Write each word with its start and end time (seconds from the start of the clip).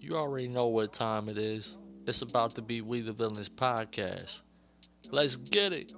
You 0.00 0.16
already 0.16 0.46
know 0.46 0.66
what 0.68 0.92
time 0.92 1.28
it 1.28 1.38
is. 1.38 1.76
It's 2.06 2.22
about 2.22 2.50
to 2.50 2.62
be 2.62 2.80
We 2.82 3.00
the 3.00 3.12
Villains 3.12 3.48
podcast. 3.48 4.42
Let's 5.10 5.34
get 5.36 5.72
it. 5.72 5.92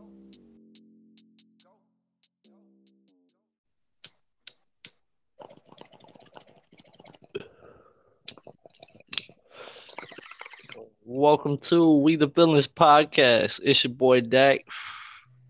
Welcome 11.05 11.59
to 11.59 11.99
We 11.99 12.17
the 12.17 12.27
Villains 12.27 12.69
podcast. 12.69 13.61
It's 13.63 13.85
your 13.85 13.93
boy 13.93 14.23
Dak. 14.23 14.61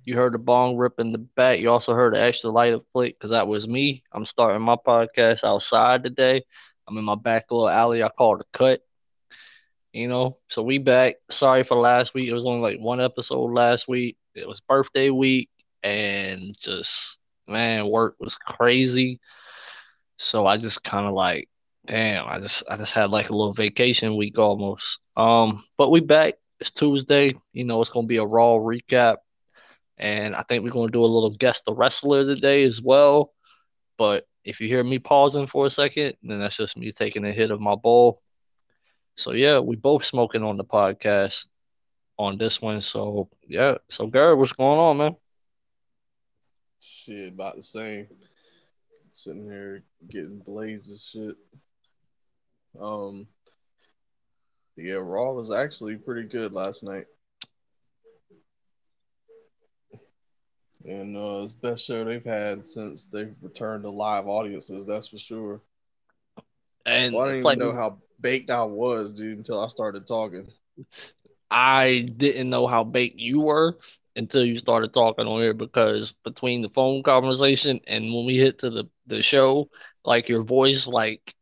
You 0.05 0.17
heard 0.17 0.35
the 0.35 0.39
bong 0.39 0.77
rip 0.77 0.99
in 0.99 1.13
the 1.13 1.19
back. 1.19 1.61
You 1.61 1.71
also 1.71 1.95
heard 1.95 2.15
the 2.15 2.21
extra 2.23 2.51
light 2.51 2.73
of 2.73 2.85
flick 2.93 3.17
because 3.17 3.31
that 3.31 3.47
was 3.47 3.69
me. 3.69 4.03
I'm 4.13 4.27
starting 4.27 4.63
my 4.63 4.77
podcast 4.77 5.45
outside 5.45 6.03
today. 6.03 6.43
I'm 6.91 6.99
in 6.99 7.05
my 7.05 7.15
back 7.15 7.51
little 7.51 7.69
alley. 7.69 8.03
I 8.03 8.09
call 8.09 8.35
it 8.37 8.47
a 8.53 8.59
cut. 8.59 8.83
You 9.93 10.09
know, 10.09 10.39
so 10.49 10.63
we 10.63 10.79
back. 10.79 11.17
Sorry 11.31 11.63
for 11.63 11.77
last 11.77 12.15
week. 12.15 12.29
It 12.29 12.35
was 12.35 12.47
only 12.47 12.61
like 12.61 12.81
one 12.81 13.01
episode 13.01 13.53
last 13.53 13.89
week. 13.89 14.17
It 14.35 14.47
was 14.47 14.61
birthday 14.61 15.11
week, 15.11 15.51
and 15.83 16.57
just 16.59 17.19
man, 17.49 17.89
work 17.89 18.15
was 18.21 18.37
crazy. 18.37 19.21
So 20.17 20.47
I 20.47 20.59
just 20.59 20.85
kind 20.85 21.07
of 21.07 21.15
like, 21.15 21.49
damn, 21.87 22.27
I 22.29 22.39
just 22.39 22.63
I 22.71 22.77
just 22.77 22.93
had 22.93 23.11
like 23.11 23.31
a 23.31 23.37
little 23.37 23.53
vacation 23.53 24.17
week 24.17 24.39
almost. 24.39 25.01
Um, 25.17 25.63
but 25.77 25.91
we 25.91 26.01
back. 26.01 26.35
It's 26.61 26.71
Tuesday. 26.71 27.35
You 27.53 27.65
know, 27.65 27.81
it's 27.81 27.91
gonna 27.91 28.07
be 28.07 28.19
a 28.19 28.25
raw 28.25 28.55
recap, 28.55 29.17
and 29.97 30.37
I 30.37 30.43
think 30.43 30.63
we're 30.63 30.71
gonna 30.71 30.93
do 30.93 31.05
a 31.05 31.07
little 31.07 31.31
guest 31.31 31.65
the 31.65 31.75
wrestler 31.75 32.25
today 32.25 32.63
as 32.63 32.81
well. 32.81 33.33
But 33.99 34.25
if 34.51 34.61
you 34.61 34.69
hear 34.69 34.85
me 34.85 34.99
pausing 34.99 35.47
for 35.47 35.67
a 35.67 35.71
second, 35.71 36.17
then 36.23 36.41
that's 36.41 36.57
just 36.57 36.77
me 36.77 36.93
taking 36.93 37.25
a 37.25 37.33
hit 37.33 37.51
of 37.51 37.61
my 37.61 37.77
bowl. 37.77 38.21
So 39.17 39.33
yeah, 39.33 39.61
we 39.61 39.77
both 39.77 40.05
smoking 40.05 40.43
on 40.43 40.57
the 40.57 40.65
podcast 40.65 41.47
on 42.19 42.37
this 42.37 42.61
one. 42.61 42.81
So 42.81 43.29
yeah, 43.47 43.77
so 43.89 44.07
Garrett, 44.07 44.39
what's 44.39 44.53
going 44.53 44.79
on, 44.79 44.97
man? 44.99 45.17
Shit, 46.81 47.33
about 47.33 47.57
the 47.57 47.63
same. 47.63 48.09
Sitting 49.13 49.45
here 49.45 49.83
getting 50.09 50.39
blazes 50.39 51.09
shit. 51.13 51.37
Um, 52.81 53.27
yeah, 54.77 54.95
Raw 54.95 55.33
was 55.33 55.51
actually 55.51 55.97
pretty 55.97 56.29
good 56.29 56.53
last 56.53 56.83
night. 56.83 57.07
And 60.85 61.17
uh, 61.17 61.43
it's 61.45 61.53
best 61.53 61.85
show 61.85 62.05
they've 62.05 62.25
had 62.25 62.67
since 62.67 63.07
they've 63.07 63.35
returned 63.43 63.85
to 63.85 63.91
live 63.91 64.27
audiences, 64.27 64.87
that's 64.87 65.09
for 65.09 65.19
sure. 65.19 65.63
And 66.87 67.21
Well, 67.21 67.27
I 67.27 67.29
didn't 67.33 67.41
even 67.41 67.59
like 67.59 67.59
know 67.59 67.73
how 67.73 67.99
baked 68.21 68.51
I 68.51 68.65
was, 68.65 69.13
dude, 69.13 69.39
until 69.39 69.61
I 69.61 69.69
started 69.69 70.07
talking. 70.07 70.49
I 71.51 72.09
didn't 72.17 72.51
know 72.51 72.67
how 72.67 72.85
baked 72.85 73.19
you 73.21 73.41
were 73.41 73.79
until 74.17 74.45
you 74.45 74.59
started 74.59 74.93
talking 74.93 75.27
on 75.27 75.41
here 75.41 75.55
because 75.55 76.13
between 76.25 76.63
the 76.63 76.69
phone 76.71 77.03
conversation 77.03 77.81
and 77.87 78.15
when 78.15 78.27
we 78.27 78.37
hit 78.37 78.59
to 78.61 78.71
the, 78.71 78.85
the 79.07 79.23
show, 79.23 79.71
like 80.05 80.29
your 80.29 80.43
voice 80.43 80.87
like 80.87 81.35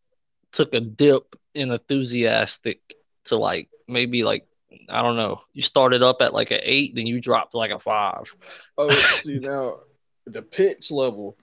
took 0.52 0.74
a 0.74 0.80
dip 0.80 1.36
in 1.54 1.70
enthusiastic 1.72 2.80
to 3.26 3.36
like 3.36 3.68
maybe 3.88 4.24
like 4.24 4.47
I 4.88 5.02
don't 5.02 5.16
know. 5.16 5.40
You 5.52 5.62
started 5.62 6.02
up 6.02 6.20
at 6.20 6.32
like 6.34 6.50
an 6.50 6.60
eight, 6.62 6.94
then 6.94 7.06
you 7.06 7.20
dropped 7.20 7.54
like 7.54 7.70
a 7.70 7.78
five. 7.78 8.34
Oh, 8.76 8.90
see 9.10 9.38
now 9.38 9.80
the 10.26 10.42
pitch 10.42 10.90
level, 10.90 11.36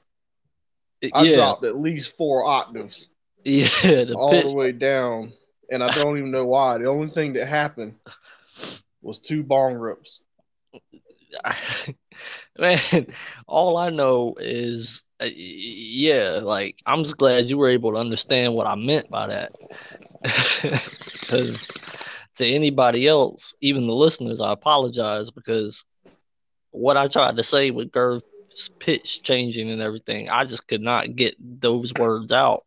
It- 1.02 1.12
I 1.14 1.26
yeah, 1.26 1.36
dropped 1.36 1.64
at 1.66 1.76
least 1.76 2.16
four 2.18 2.46
octaves 2.46 3.10
yeah, 3.44 3.68
the 3.84 4.16
all 4.16 4.30
pitch. 4.30 4.44
the 4.44 4.50
way 4.50 4.72
down, 4.72 5.34
and 5.72 5.84
I 5.84 5.94
don't 5.94 6.18
even 6.18 6.32
know 6.32 6.46
why. 6.46 6.78
The 6.78 6.86
only 6.88 7.08
thing 7.08 7.34
that 7.34 7.48
happened 7.48 7.96
was 9.02 9.20
two 9.20 9.44
bong 9.44 9.76
rips. 9.76 10.22
Man, 12.60 13.08
all 13.48 13.78
I 13.78 13.90
know 13.90 14.36
is, 14.40 15.04
uh, 15.20 15.26
yeah, 15.36 16.40
like 16.42 16.82
I'm 16.86 17.04
just 17.04 17.18
glad 17.18 17.50
you 17.50 17.58
were 17.58 17.70
able 17.70 17.92
to 17.92 17.98
understand 17.98 18.54
what 18.54 18.68
I 18.68 18.76
meant 18.76 19.10
by 19.10 19.28
that. 19.28 19.54
Because 20.22 21.68
to 22.36 22.46
anybody 22.46 23.08
else, 23.08 23.54
even 23.62 23.88
the 23.88 23.94
listeners, 23.94 24.42
I 24.42 24.52
apologize 24.52 25.32
because 25.32 25.86
what 26.72 26.98
I 26.98 27.08
tried 27.08 27.38
to 27.38 27.44
say 27.44 27.72
with 27.72 27.92
Gerv's 27.92 28.24
pitch 28.80 29.24
changing 29.24 29.70
and 29.70 29.82
everything, 29.82 30.30
I 30.30 30.46
just 30.46 30.68
could 30.68 30.82
not 30.82 31.16
get 31.16 31.36
those 31.40 31.94
words 31.94 32.32
out. 32.32 32.66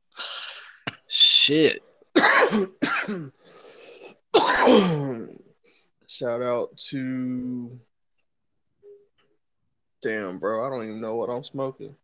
Shit. 1.09 1.81
Shout 6.09 6.43
out 6.43 6.77
to 6.89 7.79
Damn, 10.01 10.39
bro, 10.39 10.65
I 10.65 10.71
don't 10.71 10.85
even 10.85 11.01
know 11.01 11.17
what 11.17 11.29
I'm 11.29 11.43
smoking. 11.43 11.97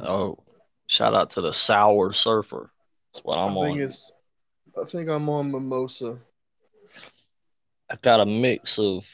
Oh, 0.00 0.38
shout 0.86 1.14
out 1.14 1.30
to 1.30 1.40
the 1.40 1.52
sour 1.52 2.12
surfer. 2.12 2.70
That's 3.12 3.24
what 3.24 3.38
I'm 3.38 3.56
I 3.56 3.62
think 3.62 3.76
on. 3.76 3.82
it's 3.82 4.12
I 4.80 4.84
think 4.86 5.08
I'm 5.08 5.28
on 5.28 5.50
mimosa. 5.50 6.18
I 7.90 7.96
got 8.00 8.20
a 8.20 8.26
mix 8.26 8.78
of 8.78 9.06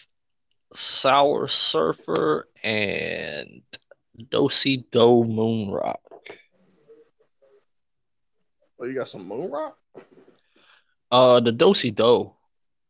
sour 0.72 1.48
surfer 1.48 2.48
and 2.62 3.62
dosey 4.30 4.84
do 4.92 5.24
moon 5.24 5.70
rock. 5.70 6.00
Oh, 8.80 8.84
you 8.84 8.94
got 8.94 9.08
some 9.08 9.26
moon 9.26 9.50
rock? 9.50 9.76
Uh, 11.10 11.40
the 11.40 11.50
dosey 11.50 11.90
do, 11.90 12.32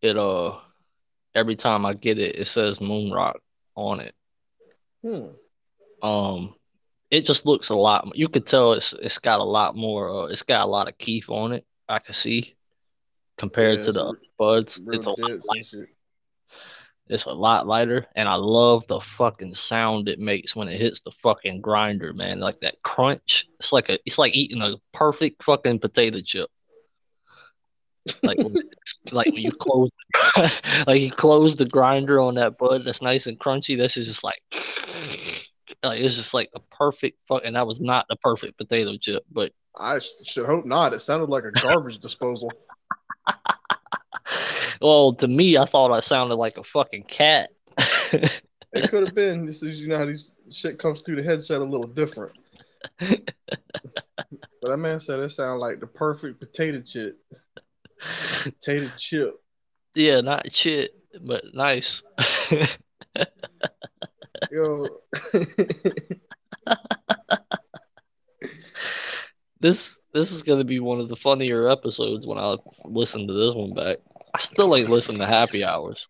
it 0.03 0.19
uh, 0.19 0.59
every 1.35 1.57
time 1.57 1.87
I 1.87 1.95
get 1.95 2.19
it, 2.19 2.37
it 2.37 2.47
says 2.47 2.81
moon 2.81 3.11
rock 3.11 3.41
on 3.75 4.01
it. 4.01 4.15
Hmm. 5.03 5.29
Um, 6.03 6.55
it 7.11 7.25
just 7.25 7.47
looks 7.47 7.71
a 7.71 7.77
lot. 7.77 8.15
You 8.15 8.29
could 8.29 8.45
tell 8.45 8.73
it's 8.73 8.93
it's 8.93 9.19
got 9.19 9.41
a 9.41 9.45
lot 9.45 9.75
more. 9.75 10.11
Uh, 10.11 10.27
it's 10.27 10.43
got 10.43 10.67
a 10.67 10.71
lot 10.71 10.89
of 10.89 10.99
kief 10.99 11.31
on 11.31 11.53
it. 11.53 11.65
I 11.89 12.01
can 12.01 12.13
see 12.13 12.58
compared 13.39 13.77
Yeah, 13.79 13.85
to 13.87 13.93
the 13.93 14.15
buds. 14.39 14.81
It's 14.93 15.07
a 15.07 15.11
lot 15.11 15.41
lighter. 15.47 15.79
and. 15.79 15.89
It's 17.11 17.25
a 17.25 17.33
lot 17.33 17.67
lighter, 17.67 18.07
and 18.15 18.29
I 18.29 18.35
love 18.35 18.87
the 18.87 19.01
fucking 19.01 19.55
sound 19.55 20.11
it 20.11 20.19
makes 20.19 20.55
when 20.55 20.69
it 20.69 20.79
hits 20.79 21.01
the 21.01 21.11
fucking 21.11 21.63
grinder, 21.63 22.13
man. 22.13 22.39
Like 22.39 22.61
that 22.61 22.83
crunch. 22.83 23.47
It's 23.59 23.73
like 23.73 23.89
a, 23.89 23.99
it's 24.05 24.19
like 24.19 24.35
eating 24.35 24.61
a 24.61 24.75
perfect 24.93 25.43
fucking 25.43 25.79
potato 25.79 26.21
chip. 26.21 26.51
Like, 28.23 28.37
when- 28.39 28.57
like 29.13 29.33
when 29.33 29.43
you 29.43 29.53
close, 29.53 29.91
like 30.87 31.01
you 31.01 31.11
close 31.11 31.57
the 31.57 31.65
grinder 31.65 32.21
on 32.21 32.35
that 32.35 32.59
bud 32.59 32.83
that's 32.83 33.01
nice 33.01 33.27
and 33.27 33.39
crunchy. 33.39 33.77
This 33.77 33.97
is 33.97 34.07
just 34.07 34.23
like, 34.23 34.43
like 35.83 36.01
it's 36.01 36.17
just 36.17 36.35
like 36.35 36.51
a 36.55 36.61
perfect 36.61 37.19
fuck. 37.27 37.43
And 37.45 37.57
that 37.57 37.67
was 37.67 37.81
not 37.81 38.05
the 38.11 38.17
perfect 38.17 38.59
potato 38.59 38.99
chip, 38.99 39.25
but 39.33 39.53
I 39.79 39.99
should 39.99 40.47
hope 40.47 40.67
not. 40.67 40.93
It 40.93 40.99
sounded 40.99 41.31
like 41.31 41.45
a 41.45 41.53
garbage 41.53 41.99
disposal. 42.01 42.53
well, 44.81 45.15
to 45.15 45.29
me, 45.29 45.57
I 45.57 45.65
thought 45.65 45.93
I 45.93 46.01
sounded 46.01 46.37
like 46.37 46.57
a 46.57 46.65
fucking 46.65 47.05
cat. 47.05 47.51
It 48.71 48.91
could 48.91 49.07
have 49.07 49.15
been. 49.15 49.47
This 49.47 49.63
is 49.63 49.81
you 49.81 49.89
know 49.89 49.97
how 49.97 50.05
these 50.05 50.37
shit 50.53 50.79
comes 50.79 51.01
through 51.01 51.17
the 51.17 51.23
headset 51.23 51.63
a 51.63 51.65
little 51.65 51.87
different. 51.87 52.33
But 54.61 54.71
that 54.71 54.77
man 54.79 55.01
said 55.01 55.21
it 55.21 55.31
sounded 55.31 55.61
like 55.61 55.81
the 55.81 55.87
perfect 55.87 56.41
potato 56.41 56.81
chip. 56.81 57.19
Potato 58.43 58.91
chip. 58.97 59.41
Yeah, 59.95 60.21
not 60.21 60.55
shit, 60.55 60.91
but 61.23 61.45
nice. 61.55 62.03
Yo. 64.51 64.89
This 69.61 70.01
this 70.13 70.33
is 70.33 70.43
gonna 70.43 70.65
be 70.65 70.81
one 70.81 71.01
of 71.01 71.09
the 71.09 71.17
funnier 71.17 71.69
episodes 71.69 72.27
when 72.27 72.39
I 72.39 72.57
listen 72.85 73.27
to 73.27 73.33
this 73.33 73.55
one 73.55 73.75
back. 73.75 73.99
I 74.35 74.39
still 74.39 74.75
ain't 74.77 74.89
listened 74.89 75.19
to 75.19 75.27
Happy 75.27 75.65
Hours. 75.65 76.09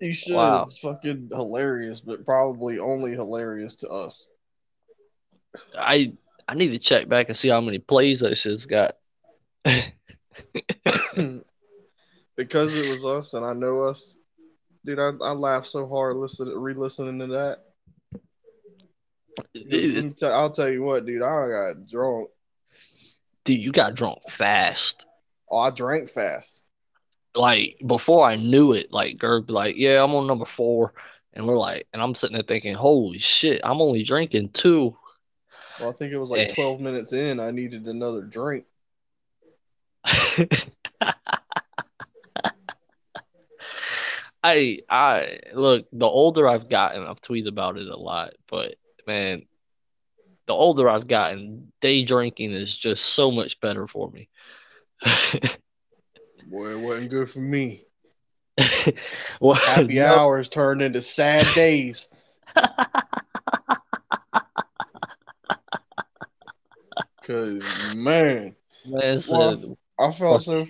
you 0.00 0.12
should. 0.12 0.36
Wow. 0.36 0.62
It's 0.62 0.78
fucking 0.78 1.30
hilarious, 1.32 2.00
but 2.00 2.24
probably 2.24 2.78
only 2.78 3.12
hilarious 3.12 3.76
to 3.76 3.88
us. 3.88 4.30
I 5.78 6.12
I 6.46 6.54
need 6.54 6.72
to 6.72 6.78
check 6.78 7.08
back 7.08 7.28
and 7.28 7.36
see 7.36 7.48
how 7.48 7.60
many 7.60 7.78
plays 7.78 8.20
that 8.20 8.36
shit's 8.36 8.66
got. 8.66 8.96
because 12.36 12.74
it 12.74 12.90
was 12.90 13.04
us 13.04 13.34
and 13.34 13.44
I 13.44 13.54
know 13.54 13.82
us. 13.82 14.18
Dude, 14.84 14.98
I, 14.98 15.12
I 15.22 15.32
laughed 15.32 15.66
so 15.66 15.88
hard 15.88 16.16
listening 16.16 16.58
re-listening 16.58 17.18
to 17.20 17.26
that. 17.28 17.60
It's- 19.54 20.22
I'll 20.22 20.50
tell 20.50 20.70
you 20.70 20.82
what, 20.82 21.06
dude. 21.06 21.22
I 21.22 21.48
got 21.48 21.86
drunk. 21.86 22.28
Dude, 23.44 23.60
you 23.60 23.72
got 23.72 23.94
drunk 23.94 24.18
fast. 24.28 25.06
Oh, 25.50 25.58
I 25.58 25.70
drank 25.70 26.10
fast. 26.10 26.64
Like 27.34 27.80
before 27.84 28.24
I 28.26 28.36
knew 28.36 28.72
it, 28.72 28.92
like 28.92 29.16
Gerb, 29.18 29.50
like, 29.50 29.76
yeah, 29.76 30.02
I'm 30.02 30.14
on 30.14 30.26
number 30.26 30.44
four, 30.44 30.94
and 31.32 31.46
we're 31.46 31.58
like, 31.58 31.86
and 31.92 32.00
I'm 32.00 32.14
sitting 32.14 32.34
there 32.34 32.44
thinking, 32.46 32.74
holy 32.74 33.18
shit, 33.18 33.60
I'm 33.64 33.80
only 33.80 34.04
drinking 34.04 34.50
two. 34.50 34.96
Well, 35.80 35.90
I 35.90 35.92
think 35.94 36.12
it 36.12 36.18
was 36.18 36.30
like 36.30 36.48
Yeah. 36.48 36.54
12 36.54 36.80
minutes 36.80 37.12
in. 37.12 37.40
I 37.40 37.50
needed 37.50 37.86
another 37.86 38.22
drink. 38.22 38.66
I 44.44 44.80
I 44.90 45.38
look, 45.54 45.86
the 45.92 46.06
older 46.06 46.46
I've 46.46 46.68
gotten, 46.68 47.02
I've 47.02 47.20
tweeted 47.20 47.48
about 47.48 47.78
it 47.78 47.88
a 47.88 47.96
lot, 47.96 48.34
but 48.48 48.76
man, 49.06 49.46
the 50.46 50.52
older 50.52 50.88
I've 50.88 51.06
gotten, 51.06 51.72
day 51.80 52.04
drinking 52.04 52.52
is 52.52 52.76
just 52.76 53.04
so 53.04 53.30
much 53.30 53.60
better 53.60 53.86
for 53.86 54.10
me. 54.10 54.28
Boy, 56.46 56.72
it 56.72 56.80
wasn't 56.80 57.10
good 57.10 57.30
for 57.30 57.38
me. 57.40 57.84
well, 59.40 59.54
Happy 59.54 59.94
no, 59.94 60.06
hours 60.06 60.48
turned 60.48 60.82
into 60.82 61.00
sad 61.02 61.46
days. 61.54 62.08
Cause 67.26 67.62
man, 67.96 68.54
man 68.84 69.18
well, 69.30 69.56
said 69.56 69.76
I 69.98 70.10
felt 70.10 70.42
so 70.42 70.66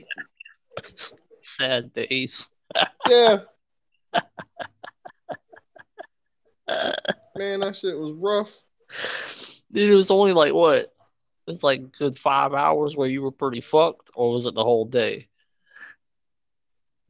sad 1.43 1.93
days. 1.93 2.49
yeah. 3.09 3.39
Man, 7.37 7.61
that 7.61 7.75
shit 7.75 7.99
was 7.99 8.13
rough. 8.13 8.63
Dude, 9.75 9.91
it 9.91 9.97
was 9.97 10.13
only 10.13 10.33
like 10.33 10.55
what? 10.55 10.79
It 10.79 10.91
was 11.47 11.65
like 11.65 11.91
good 11.99 12.17
five 12.17 12.55
hours 12.55 12.97
where 12.97 13.09
you 13.09 13.23
were 13.23 13.33
pretty 13.33 13.61
fucked, 13.61 14.11
or 14.15 14.33
was 14.33 14.47
it 14.47 14.55
the 14.55 14.63
whole 14.63 14.85
day? 14.85 15.27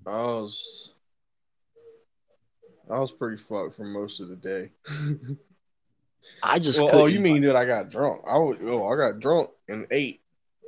I 0.06 0.16
was 0.16 0.94
I 2.90 2.98
was 2.98 3.12
pretty 3.12 3.36
fucked 3.36 3.74
for 3.74 3.84
most 3.84 4.20
of 4.20 4.30
the 4.30 4.36
day. 4.36 4.70
I 6.42 6.58
just 6.58 6.80
well, 6.80 6.90
oh, 6.92 7.06
you 7.06 7.20
mean 7.20 7.42
that 7.42 7.54
I 7.54 7.66
got 7.66 7.90
drunk? 7.90 8.22
I 8.26 8.38
was, 8.38 8.58
oh, 8.62 8.88
I 8.88 8.96
got 8.96 9.20
drunk 9.20 9.50
and 9.68 9.86
ate 9.90 10.22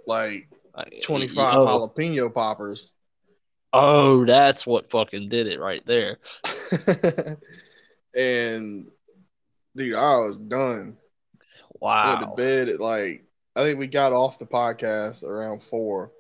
like 0.07 0.49
like, 0.77 1.01
twenty 1.03 1.29
five 1.29 1.57
oh, 1.57 1.67
jalapeno 1.67 2.33
poppers. 2.33 2.93
oh, 3.73 4.27
that's 4.27 4.67
what 4.67 4.91
fucking 4.91 5.31
did 5.31 5.47
it 5.47 5.61
right 5.61 5.83
there. 5.87 6.19
and 8.15 8.87
dude, 9.75 9.95
I 9.95 10.17
was 10.19 10.37
done. 10.37 10.99
I 11.83 12.15
went 12.15 12.31
to 12.31 12.37
bed 12.37 12.69
at 12.69 12.81
like 12.81 13.25
I 13.55 13.63
think 13.63 13.79
we 13.79 13.87
got 13.87 14.13
off 14.13 14.39
the 14.39 14.47
podcast 14.47 15.25
around 15.25 15.63
four. 15.63 16.13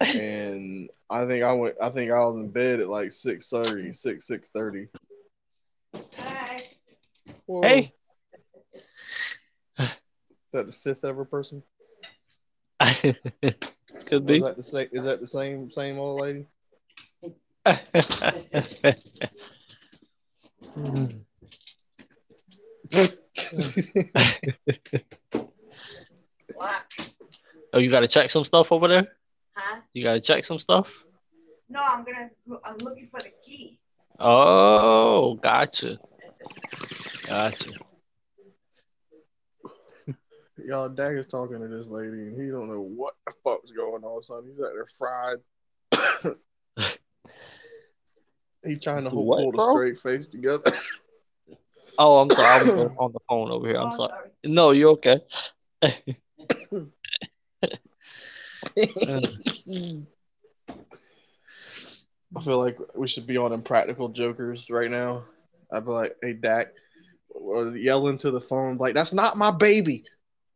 and 0.00 0.90
I 1.08 1.24
think 1.26 1.44
I 1.44 1.52
went 1.52 1.76
I 1.80 1.90
think 1.90 2.10
I 2.10 2.18
was 2.24 2.36
in 2.36 2.50
bed 2.50 2.80
at 2.80 2.88
like 2.88 3.08
6.30, 3.08 3.94
6, 3.94 4.28
6.30. 4.28 4.88
Hi. 6.18 6.62
Whoa. 7.46 7.62
Hey. 7.62 7.94
Is 9.78 9.88
that 10.52 10.66
the 10.66 10.72
fifth 10.72 11.04
ever 11.04 11.24
person? 11.24 11.62
Could 12.80 14.26
be. 14.26 14.36
Is 14.36 14.42
that 14.42 14.56
the 14.56 14.62
same 14.62 14.88
is 14.92 15.04
that 15.04 15.20
the 15.20 15.26
same 15.26 15.70
same 15.70 15.98
old 15.98 16.20
lady? 16.20 16.46
What? 17.54 19.08
oh, 27.72 27.78
you 27.78 27.90
got 27.90 28.00
to 28.00 28.08
check 28.08 28.30
some 28.30 28.44
stuff 28.44 28.72
over 28.72 28.88
there. 28.88 29.08
Huh? 29.54 29.80
You 29.92 30.02
got 30.04 30.14
to 30.14 30.20
check 30.20 30.44
some 30.44 30.58
stuff. 30.58 31.04
No, 31.68 31.82
I'm 31.82 32.04
gonna. 32.04 32.30
I'm 32.64 32.76
looking 32.78 33.06
for 33.06 33.20
the 33.20 33.30
key. 33.44 33.78
Oh, 34.20 35.34
gotcha. 35.34 35.98
Gotcha. 37.28 37.70
Y'all 40.64 40.88
Dak 40.88 41.14
is 41.14 41.26
talking 41.26 41.58
to 41.58 41.68
this 41.68 41.88
lady 41.88 42.10
and 42.10 42.40
he 42.40 42.48
don't 42.50 42.68
know 42.68 42.80
what 42.80 43.14
the 43.26 43.32
fuck's 43.42 43.72
going 43.72 44.04
on, 44.04 44.22
son. 44.22 44.44
He's 44.46 44.60
out 44.60 44.70
there 44.72 44.86
fried. 44.86 45.38
he 48.64 48.76
trying 48.76 49.04
to 49.04 49.10
Do 49.10 49.16
hold, 49.16 49.26
what, 49.26 49.40
hold 49.40 49.56
a 49.58 49.64
straight 49.64 49.98
face 49.98 50.26
together. 50.28 50.70
Oh, 51.98 52.18
I'm 52.18 52.30
sorry. 52.30 52.46
I 52.46 52.64
was 52.64 52.76
on- 52.76 52.96
on 52.98 53.12
the 53.12 53.20
phone 53.28 53.50
over 53.50 53.66
here. 53.66 53.76
I'm 53.76 53.88
Oh, 53.88 53.92
sorry. 53.92 54.30
No, 54.44 54.70
you're 54.72 54.90
okay. 54.90 55.20
I 55.82 55.94
feel 62.42 62.58
like 62.58 62.78
we 62.94 63.06
should 63.06 63.26
be 63.26 63.36
on 63.36 63.52
Impractical 63.52 64.08
Jokers 64.08 64.70
right 64.70 64.90
now. 64.90 65.24
I'd 65.72 65.84
be 65.84 65.90
like, 65.90 66.16
hey, 66.22 66.32
Dak, 66.34 66.68
or 67.28 67.76
yell 67.76 68.08
into 68.08 68.30
the 68.30 68.40
phone, 68.40 68.76
like, 68.76 68.94
that's 68.94 69.12
not 69.12 69.36
my 69.36 69.50
baby. 69.50 70.04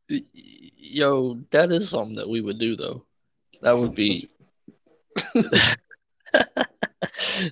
Yo, 0.09 1.39
that 1.51 1.71
is 1.71 1.91
something 1.91 2.17
that 2.17 2.29
we 2.29 2.41
would 2.41 2.59
do 2.59 2.77
though. 2.77 3.05
That 3.61 3.77
would 3.77 3.95
be 3.95 4.31
that 6.33 6.67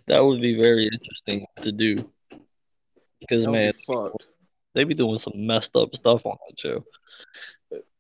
would 0.09 0.41
be 0.41 0.56
very 0.56 0.89
interesting 0.91 1.47
to 1.61 1.73
do. 1.73 2.11
Because 3.28 3.46
man, 3.46 3.73
be 3.73 3.82
fucked. 3.87 4.26
they 4.75 4.84
be 4.84 4.94
doing 4.94 5.19
some 5.19 5.46
messed 5.46 5.75
up 5.76 5.94
stuff 5.94 6.26
on 6.26 6.37
that 6.49 6.58
show. 6.58 6.84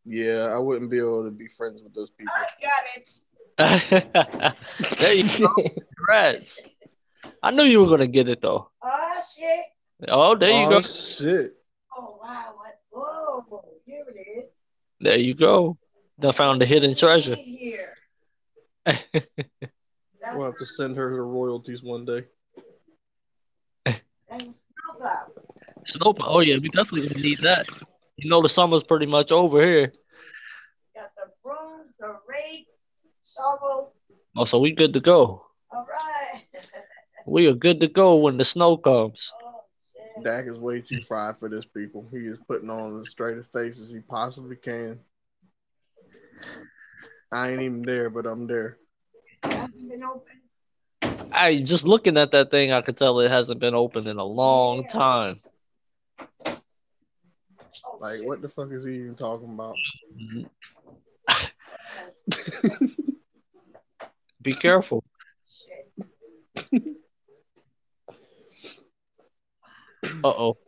Yeah, 0.04 0.52
I 0.54 0.58
wouldn't 0.58 0.90
be 0.90 0.98
able 0.98 1.24
to 1.24 1.30
be 1.30 1.48
friends 1.48 1.82
with 1.82 1.94
those 1.94 2.10
people. 2.10 2.34
I 2.36 2.46
got 2.62 2.82
it. 2.96 3.10
there 5.00 5.14
you 5.14 5.24
go. 5.38 5.48
Congrats. 5.96 6.60
I 7.42 7.50
knew 7.50 7.64
you 7.64 7.80
were 7.80 7.88
gonna 7.88 8.06
get 8.06 8.28
it 8.28 8.40
though. 8.40 8.70
Oh 8.82 9.20
shit. 9.36 9.64
Oh, 10.08 10.36
there 10.36 10.50
you 10.50 10.66
oh, 10.66 10.70
go. 10.70 10.80
shit. 10.80 11.54
Oh 11.96 12.18
wow. 12.22 12.54
What? 12.56 12.78
Whoa. 12.90 13.64
Here 13.84 14.04
it 14.08 14.38
is. 14.38 14.44
There 15.00 15.16
you 15.16 15.34
go. 15.34 15.78
They 16.18 16.32
found 16.32 16.60
the 16.60 16.66
hidden 16.66 16.94
treasure. 16.94 17.34
Here. 17.34 17.94
We'll 20.34 20.46
have 20.46 20.58
to 20.58 20.66
send 20.66 20.96
her 20.96 21.14
the 21.14 21.20
royalties 21.20 21.82
one 21.82 22.04
day. 22.04 22.24
That's 25.06 25.92
a 25.92 25.98
snowplow. 25.98 26.24
Snow. 26.26 26.34
Oh 26.36 26.40
yeah, 26.40 26.58
we 26.58 26.68
definitely 26.68 27.08
gonna 27.08 27.20
need 27.20 27.38
that. 27.38 27.66
You 28.16 28.30
know 28.30 28.42
the 28.42 28.48
summer's 28.48 28.82
pretty 28.82 29.06
much 29.06 29.30
over 29.32 29.62
here. 29.62 29.92
Got 30.94 31.10
the 31.16 31.30
broom, 31.44 31.86
the 32.00 32.16
rake, 32.28 32.66
shovel. 33.24 33.92
Oh, 34.36 34.44
so 34.44 34.58
we 34.58 34.72
good 34.72 34.92
to 34.94 35.00
go. 35.00 35.46
All 35.72 35.86
right. 35.88 36.42
We 37.28 37.48
are 37.48 37.54
good 37.54 37.80
to 37.80 37.88
go 37.88 38.14
when 38.18 38.38
the 38.38 38.44
snow 38.44 38.76
comes. 38.76 39.32
oh 39.42 39.62
shit. 39.80 40.24
Dak 40.24 40.46
is 40.46 40.60
way 40.60 40.80
too 40.80 41.00
fried 41.00 41.36
for 41.36 41.48
this 41.48 41.64
people. 41.64 42.06
He 42.12 42.18
is 42.18 42.38
putting 42.46 42.70
on 42.70 43.00
the 43.00 43.04
straightest 43.04 43.52
face 43.52 43.80
as 43.80 43.90
he 43.90 43.98
possibly 43.98 44.54
can. 44.54 45.00
I 47.32 47.50
ain't 47.50 47.62
even 47.62 47.82
there, 47.82 48.10
but 48.10 48.26
I'm 48.26 48.46
there. 48.46 48.78
Hasn't 49.42 49.88
been 49.88 50.04
open. 50.04 50.40
I 51.32 51.60
just 51.60 51.86
looking 51.86 52.16
at 52.16 52.32
that 52.32 52.50
thing, 52.50 52.72
I 52.72 52.80
could 52.82 52.96
tell 52.96 53.18
it 53.20 53.30
hasn't 53.30 53.60
been 53.60 53.74
open 53.74 54.06
in 54.06 54.18
a 54.18 54.24
long 54.24 54.82
Yeah. 54.82 54.88
time. 54.88 55.40
Like, 58.00 58.22
what 58.22 58.42
the 58.42 58.48
fuck 58.48 58.70
is 58.72 58.84
he 58.84 58.94
even 58.96 59.14
talking 59.14 59.52
about? 59.52 59.74
Be 64.42 64.52
careful. 64.52 65.04
Uh 70.24 70.28
oh. 70.36 70.58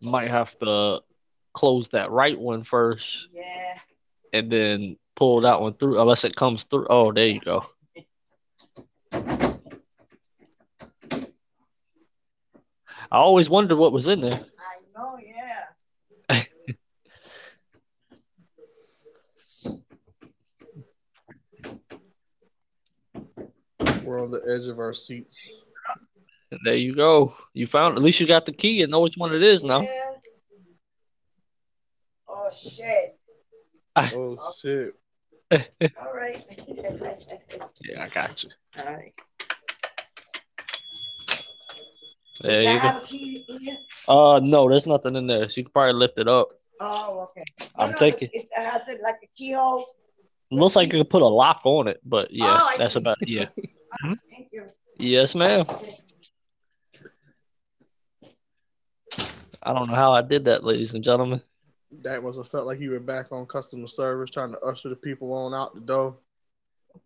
Might 0.00 0.28
have 0.28 0.56
to 0.60 1.02
close 1.52 1.88
that 1.88 2.10
right 2.10 2.38
one 2.38 2.62
first 2.62 3.28
Yeah. 3.32 3.78
and 4.32 4.50
then 4.50 4.96
pull 5.16 5.40
that 5.42 5.60
one 5.60 5.74
through 5.74 6.00
unless 6.00 6.24
it 6.24 6.36
comes 6.36 6.64
through. 6.64 6.86
Oh, 6.88 7.12
there 7.12 7.26
you 7.26 7.40
go. 7.40 7.66
I 13.12 13.16
always 13.18 13.50
wondered 13.50 13.76
what 13.76 13.92
was 13.92 14.06
in 14.06 14.20
there. 14.20 14.40
I 14.58 14.98
know. 14.98 15.18
Yeah. 16.30 16.44
We're 24.04 24.22
on 24.22 24.30
the 24.30 24.42
edge 24.48 24.66
of 24.66 24.78
our 24.78 24.92
seats. 24.94 25.50
There 26.64 26.74
you 26.74 26.94
go. 26.94 27.34
You 27.54 27.66
found 27.66 27.96
at 27.96 28.02
least 28.02 28.20
you 28.20 28.26
got 28.26 28.44
the 28.46 28.52
key 28.52 28.82
and 28.82 28.90
know 28.90 29.00
which 29.00 29.16
one 29.16 29.34
it 29.34 29.42
is 29.42 29.62
now. 29.62 29.80
Yeah. 29.80 29.88
Oh 32.50 32.54
shit. 32.56 33.18
Oh 33.96 34.36
shit! 34.60 34.94
All 36.00 36.12
right. 36.14 36.44
Yeah, 37.82 38.04
I 38.04 38.08
got 38.08 38.42
you. 38.44 38.50
All 38.78 38.84
right. 38.92 39.12
There 42.42 42.62
you 42.74 42.80
go. 42.80 43.00
key? 43.06 43.46
Uh, 44.08 44.40
no, 44.42 44.68
there's 44.68 44.86
nothing 44.86 45.16
in 45.16 45.26
there. 45.26 45.48
So 45.48 45.60
you 45.60 45.64
can 45.64 45.72
probably 45.72 45.92
lift 45.94 46.18
it 46.18 46.28
up. 46.28 46.48
Oh, 46.80 47.28
okay. 47.30 47.44
I'm 47.76 47.90
no, 47.90 47.96
thinking- 47.96 48.28
It 48.32 48.48
has 48.54 48.88
it 48.88 49.00
like 49.02 49.16
a 49.22 49.26
keyhole. 49.36 49.84
Looks 50.50 50.76
like 50.76 50.92
you 50.92 51.00
could 51.00 51.10
put 51.10 51.22
a 51.22 51.26
lock 51.28 51.60
on 51.64 51.88
it, 51.88 52.00
but 52.04 52.30
yeah, 52.32 52.58
Oh, 52.60 52.74
that's 52.78 52.94
see. 52.94 53.00
about 53.00 53.16
yeah. 53.26 53.46
Thank 54.02 54.48
you. 54.52 54.66
Yes, 54.98 55.34
ma'am. 55.34 55.64
I 59.62 59.72
don't 59.74 59.88
know 59.88 59.94
how 59.94 60.12
I 60.12 60.22
did 60.22 60.44
that, 60.46 60.64
ladies 60.64 60.94
and 60.94 61.04
gentlemen. 61.04 61.42
That 62.02 62.22
must 62.22 62.38
have 62.38 62.48
felt 62.48 62.66
like 62.66 62.80
you 62.80 62.90
were 62.92 63.00
back 63.00 63.26
on 63.32 63.46
customer 63.46 63.88
service, 63.88 64.30
trying 64.30 64.52
to 64.52 64.60
usher 64.60 64.88
the 64.88 64.96
people 64.96 65.32
on 65.32 65.54
out 65.54 65.74
the 65.74 65.80
door. 65.80 66.16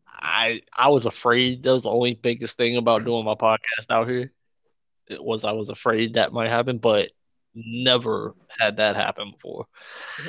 I 0.09 0.63
I 0.73 0.89
was 0.89 1.07
afraid. 1.07 1.63
That 1.63 1.73
was 1.73 1.85
the 1.85 1.91
only 1.91 2.15
biggest 2.15 2.57
thing 2.57 2.77
about 2.77 3.05
doing 3.05 3.25
my 3.25 3.35
podcast 3.35 3.91
out 3.91 4.09
here. 4.09 4.33
It 5.09 5.23
was 5.23 5.45
I 5.45 5.53
was 5.53 5.71
afraid 5.71 6.15
that 6.15 6.33
might 6.33 6.51
happen, 6.51 6.79
but 6.79 7.11
never 7.55 8.35
had 8.59 8.77
that 8.79 8.97
happen 8.97 9.31
before. 9.33 9.67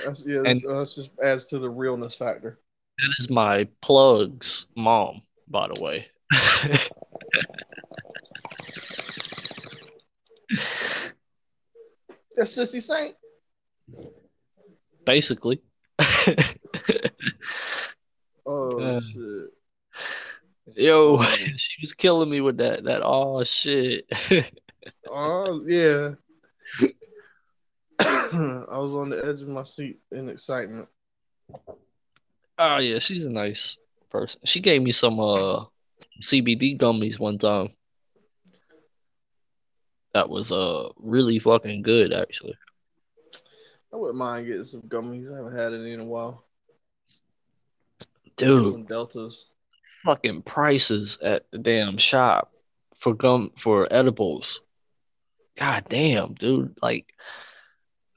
That's, 0.05 0.25
yeah, 0.25 0.38
And- 0.38 0.45
that's, 0.45 0.63
that's 0.63 0.95
just 0.95 1.12
adds 1.24 1.45
to 1.50 1.59
the 1.59 1.69
realness 1.69 2.15
factor. 2.15 2.59
That 2.97 3.15
is 3.19 3.29
my 3.29 3.67
plug's 3.81 4.67
mom, 4.75 5.21
by 5.50 5.67
the 5.74 5.81
way. 5.81 6.07
That's 12.35 12.57
Sissy 12.57 12.81
Saint. 12.81 13.15
Basically. 15.05 15.62
Oh 18.47 18.77
Uh. 18.79 19.01
shit. 19.01 19.50
Yo, 20.75 21.19
she 21.57 21.81
was 21.81 21.93
killing 21.93 22.29
me 22.29 22.41
with 22.41 22.57
that. 22.57 22.83
That 22.83 23.01
oh 23.03 23.43
shit. 23.43 24.05
Oh 25.09 25.63
yeah. 25.65 26.12
I 28.00 28.77
was 28.77 28.93
on 28.93 29.09
the 29.09 29.19
edge 29.25 29.41
of 29.41 29.47
my 29.47 29.63
seat 29.63 29.97
in 30.12 30.29
excitement. 30.29 30.88
Oh 32.59 32.77
yeah, 32.77 33.00
she's 33.00 33.25
a 33.25 33.29
nice 33.29 33.77
person. 34.12 34.41
She 34.45 34.59
gave 34.59 34.83
me 34.83 34.91
some 34.91 35.19
uh 35.19 35.65
CBD 36.21 36.77
gummies 36.79 37.17
one 37.17 37.39
time. 37.39 37.69
That 40.13 40.29
was 40.29 40.51
uh 40.51 40.89
really 40.97 41.39
fucking 41.39 41.81
good 41.81 42.13
actually. 42.13 42.53
I 43.95 43.97
wouldn't 43.97 44.17
mind 44.17 44.45
getting 44.45 44.65
some 44.65 44.81
gummies. 44.81 45.31
I 45.33 45.37
haven't 45.37 45.55
had 45.57 45.73
any 45.73 45.93
in 45.93 46.01
a 46.01 46.05
while. 46.05 46.43
Dude, 48.35 48.65
Some 48.65 48.83
deltas. 48.83 49.51
fucking 50.03 50.41
prices 50.41 51.17
at 51.23 51.49
the 51.51 51.57
damn 51.59 51.95
shop 51.97 52.51
for 52.97 53.13
gum 53.13 53.51
for 53.57 53.87
edibles. 53.89 54.61
God 55.57 55.85
damn, 55.87 56.33
dude. 56.33 56.77
Like 56.81 57.05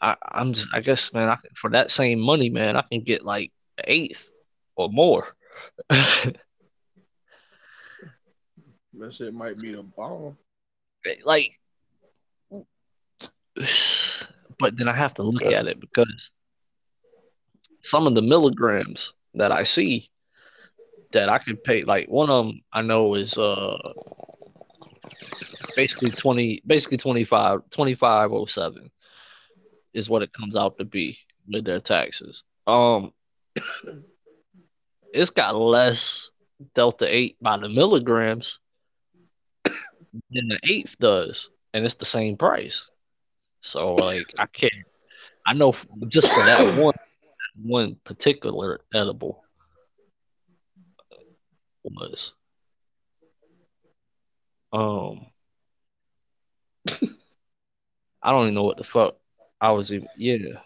I 0.00 0.16
I'm 0.32 0.52
just 0.52 0.66
I 0.74 0.80
guess 0.80 1.12
man, 1.12 1.28
I, 1.28 1.36
for 1.54 1.70
that 1.70 1.92
same 1.92 2.18
money, 2.18 2.50
man, 2.50 2.76
I 2.76 2.82
can 2.90 3.02
get 3.04 3.24
like 3.24 3.52
an 3.78 3.84
eighth 3.86 4.32
or 4.74 4.88
more. 4.88 5.28
That 5.88 6.34
shit 9.10 9.32
might 9.32 9.60
be 9.60 9.70
the 9.70 9.84
bomb. 9.84 10.36
like 11.24 11.52
but 14.58 14.76
then 14.76 14.88
I 14.88 14.92
have 14.92 15.14
to 15.14 15.22
look 15.22 15.44
at 15.44 15.66
it 15.66 15.80
because 15.80 16.30
some 17.82 18.06
of 18.06 18.14
the 18.14 18.22
milligrams 18.22 19.14
that 19.34 19.52
I 19.52 19.62
see 19.62 20.10
that 21.12 21.28
I 21.28 21.38
could 21.38 21.62
pay 21.64 21.84
like 21.84 22.08
one 22.08 22.28
of 22.28 22.46
them 22.46 22.60
I 22.72 22.82
know 22.82 23.14
is 23.14 23.38
uh 23.38 23.78
basically 25.76 26.10
20 26.10 26.62
basically 26.66 26.98
25 26.98 27.70
2507 27.70 28.90
is 29.94 30.10
what 30.10 30.22
it 30.22 30.32
comes 30.32 30.56
out 30.56 30.78
to 30.78 30.84
be 30.84 31.18
with 31.50 31.64
their 31.64 31.80
taxes. 31.80 32.44
Um 32.66 33.12
it's 35.14 35.30
got 35.30 35.56
less 35.56 36.30
delta 36.74 37.06
8 37.08 37.36
by 37.40 37.56
the 37.58 37.68
milligrams 37.68 38.58
than 39.64 40.48
the 40.48 40.58
eighth 40.64 40.98
does, 40.98 41.50
and 41.72 41.84
it's 41.84 41.94
the 41.94 42.04
same 42.04 42.36
price. 42.36 42.90
So 43.60 43.94
like 43.94 44.34
I 44.38 44.46
can't. 44.46 44.72
I 45.46 45.54
know 45.54 45.74
just 46.08 46.28
for 46.28 46.40
that 46.40 46.80
one 46.82 46.94
one 47.62 47.96
particular 48.04 48.80
edible 48.94 49.44
was 51.84 52.34
um 54.72 55.26
I 58.22 58.30
don't 58.30 58.42
even 58.42 58.54
know 58.54 58.64
what 58.64 58.76
the 58.76 58.84
fuck 58.84 59.16
I 59.60 59.72
was 59.72 59.92
even 59.92 60.08
yeah. 60.16 60.60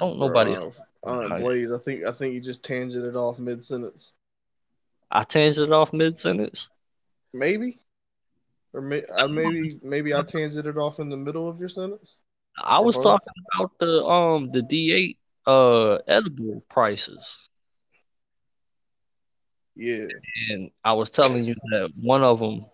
Don't 0.00 0.18
nobody 0.18 0.52
Uh, 0.52 0.70
uh, 1.06 1.38
Blaze, 1.38 1.70
I 1.70 1.78
think 1.78 2.04
I 2.04 2.12
think 2.12 2.34
you 2.34 2.40
just 2.40 2.62
tangented 2.62 3.08
it 3.08 3.16
off 3.16 3.38
mid 3.38 3.62
sentence. 3.62 4.12
I 5.10 5.24
tangent 5.24 5.68
it 5.68 5.72
off 5.72 5.92
mid 5.92 6.18
sentence. 6.18 6.70
Maybe, 7.32 7.78
or 8.74 8.80
may, 8.80 9.02
I 9.16 9.26
maybe 9.26 9.78
maybe 9.82 10.12
I 10.14 10.22
tangented 10.22 10.66
it 10.66 10.76
off 10.76 10.98
in 10.98 11.08
the 11.08 11.16
middle 11.16 11.48
of 11.48 11.60
your 11.60 11.68
sentence. 11.68 12.18
I 12.62 12.80
was 12.80 12.98
talking 12.98 13.32
about 13.54 13.72
the 13.78 14.04
um 14.04 14.50
the 14.52 14.62
D 14.62 14.92
eight 14.92 15.18
uh 15.46 15.98
edible 16.08 16.64
prices. 16.68 17.48
Yeah, 19.76 20.06
And 20.50 20.70
I 20.84 20.92
was 20.92 21.10
telling 21.10 21.44
you 21.44 21.54
that 21.54 21.90
one 22.00 22.22
of 22.22 22.38
them, 22.38 22.64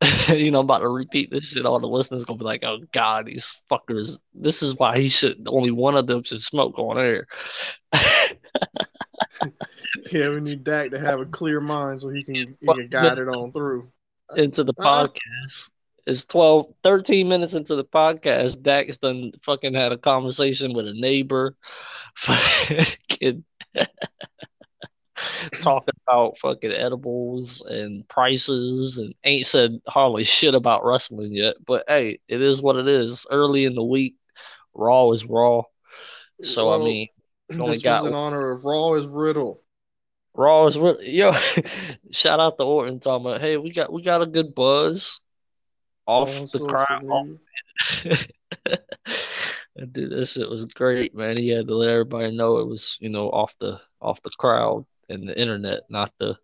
you 0.28 0.50
know, 0.50 0.60
I'm 0.60 0.64
about 0.64 0.78
to 0.78 0.88
repeat 0.88 1.30
this 1.30 1.44
shit. 1.44 1.66
All 1.66 1.78
the 1.78 1.86
listeners 1.86 2.24
gonna 2.24 2.38
be 2.38 2.44
like, 2.44 2.64
"Oh 2.64 2.78
God, 2.92 3.26
these 3.26 3.54
fuckers! 3.70 4.18
This 4.34 4.62
is 4.62 4.74
why 4.76 4.98
he 4.98 5.08
should. 5.08 5.46
Only 5.46 5.70
one 5.70 5.96
of 5.96 6.06
them 6.06 6.22
should 6.22 6.40
smoke 6.40 6.78
on 6.78 6.98
air." 6.98 7.26
yeah. 10.10 10.30
We 10.30 10.40
need 10.40 10.64
Dak 10.64 10.90
to 10.92 10.98
have 10.98 11.20
a 11.20 11.26
clear 11.26 11.60
mind 11.60 11.98
so 11.98 12.08
he 12.08 12.24
can 12.24 12.56
he 12.60 12.66
can 12.66 12.88
guide 12.88 13.18
it 13.18 13.28
on 13.28 13.52
through. 13.52 13.90
Into 14.34 14.64
the 14.64 14.74
Uh. 14.78 15.06
podcast. 15.06 15.70
It's 16.06 16.24
12, 16.24 16.72
13 16.84 17.28
minutes 17.28 17.54
into 17.54 17.74
the 17.74 17.84
podcast. 17.84 18.62
Dak's 18.62 18.96
done 18.96 19.32
fucking 19.42 19.74
had 19.74 19.90
a 19.90 19.98
conversation 19.98 20.72
with 20.72 20.86
a 20.86 20.92
neighbor, 20.94 21.56
fucking 22.16 23.44
talking 25.60 25.94
about 26.06 26.38
fucking 26.38 26.70
edibles 26.72 27.60
and 27.62 28.06
prices, 28.08 28.98
and 28.98 29.14
ain't 29.24 29.48
said 29.48 29.80
hardly 29.88 30.22
shit 30.24 30.54
about 30.54 30.84
wrestling 30.84 31.32
yet. 31.32 31.56
But 31.66 31.84
hey, 31.88 32.20
it 32.28 32.40
is 32.40 32.62
what 32.62 32.76
it 32.76 32.86
is. 32.86 33.26
Early 33.30 33.64
in 33.64 33.74
the 33.74 33.84
week, 33.84 34.14
Raw 34.74 35.10
is 35.10 35.24
Raw. 35.24 35.62
So 36.42 36.68
I 36.68 36.76
Well, 36.76 36.84
mean, 36.86 37.08
only 37.58 37.72
this 37.72 37.82
got 37.82 38.02
was 38.02 38.10
in 38.10 38.14
honor 38.14 38.52
of 38.52 38.64
Raw 38.64 38.94
is 38.94 39.06
Riddle. 39.08 39.60
Raw 40.36 40.66
is 40.66 40.78
really 40.78 41.10
yo. 41.10 41.32
shout 42.10 42.40
out 42.40 42.58
to 42.58 42.64
Orton 42.64 43.00
talking 43.00 43.26
about, 43.26 43.40
hey, 43.40 43.56
we 43.56 43.72
got 43.72 43.92
we 43.92 44.02
got 44.02 44.22
a 44.22 44.26
good 44.26 44.54
buzz 44.54 45.20
off 46.06 46.28
on 46.28 46.46
the 46.52 46.58
crowd. 46.66 47.38
Dude, 49.92 50.10
this 50.10 50.32
shit 50.32 50.48
was 50.48 50.64
great, 50.66 51.14
man. 51.14 51.36
He 51.36 51.48
had 51.48 51.66
to 51.66 51.74
let 51.74 51.90
everybody 51.90 52.34
know 52.34 52.58
it 52.58 52.66
was, 52.66 52.96
you 53.00 53.08
know, 53.08 53.28
off 53.28 53.54
the 53.60 53.80
off 54.00 54.22
the 54.22 54.30
crowd 54.30 54.86
and 55.08 55.28
the 55.28 55.38
internet, 55.38 55.82
not 55.90 56.12
the 56.18 56.38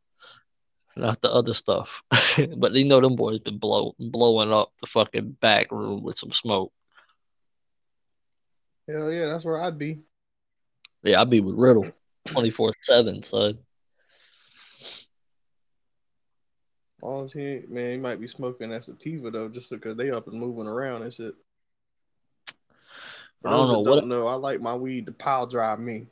not 0.97 1.21
the 1.23 1.31
other 1.31 1.55
stuff. 1.55 2.03
but 2.57 2.73
you 2.73 2.85
know 2.85 3.01
them 3.01 3.17
boys 3.17 3.39
been 3.41 3.59
blow 3.59 3.95
blowing 3.99 4.53
up 4.53 4.73
the 4.81 4.87
fucking 4.87 5.37
back 5.41 5.71
room 5.71 6.03
with 6.03 6.19
some 6.19 6.33
smoke. 6.33 6.73
Hell 8.89 9.13
yeah, 9.13 9.27
that's 9.27 9.45
where 9.45 9.61
I'd 9.61 9.79
be. 9.79 10.01
Yeah, 11.03 11.21
I'd 11.21 11.31
be 11.31 11.41
with 11.41 11.57
Riddle 11.57 11.91
twenty 12.27 12.51
four 12.51 12.73
seven, 12.83 13.23
son. 13.23 13.59
He 17.33 17.63
man, 17.69 17.93
he 17.93 17.97
might 17.99 18.21
be 18.21 18.29
smoking 18.29 18.71
that 18.71 18.85
sativa 18.85 19.31
though, 19.31 19.49
just 19.49 19.71
because 19.71 19.97
they 19.97 20.11
up 20.11 20.29
and 20.29 20.39
moving 20.39 20.67
around 20.67 21.03
and 21.03 21.13
shit. 21.13 21.35
For 23.41 23.49
I 23.49 23.51
don't 23.51 23.69
know 23.69 23.81
what 23.81 24.01
don't 24.01 24.09
know, 24.09 24.29
I 24.29 24.35
like 24.35 24.61
my 24.61 24.77
weed 24.77 25.07
to 25.07 25.13
pile 25.13 25.47
drive 25.47 25.81
me. 25.81 26.07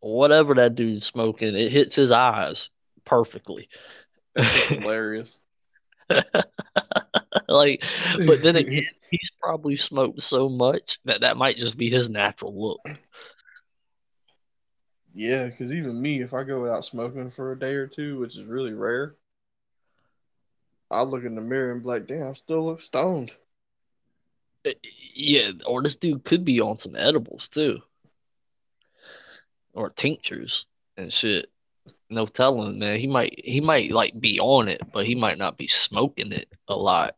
whatever 0.00 0.54
that 0.54 0.74
dude's 0.74 1.06
smoking, 1.06 1.54
it 1.56 1.72
hits 1.72 1.94
his 1.96 2.10
eyes 2.10 2.70
perfectly. 3.04 3.68
Hilarious. 4.36 5.40
like, 7.48 7.84
but 8.26 8.42
then 8.42 8.56
again, 8.56 8.86
he's 9.10 9.30
probably 9.40 9.76
smoked 9.76 10.22
so 10.22 10.48
much 10.48 10.98
that 11.04 11.22
that 11.22 11.36
might 11.36 11.56
just 11.56 11.76
be 11.76 11.90
his 11.90 12.08
natural 12.08 12.60
look. 12.60 12.80
Yeah, 15.18 15.46
because 15.46 15.74
even 15.74 16.00
me, 16.00 16.20
if 16.20 16.34
I 16.34 16.42
go 16.44 16.60
without 16.60 16.84
smoking 16.84 17.30
for 17.30 17.52
a 17.52 17.58
day 17.58 17.72
or 17.72 17.86
two, 17.86 18.18
which 18.18 18.36
is 18.36 18.44
really 18.44 18.74
rare, 18.74 19.14
I'll 20.90 21.06
look 21.06 21.24
in 21.24 21.34
the 21.34 21.40
mirror 21.40 21.72
and 21.72 21.80
be 21.80 21.88
like, 21.88 22.06
damn, 22.06 22.28
I 22.28 22.32
still 22.32 22.66
look 22.66 22.80
stoned. 22.80 23.32
Uh, 24.66 24.72
Yeah, 25.14 25.52
or 25.64 25.82
this 25.82 25.96
dude 25.96 26.22
could 26.24 26.44
be 26.44 26.60
on 26.60 26.76
some 26.76 26.94
edibles 26.94 27.48
too, 27.48 27.80
or 29.72 29.88
tinctures 29.88 30.66
and 30.98 31.10
shit. 31.10 31.50
No 32.10 32.26
telling, 32.26 32.78
man. 32.78 32.98
He 32.98 33.06
might 33.06 33.40
he 33.42 33.62
might 33.62 33.92
like 33.92 34.20
be 34.20 34.38
on 34.38 34.68
it, 34.68 34.82
but 34.92 35.06
he 35.06 35.14
might 35.14 35.38
not 35.38 35.56
be 35.56 35.66
smoking 35.66 36.30
it 36.32 36.52
a 36.68 36.76
lot. 36.76 37.16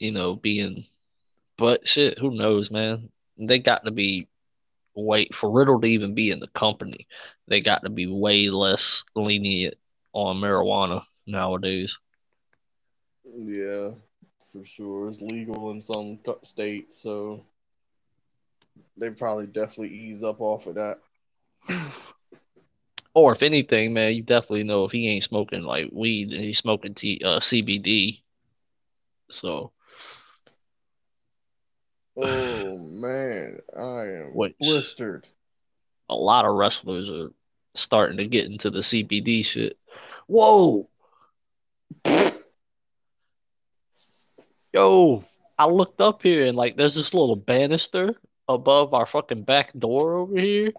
You 0.00 0.10
know, 0.10 0.34
being, 0.34 0.86
but 1.56 1.86
shit, 1.86 2.18
who 2.18 2.32
knows, 2.32 2.68
man? 2.68 3.10
They 3.36 3.60
got 3.60 3.84
to 3.84 3.92
be 3.92 4.26
way 5.00 5.28
for 5.32 5.50
Riddle 5.50 5.80
to 5.80 5.86
even 5.86 6.14
be 6.14 6.30
in 6.30 6.40
the 6.40 6.48
company. 6.48 7.06
They 7.46 7.60
got 7.60 7.82
to 7.84 7.90
be 7.90 8.06
way 8.06 8.48
less 8.48 9.04
lenient 9.14 9.74
on 10.12 10.36
marijuana 10.36 11.04
nowadays. 11.26 11.96
Yeah, 13.24 13.90
for 14.52 14.64
sure. 14.64 15.08
It's 15.08 15.22
legal 15.22 15.70
in 15.70 15.80
some 15.80 16.18
states, 16.42 16.96
so 16.96 17.44
they 18.96 19.10
probably 19.10 19.46
definitely 19.46 19.96
ease 19.96 20.24
up 20.24 20.40
off 20.40 20.66
of 20.66 20.74
that. 20.76 20.98
Or 23.14 23.32
if 23.32 23.42
anything, 23.42 23.94
man, 23.94 24.14
you 24.14 24.22
definitely 24.22 24.62
know 24.62 24.84
if 24.84 24.92
he 24.92 25.08
ain't 25.08 25.24
smoking 25.24 25.64
like 25.64 25.88
weed 25.90 26.32
and 26.32 26.44
he's 26.44 26.58
smoking 26.58 26.94
T 26.94 27.20
uh, 27.24 27.40
CBD. 27.40 28.22
So 29.28 29.72
Oh 32.20 32.78
man, 32.78 33.60
I 33.76 34.00
am 34.02 34.34
Which- 34.34 34.58
blistered. 34.58 35.26
a 36.10 36.16
lot 36.16 36.44
of 36.44 36.54
wrestlers 36.54 37.08
are 37.10 37.30
starting 37.74 38.16
to 38.16 38.26
get 38.26 38.46
into 38.46 38.70
the 38.70 38.80
CBD 38.80 39.44
shit. 39.44 39.78
Whoa, 40.26 40.88
yo, 44.72 45.22
I 45.58 45.66
looked 45.66 46.00
up 46.00 46.22
here 46.22 46.46
and 46.46 46.56
like 46.56 46.74
there's 46.76 46.94
this 46.94 47.14
little 47.14 47.36
banister 47.36 48.14
above 48.48 48.94
our 48.94 49.06
fucking 49.06 49.42
back 49.42 49.72
door 49.78 50.16
over 50.16 50.38
here 50.38 50.72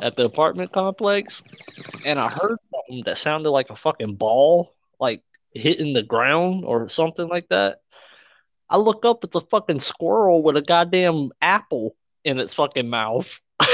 at 0.00 0.16
the 0.16 0.24
apartment 0.24 0.72
complex, 0.72 1.42
and 2.06 2.18
I 2.18 2.28
heard 2.28 2.58
something 2.72 3.02
that 3.04 3.18
sounded 3.18 3.50
like 3.50 3.70
a 3.70 3.76
fucking 3.76 4.14
ball 4.14 4.74
like 5.00 5.22
hitting 5.52 5.92
the 5.92 6.02
ground 6.02 6.64
or 6.64 6.88
something 6.88 7.28
like 7.28 7.48
that. 7.48 7.82
I 8.70 8.76
look 8.76 9.04
up, 9.04 9.24
it's 9.24 9.36
a 9.36 9.40
fucking 9.40 9.80
squirrel 9.80 10.42
with 10.42 10.56
a 10.56 10.62
goddamn 10.62 11.30
apple 11.40 11.96
in 12.24 12.38
its 12.38 12.54
fucking 12.54 12.88
mouth. 12.88 13.40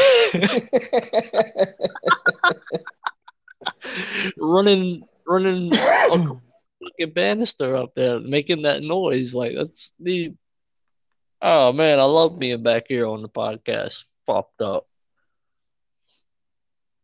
running 4.38 5.06
running 5.26 5.70
a 5.74 6.18
fucking 6.18 7.12
banister 7.14 7.76
up 7.76 7.94
there 7.94 8.20
making 8.20 8.62
that 8.62 8.82
noise. 8.82 9.34
Like 9.34 9.54
that's 9.56 9.92
the 10.00 10.34
oh 11.42 11.72
man 11.72 11.98
i 11.98 12.04
love 12.04 12.38
being 12.38 12.62
back 12.62 12.84
here 12.88 13.06
on 13.06 13.22
the 13.22 13.28
podcast. 13.28 14.04
Popped 14.26 14.62
up. 14.62 14.86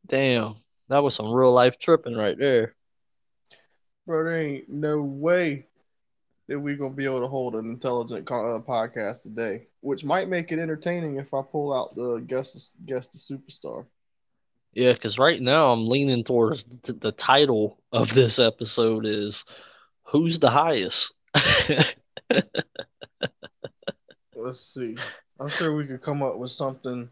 Damn. 0.06 0.54
That 0.88 1.02
was 1.02 1.14
some 1.14 1.32
real 1.32 1.52
life 1.52 1.78
tripping 1.78 2.16
right 2.16 2.36
there. 2.36 2.74
Bro, 4.06 4.24
there 4.24 4.40
ain't 4.40 4.68
no 4.68 5.00
way 5.02 5.66
that 6.50 6.60
we 6.60 6.76
gonna 6.76 6.94
be 6.94 7.06
able 7.06 7.20
to 7.22 7.28
hold 7.28 7.56
an 7.56 7.66
intelligent 7.70 8.30
uh, 8.30 8.60
podcast 8.68 9.22
today, 9.22 9.68
which 9.82 10.04
might 10.04 10.28
make 10.28 10.52
it 10.52 10.60
entertaining 10.60 11.16
if 11.16 11.32
I 11.34 11.42
pull 11.42 11.72
out 11.72 11.96
the 11.96 12.18
guest 12.26 12.74
guest 12.86 13.12
the 13.12 13.18
superstar. 13.18 13.86
yeah 14.74 14.92
because 14.92 15.18
right 15.18 15.40
now 15.40 15.70
i'm 15.72 15.88
leaning 15.88 16.24
towards 16.24 16.64
th- 16.82 17.00
the 17.00 17.12
title 17.12 17.78
of 17.92 18.12
this 18.14 18.38
episode 18.38 19.06
is 19.06 19.44
who's 20.04 20.38
the 20.38 20.50
highest 20.50 21.12
Let's 24.34 24.60
see. 24.60 24.96
I'm 25.40 25.50
sure 25.50 25.76
we 25.76 25.86
could 25.86 26.02
come 26.02 26.22
up 26.22 26.38
with 26.38 26.50
something. 26.50 27.10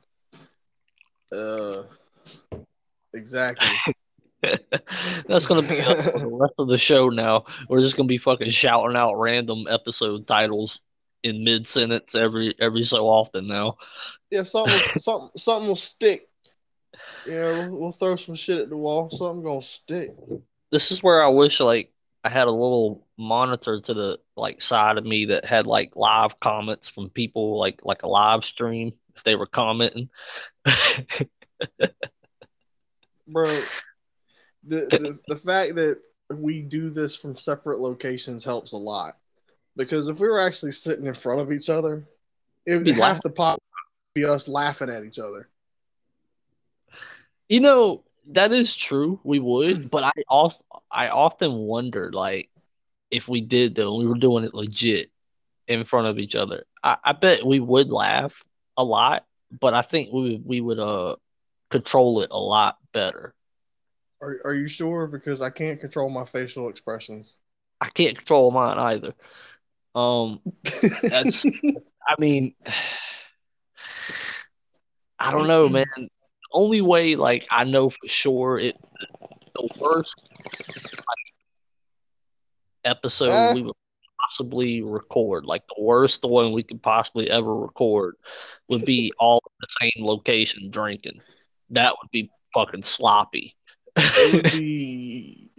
Uh, 1.32 1.84
exactly. 3.14 3.68
That's 4.42 5.46
gonna 5.46 5.66
be 5.66 5.80
us 5.80 6.10
for 6.12 6.18
the 6.18 6.30
rest 6.30 6.54
of 6.58 6.68
the 6.68 6.78
show 6.78 7.08
now. 7.08 7.44
We're 7.68 7.80
just 7.80 7.96
gonna 7.96 8.06
be 8.06 8.18
fucking 8.18 8.50
shouting 8.50 8.96
out 8.96 9.14
random 9.14 9.66
episode 9.68 10.26
titles 10.26 10.80
in 11.22 11.44
mid 11.44 11.66
sentence 11.66 12.14
every 12.14 12.54
every 12.60 12.84
so 12.84 13.06
often 13.08 13.48
now. 13.48 13.76
Yeah, 14.30 14.42
something, 14.44 14.74
will- 14.74 14.80
something, 15.00 15.30
something 15.36 15.68
will 15.68 15.76
stick. 15.76 16.28
Yeah, 17.26 17.68
we'll, 17.68 17.78
we'll 17.78 17.92
throw 17.92 18.16
some 18.16 18.34
shit 18.34 18.58
at 18.58 18.68
the 18.68 18.76
wall. 18.76 19.10
Something 19.10 19.42
gonna 19.42 19.60
stick. 19.60 20.10
This 20.70 20.92
is 20.92 21.02
where 21.02 21.22
I 21.22 21.28
wish 21.28 21.60
like 21.60 21.92
I 22.24 22.28
had 22.28 22.46
a 22.46 22.52
little 22.52 23.06
monitor 23.16 23.80
to 23.80 23.94
the 23.94 24.20
like 24.36 24.60
side 24.60 24.98
of 24.98 25.04
me 25.04 25.26
that 25.26 25.44
had 25.44 25.66
like 25.66 25.96
live 25.96 26.38
comments 26.40 26.88
from 26.88 27.10
people 27.10 27.58
like 27.58 27.80
like 27.84 28.02
a 28.04 28.08
live 28.08 28.44
stream 28.44 28.92
if 29.16 29.24
they 29.24 29.34
were 29.34 29.46
commenting. 29.46 30.08
bro. 33.26 33.60
The, 34.64 34.86
the 34.96 35.18
the 35.28 35.36
fact 35.36 35.74
that 35.76 36.00
we 36.30 36.60
do 36.62 36.88
this 36.90 37.16
from 37.16 37.36
separate 37.36 37.80
locations 37.80 38.44
helps 38.44 38.72
a 38.72 38.76
lot 38.76 39.16
because 39.76 40.08
if 40.08 40.20
we 40.20 40.28
were 40.28 40.40
actually 40.40 40.72
sitting 40.72 41.06
in 41.06 41.14
front 41.14 41.40
of 41.40 41.52
each 41.52 41.68
other, 41.68 42.04
it 42.66 42.76
would 42.76 42.84
Be 42.84 42.92
have 42.92 42.98
laugh- 43.00 43.20
to 43.20 43.30
pop 43.30 43.60
be 44.14 44.24
us 44.24 44.48
laughing 44.48 44.90
at 44.90 45.04
each 45.04 45.18
other. 45.18 45.48
You 47.48 47.60
know, 47.60 48.04
that 48.32 48.52
is 48.52 48.74
true. 48.74 49.20
We 49.24 49.38
would, 49.40 49.90
but 49.90 50.04
I 50.04 50.12
off 50.28 50.60
I 50.90 51.08
often 51.08 51.52
wonder 51.54 52.10
like 52.12 52.50
if 53.10 53.28
we 53.28 53.40
did 53.40 53.74
though, 53.74 53.96
we 53.96 54.06
were 54.06 54.16
doing 54.18 54.44
it 54.44 54.54
legit 54.54 55.10
in 55.66 55.84
front 55.84 56.06
of 56.08 56.18
each 56.18 56.34
other. 56.34 56.64
I, 56.82 56.96
I 57.04 57.12
bet 57.12 57.44
we 57.46 57.60
would 57.60 57.90
laugh 57.90 58.44
a 58.76 58.84
lot, 58.84 59.24
but 59.50 59.74
I 59.74 59.82
think 59.82 60.12
we 60.12 60.40
we 60.44 60.60
would 60.60 60.78
uh 60.78 61.16
control 61.70 62.20
it 62.22 62.30
a 62.30 62.38
lot 62.38 62.76
better. 62.92 63.34
Are 64.20 64.40
are 64.44 64.54
you 64.54 64.66
sure? 64.66 65.06
Because 65.06 65.40
I 65.40 65.50
can't 65.50 65.80
control 65.80 66.10
my 66.10 66.24
facial 66.24 66.68
expressions. 66.68 67.36
I 67.80 67.88
can't 67.90 68.16
control 68.16 68.50
mine 68.50 68.78
either. 68.78 69.14
Um 69.94 70.40
That's- 71.02 71.46
I 72.06 72.14
mean 72.18 72.54
I 75.20 75.32
don't 75.32 75.48
know, 75.48 75.68
man. 75.68 75.84
The 75.96 76.08
only 76.52 76.80
way 76.80 77.16
like 77.16 77.46
I 77.50 77.64
know 77.64 77.90
for 77.90 78.06
sure 78.06 78.58
it 78.58 78.76
the 79.54 79.68
worst 79.80 80.14
like, 80.44 81.34
episode 82.84 83.28
Uh. 83.28 83.52
we 83.54 83.62
would 83.62 83.74
possibly 84.20 84.82
record, 84.82 85.46
like 85.46 85.66
the 85.66 85.82
worst 85.82 86.22
one 86.24 86.52
we 86.52 86.62
could 86.62 86.82
possibly 86.82 87.30
ever 87.30 87.54
record 87.54 88.16
would 88.68 88.84
be 88.84 89.12
all 89.18 89.40
in 89.44 89.52
the 89.60 89.66
same 89.80 90.04
location 90.04 90.70
drinking. 90.70 91.20
That 91.70 91.94
would 92.00 92.10
be 92.10 92.30
fucking 92.54 92.82
sloppy. 92.82 93.56
It 93.98 94.32
would 94.32 94.50
be 94.50 95.50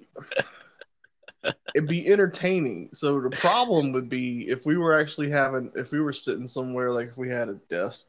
it'd 1.74 1.88
be 1.90 2.08
entertaining. 2.08 2.90
So 2.94 3.20
the 3.20 3.30
problem 3.32 3.92
would 3.94 4.10
be 4.10 4.48
if 4.50 4.66
we 4.66 4.78
were 4.78 5.00
actually 5.00 5.30
having 5.30 5.72
if 5.76 5.92
we 5.92 6.00
were 6.00 6.14
sitting 6.14 6.48
somewhere 6.48 6.92
like 6.92 7.10
if 7.10 7.18
we 7.18 7.30
had 7.30 7.50
a 7.50 7.56
desk 7.70 8.08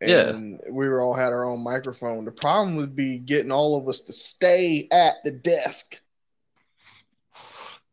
Yeah. 0.00 0.30
and 0.30 0.60
we 0.70 0.88
were 0.88 1.00
all 1.00 1.14
had 1.14 1.32
our 1.32 1.44
own 1.44 1.60
microphone. 1.62 2.24
The 2.24 2.32
problem 2.32 2.76
would 2.76 2.94
be 2.96 3.18
getting 3.18 3.52
all 3.52 3.76
of 3.76 3.88
us 3.88 4.00
to 4.02 4.12
stay 4.12 4.88
at 4.92 5.14
the 5.24 5.30
desk. 5.32 6.00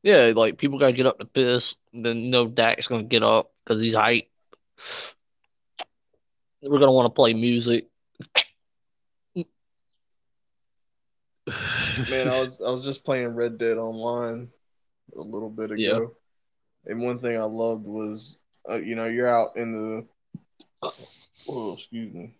Yeah, 0.03 0.31
like 0.35 0.57
people 0.57 0.79
gotta 0.79 0.93
get 0.93 1.05
up 1.05 1.19
to 1.19 1.25
piss. 1.25 1.75
Then 1.93 2.17
you 2.17 2.31
know 2.31 2.47
Dak's 2.47 2.87
gonna 2.87 3.03
get 3.03 3.23
up 3.23 3.51
because 3.65 3.81
he's 3.81 3.95
hype. 3.95 4.29
We're 6.61 6.79
gonna 6.79 6.91
want 6.91 7.05
to 7.07 7.15
play 7.15 7.33
music. 7.33 7.87
Man, 12.09 12.27
I 12.27 12.39
was 12.41 12.61
I 12.65 12.69
was 12.69 12.83
just 12.85 13.03
playing 13.05 13.35
Red 13.35 13.57
Dead 13.57 13.77
Online 13.77 14.49
a 15.17 15.21
little 15.21 15.49
bit 15.49 15.71
ago, 15.71 15.77
Yeah. 16.85 16.91
and 16.91 17.01
one 17.01 17.19
thing 17.19 17.37
I 17.37 17.43
loved 17.43 17.85
was, 17.85 18.39
uh, 18.69 18.75
you 18.77 18.95
know, 18.95 19.05
you're 19.05 19.27
out 19.27 19.55
in 19.55 20.05
the, 20.81 20.89
oh, 21.49 21.73
excuse 21.73 22.13
me, 22.13 22.35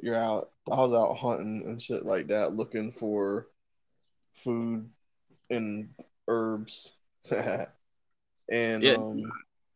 you're 0.00 0.16
out. 0.16 0.50
I 0.70 0.76
was 0.76 0.94
out 0.94 1.14
hunting 1.16 1.62
and 1.66 1.80
shit 1.80 2.04
like 2.04 2.28
that, 2.28 2.54
looking 2.54 2.90
for 2.90 3.48
food 4.34 4.88
and 5.50 5.90
herbs, 6.26 6.92
and 7.30 7.68
Yeah. 8.48 8.94
um, 8.94 9.32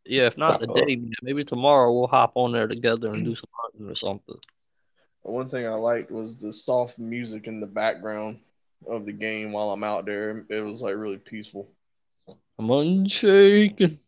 yeah, 0.06 0.26
if 0.26 0.38
not 0.38 0.60
today, 0.60 0.96
man, 0.96 1.12
maybe 1.22 1.44
tomorrow 1.44 1.92
we'll 1.92 2.08
hop 2.08 2.32
on 2.34 2.52
there 2.52 2.66
together 2.66 3.12
and 3.12 3.24
do 3.24 3.34
some 3.34 3.48
hunting 3.52 3.88
or 3.88 3.94
something. 3.94 4.36
one 5.22 5.48
thing 5.48 5.66
I 5.66 5.74
liked 5.74 6.10
was 6.10 6.40
the 6.40 6.52
soft 6.52 6.98
music 6.98 7.46
in 7.46 7.60
the 7.60 7.66
background 7.66 8.40
of 8.86 9.04
the 9.04 9.12
game 9.12 9.52
while 9.52 9.70
I'm 9.70 9.84
out 9.84 10.06
there. 10.06 10.44
It 10.48 10.60
was 10.60 10.82
like 10.82 10.94
really 10.96 11.18
peaceful. 11.18 11.70
I'm 12.58 12.70
unshaken. 12.70 13.98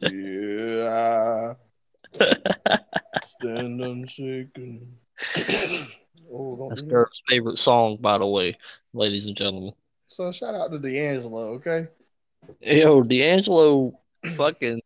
Yeah. 0.00 1.54
Stand 3.24 3.80
unshaken. 3.80 4.96
oh, 6.32 6.68
That's. 6.68 6.82
Dirk's 6.82 7.22
favorite 7.28 7.58
song, 7.58 7.98
by 8.00 8.18
the 8.18 8.26
way, 8.26 8.52
ladies 8.92 9.26
and 9.26 9.36
gentlemen. 9.36 9.74
So 10.06 10.32
shout 10.32 10.54
out 10.54 10.70
to 10.72 10.78
D'Angelo, 10.78 11.54
okay? 11.54 11.88
Yo, 12.60 13.02
D'Angelo 13.02 13.98
fucking 14.36 14.80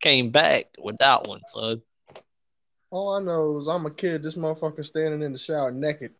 came 0.00 0.30
back 0.30 0.66
with 0.78 0.96
that 0.98 1.26
one, 1.26 1.40
so 1.48 1.80
All 2.90 3.14
I 3.14 3.20
know 3.20 3.58
is 3.58 3.68
I'm 3.68 3.86
a 3.86 3.90
kid. 3.90 4.22
This 4.22 4.36
motherfucker 4.36 4.84
standing 4.84 5.22
in 5.22 5.32
the 5.32 5.38
shower 5.38 5.70
naked, 5.70 6.12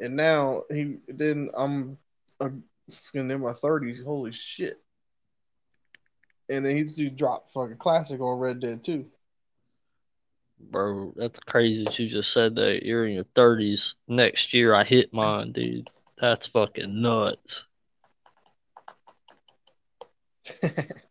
and 0.00 0.16
now 0.16 0.62
he 0.70 0.98
then 1.08 1.50
I'm 1.56 1.98
a, 2.40 2.50
in 3.14 3.40
my 3.40 3.52
thirties. 3.52 4.02
Holy 4.02 4.32
shit! 4.32 4.76
And 6.48 6.64
then 6.64 6.76
he 6.76 6.82
just 6.84 7.16
dropped 7.16 7.52
fucking 7.52 7.76
classic 7.76 8.20
on 8.20 8.38
Red 8.38 8.60
Dead 8.60 8.82
too. 8.84 9.04
bro, 10.58 11.12
that's 11.16 11.38
crazy 11.38 11.84
that 11.84 11.98
you 11.98 12.08
just 12.08 12.32
said 12.32 12.56
that 12.56 12.84
you're 12.84 13.06
in 13.06 13.14
your 13.14 13.24
thirties. 13.34 13.94
Next 14.06 14.54
year 14.54 14.74
I 14.74 14.84
hit 14.84 15.12
mine, 15.12 15.52
dude. 15.52 15.90
That's 16.18 16.46
fucking 16.46 17.00
nuts. 17.00 17.64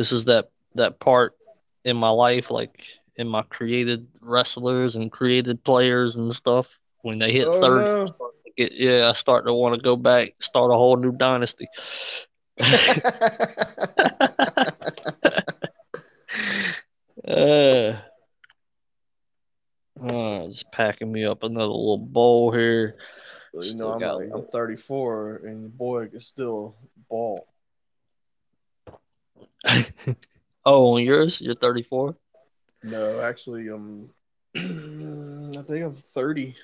This 0.00 0.12
is 0.12 0.24
that 0.24 0.48
that 0.76 0.98
part 0.98 1.36
in 1.84 1.94
my 1.94 2.08
life, 2.08 2.50
like 2.50 2.86
in 3.16 3.28
my 3.28 3.42
created 3.42 4.08
wrestlers 4.22 4.96
and 4.96 5.12
created 5.12 5.62
players 5.62 6.16
and 6.16 6.34
stuff. 6.34 6.79
When 7.02 7.18
they 7.18 7.32
hit 7.32 7.48
Oh, 7.48 7.60
30, 7.60 7.84
no. 7.84 8.14
I 8.46 8.50
get, 8.56 8.72
yeah, 8.72 9.08
I 9.08 9.12
start 9.14 9.46
to 9.46 9.54
want 9.54 9.74
to 9.74 9.80
go 9.80 9.96
back, 9.96 10.34
start 10.40 10.70
a 10.70 10.74
whole 10.74 10.96
new 10.96 11.12
dynasty. 11.12 11.68
Uh, 17.26 17.96
uh, 20.02 20.46
just 20.48 20.70
packing 20.72 21.12
me 21.12 21.24
up 21.24 21.42
another 21.42 21.66
little 21.66 21.98
bowl 21.98 22.50
here. 22.50 22.96
you 23.52 23.76
know, 23.76 23.88
I'm 23.88 24.02
like, 24.02 24.28
I'm 24.32 24.46
34, 24.46 25.42
and 25.44 25.60
your 25.60 25.70
boy 25.70 26.08
is 26.12 26.26
still 26.26 26.76
bald. 27.08 27.42
oh, 30.64 30.94
on 30.94 31.02
yours, 31.02 31.40
you're 31.40 31.54
34. 31.54 32.16
No, 32.82 33.20
actually, 33.20 33.70
um, 33.70 34.10
I 34.56 35.62
think 35.62 35.84
I'm 35.84 35.92
30, 35.92 36.56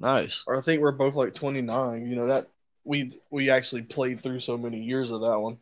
Nice, 0.00 0.44
or 0.46 0.56
I 0.56 0.60
think 0.60 0.80
we're 0.82 0.92
both 0.92 1.14
like 1.14 1.32
29. 1.32 2.06
You 2.06 2.16
know 2.16 2.26
that 2.28 2.48
we 2.84 3.10
we 3.30 3.50
actually 3.50 3.82
played 3.82 4.20
through 4.20 4.40
so 4.40 4.56
many 4.56 4.78
years 4.80 5.10
of 5.10 5.20
that 5.22 5.38
one. 5.38 5.58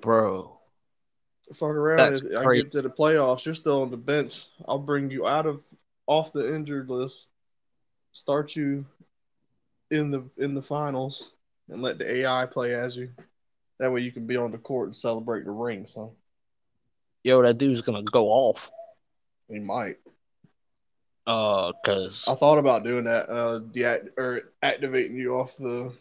bro. 0.00 0.58
Fuck 1.52 1.70
around, 1.70 2.10
That's 2.10 2.22
I 2.36 2.42
crazy. 2.42 2.62
get 2.62 2.70
to 2.72 2.82
the 2.82 2.90
playoffs. 2.90 3.44
You're 3.44 3.54
still 3.54 3.82
on 3.82 3.90
the 3.90 3.96
bench. 3.96 4.46
I'll 4.66 4.78
bring 4.78 5.10
you 5.10 5.26
out 5.26 5.46
of 5.46 5.64
off 6.06 6.32
the 6.32 6.54
injured 6.54 6.90
list, 6.90 7.28
start 8.12 8.56
you 8.56 8.84
in 9.90 10.10
the 10.10 10.24
in 10.38 10.54
the 10.54 10.62
finals, 10.62 11.32
and 11.68 11.82
let 11.82 11.98
the 11.98 12.16
AI 12.16 12.46
play 12.46 12.74
as 12.74 12.96
you. 12.96 13.10
That 13.78 13.92
way 13.92 14.00
you 14.00 14.10
can 14.12 14.26
be 14.26 14.36
on 14.36 14.50
the 14.50 14.58
court 14.58 14.88
and 14.88 14.96
celebrate 14.96 15.44
the 15.44 15.50
ring. 15.50 15.86
So 15.86 16.14
Yo, 17.22 17.42
that 17.42 17.58
dude's 17.58 17.82
gonna 17.82 18.02
go 18.02 18.26
off. 18.28 18.70
he 19.48 19.58
might. 19.60 19.96
Uh, 21.26 21.72
cause 21.84 22.24
I 22.28 22.34
thought 22.34 22.58
about 22.58 22.84
doing 22.84 23.04
that, 23.04 23.28
uh, 23.28 23.60
deact- 23.72 24.16
or 24.16 24.52
activating 24.62 25.16
you 25.16 25.34
off 25.34 25.56
the 25.56 25.92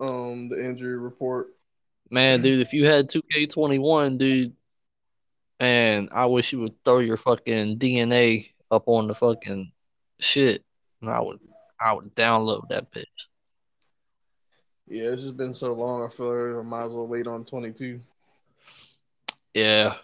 um 0.00 0.48
the 0.48 0.62
injury 0.62 0.96
report. 0.96 1.48
man, 2.10 2.40
dude, 2.40 2.60
if 2.60 2.72
you 2.72 2.86
had 2.86 3.08
2K21, 3.08 4.18
dude, 4.18 4.54
and 5.60 6.08
I 6.12 6.26
wish 6.26 6.52
you 6.52 6.60
would 6.60 6.82
throw 6.84 6.98
your 7.00 7.16
fucking 7.16 7.78
DNA 7.78 8.50
up 8.70 8.84
on 8.88 9.08
the 9.08 9.14
fucking 9.14 9.72
shit, 10.20 10.64
and 11.00 11.10
I 11.10 11.20
would, 11.20 11.40
I 11.80 11.92
would 11.92 12.14
download 12.14 12.68
that 12.68 12.90
bitch. 12.92 13.04
Yeah, 14.88 15.10
this 15.10 15.22
has 15.22 15.32
been 15.32 15.52
so 15.52 15.72
long. 15.72 16.04
I 16.04 16.08
feel 16.08 16.28
like 16.28 16.64
I 16.64 16.68
might 16.68 16.86
as 16.86 16.92
well 16.92 17.06
wait 17.06 17.26
on 17.26 17.44
22. 17.44 18.00
Yeah. 19.54 19.96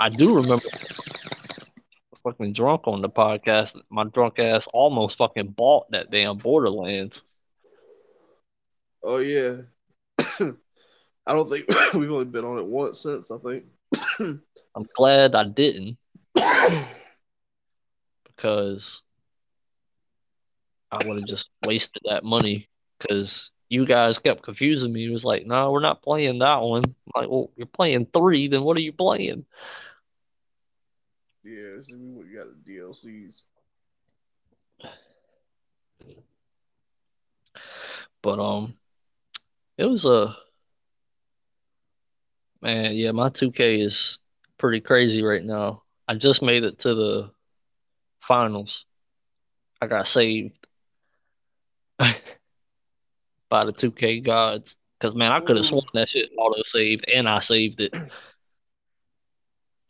I 0.00 0.08
do 0.08 0.34
remember 0.36 0.64
fucking 2.24 2.54
drunk 2.54 2.86
on 2.86 3.02
the 3.02 3.10
podcast. 3.10 3.78
My 3.90 4.04
drunk 4.04 4.38
ass 4.38 4.66
almost 4.72 5.18
fucking 5.18 5.48
bought 5.48 5.90
that 5.90 6.10
damn 6.10 6.38
Borderlands. 6.38 7.22
Oh 9.02 9.18
yeah. 9.18 9.56
I 10.18 11.34
don't 11.34 11.50
think 11.50 11.66
we've 11.94 12.10
only 12.10 12.24
been 12.24 12.46
on 12.46 12.58
it 12.58 12.64
once 12.64 13.00
since. 13.00 13.30
I 13.30 13.36
think. 13.38 13.64
I'm 14.74 14.86
glad 14.96 15.34
I 15.34 15.44
didn't 15.44 15.98
because 18.24 19.02
I 20.90 20.96
would 21.04 21.16
have 21.18 21.26
just 21.26 21.50
wasted 21.66 22.02
that 22.06 22.24
money 22.24 22.68
because 22.98 23.50
you 23.68 23.84
guys 23.84 24.18
kept 24.18 24.42
confusing 24.42 24.92
me. 24.92 25.06
It 25.06 25.12
was 25.12 25.24
like, 25.24 25.46
no, 25.46 25.70
we're 25.70 25.80
not 25.80 26.02
playing 26.02 26.38
that 26.38 26.62
one. 26.62 26.84
I'm 26.84 27.22
like, 27.22 27.30
well, 27.30 27.50
you're 27.56 27.66
playing 27.66 28.06
three, 28.06 28.48
then 28.48 28.62
what 28.62 28.76
are 28.76 28.82
you 28.82 28.92
playing? 28.92 29.44
Yeah, 31.42 31.80
see, 31.80 31.94
we 31.96 32.34
got 32.34 32.46
the 32.46 32.72
DLCs. 32.72 33.44
But 38.22 38.38
um, 38.38 38.74
it 39.78 39.86
was 39.86 40.04
a 40.04 40.36
man. 42.60 42.94
Yeah, 42.94 43.12
my 43.12 43.30
2K 43.30 43.80
is 43.80 44.18
pretty 44.58 44.80
crazy 44.80 45.22
right 45.22 45.42
now. 45.42 45.82
I 46.06 46.16
just 46.16 46.42
made 46.42 46.64
it 46.64 46.80
to 46.80 46.94
the 46.94 47.30
finals. 48.20 48.84
I 49.80 49.86
got 49.86 50.06
saved 50.06 50.66
by 53.48 53.64
the 53.64 53.72
2K 53.72 54.22
gods. 54.22 54.76
Cause 54.98 55.14
man, 55.14 55.32
I 55.32 55.40
could 55.40 55.56
have 55.56 55.64
sworn 55.64 55.86
that 55.94 56.10
shit 56.10 56.28
auto 56.36 56.62
saved, 56.62 57.08
and 57.08 57.26
I 57.26 57.40
saved 57.40 57.80
it. 57.80 57.96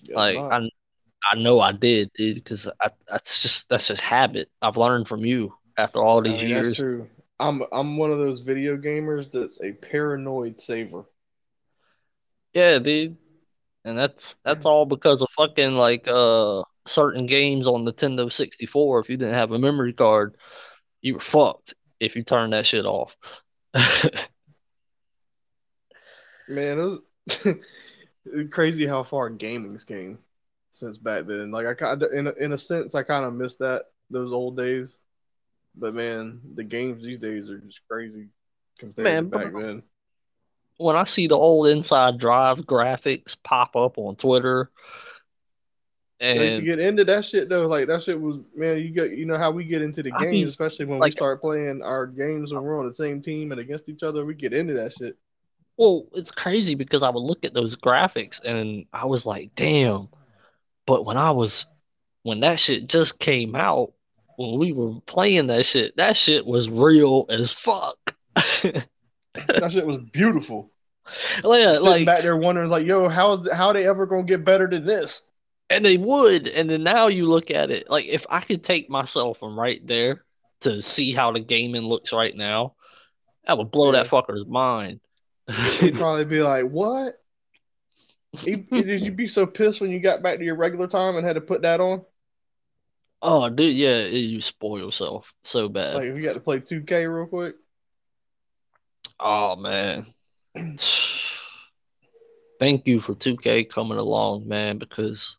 Yeah, 0.02 0.16
Like. 0.16 0.38
I, 0.38 0.70
I 1.32 1.36
know 1.36 1.60
I 1.60 1.72
did, 1.72 2.10
dude. 2.14 2.44
Cause 2.44 2.70
that's 3.08 3.42
just 3.42 3.68
that's 3.68 3.88
just 3.88 4.00
habit. 4.00 4.48
I've 4.62 4.76
learned 4.76 5.08
from 5.08 5.24
you 5.24 5.54
after 5.76 6.02
all 6.02 6.22
I 6.24 6.30
these 6.30 6.42
mean, 6.42 6.50
that's 6.50 6.68
years. 6.68 6.76
true. 6.76 7.08
I'm 7.38 7.62
I'm 7.72 7.96
one 7.96 8.12
of 8.12 8.18
those 8.18 8.40
video 8.40 8.76
gamers 8.76 9.30
that's 9.30 9.60
a 9.62 9.72
paranoid 9.72 10.60
saver. 10.60 11.04
Yeah, 12.52 12.78
dude. 12.78 13.16
And 13.84 13.96
that's 13.96 14.36
that's 14.44 14.66
all 14.66 14.84
because 14.86 15.22
of 15.22 15.28
fucking 15.36 15.72
like 15.72 16.06
uh 16.06 16.62
certain 16.86 17.26
games 17.26 17.66
on 17.66 17.84
Nintendo 17.84 18.30
64. 18.30 19.00
If 19.00 19.10
you 19.10 19.16
didn't 19.16 19.34
have 19.34 19.52
a 19.52 19.58
memory 19.58 19.92
card, 19.92 20.36
you 21.02 21.14
were 21.14 21.20
fucked 21.20 21.74
if 22.00 22.16
you 22.16 22.24
turned 22.24 22.52
that 22.52 22.66
shit 22.66 22.86
off. 22.86 23.16
Man, 26.48 26.78
it 26.78 26.84
was 27.44 28.48
crazy 28.50 28.86
how 28.86 29.02
far 29.04 29.30
gaming's 29.30 29.84
came 29.84 30.18
since 30.70 30.98
back 30.98 31.26
then. 31.26 31.50
Like 31.50 31.66
I 31.66 31.74
kind 31.74 32.02
of, 32.02 32.12
in 32.12 32.26
a, 32.26 32.32
in 32.32 32.52
a 32.52 32.58
sense, 32.58 32.94
I 32.94 33.02
kind 33.02 33.24
of 33.24 33.34
miss 33.34 33.56
that 33.56 33.86
those 34.10 34.32
old 34.32 34.56
days. 34.56 34.98
But 35.76 35.94
man, 35.94 36.40
the 36.54 36.64
games 36.64 37.04
these 37.04 37.18
days 37.18 37.48
are 37.50 37.58
just 37.58 37.80
crazy 37.88 38.28
compared 38.78 39.04
Man, 39.04 39.30
to 39.30 39.38
back 39.38 39.52
then. 39.54 39.82
when 40.78 40.96
I 40.96 41.04
see 41.04 41.26
the 41.28 41.36
old 41.36 41.68
Inside 41.68 42.18
Drive 42.18 42.60
graphics 42.66 43.36
pop 43.42 43.76
up 43.76 43.96
on 43.98 44.16
Twitter, 44.16 44.70
I 46.20 46.32
used 46.32 46.56
to 46.56 46.62
get 46.62 46.80
into 46.80 47.04
that 47.04 47.24
shit 47.24 47.48
though. 47.48 47.66
Like 47.66 47.86
that 47.86 48.02
shit 48.02 48.20
was 48.20 48.38
man. 48.54 48.78
You 48.78 48.90
get 48.90 49.12
you 49.12 49.24
know 49.26 49.38
how 49.38 49.50
we 49.52 49.64
get 49.64 49.80
into 49.80 50.02
the 50.02 50.12
I 50.12 50.24
games, 50.24 50.32
mean, 50.32 50.48
especially 50.48 50.86
when 50.86 50.98
we 50.98 51.10
start 51.10 51.40
playing 51.40 51.82
our 51.82 52.06
games 52.06 52.52
when 52.52 52.62
we're 52.62 52.78
on 52.78 52.86
the 52.86 52.92
same 52.92 53.22
team 53.22 53.52
and 53.52 53.60
against 53.60 53.88
each 53.88 54.02
other. 54.02 54.24
We 54.26 54.34
get 54.34 54.52
into 54.52 54.74
that 54.74 54.92
shit. 54.92 55.16
well, 55.76 56.06
it's 56.14 56.30
crazy 56.30 56.74
because 56.74 57.02
I 57.02 57.08
would 57.10 57.22
look 57.22 57.44
at 57.44 57.54
those 57.54 57.74
graphics 57.76 58.44
and 58.44 58.84
I 58.92 59.06
was 59.06 59.24
like, 59.24 59.54
damn. 59.54 60.08
But 60.90 61.04
when 61.04 61.16
I 61.16 61.30
was, 61.30 61.66
when 62.24 62.40
that 62.40 62.58
shit 62.58 62.88
just 62.88 63.20
came 63.20 63.54
out, 63.54 63.92
when 64.36 64.58
we 64.58 64.72
were 64.72 65.00
playing 65.06 65.46
that 65.46 65.64
shit, 65.64 65.96
that 65.98 66.16
shit 66.16 66.44
was 66.44 66.68
real 66.68 67.26
as 67.30 67.52
fuck. 67.52 67.96
That 69.46 69.70
shit 69.70 69.86
was 69.86 69.98
beautiful. 69.98 70.72
Yeah, 71.44 71.74
Sitting 71.74 71.86
like, 71.88 72.06
back 72.06 72.22
there 72.22 72.36
wondering, 72.36 72.68
like, 72.68 72.84
yo, 72.84 73.08
how 73.08 73.34
is 73.34 73.48
how 73.52 73.72
they 73.72 73.86
ever 73.86 74.04
gonna 74.04 74.24
get 74.24 74.44
better 74.44 74.66
than 74.68 74.84
this? 74.84 75.22
and 75.70 75.84
they 75.84 75.96
would, 75.96 76.48
and 76.48 76.68
then 76.68 76.82
now 76.82 77.06
you 77.06 77.28
look 77.28 77.52
at 77.52 77.70
it, 77.70 77.88
like, 77.88 78.06
if 78.06 78.26
I 78.28 78.40
could 78.40 78.64
take 78.64 78.90
myself 78.90 79.38
from 79.38 79.56
right 79.56 79.80
there 79.86 80.24
to 80.62 80.82
see 80.82 81.12
how 81.12 81.30
the 81.30 81.38
gaming 81.38 81.82
looks 81.82 82.12
right 82.12 82.34
now, 82.34 82.74
that 83.46 83.56
would 83.56 83.70
blow 83.70 83.92
Yeah. 83.92 84.02
that 84.02 84.10
fucker's 84.10 84.46
mind. 84.48 84.98
He'd 85.78 85.94
probably 85.96 86.24
be 86.24 86.42
like, 86.42 86.64
"What? 86.64 87.14
Did 88.32 89.00
you 89.00 89.12
be 89.12 89.26
so 89.26 89.46
pissed 89.46 89.80
when 89.80 89.90
you 89.90 90.00
got 90.00 90.22
back 90.22 90.38
to 90.38 90.44
your 90.44 90.54
regular 90.56 90.86
time 90.86 91.16
and 91.16 91.26
had 91.26 91.34
to 91.34 91.40
put 91.40 91.62
that 91.62 91.80
on? 91.80 92.02
Oh, 93.22 93.50
dude, 93.50 93.74
yeah, 93.74 94.06
you 94.06 94.40
spoil 94.40 94.78
yourself 94.78 95.34
so 95.44 95.68
bad. 95.68 95.96
Like, 95.96 96.08
if 96.08 96.16
you 96.16 96.22
got 96.22 96.34
to 96.34 96.40
play 96.40 96.60
2K 96.60 97.06
real 97.06 97.26
quick, 97.26 97.56
Oh 99.18 99.56
man. 99.56 100.06
Thank 102.58 102.86
you 102.86 103.00
for 103.00 103.14
2K 103.14 103.64
coming 103.64 103.98
along, 103.98 104.48
man, 104.48 104.78
because 104.78 105.36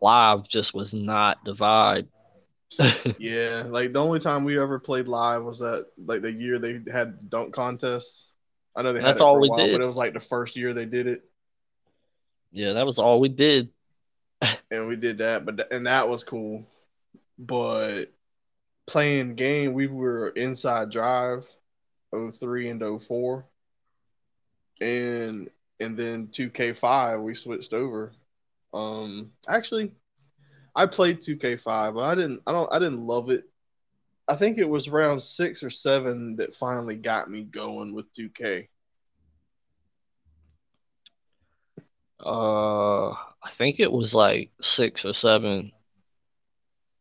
live 0.00 0.48
just 0.48 0.74
was 0.74 0.94
not 0.94 1.44
the 1.44 1.54
vibe. 1.54 2.08
yeah. 3.18 3.64
Like 3.66 3.92
the 3.92 4.00
only 4.00 4.20
time 4.20 4.44
we 4.44 4.58
ever 4.58 4.78
played 4.78 5.08
live 5.08 5.44
was 5.44 5.58
that 5.60 5.86
like 5.98 6.22
the 6.22 6.32
year 6.32 6.58
they 6.58 6.80
had 6.90 7.30
dunk 7.30 7.54
contests. 7.54 8.30
I 8.74 8.82
know 8.82 8.92
they 8.92 9.00
had 9.00 9.08
That's 9.08 9.20
it 9.20 9.24
for 9.24 9.28
all 9.28 9.38
a 9.38 9.40
we 9.40 9.48
while, 9.48 9.58
did. 9.58 9.72
but 9.72 9.80
it 9.80 9.86
was 9.86 9.96
like 9.96 10.12
the 10.12 10.20
first 10.20 10.56
year 10.56 10.74
they 10.74 10.84
did 10.84 11.06
it, 11.06 11.24
yeah, 12.56 12.72
that 12.72 12.86
was 12.86 12.98
all 12.98 13.20
we 13.20 13.28
did. 13.28 13.70
and 14.70 14.88
we 14.88 14.96
did 14.96 15.18
that. 15.18 15.44
But 15.44 15.56
th- 15.58 15.68
and 15.70 15.86
that 15.86 16.08
was 16.08 16.24
cool. 16.24 16.64
But 17.38 18.06
playing 18.86 19.34
game, 19.36 19.74
we 19.74 19.86
were 19.86 20.28
inside 20.30 20.90
drive, 20.90 21.48
03 22.12 22.68
and 22.70 23.02
04. 23.02 23.46
and 24.80 25.50
and 25.80 25.96
then 25.96 26.28
2K5 26.28 27.22
we 27.22 27.34
switched 27.34 27.74
over. 27.74 28.12
Um, 28.72 29.32
actually, 29.48 29.92
I 30.74 30.86
played 30.86 31.20
2K5, 31.22 31.94
but 31.94 32.00
I 32.02 32.14
didn't. 32.14 32.42
I 32.46 32.52
don't. 32.52 32.72
I 32.72 32.78
didn't 32.78 33.06
love 33.06 33.30
it. 33.30 33.44
I 34.28 34.34
think 34.36 34.58
it 34.58 34.68
was 34.68 34.88
round 34.88 35.22
six 35.22 35.62
or 35.62 35.70
seven 35.70 36.36
that 36.36 36.54
finally 36.54 36.96
got 36.96 37.30
me 37.30 37.44
going 37.44 37.94
with 37.94 38.12
2K. 38.12 38.68
Uh, 42.24 43.10
I 43.10 43.50
think 43.50 43.80
it 43.80 43.92
was 43.92 44.14
like 44.14 44.50
six 44.60 45.04
or 45.04 45.12
seven. 45.12 45.72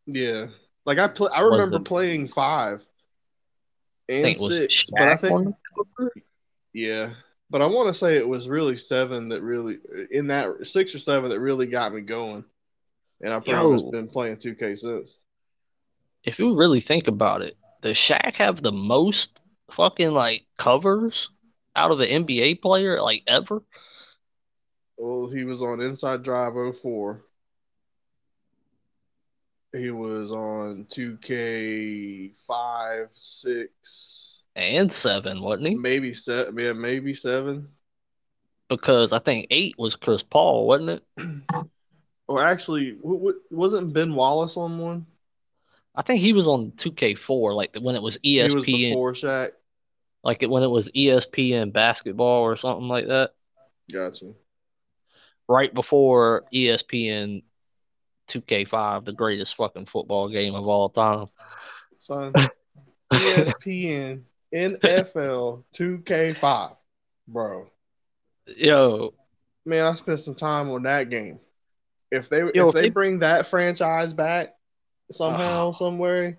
Yeah, 0.05 0.47
like 0.85 0.99
I 0.99 1.07
play. 1.07 1.29
I 1.33 1.41
remember 1.41 1.77
it- 1.77 1.85
playing 1.85 2.27
five 2.27 2.85
and 4.07 4.25
think 4.25 4.37
it 4.37 4.43
was 4.43 4.55
six, 4.57 4.89
but 4.91 5.07
I 5.07 5.15
think 5.15 5.55
yeah, 6.73 7.13
but 7.49 7.61
I 7.61 7.67
want 7.67 7.87
to 7.87 7.93
say 7.93 8.17
it 8.17 8.27
was 8.27 8.49
really 8.49 8.75
seven 8.75 9.29
that 9.29 9.41
really 9.41 9.77
in 10.11 10.27
that 10.27 10.67
six 10.67 10.93
or 10.93 10.99
seven 10.99 11.29
that 11.29 11.39
really 11.39 11.67
got 11.67 11.93
me 11.93 12.01
going, 12.01 12.45
and 13.21 13.33
I've 13.33 13.45
Yo. 13.47 13.77
been 13.91 14.07
playing 14.07 14.37
2K 14.37 14.75
since. 14.75 15.19
If 16.23 16.39
you 16.39 16.55
really 16.55 16.79
think 16.81 17.07
about 17.07 17.41
it, 17.41 17.55
does 17.81 17.97
Shaq 17.97 18.35
have 18.35 18.61
the 18.61 18.71
most 18.71 19.39
fucking 19.71 20.11
like 20.11 20.45
covers 20.57 21.29
out 21.75 21.91
of 21.91 21.99
an 21.99 22.07
NBA 22.07 22.55
player 22.55 23.01
like 23.01 23.23
ever? 23.27 23.61
Well, 24.97 25.27
he 25.29 25.43
was 25.43 25.61
on 25.61 25.81
Inside 25.81 26.23
Drive 26.23 26.53
04. 26.75 27.23
He 29.73 29.91
was 29.91 30.31
on 30.31 30.85
2K5, 30.85 33.11
6, 33.11 34.43
And 34.55 34.91
seven, 34.91 35.41
wasn't 35.41 35.67
he? 35.67 35.75
maybe 35.75 36.13
seven. 36.13 36.57
Yeah, 36.57 36.71
maybe 36.73 37.13
seven. 37.13 37.69
Because 38.69 39.11
I 39.11 39.19
think 39.19 39.47
eight 39.51 39.75
was 39.77 39.95
Chris 39.95 40.23
Paul, 40.23 40.65
wasn't 40.67 40.89
it? 40.91 41.03
Or 42.27 42.41
actually, 42.41 42.93
w- 42.93 43.19
w- 43.19 43.39
wasn't 43.51 43.93
Ben 43.93 44.15
Wallace 44.15 44.57
on 44.57 44.79
one? 44.79 45.05
I 45.93 46.01
think 46.01 46.21
he 46.21 46.33
was 46.33 46.47
on 46.47 46.71
2K4, 46.71 47.53
like 47.53 47.77
when 47.79 47.95
it 47.95 48.01
was 48.01 48.17
E 48.23 48.37
He 48.39 48.43
was 48.45 48.55
ESPN, 48.65 48.89
before 48.89 49.13
Shaq. 49.13 49.51
like 50.23 50.41
it, 50.41 50.49
when 50.49 50.63
it 50.63 50.71
was 50.71 50.89
ESPN 50.89 51.71
basketball 51.71 52.41
or 52.41 52.55
something 52.55 52.87
like 52.87 53.05
that. 53.09 53.35
Gotcha. 53.93 54.33
Right 55.47 55.73
before 55.73 56.45
ESPN 56.53 57.43
2K5, 58.27 59.05
the 59.05 59.13
greatest 59.13 59.55
fucking 59.55 59.85
football 59.85 60.27
game 60.29 60.55
of 60.55 60.67
all 60.67 60.89
time. 60.89 61.27
Son, 61.97 62.33
ESPN, 63.13 64.23
NFL, 64.53 65.63
2K5. 65.75 66.75
Bro. 67.27 67.67
Yo, 68.47 69.13
Man, 69.65 69.83
I 69.83 69.95
spent 69.95 70.19
some 70.19 70.35
time 70.35 70.69
on 70.69 70.83
that 70.83 71.09
game. 71.09 71.39
If 72.11 72.29
they 72.29 72.41
Yo, 72.53 72.69
if 72.69 72.75
they 72.75 72.81
they- 72.83 72.89
bring 72.89 73.19
that 73.19 73.47
franchise 73.47 74.13
back 74.13 74.55
somehow, 75.11 75.67
ah. 75.69 75.71
some 75.71 75.97
way, 75.97 76.37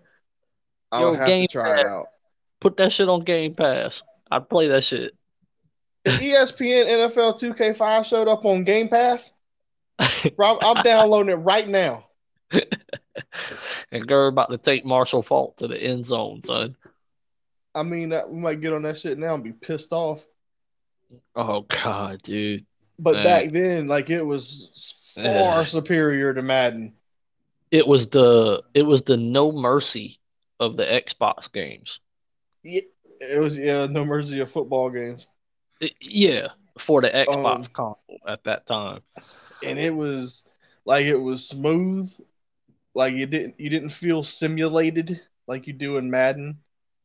I 0.93 1.01
Yo, 1.01 1.11
would 1.11 1.19
have 1.19 1.27
Game 1.29 1.49
to 1.49 1.53
try 1.53 1.81
it 1.81 1.87
out. 1.87 2.07
put 2.61 2.77
that 2.77 2.93
shit 2.93 3.09
on 3.09 3.21
Game 3.23 3.55
Pass. 3.55 4.03
I'd 4.31 4.49
play 4.49 4.69
that 4.69 4.85
shit. 4.85 5.16
ESPN 6.07 6.87
NFL 6.87 7.41
2K5 7.41 8.05
showed 8.05 8.29
up 8.29 8.45
on 8.45 8.65
Game 8.65 8.89
Pass, 8.89 9.33
bro, 10.37 10.59
I'm, 10.59 10.77
I'm 10.77 10.83
downloading 10.83 11.33
it 11.33 11.37
right 11.37 11.69
now. 11.69 12.07
and 13.91 14.07
Gurr 14.07 14.29
about 14.29 14.51
to 14.51 14.59
take 14.59 14.85
Marshall 14.85 15.23
Faulk 15.23 15.57
to 15.57 15.69
the 15.69 15.83
end 15.83 16.07
zone, 16.07 16.43
son. 16.43 16.77
I 17.75 17.83
mean, 17.83 18.11
that, 18.11 18.31
we 18.31 18.39
might 18.39 18.61
get 18.61 18.73
on 18.73 18.83
that 18.83 18.97
shit 18.97 19.19
now 19.19 19.35
and 19.35 19.45
be 19.45 19.53
pissed 19.53 19.93
off. 19.93 20.27
Oh 21.35 21.63
god, 21.63 22.23
dude. 22.23 22.65
But 22.99 23.15
Man. 23.17 23.25
back 23.25 23.51
then, 23.53 23.87
like 23.87 24.11
it 24.11 24.23
was 24.23 25.15
far 25.23 25.65
superior 25.65 26.33
to 26.35 26.43
Madden. 26.43 26.95
It 27.71 27.87
was 27.87 28.09
the 28.09 28.63
it 28.75 28.83
was 28.83 29.03
the 29.03 29.17
no 29.17 29.53
mercy 29.53 30.19
of 30.61 30.77
the 30.77 30.85
Xbox 30.85 31.53
games. 31.53 32.01
Yeah, 32.63 32.81
It 33.21 33.41
was 33.41 33.59
yeah, 33.59 33.87
no 33.87 34.05
mercy 34.05 34.41
of 34.41 34.51
football 34.51 34.91
games, 34.91 35.31
It- 35.81 35.95
yeah, 36.01 36.49
for 36.79 37.01
the 37.01 37.09
Xbox 37.11 37.45
Um, 37.57 37.65
console 37.73 38.19
at 38.27 38.45
that 38.45 38.67
time. 38.67 39.01
and 39.63 39.79
it 39.79 39.95
was 39.95 40.43
like 40.85 41.05
it 41.07 41.17
was 41.17 41.49
smooth. 41.49 42.11
Like 42.95 43.15
you 43.15 43.27
didn't 43.27 43.59
you 43.61 43.69
didn't 43.69 43.91
feel 43.91 44.23
simulated 44.23 45.21
like 45.47 45.67
you 45.67 45.73
do 45.73 45.97
in 45.99 46.11
Madden. 46.11 46.59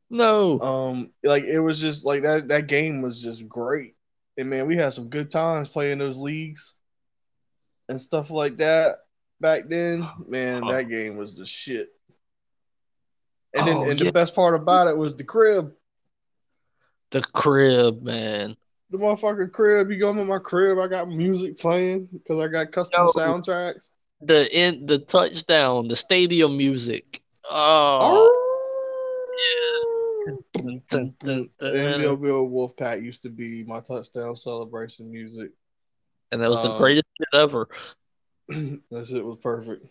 No. 0.09 0.59
Um, 0.61 1.13
like 1.23 1.43
it 1.43 1.59
was 1.59 1.79
just 1.79 2.05
like 2.05 2.23
that. 2.23 2.47
That 2.49 2.67
game 2.67 3.01
was 3.01 3.21
just 3.21 3.47
great, 3.47 3.95
and 4.37 4.49
man, 4.49 4.67
we 4.67 4.75
had 4.77 4.93
some 4.93 5.09
good 5.09 5.31
times 5.31 5.69
playing 5.69 5.97
those 5.99 6.17
leagues 6.17 6.73
and 7.89 7.99
stuff 7.99 8.29
like 8.29 8.57
that 8.57 8.97
back 9.41 9.63
then. 9.69 10.07
Man, 10.27 10.61
that 10.67 10.89
game 10.89 11.17
was 11.17 11.35
the 11.37 11.45
shit. 11.45 11.89
And 13.53 13.67
then, 13.67 13.77
Oh, 13.77 13.89
and 13.89 13.99
yeah. 13.99 14.05
the 14.05 14.11
best 14.13 14.33
part 14.33 14.55
about 14.55 14.87
it 14.87 14.95
was 14.97 15.15
the 15.15 15.25
crib, 15.25 15.73
The 17.11 17.21
crib, 17.21 18.01
man. 18.03 18.55
the 18.89 18.97
motherfucking 18.97 19.51
crib. 19.51 19.91
You 19.91 19.99
go 19.99 20.09
in 20.11 20.27
my 20.27 20.39
crib, 20.39 20.77
I 20.79 20.87
got 20.87 21.09
music 21.09 21.57
playing 21.57 22.07
because 22.11 22.39
I 22.39 22.47
got 22.47 22.71
custom 22.71 23.03
Yo. 23.05 23.11
soundtracks. 23.13 23.91
The 24.21 24.47
in 24.57 24.85
the 24.85 24.99
touchdown, 24.99 25.87
the 25.87 25.95
stadium 25.95 26.55
music. 26.57 27.21
Oh, 27.49 28.29
yeah. 30.25 30.33
The 30.53 31.49
NWO 31.59 32.49
Wolfpack 32.49 33.03
used 33.03 33.23
to 33.23 33.29
be 33.29 33.63
my 33.63 33.79
touchdown 33.79 34.35
celebration 34.35 35.11
music. 35.11 35.51
and 36.31 36.41
that 36.41 36.49
was 36.49 36.59
the 36.59 36.69
Um, 36.69 36.77
greatest 36.77 37.07
shit 37.17 37.27
ever. 37.33 37.67
that 38.47 39.05
shit 39.07 39.25
was 39.25 39.37
perfect. 39.41 39.87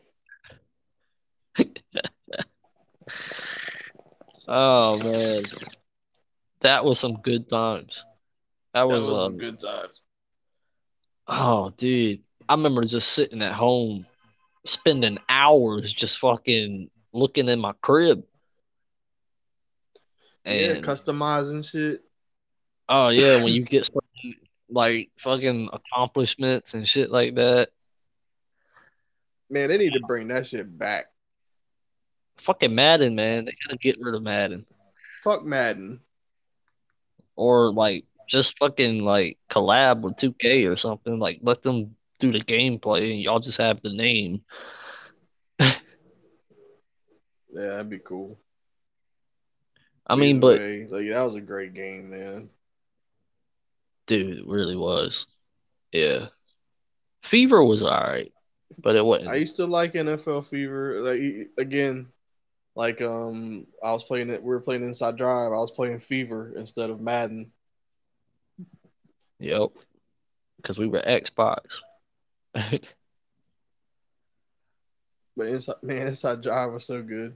Oh 4.53 4.99
man, 4.99 5.43
that 6.61 6.85
was 6.85 6.99
some 6.99 7.17
good 7.23 7.49
times. 7.49 8.05
That 8.75 8.85
That 8.89 8.89
was, 8.89 9.09
was 9.09 9.19
uh, 9.19 9.25
some 9.25 9.37
good 9.39 9.59
times. 9.59 10.03
oh 11.27 11.71
dude, 11.77 12.23
I 12.49 12.55
remember 12.55 12.85
just 12.85 13.13
sitting 13.13 13.43
at 13.43 13.53
home, 13.53 14.07
spending 14.65 15.19
hours 15.29 15.93
just 15.93 16.19
fucking 16.19 16.91
looking 17.13 17.49
in 17.49 17.61
my 17.61 17.73
crib. 17.81 18.25
yeah, 20.45 20.77
And 20.77 20.85
customizing 20.85 21.69
shit. 21.69 22.03
oh 22.89 23.09
yeah, 23.09 23.37
when 23.43 23.53
you 23.53 23.65
get 23.65 23.87
certain, 23.87 24.35
like 24.69 25.11
fucking 25.19 25.69
accomplishments 25.73 26.75
and 26.75 26.87
shit 26.89 27.11
like 27.11 27.35
that, 27.37 27.71
Man, 29.53 29.69
they 29.69 29.79
need 29.79 29.95
to 29.95 30.01
bring 30.01 30.29
that 30.29 30.47
shit 30.47 30.79
back. 30.79 31.07
fucking 32.39 32.75
Madden, 32.75 33.15
man, 33.15 33.45
they 33.45 33.53
gotta 33.67 33.77
get 33.79 33.99
rid 34.01 34.15
of 34.15 34.23
Madden 34.23 34.65
Fuck 35.23 35.45
Madden. 35.45 36.01
Or 37.41 37.73
like 37.73 38.05
just 38.29 38.59
fucking 38.59 39.03
like 39.05 39.39
collab 39.49 40.03
with 40.03 40.17
2K 40.17 40.67
or 40.71 40.77
something. 40.77 41.19
Like 41.19 41.41
let 41.43 41.63
them 41.63 41.97
do 42.19 42.31
the 42.31 42.41
gameplay 42.41 43.11
and 43.13 43.21
y'all 43.21 43.41
just 43.41 43.59
have 43.59 43.81
the 43.83 43.93
name. 43.93 44.43
Yeah, 47.53 47.67
that'd 47.67 47.91
be 47.91 47.99
cool. 47.99 48.39
I 50.07 50.15
mean, 50.15 50.37
Either 50.37 50.41
but 50.41 50.59
way, 50.61 50.87
like 50.89 51.09
that 51.09 51.23
was 51.23 51.35
a 51.35 51.41
great 51.41 51.75
game, 51.75 52.11
man. 52.11 52.49
dude, 54.07 54.39
it 54.39 54.47
really 54.47 54.77
was. 54.77 55.27
Yeah. 55.93 56.27
Fever 57.23 57.65
was 57.65 57.83
alright, 57.83 58.33
but 58.79 58.97
it 58.97 59.05
wasn't. 59.05 59.31
I 59.31 59.35
used 59.37 59.57
to 59.57 59.67
like 59.67 59.95
NFL 59.95 60.47
Fever. 60.49 61.01
Like 61.01 61.51
again, 61.59 62.09
like 62.75 63.01
um, 63.03 63.67
I 63.83 63.93
was 63.93 64.05
playing 64.05 64.31
it. 64.31 64.43
We 64.43 64.49
were 64.49 64.61
playing 64.61 64.83
Inside 64.83 65.17
Drive. 65.17 65.53
I 65.53 65.57
was 65.57 65.71
playing 65.71 65.99
Fever 65.99 66.55
instead 66.57 66.91
of 66.91 67.01
Madden. 67.01 67.51
Yep. 69.39 69.71
Because 70.57 70.79
we 70.79 70.87
were 70.87 71.01
Xbox. 71.01 71.81
But 75.41 75.49
inside, 75.49 75.77
man, 75.83 76.07
Inside 76.09 76.43
Drive 76.43 76.71
was 76.71 76.85
so 76.85 77.03
good. 77.03 77.35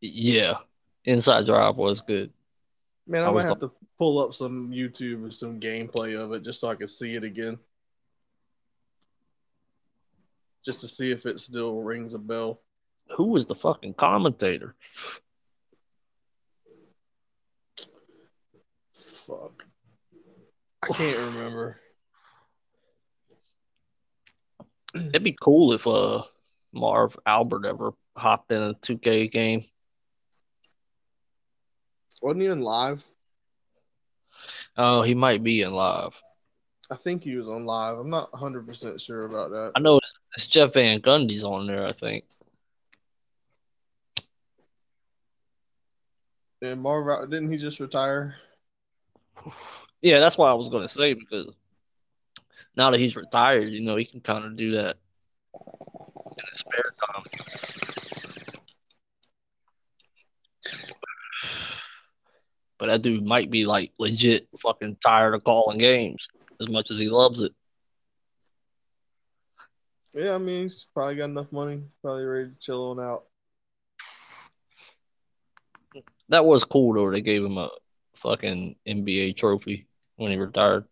yeah. 0.00 0.54
Inside 1.04 1.46
Drive 1.46 1.76
was 1.76 2.00
good. 2.00 2.32
Man, 3.06 3.22
I 3.22 3.28
I 3.28 3.30
might 3.30 3.44
have 3.44 3.60
to 3.60 3.70
pull 3.96 4.18
up 4.18 4.34
some 4.34 4.72
YouTube 4.72 5.24
or 5.24 5.30
some 5.30 5.60
gameplay 5.60 6.18
of 6.18 6.32
it 6.32 6.42
just 6.42 6.58
so 6.58 6.68
I 6.68 6.74
can 6.74 6.88
see 6.88 7.14
it 7.14 7.22
again. 7.22 7.60
Just 10.64 10.80
to 10.80 10.88
see 10.88 11.12
if 11.12 11.26
it 11.26 11.38
still 11.38 11.80
rings 11.80 12.14
a 12.14 12.18
bell. 12.18 12.63
Who 13.16 13.24
was 13.24 13.46
the 13.46 13.54
fucking 13.54 13.94
commentator? 13.94 14.74
Fuck. 18.92 19.64
I 20.82 20.88
can't 20.88 21.18
remember. 21.18 21.80
It'd 24.94 25.24
be 25.24 25.36
cool 25.40 25.72
if 25.72 25.86
uh 25.86 26.22
Marv 26.72 27.18
Albert 27.24 27.66
ever 27.66 27.92
hopped 28.16 28.52
in 28.52 28.62
a 28.62 28.74
2K 28.74 29.30
game. 29.30 29.64
Wasn't 32.20 32.42
he 32.42 32.48
in 32.48 32.60
live? 32.62 33.06
Oh, 34.76 35.02
he 35.02 35.14
might 35.14 35.42
be 35.42 35.62
in 35.62 35.72
live. 35.72 36.20
I 36.90 36.96
think 36.96 37.22
he 37.22 37.36
was 37.36 37.48
on 37.48 37.64
live. 37.64 37.98
I'm 37.98 38.10
not 38.10 38.30
100% 38.32 39.00
sure 39.00 39.24
about 39.24 39.50
that. 39.50 39.72
I 39.74 39.80
know 39.80 39.98
it's, 39.98 40.14
it's 40.36 40.46
Jeff 40.46 40.74
Van 40.74 41.00
Gundy's 41.00 41.44
on 41.44 41.66
there, 41.66 41.84
I 41.84 41.92
think. 41.92 42.24
And 46.64 46.80
Marv, 46.80 47.30
didn't 47.30 47.50
he 47.50 47.58
just 47.58 47.78
retire? 47.78 48.36
Yeah, 50.00 50.18
that's 50.18 50.38
what 50.38 50.50
I 50.50 50.54
was 50.54 50.68
gonna 50.68 50.88
say 50.88 51.12
because 51.12 51.52
now 52.76 52.90
that 52.90 53.00
he's 53.00 53.16
retired, 53.16 53.72
you 53.72 53.82
know, 53.82 53.96
he 53.96 54.04
can 54.04 54.20
kind 54.20 54.44
of 54.44 54.56
do 54.56 54.70
that 54.70 54.96
in 55.54 56.44
his 56.50 56.58
spare 56.58 56.84
time. 57.06 57.22
But 62.78 62.86
that 62.86 63.02
dude 63.02 63.24
might 63.26 63.50
be 63.50 63.64
like 63.64 63.92
legit 63.98 64.48
fucking 64.58 64.96
tired 65.04 65.34
of 65.34 65.44
calling 65.44 65.78
games 65.78 66.28
as 66.60 66.68
much 66.68 66.90
as 66.90 66.98
he 66.98 67.08
loves 67.08 67.40
it. 67.40 67.52
Yeah, 70.14 70.34
I 70.34 70.38
mean, 70.38 70.62
he's 70.62 70.86
probably 70.94 71.16
got 71.16 71.24
enough 71.24 71.50
money, 71.50 71.82
probably 72.00 72.24
ready 72.24 72.50
to 72.50 72.56
chill 72.58 72.90
on 72.90 73.00
out. 73.00 73.24
That 76.28 76.44
was 76.44 76.64
cool 76.64 76.94
though. 76.94 77.10
They 77.10 77.20
gave 77.20 77.44
him 77.44 77.58
a 77.58 77.70
fucking 78.16 78.76
NBA 78.86 79.32
trophy 79.36 79.86
when 80.16 80.32
he 80.32 80.38
retired. 80.38 80.86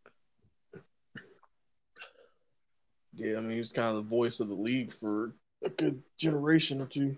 Yeah, 3.15 3.39
I 3.39 3.41
mean, 3.41 3.59
he's 3.59 3.73
kind 3.73 3.91
of 3.91 3.97
the 3.97 4.11
voice 4.17 4.41
of 4.41 4.49
the 4.49 4.55
league 4.55 4.93
for 4.93 5.35
a 5.65 5.69
good 5.69 6.03
generation 6.19 6.81
or 6.81 6.87
two. 6.87 7.17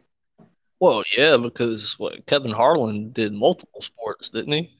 Well, 0.80 1.02
yeah, 1.16 1.36
because 1.36 1.98
what 1.98 2.26
Kevin 2.26 2.50
Harlan 2.50 3.12
did 3.12 3.32
multiple 3.32 3.80
sports, 3.80 4.28
didn't 4.28 4.52
he? 4.52 4.70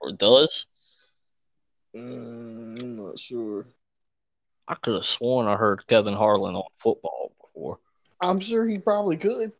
Or 0.00 0.12
does? 0.12 0.66
Mm, 1.94 2.80
I'm 2.80 2.96
not 2.96 3.18
sure. 3.18 3.66
I 4.68 4.76
could 4.76 4.94
have 4.94 5.04
sworn 5.04 5.48
I 5.48 5.56
heard 5.56 5.86
Kevin 5.88 6.14
Harlan 6.14 6.54
on 6.54 6.62
football 6.78 7.32
before. 7.40 7.80
I'm 8.20 8.38
sure 8.38 8.66
he 8.66 8.78
probably 8.78 9.16
could. 9.16 9.52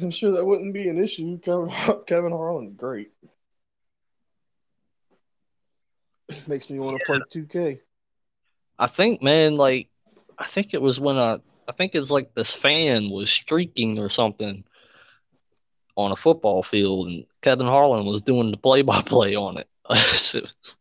I'm 0.00 0.10
sure 0.10 0.32
that 0.32 0.44
wouldn't 0.44 0.74
be 0.74 0.88
an 0.88 1.02
issue. 1.02 1.38
Kevin, 1.38 1.70
Kevin 2.06 2.32
Harlan's 2.32 2.76
great. 2.76 3.12
Makes 6.48 6.70
me 6.70 6.78
want 6.78 6.98
to 6.98 7.04
play 7.04 7.20
2K. 7.30 7.80
I 8.78 8.86
think, 8.86 9.22
man, 9.22 9.56
like, 9.56 9.88
I 10.38 10.46
think 10.46 10.74
it 10.74 10.82
was 10.82 10.98
when 10.98 11.16
I, 11.16 11.38
I 11.68 11.72
think 11.72 11.94
it's 11.94 12.10
like 12.10 12.34
this 12.34 12.52
fan 12.52 13.10
was 13.10 13.30
streaking 13.30 14.00
or 14.00 14.08
something 14.08 14.64
on 15.96 16.10
a 16.10 16.16
football 16.16 16.62
field, 16.62 17.06
and 17.06 17.24
Kevin 17.40 17.66
Harlan 17.66 18.04
was 18.04 18.20
doing 18.20 18.50
the 18.50 18.56
play-by-play 18.56 19.36
on 19.36 19.58
it. 19.58 19.68
it 19.90 20.12
was, 20.12 20.76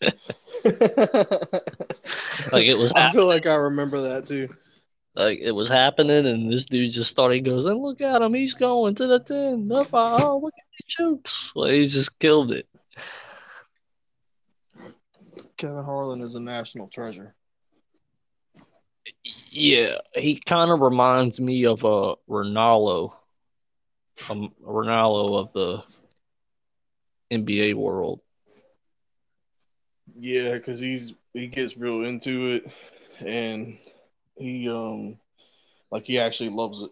like 2.52 2.66
it 2.66 2.78
was. 2.78 2.92
I 2.92 3.12
feel 3.12 3.26
like 3.26 3.46
I 3.46 3.56
remember 3.56 4.00
that 4.00 4.26
too. 4.26 4.48
Like 5.18 5.40
it 5.40 5.50
was 5.50 5.68
happening, 5.68 6.26
and 6.26 6.52
this 6.52 6.66
dude 6.66 6.92
just 6.92 7.10
started. 7.10 7.34
He 7.34 7.40
goes, 7.40 7.64
and 7.64 7.80
look 7.80 8.00
at 8.00 8.22
him, 8.22 8.34
he's 8.34 8.54
going 8.54 8.94
to 8.94 9.06
the 9.08 9.18
ten. 9.18 9.68
Oh, 9.72 10.40
look 10.40 10.54
at 10.56 10.64
the 10.78 10.84
jokes! 10.86 11.50
Like 11.56 11.72
he 11.72 11.88
just 11.88 12.16
killed 12.20 12.52
it. 12.52 12.68
Kevin 15.56 15.82
Harlan 15.82 16.20
is 16.20 16.36
a 16.36 16.40
national 16.40 16.86
treasure. 16.86 17.34
Yeah, 19.50 19.98
he 20.14 20.38
kind 20.38 20.70
of 20.70 20.80
reminds 20.82 21.40
me 21.40 21.66
of 21.66 21.82
a 21.82 21.88
uh, 21.88 22.14
Ranallo, 22.30 23.14
um, 24.30 24.54
Ranallo 24.64 25.40
of 25.40 25.52
the 25.52 25.82
NBA 27.36 27.74
world. 27.74 28.20
Yeah, 30.16 30.52
because 30.52 30.78
he's 30.78 31.14
he 31.32 31.48
gets 31.48 31.76
real 31.76 32.04
into 32.04 32.52
it, 32.52 32.70
and 33.26 33.76
he 34.38 34.68
um 34.68 35.18
like 35.90 36.04
he 36.06 36.18
actually 36.18 36.50
loves 36.50 36.82
it. 36.82 36.90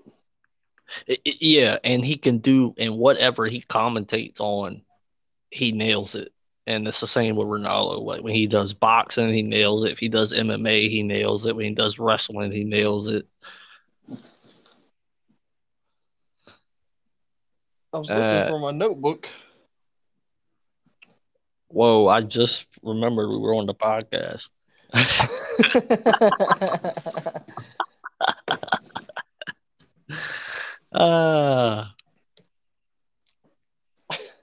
it, 1.06 1.20
it 1.24 1.36
yeah, 1.40 1.78
and 1.84 2.04
he 2.04 2.16
can 2.16 2.38
do 2.38 2.74
and 2.78 2.96
whatever 2.98 3.46
he 3.46 3.60
commentates 3.62 4.40
on, 4.40 4.82
he 5.50 5.72
nails 5.72 6.14
it. 6.14 6.32
And 6.66 6.86
it's 6.86 7.00
the 7.00 7.06
same 7.06 7.36
with 7.36 7.48
Ranallo. 7.48 8.02
Like 8.02 8.22
when 8.22 8.34
he 8.34 8.46
does 8.46 8.74
boxing, 8.74 9.32
he 9.32 9.42
nails 9.42 9.84
it. 9.84 9.92
If 9.92 9.98
he 9.98 10.08
does 10.08 10.32
MMA, 10.32 10.88
he 10.88 11.02
nails 11.02 11.46
it. 11.46 11.56
When 11.56 11.66
he 11.66 11.74
does 11.74 11.98
wrestling, 11.98 12.52
he 12.52 12.64
nails 12.64 13.08
it. 13.08 13.26
I 17.92 17.98
was 17.98 18.14
looking 18.14 18.40
uh, 18.40 18.42
for 18.42 18.58
my 18.58 18.70
notebook. 18.70 19.28
Whoa, 21.68 22.06
I 22.08 22.22
just 22.22 22.66
remembered 22.82 23.28
we 23.28 23.38
were 23.38 23.54
on 23.54 23.66
the 23.66 23.74
podcast. 23.74 24.48
Uh, 30.92 31.84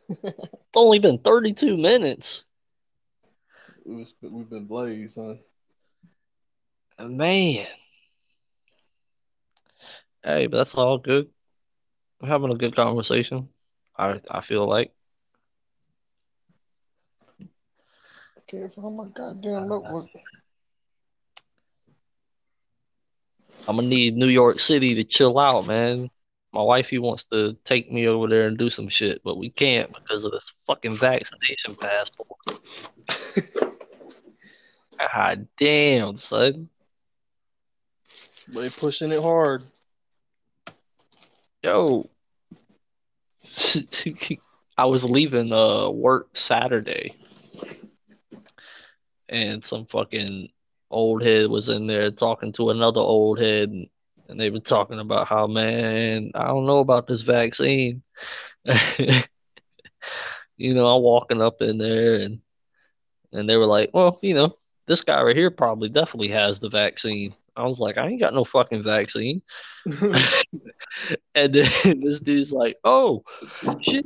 it's 0.10 0.76
only 0.76 1.00
been 1.00 1.18
32 1.20 1.78
minutes. 1.78 2.46
We've 3.86 4.50
been 4.50 4.66
blazed, 4.66 5.18
huh? 5.20 5.36
Man. 7.00 7.68
Hey, 10.24 10.48
but 10.48 10.58
that's 10.58 10.76
all 10.76 10.98
good. 10.98 11.30
We're 12.22 12.30
having 12.30 12.52
a 12.52 12.56
good 12.56 12.76
conversation. 12.76 13.50
I 13.98 14.22
I 14.30 14.42
feel 14.42 14.68
like. 14.68 14.94
Can't 18.48 18.74
find 18.74 18.98
my 18.98 19.06
goddamn 19.14 19.70
notebook. 19.70 20.10
I'm 23.68 23.78
gonna 23.78 23.88
need 23.88 24.18
New 24.18 24.28
York 24.28 24.60
City 24.60 24.96
to 24.96 25.04
chill 25.04 25.40
out, 25.40 25.68
man. 25.68 26.10
My 26.52 26.62
wifey 26.62 27.00
wants 27.00 27.24
to 27.32 27.58
take 27.64 27.92
me 27.92 28.08
over 28.08 28.28
there 28.28 28.48
and 28.48 28.58
do 28.58 28.70
some 28.70 28.90
shit, 28.90 29.22
but 29.24 29.38
we 29.38 29.50
can't 29.50 29.92
because 29.94 30.26
of 30.26 30.32
this 30.32 30.54
fucking 30.68 30.98
vaccination 30.98 31.76
passport. 31.76 32.40
God 35.14 35.48
damn, 35.58 36.18
son. 36.18 36.70
They 38.50 38.70
pushing 38.70 39.12
it 39.12 39.22
hard. 39.22 39.64
Yo. 41.64 42.10
I 44.78 44.86
was 44.86 45.04
leaving 45.04 45.54
uh 45.54 45.90
work 45.90 46.36
Saturday 46.36 47.16
and 49.34 49.66
some 49.66 49.86
fucking 49.88 50.48
old 50.92 51.24
head 51.24 51.50
was 51.50 51.68
in 51.70 51.88
there 51.88 52.12
talking 52.12 52.52
to 52.54 52.70
another 52.70 53.02
old 53.02 53.40
head 53.40 53.70
and, 53.70 53.90
and 54.30 54.40
they 54.40 54.52
were 54.52 54.60
talking 54.60 55.00
about 55.00 55.28
how 55.28 55.48
man 55.48 56.32
i 56.36 56.46
don't 56.46 56.66
know 56.66 56.80
about 56.80 57.08
this 57.08 57.22
vaccine. 57.22 58.02
You 60.56 60.76
know 60.76 60.88
i'm 60.88 61.02
walking 61.02 61.42
up 61.42 61.62
in 61.62 61.80
there 61.80 62.14
and 62.16 62.40
and 63.32 63.50
they 63.50 63.58
were 63.58 63.66
like 63.66 63.90
well 63.92 64.20
you 64.22 64.36
know 64.36 64.56
this 64.86 65.02
guy 65.02 65.22
right 65.22 65.36
here 65.36 65.50
probably 65.50 65.90
definitely 65.90 66.28
has 66.28 66.60
the 66.60 66.70
vaccine. 66.70 67.34
I 67.56 67.64
was 67.64 67.80
like 67.80 67.98
i 67.98 68.08
ain't 68.08 68.20
got 68.20 68.36
no 68.36 68.44
fucking 68.44 68.84
vaccine. 68.84 69.42
And 71.36 71.54
then 71.54 71.66
this 72.02 72.20
dude's 72.20 72.52
like 72.52 72.78
oh 72.84 73.24
shit 73.82 74.06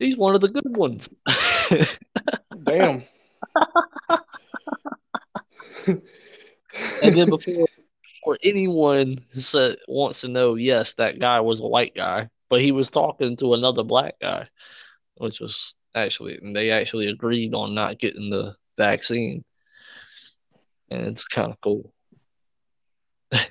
he's 0.00 0.16
one 0.16 0.34
of 0.34 0.40
the 0.40 0.48
good 0.48 0.76
ones. 0.76 1.08
Damn 2.64 3.02
and 5.86 7.14
then 7.14 7.28
before 7.28 7.66
before 8.22 8.38
anyone 8.44 9.24
said, 9.32 9.76
wants 9.88 10.20
to 10.20 10.28
know, 10.28 10.54
yes, 10.54 10.94
that 10.94 11.18
guy 11.18 11.40
was 11.40 11.60
a 11.60 11.66
white 11.66 11.94
guy, 11.94 12.28
but 12.48 12.60
he 12.60 12.70
was 12.70 12.88
talking 12.88 13.36
to 13.36 13.54
another 13.54 13.82
black 13.82 14.14
guy, 14.20 14.48
which 15.16 15.40
was 15.40 15.74
actually, 15.94 16.38
and 16.38 16.54
they 16.54 16.70
actually 16.70 17.08
agreed 17.08 17.52
on 17.54 17.74
not 17.74 17.98
getting 17.98 18.30
the 18.30 18.54
vaccine, 18.78 19.44
and 20.90 21.06
it's 21.08 21.26
kind 21.26 21.50
of 21.50 21.60
cool. 21.60 21.92
it's 23.32 23.50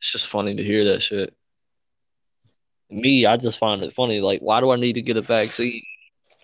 just 0.00 0.26
funny 0.26 0.54
to 0.56 0.62
hear 0.62 0.84
that 0.84 1.00
shit. 1.00 1.34
Me, 2.90 3.24
I 3.24 3.38
just 3.38 3.58
find 3.58 3.82
it 3.82 3.94
funny. 3.94 4.20
Like, 4.20 4.40
why 4.40 4.60
do 4.60 4.70
I 4.70 4.76
need 4.76 4.92
to 4.94 5.02
get 5.02 5.16
a 5.16 5.22
vaccine? 5.22 5.82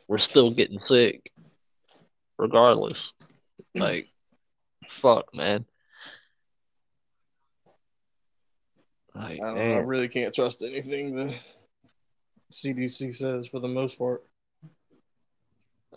We're 0.08 0.18
still 0.18 0.50
getting 0.50 0.78
sick, 0.78 1.29
regardless. 2.40 3.12
Like, 3.74 4.08
fuck, 4.88 5.34
man. 5.34 5.66
Like, 9.14 9.42
I, 9.42 9.74
I, 9.74 9.78
really 9.78 10.08
can't 10.08 10.34
trust 10.34 10.62
anything 10.62 11.14
the 11.14 11.34
CDC 12.50 13.14
says 13.14 13.48
for 13.48 13.60
the 13.60 13.68
most 13.68 13.98
part. 13.98 14.24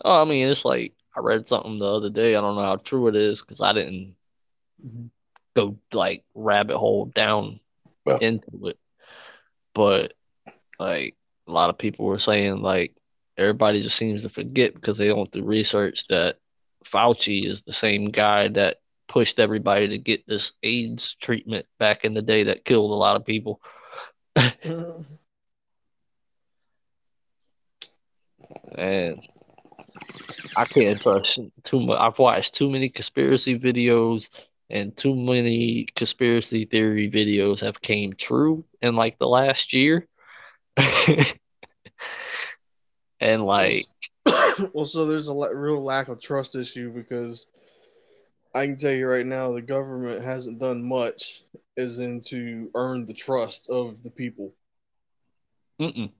Oh, 0.04 0.20
I 0.20 0.24
mean, 0.24 0.48
it's 0.48 0.64
like 0.64 0.92
I 1.16 1.20
read 1.20 1.46
something 1.46 1.78
the 1.78 1.86
other 1.86 2.10
day. 2.10 2.34
I 2.34 2.40
don't 2.40 2.56
know 2.56 2.62
how 2.62 2.76
true 2.76 3.08
it 3.08 3.16
is 3.16 3.40
because 3.40 3.60
I 3.60 3.72
didn't 3.72 4.16
go 5.56 5.78
like 5.92 6.24
rabbit 6.34 6.76
hole 6.76 7.06
down 7.06 7.60
well. 8.04 8.18
into 8.18 8.66
it. 8.66 8.78
But 9.74 10.14
like 10.78 11.16
a 11.46 11.52
lot 11.52 11.70
of 11.70 11.78
people 11.78 12.04
were 12.06 12.18
saying, 12.18 12.60
like 12.60 12.94
everybody 13.36 13.82
just 13.82 13.96
seems 13.96 14.22
to 14.22 14.28
forget 14.28 14.74
because 14.74 14.98
they 14.98 15.08
don't 15.08 15.30
do 15.30 15.42
research 15.42 16.06
that 16.08 16.38
Fauci 16.84 17.46
is 17.46 17.62
the 17.62 17.72
same 17.72 18.10
guy 18.10 18.48
that 18.48 18.78
pushed 19.08 19.38
everybody 19.38 19.88
to 19.88 19.98
get 19.98 20.26
this 20.26 20.52
AIDS 20.62 21.14
treatment 21.14 21.66
back 21.78 22.04
in 22.04 22.14
the 22.14 22.22
day 22.22 22.44
that 22.44 22.64
killed 22.64 22.90
a 22.90 22.94
lot 22.94 23.16
of 23.16 23.24
people. 23.24 23.60
and 28.76 29.28
I 30.56 30.64
can't 30.64 31.00
trust 31.00 31.40
too 31.62 31.80
much. 31.80 31.98
I've 31.98 32.18
watched 32.18 32.54
too 32.54 32.70
many 32.70 32.88
conspiracy 32.88 33.58
videos, 33.58 34.30
and 34.70 34.96
too 34.96 35.14
many 35.14 35.86
conspiracy 35.94 36.64
theory 36.64 37.10
videos 37.10 37.60
have 37.60 37.80
came 37.80 38.12
true 38.14 38.64
in 38.80 38.96
like 38.96 39.18
the 39.18 39.28
last 39.28 39.72
year. 39.72 40.08
and 43.20 43.44
like, 43.44 43.86
well, 44.72 44.84
so 44.84 45.06
there's 45.06 45.28
a 45.28 45.34
real 45.54 45.82
lack 45.82 46.08
of 46.08 46.20
trust 46.20 46.54
issue 46.54 46.90
because 46.90 47.46
I 48.54 48.66
can 48.66 48.76
tell 48.76 48.92
you 48.92 49.08
right 49.08 49.26
now, 49.26 49.52
the 49.52 49.62
government 49.62 50.22
hasn't 50.22 50.60
done 50.60 50.86
much 50.86 51.42
as 51.76 51.98
in 51.98 52.20
to 52.20 52.70
earn 52.74 53.04
the 53.04 53.14
trust 53.14 53.68
of 53.68 54.02
the 54.02 54.10
people. 54.10 54.54
mm-mm. 55.80 56.10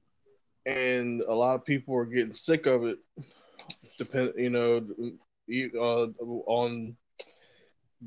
and 0.67 1.21
a 1.23 1.35
lot 1.35 1.55
of 1.55 1.65
people 1.65 1.95
are 1.97 2.05
getting 2.05 2.33
sick 2.33 2.67
of 2.67 2.85
it. 2.85 2.99
Depend, 3.99 4.33
you 4.37 4.51
know, 4.51 4.85
uh, 5.79 6.07
on 6.47 6.97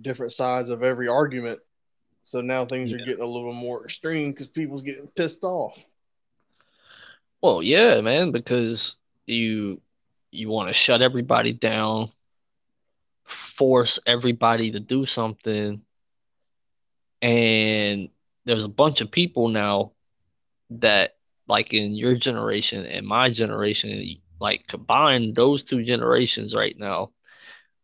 different 0.02 0.34
sides 0.34 0.70
of 0.70 0.84
every 0.84 1.08
argument. 1.08 1.60
So 2.24 2.42
now 2.42 2.66
things 2.66 2.92
are 2.92 2.98
getting 2.98 3.22
a 3.22 3.26
little 3.26 3.54
more 3.54 3.86
extreme 3.86 4.32
because 4.32 4.50
people's 4.50 4.82
getting 4.82 5.08
pissed 5.16 5.46
off. 5.46 5.82
Well, 7.48 7.64
yeah, 7.64 8.02
man, 8.02 8.32
because 8.32 8.98
you 9.26 9.80
you 10.32 10.50
want 10.50 10.68
to 10.68 10.74
shut 10.74 11.02
everybody 11.02 11.54
down, 11.54 12.08
force 13.24 14.00
everybody 14.06 14.72
to 14.72 14.82
do 14.82 15.06
something, 15.06 15.82
and 17.22 18.10
there's 18.44 18.66
a 18.66 18.70
bunch 18.70 19.00
of 19.00 19.12
people 19.12 19.48
now 19.48 19.94
that 20.72 21.16
like 21.48 21.74
in 21.74 21.96
your 21.96 22.16
generation 22.16 22.86
and 22.86 23.08
my 23.08 23.30
generation 23.30 24.18
like 24.42 24.68
combine 24.68 25.32
those 25.32 25.64
two 25.64 25.84
generations 25.84 26.54
right 26.54 26.78
now 26.78 27.12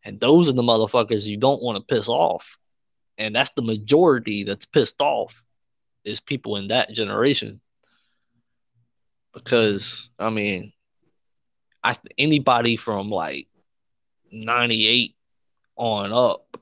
and 0.04 0.20
those 0.20 0.50
are 0.50 0.52
the 0.52 0.62
motherfuckers 0.62 1.24
you 1.24 1.38
don't 1.38 1.62
want 1.62 1.76
to 1.76 1.94
piss 1.94 2.06
off 2.06 2.58
and 3.16 3.34
that's 3.34 3.50
the 3.56 3.62
majority 3.62 4.44
that's 4.44 4.66
pissed 4.66 5.00
off 5.00 5.42
is 6.04 6.20
people 6.20 6.56
in 6.56 6.68
that 6.68 6.92
generation 6.92 7.58
because 9.34 10.08
i 10.18 10.30
mean 10.30 10.72
i 11.82 11.96
anybody 12.18 12.76
from 12.76 13.10
like 13.10 13.48
98 14.32 15.14
on 15.76 16.12
up 16.12 16.56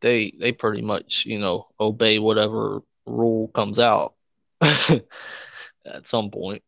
they 0.00 0.32
they 0.38 0.52
pretty 0.52 0.82
much 0.82 1.24
you 1.26 1.38
know 1.38 1.68
obey 1.80 2.18
whatever 2.18 2.82
rule 3.06 3.48
comes 3.48 3.78
out 3.78 4.14
at 4.60 5.02
some 6.06 6.30
point. 6.30 6.62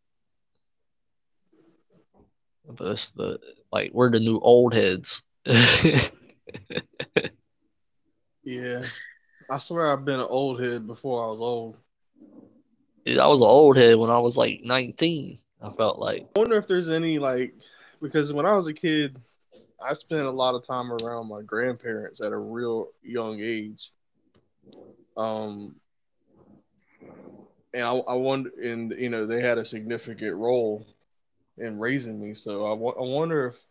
But 2.69 2.89
it's 2.93 3.11
the 3.11 3.39
like 3.73 3.91
we're 3.93 4.11
the 4.11 4.21
new 4.21 4.39
old 4.41 4.75
heads. 4.75 5.23
Yeah, 8.45 8.85
I 9.51 9.59
swear 9.59 9.87
I've 9.87 10.05
been 10.05 10.21
an 10.21 10.27
old 10.29 10.61
head 10.61 10.87
before 10.87 11.25
I 11.25 11.29
was 11.29 11.41
old. 11.41 11.81
Was 13.07 13.41
an 13.41 13.47
old 13.47 13.77
head 13.77 13.97
when 13.99 14.11
I 14.11 14.19
was 14.19 14.37
like 14.37 14.61
19. 14.63 15.39
I 15.63 15.71
felt 15.71 15.99
like 15.99 16.27
I 16.37 16.39
wonder 16.39 16.57
if 16.57 16.67
there's 16.67 16.91
any 16.91 17.19
like 17.19 17.55
because 18.01 18.33
when 18.33 18.47
I 18.47 18.55
was 18.55 18.67
a 18.67 18.75
kid, 18.75 19.17
I 19.85 19.93
spent 19.93 20.27
a 20.27 20.31
lot 20.31 20.55
of 20.55 20.67
time 20.67 20.93
around 20.93 21.29
my 21.29 21.43
grandparents 21.43 22.21
at 22.21 22.33
a 22.33 22.37
real 22.37 22.89
young 23.03 23.41
age. 23.41 23.93
Um, 25.17 25.77
and 27.73 27.83
I, 27.83 27.93
I 27.93 28.15
wonder, 28.15 28.51
and 28.63 28.93
you 28.93 29.09
know, 29.09 29.27
they 29.27 29.41
had 29.41 29.59
a 29.59 29.65
significant 29.65 30.37
role 30.37 30.87
in 31.59 31.79
raising 31.79 32.21
me. 32.21 32.35
So 32.35 32.65
I, 32.65 32.73
wo- 32.73 32.97
I 32.99 33.03
wonder 33.03 33.47
if 33.47 33.65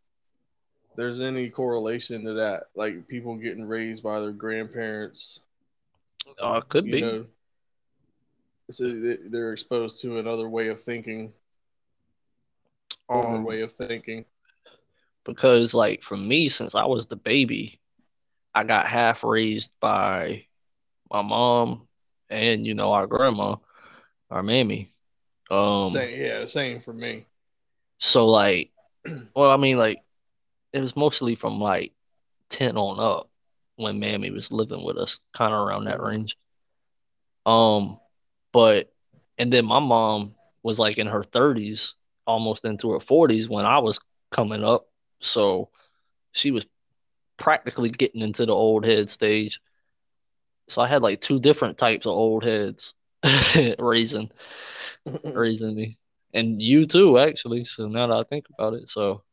there's 0.95 1.19
any 1.19 1.49
correlation 1.49 2.23
to 2.25 2.33
that, 2.33 2.65
like 2.75 3.07
people 3.07 3.35
getting 3.35 3.65
raised 3.65 4.03
by 4.03 4.19
their 4.19 4.31
grandparents. 4.31 5.39
oh, 6.39 6.57
it 6.57 6.69
could 6.69 6.85
be. 6.85 7.01
know, 7.01 7.25
so 8.73 8.85
they- 8.91 9.17
they're 9.29 9.53
exposed 9.53 10.01
to 10.01 10.17
another 10.19 10.49
way 10.49 10.67
of 10.69 10.81
thinking, 10.81 11.33
older 13.09 13.39
Um, 13.39 13.43
way 13.43 13.61
of 13.61 13.71
thinking. 13.71 14.25
because 15.25 15.73
like 15.73 16.01
for 16.03 16.17
me 16.17 16.49
since 16.49 16.75
I 16.75 16.85
was 16.85 17.05
the 17.07 17.15
baby, 17.15 17.79
I 18.53 18.63
got 18.63 18.87
half 18.87 19.23
raised 19.23 19.71
by 19.79 20.45
my 21.11 21.21
mom 21.21 21.87
and 22.29 22.65
you 22.65 22.73
know 22.75 22.93
our 22.93 23.07
grandma, 23.07 23.55
our 24.31 24.43
mammy. 24.43 24.89
Um 25.51 26.07
Same, 26.07 26.19
yeah, 26.19 26.45
same 26.45 26.79
for 26.81 26.93
me. 26.93 27.25
so 27.99 28.27
like 28.27 28.71
well 29.35 29.51
I 29.51 29.57
mean 29.57 29.77
like 29.77 29.99
it 30.73 30.81
was 30.81 30.95
mostly 30.95 31.35
from 31.35 31.59
like 31.59 31.93
10 32.49 32.77
on 32.77 32.99
up 32.99 33.29
when 33.75 33.99
mammy 33.99 34.31
was 34.31 34.51
living 34.51 34.83
with 34.83 34.97
us 34.97 35.19
kind 35.33 35.53
of 35.53 35.59
around 35.67 35.85
that 35.85 35.99
Mhm. 35.99 36.01
range. 36.01 36.37
Um 37.45 37.99
but 38.53 38.93
and 39.39 39.51
then 39.51 39.65
my 39.65 39.79
mom 39.79 40.35
was 40.63 40.79
like 40.79 40.97
in 40.97 41.07
her 41.07 41.23
30s, 41.23 41.95
almost 42.27 42.65
into 42.65 42.91
her 42.91 42.99
40s 43.01 43.49
when 43.49 43.65
I 43.65 43.79
was 43.79 43.99
coming 44.31 44.63
up. 44.63 44.87
So 45.21 45.69
she 46.33 46.51
was 46.51 46.65
practically 47.37 47.89
getting 47.89 48.21
into 48.21 48.45
the 48.45 48.53
old 48.53 48.85
head 48.85 49.09
stage. 49.09 49.61
So 50.69 50.81
I 50.81 50.87
had 50.87 51.03
like 51.03 51.21
two 51.21 51.39
different 51.39 51.77
types 51.77 52.05
of 52.07 52.13
old 52.13 52.45
heads 52.45 52.95
raising 53.79 54.31
raising 55.35 55.75
me. 55.75 55.99
And 56.33 56.61
you 56.61 56.85
too, 56.85 57.19
actually. 57.19 57.65
So 57.65 57.87
now 57.87 58.07
that 58.07 58.17
I 58.17 58.23
think 58.23 58.45
about 58.57 58.75
it. 58.75 58.89
So 58.89 59.23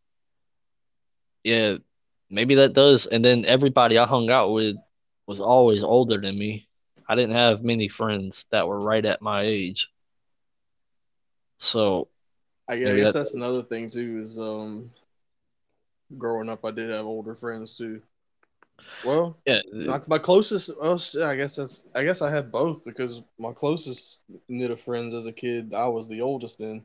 yeah, 1.45 1.77
maybe 2.31 2.57
that 2.57 2.75
does. 2.75 3.07
And 3.07 3.25
then 3.25 3.45
everybody 3.47 3.99
I 3.99 4.07
hung 4.07 4.31
out 4.31 4.53
with 4.53 4.77
was 5.27 5.41
always 5.41 5.85
older 5.85 6.19
than 6.21 6.39
me. 6.39 6.69
I 7.11 7.17
didn't 7.17 7.35
have 7.35 7.65
many 7.65 7.89
friends 7.89 8.47
that 8.53 8.69
were 8.69 8.79
right 8.81 9.05
at 9.05 9.21
my 9.21 9.43
age. 9.43 9.91
So 11.57 12.07
I, 12.69 12.75
I 12.75 12.79
guess 12.79 13.13
that- 13.13 13.19
that's 13.19 13.35
another 13.35 13.65
thing 13.65 13.91
too. 13.91 14.19
Is 14.21 14.39
um, 14.39 14.93
growing 16.17 16.49
up, 16.49 16.65
I 16.65 16.71
did 16.71 16.89
have 16.91 17.07
older 17.07 17.35
friends 17.35 17.77
too. 17.77 18.01
Well, 19.03 19.37
yeah, 19.45 19.61
my, 19.73 20.01
my 20.07 20.19
closest. 20.19 20.71
Shit, 20.99 21.23
I 21.23 21.35
guess 21.35 21.57
that's. 21.57 21.85
I 21.97 22.05
guess 22.05 22.23
I 22.23 22.31
had 22.31 22.53
both 22.53 22.85
because 22.85 23.23
my 23.41 23.53
closest 23.53 24.21
knit 24.49 24.71
of 24.71 24.81
friends 24.81 25.13
as 25.13 25.27
a 25.27 25.33
kid, 25.33 25.75
I 25.75 25.89
was 25.89 26.09
the 26.09 26.21
oldest 26.21 26.61
in. 26.61 26.85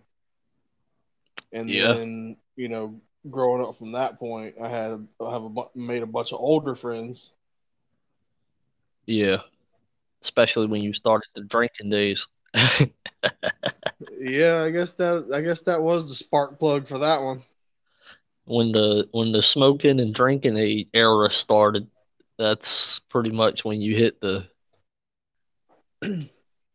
And 1.54 1.70
Yeah. 1.70 1.94
then 1.94 2.38
you 2.56 2.68
know, 2.68 3.00
growing 3.30 3.62
up 3.64 3.76
from 3.76 3.92
that 3.92 4.18
point, 4.18 4.56
I 4.60 4.70
had 4.70 5.08
I 5.22 5.32
have 5.32 5.44
a 5.44 5.66
made 5.76 6.02
a 6.02 6.08
bunch 6.08 6.34
of 6.34 6.40
older 6.40 6.74
friends. 6.74 7.32
yeah. 9.06 9.42
Especially 10.26 10.66
when 10.66 10.82
you 10.82 10.92
started 10.92 11.28
the 11.36 11.42
drinking 11.42 11.90
days. 11.92 12.28
Yeah, 14.20 14.64
I 14.64 14.72
guess 14.72 14.92
that 14.94 15.32
I 15.34 15.42
guess 15.42 15.62
that 15.62 15.82
was 15.82 16.10
the 16.10 16.16
spark 16.16 16.60
plug 16.60 16.88
for 16.88 16.98
that 17.00 17.22
one. 17.22 17.42
when 18.46 18.72
the 18.72 19.08
when 19.12 19.32
the 19.32 19.42
smoking 19.42 20.00
and 20.00 20.14
drinking 20.14 20.86
era 20.94 21.30
started, 21.32 21.88
that's 22.38 23.00
pretty 23.10 23.32
much 23.32 23.64
when 23.66 23.82
you 23.82 23.96
hit 23.96 24.20
the 24.22 24.48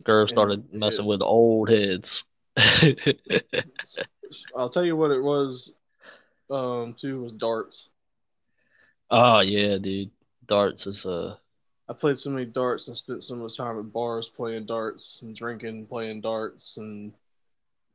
girls 0.05 0.30
started 0.30 0.72
messing 0.72 1.07
with 1.07 1.22
old 1.22 1.68
heads. 1.70 2.24
I'll 4.57 4.68
tell 4.70 4.84
you 4.84 4.96
what 4.96 5.11
it 5.11 5.22
was. 5.22 5.72
Um, 6.51 6.94
too 6.94 7.22
was 7.22 7.32
darts. 7.32 7.88
oh 9.11 9.40
yeah, 9.40 9.78
dude. 9.78 10.11
Darts 10.46 10.86
is 10.86 11.07
uh 11.07 11.36
I 11.91 11.93
played 11.93 12.18
so 12.18 12.30
many 12.30 12.47
darts 12.47 12.86
and 12.86 12.97
spent 12.97 13.24
so 13.24 13.34
much 13.34 13.57
time 13.57 13.76
at 13.76 13.93
bars 13.93 14.28
playing 14.28 14.66
darts 14.66 15.22
and 15.22 15.34
drinking, 15.34 15.86
playing 15.86 16.20
darts 16.20 16.76
and 16.76 17.12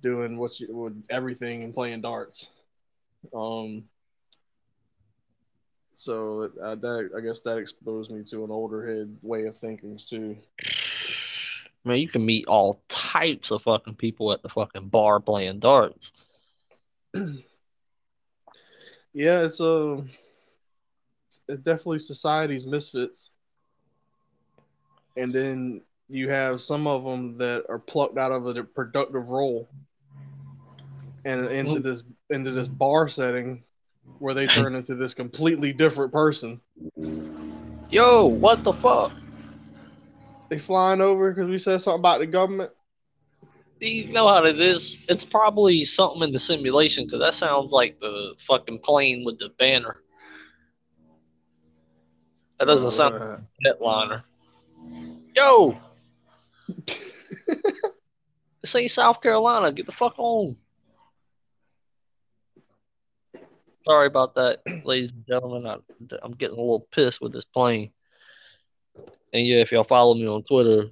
doing 0.01 0.37
what 0.37 0.59
you 0.59 0.67
with 0.75 1.05
everything 1.09 1.63
and 1.63 1.73
playing 1.73 2.01
darts. 2.01 2.49
Um, 3.33 3.85
so 5.93 6.51
uh, 6.61 6.75
that 6.75 7.09
I 7.17 7.21
guess 7.21 7.39
that 7.41 7.57
exposed 7.57 8.11
me 8.11 8.21
to 8.25 8.43
an 8.43 8.51
older 8.51 8.85
head 8.85 9.17
way 9.21 9.45
of 9.45 9.55
thinking 9.55 9.97
too. 9.97 10.35
man, 11.85 11.97
you 11.97 12.09
can 12.09 12.25
meet 12.25 12.47
all 12.47 12.81
types 12.89 13.51
of 13.51 13.61
fucking 13.61 13.95
people 13.95 14.33
at 14.33 14.41
the 14.41 14.49
fucking 14.49 14.89
bar 14.89 15.21
playing 15.21 15.59
darts. 15.59 16.11
Yeah, 19.17 19.43
it's 19.43 19.61
it 21.47 21.63
definitely 21.63 21.99
society's 21.99 22.67
misfits. 22.67 23.31
And 25.17 25.33
then 25.33 25.81
you 26.09 26.29
have 26.29 26.61
some 26.61 26.87
of 26.87 27.03
them 27.03 27.37
that 27.37 27.65
are 27.69 27.79
plucked 27.79 28.17
out 28.17 28.31
of 28.31 28.45
a 28.45 28.63
productive 28.63 29.29
role 29.29 29.67
and 31.23 31.45
into 31.49 31.79
this 31.79 32.03
into 32.29 32.51
this 32.51 32.67
bar 32.67 33.07
setting 33.07 33.63
where 34.19 34.33
they 34.33 34.47
turn 34.47 34.75
into 34.75 34.95
this 34.95 35.13
completely 35.13 35.73
different 35.73 36.11
person. 36.11 36.61
Yo, 37.89 38.25
what 38.25 38.63
the 38.63 38.71
fuck? 38.73 39.11
They 40.49 40.59
flying 40.59 41.01
over 41.01 41.31
because 41.31 41.49
we 41.49 41.57
said 41.57 41.81
something 41.81 41.99
about 41.99 42.19
the 42.19 42.27
government. 42.27 42.71
You 43.81 44.11
know 44.13 44.27
how 44.27 44.45
it 44.45 44.59
is. 44.59 44.97
It's 45.09 45.25
probably 45.25 45.83
something 45.85 46.21
in 46.23 46.31
the 46.31 46.39
simulation 46.39 47.05
because 47.05 47.19
that 47.19 47.33
sounds 47.33 47.71
like 47.71 47.99
the 47.99 48.33
fucking 48.39 48.79
plane 48.79 49.25
with 49.25 49.37
the 49.39 49.49
banner. 49.59 49.97
That 52.59 52.65
doesn't 52.65 52.91
sound 52.91 53.15
like 53.15 53.23
Uh, 53.23 53.37
a 53.37 53.75
jetliner. 53.75 54.23
Yo, 55.35 55.77
this 56.85 58.73
ain't 58.73 58.91
South 58.91 59.21
Carolina. 59.21 59.71
Get 59.71 59.85
the 59.85 59.91
fuck 59.91 60.15
on. 60.17 60.55
Sorry 63.85 64.07
about 64.07 64.35
that, 64.35 64.61
ladies 64.85 65.11
and 65.11 65.25
gentlemen. 65.27 65.67
I, 65.67 65.75
I'm 66.23 66.31
getting 66.31 66.57
a 66.57 66.61
little 66.61 66.87
pissed 66.91 67.19
with 67.19 67.33
this 67.33 67.43
plane. 67.43 67.91
And 69.33 69.45
yeah, 69.45 69.57
if 69.57 69.73
y'all 69.73 69.83
follow 69.83 70.13
me 70.13 70.25
on 70.25 70.43
Twitter, 70.43 70.91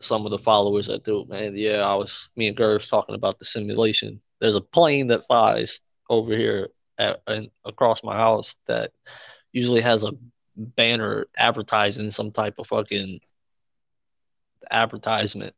some 0.00 0.24
of 0.24 0.30
the 0.30 0.38
followers 0.38 0.86
that 0.86 1.04
do, 1.04 1.26
man, 1.28 1.52
yeah, 1.54 1.86
I 1.86 1.94
was 1.94 2.30
me 2.36 2.48
and 2.48 2.56
Gerv's 2.56 2.88
talking 2.88 3.14
about 3.14 3.38
the 3.38 3.44
simulation. 3.44 4.20
There's 4.40 4.56
a 4.56 4.62
plane 4.62 5.08
that 5.08 5.26
flies 5.26 5.80
over 6.08 6.34
here 6.34 6.70
at, 6.98 7.20
and 7.26 7.50
across 7.66 8.02
my 8.02 8.16
house 8.16 8.56
that 8.66 8.92
usually 9.52 9.82
has 9.82 10.04
a 10.04 10.12
banner 10.56 11.26
advertising 11.36 12.10
some 12.10 12.30
type 12.30 12.54
of 12.58 12.66
fucking 12.66 13.20
advertisement. 14.70 15.54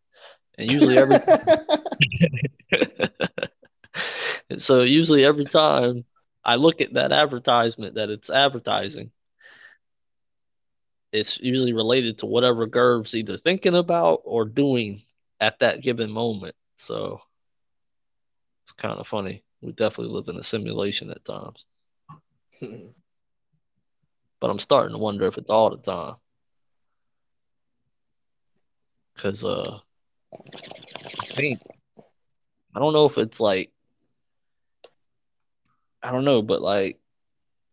And 0.59 0.71
usually 0.71 0.99
every 0.99 1.19
so 4.59 4.83
usually 4.83 5.25
every 5.25 5.45
time 5.45 6.05
I 6.45 6.57
look 6.57 6.81
at 6.81 6.95
that 6.95 7.13
advertisement 7.13 7.97
that 7.97 8.11
it's 8.11 8.31
advertising, 8.31 9.11
it's 11.13 11.39
usually 11.41 11.73
related 11.73 12.19
to 12.19 12.27
whatever 12.27 12.67
Gerv's 12.67 13.15
either 13.15 13.37
thinking 13.37 13.77
about 13.77 14.23
or 14.25 14.45
doing 14.45 15.03
at 15.41 15.59
that 15.61 15.83
given 15.83 16.11
moment. 16.11 16.55
So 16.77 17.21
it's 18.65 18.73
kind 18.73 18.99
of 18.99 19.07
funny. 19.07 19.43
We 19.61 19.73
definitely 19.73 20.15
live 20.15 20.29
in 20.29 20.37
a 20.37 20.43
simulation 20.43 21.11
at 21.11 21.25
times. 21.25 21.65
But 24.39 24.51
I'm 24.51 24.59
starting 24.59 24.93
to 24.93 24.99
wonder 24.99 25.27
if 25.27 25.39
it's 25.39 25.49
all 25.49 25.71
the 25.71 25.79
time. 25.79 26.17
Cause 29.17 29.45
uh 29.45 29.79
I 31.07 31.25
think 31.35 31.61
I 32.75 32.79
don't 32.79 32.93
know 32.93 33.07
if 33.07 33.19
it's 33.19 33.41
like 33.41 33.73
I 36.03 36.13
don't 36.13 36.25
know, 36.25 36.43
but 36.43 36.63
like 36.63 36.99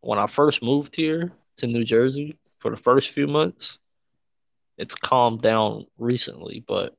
when 0.02 0.20
I 0.20 0.28
first 0.28 0.64
moved 0.64 0.96
here 0.96 1.32
to 1.58 1.68
New 1.68 1.84
Jersey 1.84 2.38
for 2.60 2.72
the 2.72 2.78
first 2.78 3.12
few 3.12 3.28
months, 3.28 3.80
it's 4.78 4.96
calmed 4.96 5.42
down 5.42 5.86
recently, 5.98 6.64
but 6.68 6.96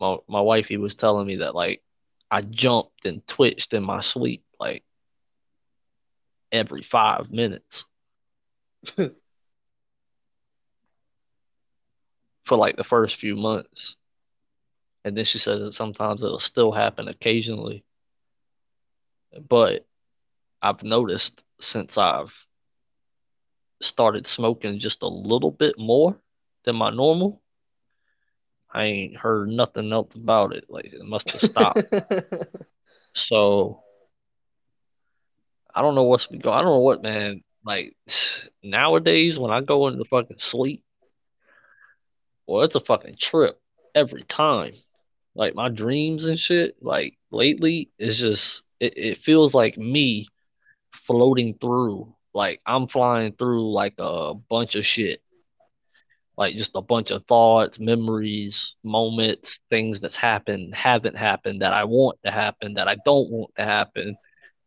my 0.00 0.18
my 0.28 0.40
wifey 0.40 0.76
was 0.76 0.94
telling 0.94 1.26
me 1.26 1.36
that 1.36 1.54
like 1.54 1.82
I 2.30 2.42
jumped 2.42 3.06
and 3.06 3.26
twitched 3.26 3.74
in 3.74 3.82
my 3.82 4.00
sleep 4.00 4.44
like 4.60 4.84
every 6.50 6.82
five 6.82 7.30
minutes. 7.30 7.84
for 12.52 12.58
like 12.58 12.76
the 12.76 12.84
first 12.84 13.16
few 13.16 13.34
months. 13.34 13.96
And 15.06 15.16
then 15.16 15.24
she 15.24 15.38
said 15.38 15.60
that 15.60 15.72
sometimes 15.72 16.22
it'll 16.22 16.38
still 16.38 16.70
happen 16.70 17.08
occasionally. 17.08 17.82
But 19.48 19.86
I've 20.60 20.82
noticed 20.82 21.42
since 21.60 21.96
I've 21.96 22.46
started 23.80 24.26
smoking 24.26 24.80
just 24.80 25.02
a 25.02 25.08
little 25.08 25.50
bit 25.50 25.78
more 25.78 26.20
than 26.64 26.76
my 26.76 26.90
normal, 26.90 27.40
I 28.70 28.84
ain't 28.84 29.16
heard 29.16 29.48
nothing 29.48 29.90
else 29.90 30.14
about 30.14 30.54
it. 30.54 30.66
Like 30.68 30.92
it 30.92 31.02
must 31.06 31.30
have 31.30 31.40
stopped. 31.40 31.82
so 33.14 33.82
I 35.74 35.80
don't 35.80 35.94
know 35.94 36.02
what's 36.02 36.26
been 36.26 36.40
going. 36.40 36.58
I 36.58 36.60
don't 36.60 36.72
know 36.72 36.80
what, 36.80 37.02
man. 37.02 37.44
Like 37.64 37.96
nowadays, 38.62 39.38
when 39.38 39.52
I 39.52 39.62
go 39.62 39.88
into 39.88 40.04
fucking 40.04 40.36
sleep, 40.36 40.84
well, 42.46 42.62
it's 42.62 42.76
a 42.76 42.80
fucking 42.80 43.16
trip 43.18 43.60
every 43.94 44.22
time. 44.22 44.72
Like 45.34 45.54
my 45.54 45.68
dreams 45.68 46.26
and 46.26 46.38
shit, 46.38 46.76
like 46.82 47.16
lately, 47.30 47.90
it's 47.98 48.18
just 48.18 48.62
it, 48.80 48.98
it 48.98 49.18
feels 49.18 49.54
like 49.54 49.78
me 49.78 50.28
floating 50.92 51.54
through. 51.54 52.14
Like 52.34 52.60
I'm 52.66 52.86
flying 52.86 53.32
through 53.32 53.72
like 53.72 53.94
a 53.98 54.34
bunch 54.34 54.74
of 54.74 54.84
shit. 54.84 55.22
Like 56.36 56.56
just 56.56 56.72
a 56.74 56.82
bunch 56.82 57.10
of 57.10 57.26
thoughts, 57.26 57.78
memories, 57.78 58.74
moments, 58.82 59.60
things 59.70 60.00
that's 60.00 60.16
happened, 60.16 60.74
haven't 60.74 61.16
happened, 61.16 61.60
that 61.62 61.74
I 61.74 61.84
want 61.84 62.18
to 62.24 62.30
happen, 62.30 62.74
that 62.74 62.88
I 62.88 62.96
don't 63.04 63.30
want 63.30 63.52
to 63.56 63.64
happen. 63.64 64.16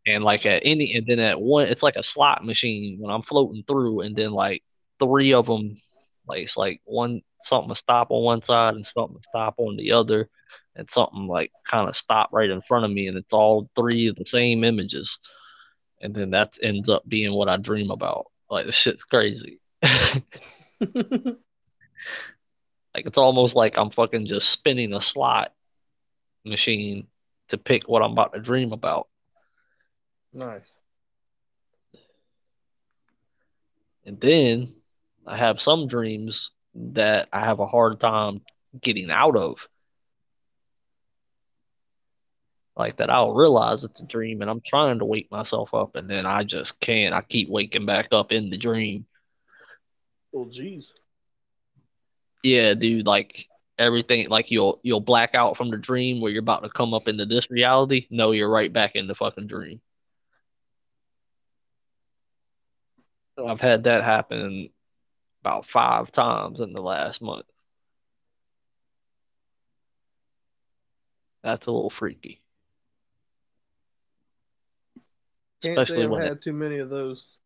And 0.06 0.22
like 0.22 0.46
at 0.46 0.62
any, 0.64 0.94
and 0.94 1.06
then 1.06 1.18
at 1.18 1.40
one, 1.40 1.66
it's 1.66 1.82
like 1.82 1.96
a 1.96 2.02
slot 2.02 2.44
machine 2.44 2.98
when 3.00 3.12
I'm 3.12 3.22
floating 3.22 3.64
through, 3.66 4.02
and 4.02 4.14
then 4.14 4.30
like 4.30 4.62
three 5.00 5.32
of 5.34 5.46
them, 5.46 5.76
like 6.26 6.42
it's 6.42 6.56
like 6.56 6.80
one 6.84 7.22
something 7.42 7.68
to 7.68 7.74
stop 7.74 8.10
on 8.10 8.24
one 8.24 8.42
side 8.42 8.74
and 8.74 8.84
something 8.84 9.16
to 9.16 9.28
stop 9.28 9.54
on 9.58 9.76
the 9.76 9.92
other, 9.92 10.28
and 10.74 10.90
something 10.90 11.26
like 11.26 11.50
kind 11.64 11.88
of 11.88 11.96
stop 11.96 12.30
right 12.32 12.50
in 12.50 12.60
front 12.60 12.84
of 12.84 12.90
me, 12.90 13.08
and 13.08 13.16
it's 13.16 13.32
all 13.32 13.70
three 13.76 14.08
of 14.08 14.16
the 14.16 14.26
same 14.26 14.64
images, 14.64 15.18
and 16.00 16.14
then 16.14 16.30
that 16.30 16.54
ends 16.62 16.88
up 16.88 17.02
being 17.08 17.32
what 17.32 17.48
I 17.48 17.56
dream 17.56 17.90
about. 17.90 18.26
Like 18.50 18.66
the 18.66 18.72
shit's 18.72 19.04
crazy. 19.04 19.60
like 19.82 20.24
it's 22.94 23.18
almost 23.18 23.56
like 23.56 23.78
I'm 23.78 23.90
fucking 23.90 24.26
just 24.26 24.50
spinning 24.50 24.92
a 24.92 25.00
slot 25.00 25.52
machine 26.44 27.06
to 27.48 27.58
pick 27.58 27.88
what 27.88 28.02
I'm 28.02 28.12
about 28.12 28.32
to 28.34 28.40
dream 28.40 28.72
about. 28.72 29.08
nice. 30.32 30.78
And 34.04 34.20
then 34.20 34.72
I 35.26 35.36
have 35.36 35.60
some 35.60 35.88
dreams 35.88 36.50
that 36.74 37.28
I 37.32 37.40
have 37.40 37.58
a 37.58 37.66
hard 37.66 37.98
time 37.98 38.42
getting 38.80 39.10
out 39.10 39.36
of. 39.36 39.68
Like 42.76 42.96
that 42.96 43.10
I'll 43.10 43.32
realize 43.32 43.84
it's 43.84 44.00
a 44.00 44.06
dream 44.06 44.42
and 44.42 44.50
I'm 44.50 44.60
trying 44.60 44.98
to 44.98 45.06
wake 45.06 45.30
myself 45.30 45.72
up 45.72 45.96
and 45.96 46.08
then 46.08 46.26
I 46.26 46.44
just 46.44 46.78
can't. 46.78 47.14
I 47.14 47.22
keep 47.22 47.48
waking 47.48 47.86
back 47.86 48.08
up 48.12 48.32
in 48.32 48.50
the 48.50 48.58
dream. 48.58 49.06
Well, 50.30 50.46
jeez. 50.46 50.92
Yeah, 52.42 52.74
dude, 52.74 53.06
like 53.06 53.46
everything 53.78 54.28
like 54.28 54.50
you'll 54.50 54.78
you'll 54.82 55.00
black 55.00 55.34
out 55.34 55.56
from 55.56 55.70
the 55.70 55.78
dream 55.78 56.20
where 56.20 56.30
you're 56.30 56.40
about 56.40 56.62
to 56.62 56.68
come 56.68 56.92
up 56.92 57.08
into 57.08 57.24
this 57.24 57.50
reality. 57.50 58.06
No, 58.10 58.32
you're 58.32 58.50
right 58.50 58.72
back 58.72 58.94
in 58.94 59.06
the 59.06 59.14
fucking 59.14 59.46
dream. 59.46 59.80
Oh. 63.38 63.46
I've 63.46 63.60
had 63.60 63.84
that 63.84 64.04
happen 64.04 64.68
about 65.46 65.66
five 65.66 66.10
times 66.12 66.60
in 66.60 66.72
the 66.74 66.82
last 66.82 67.22
month. 67.22 67.46
That's 71.42 71.66
a 71.66 71.72
little 71.72 71.90
freaky. 71.90 72.42
Can't 75.62 75.82
Especially 75.82 76.04
say 76.04 76.06
I've 76.06 76.12
when 76.12 76.22
it, 76.22 76.34
had 76.34 76.40
too 76.40 76.52
many 76.52 76.78
of 76.78 76.90
those. 76.90 77.38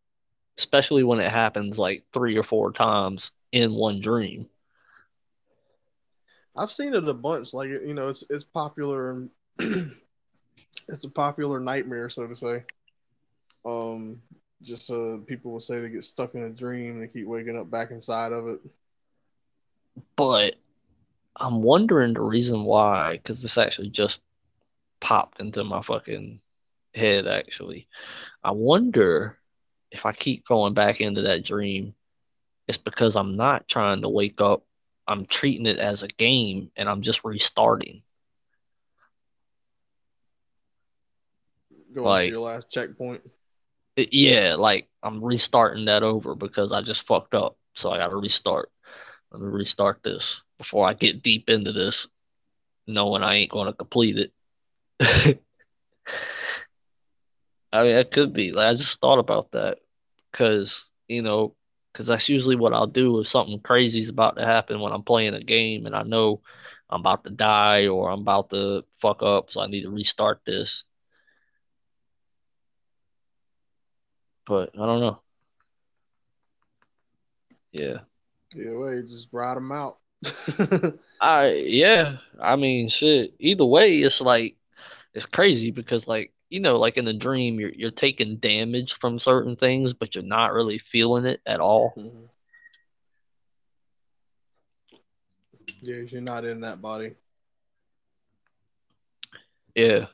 especially 0.59 1.05
when 1.05 1.20
it 1.20 1.30
happens 1.30 1.78
like 1.78 2.05
three 2.12 2.36
or 2.36 2.42
four 2.44 2.72
times 2.72 3.32
in 3.53 3.74
one 3.74 4.01
dream. 4.01 4.48
I've 6.57 6.70
seen 6.72 6.94
it 6.94 7.09
a 7.09 7.14
bunch. 7.14 7.55
Like 7.55 7.68
you 7.70 7.94
know, 7.94 8.09
it's 8.09 8.24
it's 8.30 8.44
popular 8.44 9.11
and 9.11 9.30
it's 10.88 11.05
a 11.05 11.11
popular 11.11 11.61
nightmare, 11.61 12.09
so 12.09 12.26
to 12.26 12.34
say. 12.36 12.64
Um, 13.64 14.22
just 14.62 14.90
uh, 14.90 15.18
people 15.26 15.52
will 15.52 15.61
say 15.61 15.80
they 15.80 15.88
get 15.88 16.04
stuck 16.04 16.34
in 16.34 16.42
a 16.42 16.50
dream, 16.50 17.00
they 17.00 17.06
keep 17.06 17.26
waking 17.26 17.56
up 17.56 17.70
back 17.70 17.90
inside 17.90 18.32
of 18.32 18.48
it. 18.48 18.61
But 20.16 20.56
I'm 21.36 21.62
wondering 21.62 22.14
the 22.14 22.20
reason 22.20 22.64
why, 22.64 23.12
because 23.12 23.42
this 23.42 23.58
actually 23.58 23.90
just 23.90 24.20
popped 25.00 25.40
into 25.40 25.64
my 25.64 25.82
fucking 25.82 26.40
head, 26.94 27.26
actually. 27.26 27.88
I 28.44 28.50
wonder 28.50 29.38
if 29.90 30.06
I 30.06 30.12
keep 30.12 30.46
going 30.46 30.74
back 30.74 31.00
into 31.00 31.22
that 31.22 31.44
dream, 31.44 31.94
it's 32.68 32.78
because 32.78 33.16
I'm 33.16 33.36
not 33.36 33.66
trying 33.66 34.02
to 34.02 34.08
wake 34.08 34.40
up. 34.40 34.62
I'm 35.06 35.26
treating 35.26 35.66
it 35.66 35.78
as 35.78 36.02
a 36.02 36.08
game 36.08 36.70
and 36.76 36.88
I'm 36.88 37.02
just 37.02 37.24
restarting. 37.24 38.02
Going 41.92 42.06
Like- 42.06 42.28
to 42.28 42.32
your 42.32 42.40
last 42.46 42.70
checkpoint. 42.70 43.22
Yeah, 44.12 44.57
like 44.59 44.88
I'm 45.03 45.22
restarting 45.22 45.86
that 45.86 46.03
over 46.03 46.34
because 46.34 46.72
I 46.72 46.82
just 46.82 47.07
fucked 47.07 47.34
up. 47.34 47.57
So 47.74 47.90
I 47.90 47.98
got 47.98 48.09
to 48.09 48.16
restart. 48.16 48.70
Let 49.32 49.42
me 49.42 49.48
restart 49.48 50.03
this 50.03 50.42
before 50.59 50.88
I 50.88 50.94
get 50.94 51.22
deep 51.22 51.48
into 51.48 51.72
this, 51.72 52.09
knowing 52.86 53.22
I 53.22 53.36
ain't 53.36 53.51
going 53.51 53.66
to 53.66 53.72
complete 53.72 54.18
it. 54.18 54.32
I 57.72 57.82
mean, 57.82 57.96
it 57.96 58.11
could 58.11 58.32
be. 58.32 58.53
Like, 58.53 58.68
I 58.68 58.74
just 58.74 59.01
thought 59.01 59.18
about 59.18 59.53
that 59.53 59.78
because, 60.32 60.90
you 61.09 61.22
know, 61.22 61.55
because 61.92 62.07
that's 62.07 62.28
usually 62.28 62.57
what 62.57 62.72
I'll 62.72 62.86
do 62.86 63.20
if 63.20 63.28
something 63.28 63.61
crazy 63.61 64.01
is 64.01 64.09
about 64.09 64.36
to 64.36 64.44
happen 64.44 64.80
when 64.80 64.92
I'm 64.92 65.03
playing 65.03 65.34
a 65.34 65.42
game 65.42 65.86
and 65.86 65.94
I 65.94 66.03
know 66.03 66.40
I'm 66.88 67.01
about 67.01 67.24
to 67.24 67.30
die 67.30 67.86
or 67.86 68.11
I'm 68.11 68.20
about 68.20 68.51
to 68.51 68.84
fuck 69.01 69.22
up, 69.22 69.51
so 69.51 69.61
I 69.61 69.66
need 69.66 69.82
to 69.82 69.90
restart 69.90 70.40
this. 70.44 70.84
But 74.47 74.70
I 74.74 74.86
don't 74.86 75.01
know. 75.01 75.20
Yeah. 77.72 77.99
Yeah, 78.55 78.74
way 78.74 79.01
just 79.03 79.28
ride 79.32 79.57
them 79.57 79.70
out. 79.70 79.99
I 81.20 81.53
yeah, 81.66 82.16
I 82.41 82.57
mean 82.57 82.88
shit. 82.88 83.34
Either 83.38 83.64
way, 83.64 83.99
it's 83.99 84.20
like 84.20 84.57
it's 85.14 85.26
crazy 85.26 85.70
because 85.70 86.09
like 86.09 86.32
you 86.49 86.61
know, 86.61 86.78
like 86.78 86.97
in 86.97 87.07
a 87.07 87.12
dream, 87.12 87.61
you're 87.61 87.72
you're 87.72 87.91
taking 87.91 88.36
damage 88.36 88.95
from 88.95 89.18
certain 89.18 89.55
things, 89.57 89.93
but 89.93 90.14
you're 90.14 90.24
not 90.24 90.53
really 90.53 90.78
feeling 90.78 91.26
it 91.26 91.41
at 91.47 91.61
all. 91.61 91.95
Mhm. 91.97 92.28
Yeah, 95.82 95.97
you're 96.09 96.20
not 96.20 96.45
in 96.45 96.61
that 96.61 96.82
body. 96.82 97.14
Yeah. 99.74 100.07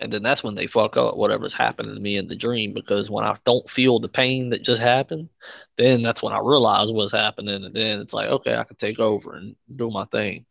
And 0.00 0.12
then 0.12 0.22
that's 0.22 0.42
when 0.42 0.54
they 0.56 0.66
fuck 0.66 0.96
up 0.96 1.16
whatever's 1.16 1.54
happening 1.54 1.94
to 1.94 2.00
me 2.00 2.16
in 2.16 2.28
the 2.28 2.36
dream 2.36 2.72
because 2.74 3.10
when 3.10 3.24
I 3.24 3.36
don't 3.44 3.68
feel 3.70 4.00
the 4.00 4.08
pain 4.08 4.50
that 4.50 4.62
just 4.64 4.82
happened, 4.82 5.28
then 5.76 6.02
that's 6.02 6.22
when 6.22 6.32
I 6.34 6.40
realize 6.40 6.92
what's 6.92 7.12
happening. 7.12 7.64
And 7.64 7.74
then 7.74 8.00
it's 8.00 8.14
like, 8.14 8.28
okay, 8.28 8.56
I 8.56 8.64
can 8.64 8.76
take 8.76 8.98
over 9.00 9.34
and 9.34 9.56
do 9.74 9.90
my 9.90 10.04
thing. 10.06 10.46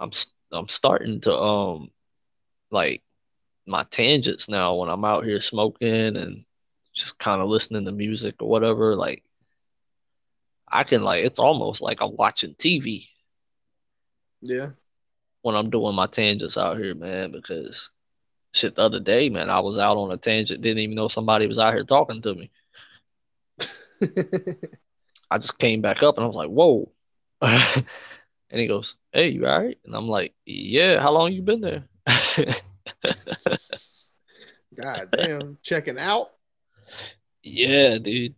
I'm 0.00 0.10
I'm 0.52 0.68
starting 0.68 1.20
to 1.22 1.34
um 1.34 1.90
like 2.70 3.02
my 3.66 3.84
tangents 3.84 4.48
now 4.48 4.74
when 4.76 4.88
I'm 4.88 5.04
out 5.04 5.24
here 5.24 5.40
smoking 5.40 6.16
and 6.16 6.44
just 6.94 7.18
kind 7.18 7.40
of 7.42 7.48
listening 7.48 7.84
to 7.86 7.92
music 7.92 8.36
or 8.42 8.48
whatever. 8.48 8.96
Like 8.96 9.22
I 10.70 10.84
can 10.84 11.02
like 11.02 11.24
it's 11.24 11.38
almost 11.38 11.80
like 11.82 12.00
I'm 12.00 12.16
watching 12.16 12.54
TV 12.54 13.08
Yeah. 14.42 14.72
When 15.42 15.54
I'm 15.54 15.70
doing 15.70 15.94
my 15.94 16.06
tangents 16.06 16.56
out 16.58 16.78
here, 16.78 16.94
man, 16.94 17.32
because 17.32 17.90
shit, 18.52 18.76
the 18.76 18.82
other 18.82 19.00
day, 19.00 19.28
man, 19.28 19.50
I 19.50 19.60
was 19.60 19.78
out 19.78 19.96
on 19.96 20.10
a 20.10 20.16
tangent, 20.16 20.60
didn't 20.60 20.78
even 20.78 20.96
know 20.96 21.08
somebody 21.08 21.46
was 21.46 21.58
out 21.58 21.74
here 21.74 21.84
talking 21.84 22.22
to 22.22 22.34
me. 22.34 22.50
I 25.30 25.38
just 25.38 25.58
came 25.58 25.80
back 25.80 26.02
up 26.02 26.16
and 26.16 26.24
I 26.24 26.26
was 26.26 26.36
like, 26.36 26.48
whoa. 26.48 26.90
and 27.42 27.84
he 28.50 28.66
goes, 28.66 28.96
Hey, 29.12 29.28
you 29.28 29.46
all 29.46 29.60
right? 29.60 29.78
And 29.84 29.94
I'm 29.94 30.08
like, 30.08 30.34
Yeah, 30.44 31.00
how 31.00 31.12
long 31.12 31.32
you 31.32 31.42
been 31.42 31.60
there? 31.60 31.84
God 34.76 35.10
damn, 35.12 35.58
checking 35.62 35.98
out. 35.98 36.30
yeah, 37.42 37.98
dude. 37.98 38.34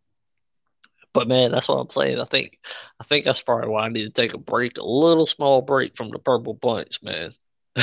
But 1.14 1.28
man, 1.28 1.50
that's 1.52 1.68
what 1.68 1.76
I'm 1.76 1.90
saying. 1.90 2.18
I 2.20 2.24
think 2.24 2.58
I 3.00 3.04
think 3.04 3.24
that's 3.24 3.42
probably 3.42 3.68
why 3.68 3.84
I 3.84 3.88
need 3.88 4.04
to 4.04 4.10
take 4.10 4.34
a 4.34 4.38
break, 4.38 4.78
a 4.78 4.84
little 4.84 5.26
small 5.26 5.60
break 5.62 5.96
from 5.96 6.10
the 6.10 6.18
purple 6.18 6.54
punch, 6.54 7.02
man. 7.02 7.32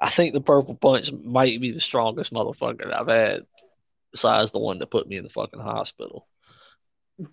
I 0.00 0.10
think 0.10 0.32
the 0.34 0.40
purple 0.40 0.76
punch 0.76 1.12
might 1.12 1.60
be 1.60 1.72
the 1.72 1.80
strongest 1.80 2.32
motherfucker 2.32 2.92
I've 2.92 3.08
had, 3.08 3.46
besides 4.12 4.50
the 4.52 4.60
one 4.60 4.78
that 4.78 4.90
put 4.90 5.08
me 5.08 5.16
in 5.16 5.24
the 5.24 5.30
fucking 5.30 5.60
hospital. 5.60 6.28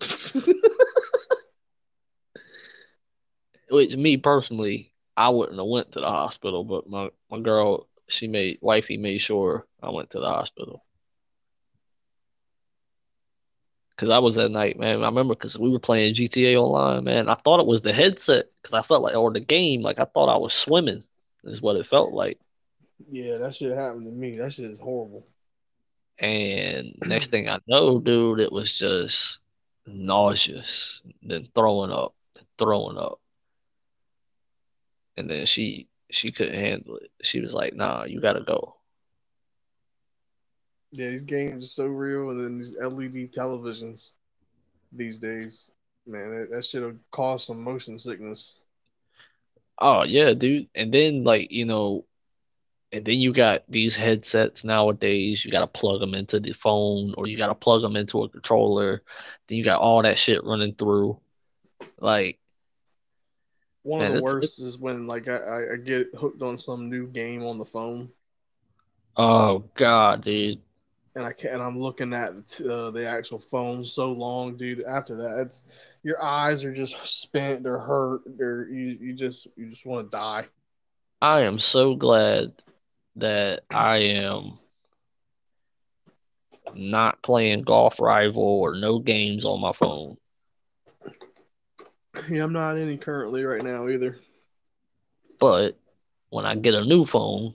Which 3.70 3.96
me 3.96 4.16
personally, 4.16 4.92
I 5.16 5.28
wouldn't 5.30 5.58
have 5.58 5.66
went 5.66 5.92
to 5.92 6.00
the 6.00 6.06
hospital, 6.06 6.64
but 6.64 6.88
my, 6.88 7.10
my 7.30 7.40
girl, 7.40 7.88
she 8.08 8.28
made 8.28 8.58
wifey 8.60 8.96
made 8.96 9.18
sure 9.18 9.66
I 9.82 9.90
went 9.90 10.10
to 10.10 10.20
the 10.20 10.28
hospital. 10.28 10.85
Cause 13.96 14.10
I 14.10 14.18
was 14.18 14.34
that 14.34 14.50
night, 14.50 14.78
man. 14.78 15.02
I 15.02 15.06
remember 15.08 15.34
because 15.34 15.58
we 15.58 15.70
were 15.70 15.78
playing 15.78 16.14
GTA 16.14 16.56
online, 16.56 17.04
man. 17.04 17.30
I 17.30 17.34
thought 17.34 17.60
it 17.60 17.66
was 17.66 17.80
the 17.80 17.94
headset 17.94 18.44
because 18.60 18.78
I 18.78 18.82
felt 18.82 19.02
like, 19.02 19.16
or 19.16 19.32
the 19.32 19.40
game, 19.40 19.80
like 19.80 19.98
I 19.98 20.04
thought 20.04 20.28
I 20.28 20.36
was 20.36 20.52
swimming, 20.52 21.02
is 21.44 21.62
what 21.62 21.78
it 21.78 21.86
felt 21.86 22.12
like. 22.12 22.38
yeah, 23.08 23.38
that 23.38 23.54
shit 23.54 23.72
happened 23.72 24.04
to 24.04 24.12
me. 24.12 24.36
That 24.36 24.52
shit 24.52 24.70
is 24.70 24.78
horrible. 24.78 25.26
And 26.18 26.94
next 27.06 27.30
thing 27.30 27.48
I 27.48 27.58
know, 27.66 27.98
dude, 27.98 28.40
it 28.40 28.52
was 28.52 28.76
just 28.76 29.40
nauseous, 29.86 31.02
then 31.22 31.44
throwing 31.54 31.90
up, 31.90 32.14
throwing 32.58 32.98
up. 32.98 33.18
And 35.16 35.30
then 35.30 35.46
she 35.46 35.88
she 36.10 36.30
couldn't 36.32 36.58
handle 36.58 36.96
it. 36.96 37.10
She 37.22 37.40
was 37.40 37.54
like, 37.54 37.74
"Nah, 37.74 38.04
you 38.04 38.20
gotta 38.20 38.42
go." 38.42 38.75
Yeah, 40.96 41.10
these 41.10 41.24
games 41.24 41.64
are 41.64 41.68
so 41.68 41.86
real, 41.86 42.30
and 42.30 42.42
then 42.42 42.56
these 42.58 42.76
LED 42.76 43.32
televisions 43.32 44.12
these 44.92 45.18
days, 45.18 45.70
man, 46.06 46.30
that, 46.30 46.50
that 46.50 46.64
shit'll 46.64 46.94
cause 47.10 47.46
some 47.46 47.62
motion 47.62 47.98
sickness. 47.98 48.56
Oh 49.78 50.04
yeah, 50.04 50.32
dude. 50.32 50.68
And 50.74 50.92
then 50.92 51.22
like 51.22 51.52
you 51.52 51.66
know, 51.66 52.06
and 52.92 53.04
then 53.04 53.18
you 53.18 53.34
got 53.34 53.64
these 53.68 53.94
headsets 53.94 54.64
nowadays. 54.64 55.44
You 55.44 55.50
gotta 55.50 55.66
plug 55.66 56.00
them 56.00 56.14
into 56.14 56.40
the 56.40 56.52
phone, 56.52 57.12
or 57.18 57.26
you 57.26 57.36
gotta 57.36 57.54
plug 57.54 57.82
them 57.82 57.94
into 57.96 58.22
a 58.22 58.28
controller. 58.30 59.02
Then 59.48 59.58
you 59.58 59.64
got 59.64 59.80
all 59.82 60.00
that 60.02 60.18
shit 60.18 60.42
running 60.44 60.74
through. 60.74 61.20
Like, 62.00 62.38
One 63.82 64.00
Man, 64.00 64.06
of 64.06 64.12
the 64.14 64.18
it's- 64.18 64.34
worst 64.34 64.60
is 64.60 64.78
when 64.78 65.06
like 65.06 65.28
I- 65.28 65.74
I 65.74 65.76
get 65.76 66.06
hooked 66.14 66.40
on 66.40 66.56
some 66.56 66.88
new 66.88 67.06
game 67.06 67.42
on 67.44 67.58
the 67.58 67.66
phone, 67.66 68.10
oh 69.16 69.58
god, 69.74 70.24
dude. 70.24 70.62
And 71.16 71.24
I 71.24 71.32
can't. 71.32 71.54
And 71.54 71.62
I'm 71.62 71.78
looking 71.78 72.12
at 72.12 72.60
uh, 72.60 72.90
the 72.90 73.08
actual 73.08 73.40
phone 73.40 73.84
so 73.84 74.12
long, 74.12 74.56
dude. 74.56 74.84
After 74.84 75.16
that, 75.16 75.40
it's 75.40 75.64
your 76.02 76.22
eyes 76.22 76.62
are 76.62 76.74
just 76.74 76.94
spent, 77.06 77.64
they're 77.64 77.78
hurt, 77.78 78.20
or 78.38 78.68
you 78.70 78.98
you 79.00 79.14
just 79.14 79.48
you 79.56 79.68
just 79.68 79.86
want 79.86 80.10
to 80.10 80.16
die. 80.16 80.44
I 81.20 81.40
am 81.40 81.58
so 81.58 81.94
glad 81.96 82.52
that 83.16 83.62
I 83.70 83.96
am 83.96 84.58
not 86.74 87.22
playing 87.22 87.62
golf 87.62 87.98
rival 87.98 88.42
or 88.42 88.76
no 88.76 88.98
games 88.98 89.46
on 89.46 89.60
my 89.60 89.72
phone. 89.72 90.18
Yeah, 92.28 92.44
I'm 92.44 92.52
not 92.52 92.76
any 92.76 92.98
currently 92.98 93.44
right 93.44 93.62
now 93.62 93.88
either. 93.88 94.16
But 95.38 95.78
when 96.28 96.44
I 96.44 96.54
get 96.54 96.74
a 96.74 96.84
new 96.84 97.04
phone, 97.04 97.54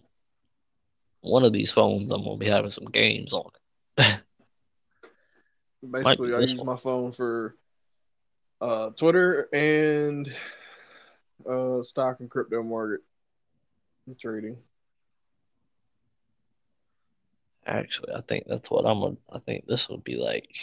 one 1.22 1.44
of 1.44 1.54
these 1.54 1.72
phones, 1.72 2.12
I'm 2.12 2.24
gonna 2.24 2.38
be 2.38 2.48
having 2.50 2.72
some 2.72 2.86
games 2.86 3.34
on 3.34 3.50
it. 3.98 4.22
Basically, 5.92 6.34
I 6.34 6.42
use 6.42 6.64
one. 6.64 6.66
my 6.66 6.76
phone 6.76 7.12
for 7.12 7.56
uh, 8.62 8.90
Twitter 8.92 9.48
and 9.54 10.28
uh, 11.50 11.82
stock 11.82 12.20
and 12.20 12.30
crypto 12.30 12.64
market 12.64 13.02
and 14.08 14.18
trading. 14.20 14.58
Actually, 17.66 18.14
I 18.14 18.22
think 18.22 18.46
that's 18.48 18.70
what 18.70 18.86
I'm 18.86 19.00
gonna. 19.02 19.18
I 19.32 19.40
think 19.40 19.66
this 19.68 19.88
will 19.90 20.00
be 20.00 20.16
like 20.16 20.56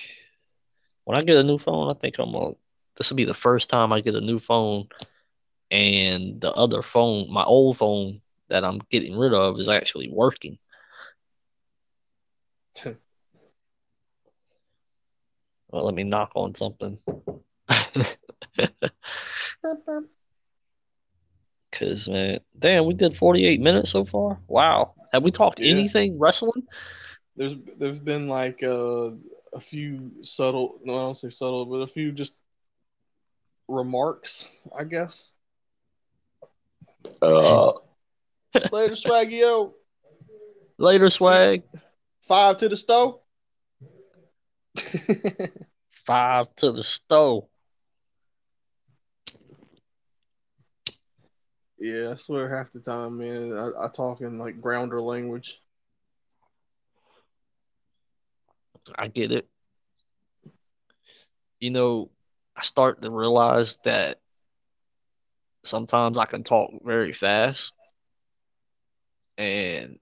when 1.05 1.17
I 1.19 1.23
get 1.23 1.37
a 1.37 1.43
new 1.43 1.59
phone. 1.59 1.91
I 1.91 1.95
think 1.95 2.19
I'm 2.19 2.33
gonna. 2.33 2.55
This 2.97 3.11
will 3.11 3.17
be 3.17 3.25
the 3.25 3.35
first 3.35 3.71
time 3.71 3.93
I 3.93 4.01
get 4.01 4.15
a 4.15 4.21
new 4.21 4.39
phone, 4.39 4.89
and 5.71 6.41
the 6.41 6.53
other 6.53 6.83
phone, 6.83 7.33
my 7.33 7.45
old 7.45 7.77
phone 7.77 8.21
that 8.49 8.65
I'm 8.65 8.81
getting 8.91 9.17
rid 9.17 9.33
of, 9.35 9.59
is 9.59 9.69
actually 9.69 10.09
working. 10.11 10.59
Well, 15.71 15.85
let 15.85 15.95
me 15.95 16.05
knock 16.05 16.33
on 16.35 16.55
something. 16.55 16.99
Cause 21.73 22.09
man, 22.09 22.41
damn, 22.59 22.87
we 22.87 22.95
did 22.95 23.17
48 23.17 23.61
minutes 23.61 23.91
so 23.91 24.05
far. 24.05 24.39
Wow. 24.49 24.95
Have 25.13 25.23
we 25.23 25.31
talked 25.31 25.61
Yeah. 25.61 25.71
anything 25.71 26.19
wrestling? 26.19 26.67
There's 27.37 27.55
there's 27.79 27.99
been 27.99 28.29
like 28.29 28.63
uh, 28.63 29.11
a 29.53 29.61
few 29.61 30.23
subtle, 30.23 30.79
no, 30.85 30.95
I 30.95 31.03
don't 31.03 31.15
say 31.15 31.29
subtle, 31.29 31.67
but 31.67 31.77
a 31.81 31.87
few 31.87 32.13
just 32.13 32.43
remarks, 33.69 34.49
I 34.79 34.85
guess. 34.85 35.33
Uh, 37.23 37.73
later, 38.73 38.95
swaggy 38.95 39.41
yo. 39.41 39.75
Later, 40.79 41.11
swag. 41.11 41.63
Five 42.23 42.59
to 42.59 42.69
the 42.69 42.77
stove. 42.77 43.21
Five 46.07 46.55
to 46.57 46.73
the 46.73 46.85
stove. 46.85 47.45
yeah, 51.81 52.11
I 52.11 52.15
swear 52.17 52.49
half 52.49 52.73
the 52.73 52.81
time, 52.81 53.19
man, 53.19 53.53
I, 53.57 53.69
I 53.85 53.89
talk 53.95 54.21
in 54.21 54.39
like 54.39 54.61
grounder 54.61 55.01
language. 55.01 55.63
I 58.97 59.09
get 59.09 59.33
it. 59.33 59.49
You 61.61 61.71
know, 61.71 62.11
I 62.57 62.63
start 62.63 63.03
to 63.03 63.11
realize 63.11 63.79
that 63.85 64.19
sometimes 65.65 66.19
I 66.19 66.25
can 66.25 66.43
talk 66.43 66.71
very 66.85 67.13
fast. 67.13 67.73
And 69.39 69.99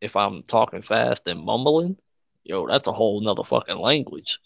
if 0.00 0.16
I'm 0.16 0.42
talking 0.42 0.82
fast 0.82 1.26
and 1.28 1.40
mumbling, 1.40 1.96
yo, 2.44 2.66
that's 2.66 2.88
a 2.88 2.92
whole 2.92 3.20
nother 3.20 3.44
fucking 3.44 3.78
language. 3.78 4.40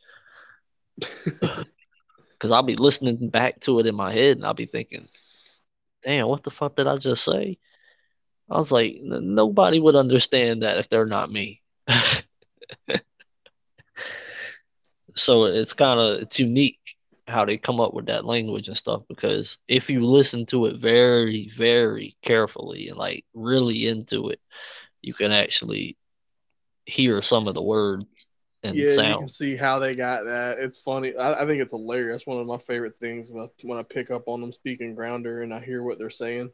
because 1.00 2.52
I'll 2.52 2.62
be 2.62 2.76
listening 2.76 3.30
back 3.30 3.60
to 3.60 3.78
it 3.80 3.86
in 3.86 3.94
my 3.94 4.12
head 4.12 4.36
and 4.36 4.44
I'll 4.46 4.54
be 4.54 4.66
thinking, 4.66 5.08
damn, 6.04 6.28
what 6.28 6.42
the 6.42 6.50
fuck 6.50 6.76
did 6.76 6.86
I 6.86 6.96
just 6.96 7.24
say? 7.24 7.58
I 8.50 8.56
was 8.56 8.70
like, 8.70 8.98
nobody 9.02 9.80
would 9.80 9.96
understand 9.96 10.62
that 10.62 10.78
if 10.78 10.88
they're 10.88 11.06
not 11.06 11.32
me. 11.32 11.62
so 15.16 15.46
it's 15.46 15.72
kind 15.72 15.98
of 15.98 16.20
it's 16.20 16.38
unique 16.38 16.78
how 17.26 17.44
they 17.44 17.56
come 17.56 17.80
up 17.80 17.92
with 17.92 18.06
that 18.06 18.24
language 18.24 18.68
and 18.68 18.76
stuff 18.76 19.02
because 19.08 19.58
if 19.66 19.90
you 19.90 20.00
listen 20.00 20.46
to 20.46 20.66
it 20.66 20.76
very 20.76 21.50
very 21.56 22.16
carefully 22.22 22.88
and 22.88 22.96
like 22.96 23.24
really 23.34 23.86
into 23.86 24.28
it 24.28 24.40
you 25.02 25.12
can 25.12 25.32
actually 25.32 25.96
hear 26.84 27.20
some 27.20 27.48
of 27.48 27.54
the 27.54 27.62
words 27.62 28.06
and 28.62 28.76
yeah, 28.76 28.90
sound. 28.90 29.08
you 29.08 29.18
can 29.18 29.28
see 29.28 29.56
how 29.56 29.78
they 29.78 29.94
got 29.94 30.24
that. 30.24 30.58
It's 30.58 30.78
funny. 30.78 31.14
I, 31.16 31.42
I 31.42 31.46
think 31.46 31.62
it's 31.62 31.72
hilarious. 31.72 32.26
One 32.26 32.38
of 32.38 32.46
my 32.46 32.58
favorite 32.58 32.98
things 33.00 33.30
when 33.30 33.44
I, 33.44 33.48
when 33.62 33.78
I 33.78 33.82
pick 33.82 34.10
up 34.10 34.24
on 34.26 34.40
them 34.40 34.52
speaking 34.52 34.94
grounder 34.94 35.42
and 35.42 35.52
I 35.52 35.60
hear 35.60 35.82
what 35.82 35.98
they're 35.98 36.10
saying. 36.10 36.50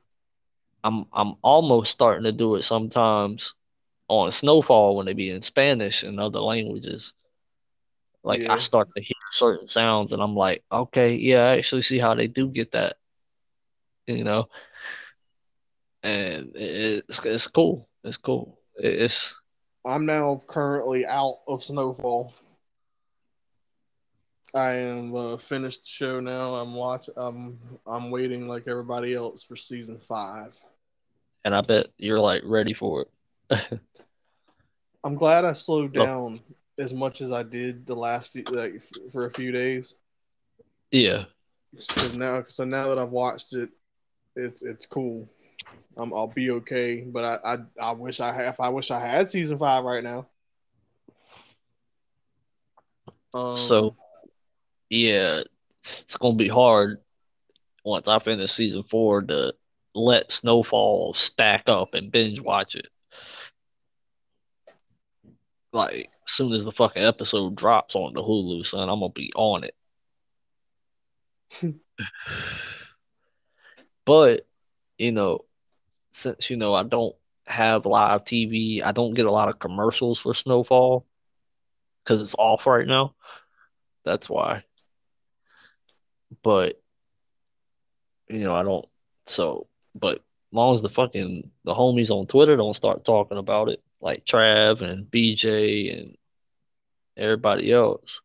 I'm 0.85 1.07
I'm 1.12 1.37
almost 1.43 1.93
starting 1.93 2.25
to 2.25 2.33
do 2.33 2.57
it 2.57 2.62
sometimes 2.62 3.55
on 4.09 4.31
Snowfall 4.33 4.97
when 4.97 5.07
they 5.07 5.14
be 5.14 5.31
in 5.31 5.43
Spanish 5.43 6.03
and 6.03 6.18
other 6.18 6.41
languages. 6.41 7.12
Like 8.25 8.43
Yeah. 8.43 8.55
I 8.55 8.59
start 8.59 8.89
to 8.97 9.03
hear 9.03 9.14
certain 9.31 9.66
sounds 9.66 10.12
and 10.12 10.23
I'm 10.23 10.35
like, 10.35 10.62
okay, 10.70 11.14
yeah, 11.14 11.47
I 11.49 11.59
actually 11.59 11.83
see 11.83 11.99
how 11.99 12.14
they 12.14 12.29
do 12.29 12.49
get 12.49 12.73
that. 12.73 12.97
You 14.07 14.25
know? 14.25 14.49
And 16.03 16.53
it's 16.55 17.25
it's 17.25 17.47
cool. 17.47 17.89
It's 18.05 18.16
cool. 18.16 18.59
It's 18.77 19.41
I'm 19.85 20.07
now 20.07 20.43
currently 20.47 21.07
out 21.07 21.41
of 21.49 21.62
Snowfall. 21.62 22.33
I 24.55 24.73
am 24.73 25.14
uh, 25.14 25.37
finished 25.39 25.83
the 25.83 25.89
show 25.89 26.20
now. 26.20 26.55
I'm 26.55 26.75
watching. 26.75 27.14
I'm 27.16 27.59
I'm 27.87 28.11
waiting 28.11 28.47
like 28.47 28.68
everybody 28.68 29.14
else 29.14 29.43
for 29.43 29.57
season 29.57 29.99
five. 29.99 30.57
and 31.45 31.55
I 31.55 31.61
bet 31.62 31.89
you're 31.99 32.20
like 32.20 32.43
ready 32.45 32.73
for 32.73 33.07
it. 33.51 33.81
I'm 35.05 35.14
glad 35.14 35.45
I 35.45 35.53
slowed 35.53 35.95
down 35.95 36.41
as 36.79 36.95
much 36.95 37.20
as 37.20 37.33
I 37.33 37.43
did 37.43 37.87
the 37.87 37.95
last 37.95 38.33
few 38.33 38.45
like 38.45 38.81
for 39.11 39.27
a 39.27 39.31
few 39.31 39.53
days. 39.53 39.97
Yeah. 40.91 41.25
Cause 41.75 42.14
now, 42.14 42.45
so 42.49 42.64
now 42.64 42.89
that 42.89 42.99
I've 42.99 43.11
watched 43.11 43.55
it, 43.55 43.70
it's 44.37 44.62
it's 44.62 44.87
cool. 44.87 45.29
Um, 45.97 46.12
I'll 46.12 46.27
be 46.27 46.51
okay. 46.51 47.05
But 47.07 47.25
I, 47.25 47.55
I 47.55 47.59
I 47.81 47.93
wish 47.93 48.20
I 48.20 48.33
had. 48.33 48.55
I 48.59 48.68
wish 48.68 48.91
I 48.91 49.01
had 49.01 49.29
season 49.29 49.59
five 49.59 49.85
right 49.85 50.05
now. 50.05 50.29
Um, 53.35 53.57
So 53.57 53.97
yeah, 54.91 55.43
it's 55.83 56.16
gonna 56.16 56.37
be 56.37 56.49
hard 56.49 56.99
once 57.85 58.09
I 58.09 58.18
finish 58.18 58.53
season 58.53 58.83
four 58.83 59.23
to 59.23 59.55
let 59.95 60.33
Snowfall 60.33 61.14
stack 61.14 61.68
up 61.68 61.95
and 61.95 62.12
binge 62.12 62.41
watch 62.41 62.75
it. 62.75 62.89
Like 65.73 66.12
as 66.27 66.33
soon 66.33 66.53
as 66.53 66.64
the 66.64 66.73
fucking 66.73 67.03
episode 67.03 67.57
drops 67.57 67.95
on 67.95 68.14
the 68.14 68.23
Hulu, 68.23 68.64
son, 68.66 68.89
I'm 68.89 69.01
gonna 69.01 69.12
be 69.12 69.33
on 69.35 69.64
it. 69.64 69.75
but 74.05 74.47
you 74.99 75.12
know, 75.12 75.45
since 76.12 76.51
you 76.51 76.57
know 76.57 76.75
I 76.75 76.83
don't 76.85 77.14
have 77.47 77.87
live 77.87 78.25
TV, 78.25 78.83
I 78.83 78.93
don't 78.93 79.14
get 79.14 79.27
a 79.27 79.33
lot 79.33 79.49
of 79.49 79.59
commercials 79.59 80.18
for 80.18 80.35
Snowfall 80.35 81.07
because 82.05 82.23
it's 82.23 82.37
off 82.39 82.66
right 82.66 82.87
now. 82.87 83.14
That's 84.05 84.29
why. 84.29 84.64
But 86.43 86.81
you 88.29 88.41
know, 88.41 88.55
I 88.55 88.62
don't. 88.62 88.87
So, 89.27 89.68
but 89.99 90.16
as 90.16 90.23
long 90.53 90.75
as 90.75 90.83
the 90.83 90.89
fucking 90.89 91.51
the 91.64 91.75
homies 91.75 92.11
on 92.11 92.27
Twitter 92.27 92.57
don't 92.57 92.75
start 92.75 93.05
talking 93.05 93.39
about 93.39 93.68
it, 93.68 93.83
like 94.03 94.26
Trav 94.26 94.82
and 94.82 95.07
BJ 95.07 95.96
and 95.96 96.16
everybody 97.16 97.72
else, 97.72 98.20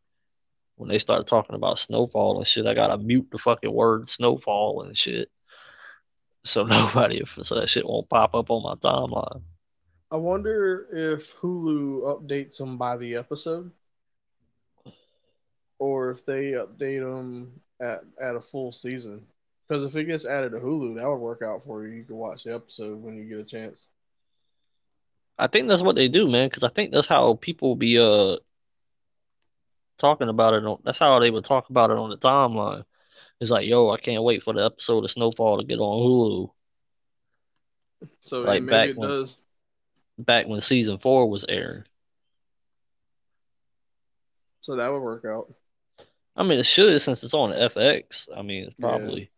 when 0.76 0.88
they 0.88 0.98
start 0.98 1.26
talking 1.26 1.54
about 1.54 1.78
snowfall 1.78 2.38
and 2.38 2.46
shit, 2.46 2.66
I 2.66 2.74
gotta 2.74 2.98
mute 2.98 3.28
the 3.30 3.38
fucking 3.38 3.72
word 3.72 4.08
snowfall 4.08 4.82
and 4.82 4.96
shit. 4.96 5.30
So 6.44 6.64
nobody, 6.64 7.22
so 7.42 7.54
that 7.54 7.68
shit 7.68 7.86
won't 7.86 8.08
pop 8.10 8.34
up 8.34 8.50
on 8.50 8.62
my 8.62 8.74
timeline. 8.74 9.42
I 10.10 10.16
wonder 10.16 10.88
if 10.92 11.36
Hulu 11.36 12.02
updates 12.02 12.58
them 12.58 12.76
by 12.76 12.96
the 12.96 13.14
episode, 13.16 13.70
or 15.78 16.10
if 16.10 16.24
they 16.24 16.52
update 16.52 17.00
them 17.00 17.60
at 17.80 18.02
at 18.20 18.36
a 18.36 18.40
full 18.40 18.72
season. 18.72 19.26
Because 19.68 19.84
if 19.84 19.94
it 19.96 20.04
gets 20.04 20.26
added 20.26 20.52
to 20.52 20.58
Hulu, 20.58 20.96
that 20.96 21.08
would 21.08 21.16
work 21.18 21.42
out 21.42 21.62
for 21.62 21.86
you. 21.86 21.94
You 21.94 22.04
can 22.04 22.16
watch 22.16 22.44
the 22.44 22.54
episode 22.54 23.02
when 23.02 23.16
you 23.16 23.24
get 23.24 23.38
a 23.38 23.44
chance. 23.44 23.88
I 25.38 25.46
think 25.46 25.68
that's 25.68 25.82
what 25.82 25.94
they 25.96 26.08
do, 26.08 26.26
man, 26.28 26.48
because 26.48 26.64
I 26.64 26.68
think 26.68 26.90
that's 26.92 27.06
how 27.06 27.34
people 27.34 27.76
be 27.76 27.98
uh 27.98 28.36
talking 29.98 30.28
about 30.28 30.54
it 30.54 30.64
on 30.64 30.80
that's 30.84 30.98
how 30.98 31.18
they 31.18 31.30
would 31.30 31.44
talk 31.44 31.70
about 31.70 31.90
it 31.90 31.96
on 31.98 32.10
the 32.10 32.16
timeline. 32.18 32.84
It's 33.40 33.50
like, 33.50 33.68
yo, 33.68 33.90
I 33.90 33.98
can't 33.98 34.22
wait 34.24 34.42
for 34.42 34.52
the 34.52 34.64
episode 34.64 35.04
of 35.04 35.10
Snowfall 35.10 35.58
to 35.58 35.64
get 35.64 35.78
on 35.78 36.02
Hulu. 36.02 36.50
So 38.20 38.40
Like 38.42 38.62
maybe 38.62 38.70
back 38.76 38.88
it 38.90 38.96
when- 38.96 39.08
does. 39.08 39.36
Back 40.20 40.48
when 40.48 40.60
season 40.60 40.98
four 40.98 41.30
was 41.30 41.44
airing. 41.48 41.84
So 44.62 44.74
that 44.74 44.90
would 44.90 45.00
work 45.02 45.24
out. 45.24 45.54
I 46.34 46.42
mean 46.42 46.58
it 46.58 46.66
should 46.66 47.00
since 47.00 47.22
it's 47.22 47.34
on 47.34 47.52
FX. 47.52 48.28
I 48.36 48.42
mean 48.42 48.64
it's 48.64 48.74
Yeah. 48.80 48.88
probably 48.88 49.30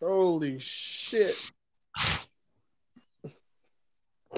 Holy 0.00 0.58
shit! 0.58 1.34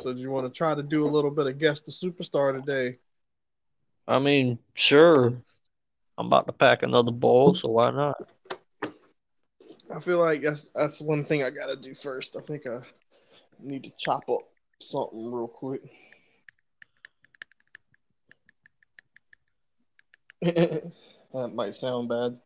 So 0.01 0.13
do 0.13 0.21
you 0.21 0.31
want 0.31 0.53
to 0.53 0.57
try 0.57 0.75
to 0.75 0.83
do 0.83 1.05
a 1.05 1.09
little 1.09 1.31
bit 1.31 1.47
of 1.47 1.59
guess 1.59 1.81
the 1.81 1.91
superstar 1.91 2.55
today? 2.59 2.99
I 4.07 4.19
mean, 4.19 4.59
sure. 4.75 5.43
I'm 6.19 6.27
about 6.27 6.47
to 6.47 6.53
pack 6.53 6.83
another 6.83 7.13
bowl, 7.13 7.55
so 7.55 7.69
why 7.69 7.91
not? 7.91 8.17
I 9.95 10.01
feel 10.01 10.19
like 10.19 10.43
that's 10.43 10.65
that's 10.75 11.01
one 11.01 11.25
thing 11.25 11.43
I 11.43 11.51
gotta 11.51 11.77
do 11.77 11.95
first. 11.95 12.37
I 12.37 12.41
think 12.41 12.67
I 12.67 12.81
need 13.61 13.85
to 13.85 13.91
chop 13.99 14.29
up 14.29 14.43
something 14.81 15.33
real 15.33 15.49
quick. 15.49 15.83
that 20.43 21.53
might 21.55 21.75
sound 21.75 22.09
bad. 22.09 22.39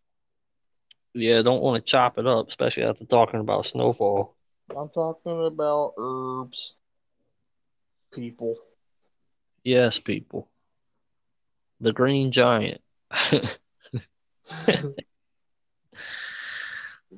Yeah, 1.15 1.43
don't 1.43 1.63
want 1.63 1.85
to 1.85 1.91
chop 1.91 2.19
it 2.19 2.27
up, 2.27 2.49
especially 2.49 2.85
after 2.85 3.05
talking 3.05 3.41
about 3.41 3.67
snowfall. 3.67 4.37
I'm 4.77 4.89
talking 4.89 5.47
about 5.47 5.95
herbs, 5.99 6.75
people. 8.11 8.57
Yes, 9.65 9.99
people. 9.99 10.49
The 11.81 11.93
Green 11.93 12.31
Giant. 12.33 12.81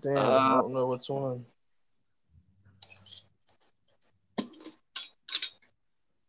Damn, 0.00 0.38
I 0.46 0.48
Uh, 0.48 0.56
don't 0.56 0.72
know 0.72 0.86
which 0.88 1.08
one. 1.08 1.46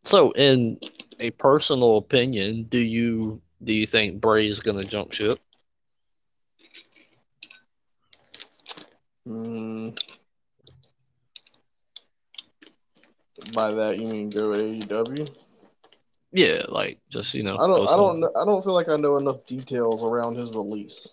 so, 0.04 0.32
in 0.32 0.80
a 1.20 1.32
personal 1.32 1.98
opinion, 1.98 2.64
do 2.64 2.78
you 2.80 3.42
do 3.64 3.74
you 3.74 3.86
think 3.86 4.22
Bray's 4.22 4.60
gonna 4.60 4.84
jump 4.84 5.14
ship? 5.14 5.40
Mm. 9.28 9.96
By 13.52 13.72
that 13.72 14.00
you 14.00 14.08
mean 14.08 14.30
go 14.30 14.52
AEW? 14.54 15.28
Yeah, 16.32 16.64
like 16.70 17.00
just 17.10 17.34
you 17.34 17.44
know. 17.44 17.56
I 17.56 17.68
don't. 17.68 17.88
I 17.88 17.96
don't. 17.96 18.20
Know, 18.20 18.32
I 18.42 18.46
don't 18.46 18.64
feel 18.64 18.74
like 18.74 18.90
I 18.90 18.96
know 18.96 19.18
enough 19.18 19.46
details 19.46 20.04
around 20.04 20.38
his 20.38 20.52
release. 20.52 21.10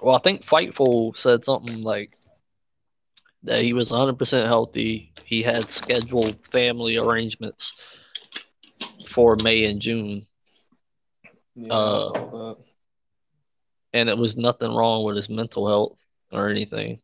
Well, 0.00 0.14
I 0.14 0.18
think 0.18 0.42
Fightful 0.42 1.16
said 1.16 1.44
something 1.44 1.82
like 1.82 2.16
that 3.42 3.62
he 3.62 3.72
was 3.72 3.90
100% 3.90 4.46
healthy. 4.46 5.12
He 5.24 5.42
had 5.42 5.68
scheduled 5.70 6.44
family 6.44 6.98
arrangements 6.98 7.72
for 9.08 9.36
May 9.42 9.64
and 9.64 9.80
June, 9.80 10.26
Yeah, 11.54 11.74
Uh, 11.74 12.54
and 13.92 14.08
it 14.08 14.16
was 14.16 14.36
nothing 14.36 14.74
wrong 14.74 15.04
with 15.04 15.16
his 15.16 15.28
mental 15.28 15.66
health 15.66 15.98
or 16.32 16.48
anything. 16.48 17.00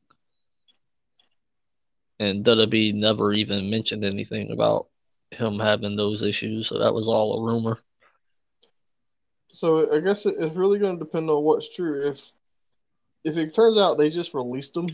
And 2.18 2.44
WWE 2.44 2.94
never 2.94 3.32
even 3.32 3.70
mentioned 3.70 4.04
anything 4.04 4.50
about 4.50 4.88
him 5.30 5.58
having 5.58 5.96
those 5.96 6.22
issues, 6.22 6.68
so 6.68 6.78
that 6.78 6.94
was 6.94 7.08
all 7.08 7.38
a 7.38 7.42
rumor. 7.42 7.78
So 9.52 9.94
I 9.94 10.00
guess 10.00 10.26
it's 10.26 10.56
really 10.56 10.78
going 10.78 10.98
to 10.98 11.04
depend 11.04 11.30
on 11.30 11.42
what's 11.42 11.74
true. 11.74 12.08
If 12.08 12.32
if 13.24 13.36
it 13.36 13.54
turns 13.54 13.76
out 13.76 13.94
they 13.96 14.10
just 14.10 14.34
released 14.34 14.76
him 14.76 14.88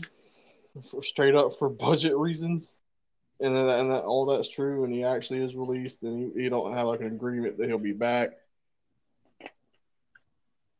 for 0.83 1.03
straight 1.03 1.35
up 1.35 1.53
for 1.53 1.69
budget 1.87 2.15
reasons, 2.15 2.77
and 3.39 3.55
then 3.55 3.67
and 3.69 3.91
that 3.91 4.03
all 4.03 4.25
that's 4.25 4.49
true, 4.49 4.83
and 4.83 4.93
he 4.93 5.03
actually 5.03 5.43
is 5.43 5.55
released, 5.55 6.03
and 6.03 6.33
you, 6.35 6.49
don't 6.49 6.73
have 6.73 6.87
like 6.87 7.01
an 7.01 7.13
agreement 7.13 7.57
that 7.57 7.67
he'll 7.67 7.77
be 7.77 7.93
back, 7.93 8.31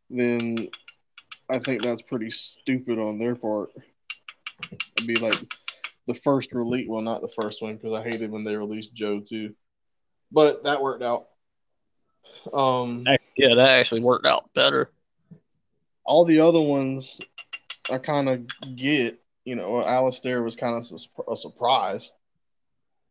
then 0.10 0.56
I 1.50 1.60
think 1.60 1.82
that's 1.82 2.02
pretty 2.02 2.32
stupid 2.32 3.00
on 3.00 3.20
their 3.20 3.36
part. 3.36 3.70
It'd 4.96 5.08
be 5.08 5.16
like 5.16 5.36
the 6.08 6.14
first 6.14 6.54
release, 6.54 6.88
well, 6.88 7.02
not 7.02 7.22
the 7.22 7.30
first 7.42 7.62
one 7.62 7.76
because 7.76 7.94
I 7.94 8.04
hated 8.04 8.32
when 8.32 8.44
they 8.44 8.56
released 8.56 8.94
Joe 8.94 9.20
too, 9.22 9.54
but 10.32 10.64
that 10.64 10.82
worked 10.82 11.04
out. 11.04 11.28
Um, 12.54 13.06
Yeah, 13.38 13.56
that 13.56 13.70
actually 13.70 14.02
worked 14.02 14.26
out 14.26 14.54
better. 14.54 14.92
all 16.06 16.26
the 16.26 16.40
other 16.42 16.62
ones, 16.62 17.20
I 17.92 17.98
kind 17.98 18.30
of 18.30 18.48
get. 18.76 19.20
You 19.46 19.56
know, 19.56 19.74
Aleister 19.74 20.42
was 20.42 20.56
kind 20.56 20.82
of 20.82 21.00
a 21.30 21.36
surprise, 21.36 22.14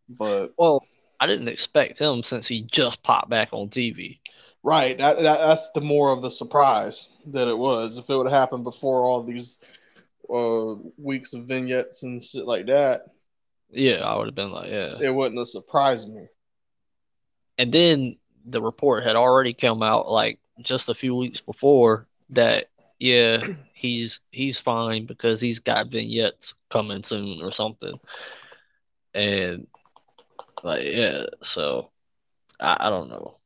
but 0.09 0.55
Well, 0.57 0.87
I 1.21 1.27
didn't 1.27 1.49
expect 1.49 1.99
him 1.99 2.23
since 2.23 2.49
he 2.49 2.63
just 2.63 3.03
popped 3.03 3.29
back 3.29 3.51
on 3.53 3.69
TV. 3.69 4.19
Right. 4.63 4.97
That, 4.97 5.17
that 5.17 5.39
that's 5.39 5.71
the 5.73 5.83
more 5.83 6.11
of 6.11 6.23
the 6.23 6.31
surprise 6.31 7.11
that 7.27 7.49
it 7.49 7.59
was. 7.59 7.99
If 7.99 8.09
it 8.09 8.17
would 8.17 8.27
have 8.27 8.33
happened 8.33 8.65
before 8.65 9.05
all 9.05 9.23
these 9.23 9.59
uh, 10.33 10.75
weeks 10.97 11.35
of 11.35 11.45
vignettes 11.45 12.03
and 12.03 12.23
shit 12.23 12.47
like 12.47 12.67
that, 12.67 13.03
Yeah, 13.71 14.05
I 14.05 14.17
would 14.17 14.27
have 14.27 14.35
been 14.35 14.51
like, 14.53 14.71
yeah. 14.71 14.99
it 15.01 15.11
wouldn't 15.15 15.39
have 15.39 15.49
surprised 15.49 16.13
me. 16.13 16.27
And 17.59 17.73
then 17.73 18.17
the 18.45 18.63
report 18.63 19.05
had 19.05 19.17
already 19.17 19.53
come 19.53 19.83
out 19.83 20.11
like 20.11 20.39
just 20.61 20.89
a 20.89 20.95
few 20.95 21.15
weeks 21.15 21.41
before 21.41 22.07
that 22.31 22.67
yeah, 22.99 23.43
he's 23.75 24.21
he's 24.31 24.59
fine 24.59 25.07
because 25.07 25.41
he's 25.41 25.59
got 25.59 25.89
vignettes 25.89 26.55
coming 26.71 27.03
soon 27.03 27.43
or 27.43 27.51
something. 27.51 27.99
And 29.15 29.67
like 30.63 30.85
yeah, 30.85 31.27
so 31.43 31.91
I, 32.61 32.77
I 32.81 32.91
don't 32.91 33.11
know. 33.11 33.37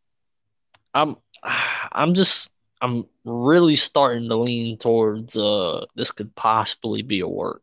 I'm 0.94 1.16
I'm 1.42 2.14
just 2.14 2.52
I'm 2.80 3.06
really 3.24 3.76
starting 3.76 4.28
to 4.28 4.36
lean 4.36 4.76
towards 4.78 5.36
uh 5.36 5.86
this 5.94 6.12
could 6.12 6.34
possibly 6.34 7.02
be 7.02 7.20
a 7.20 7.28
work. 7.28 7.62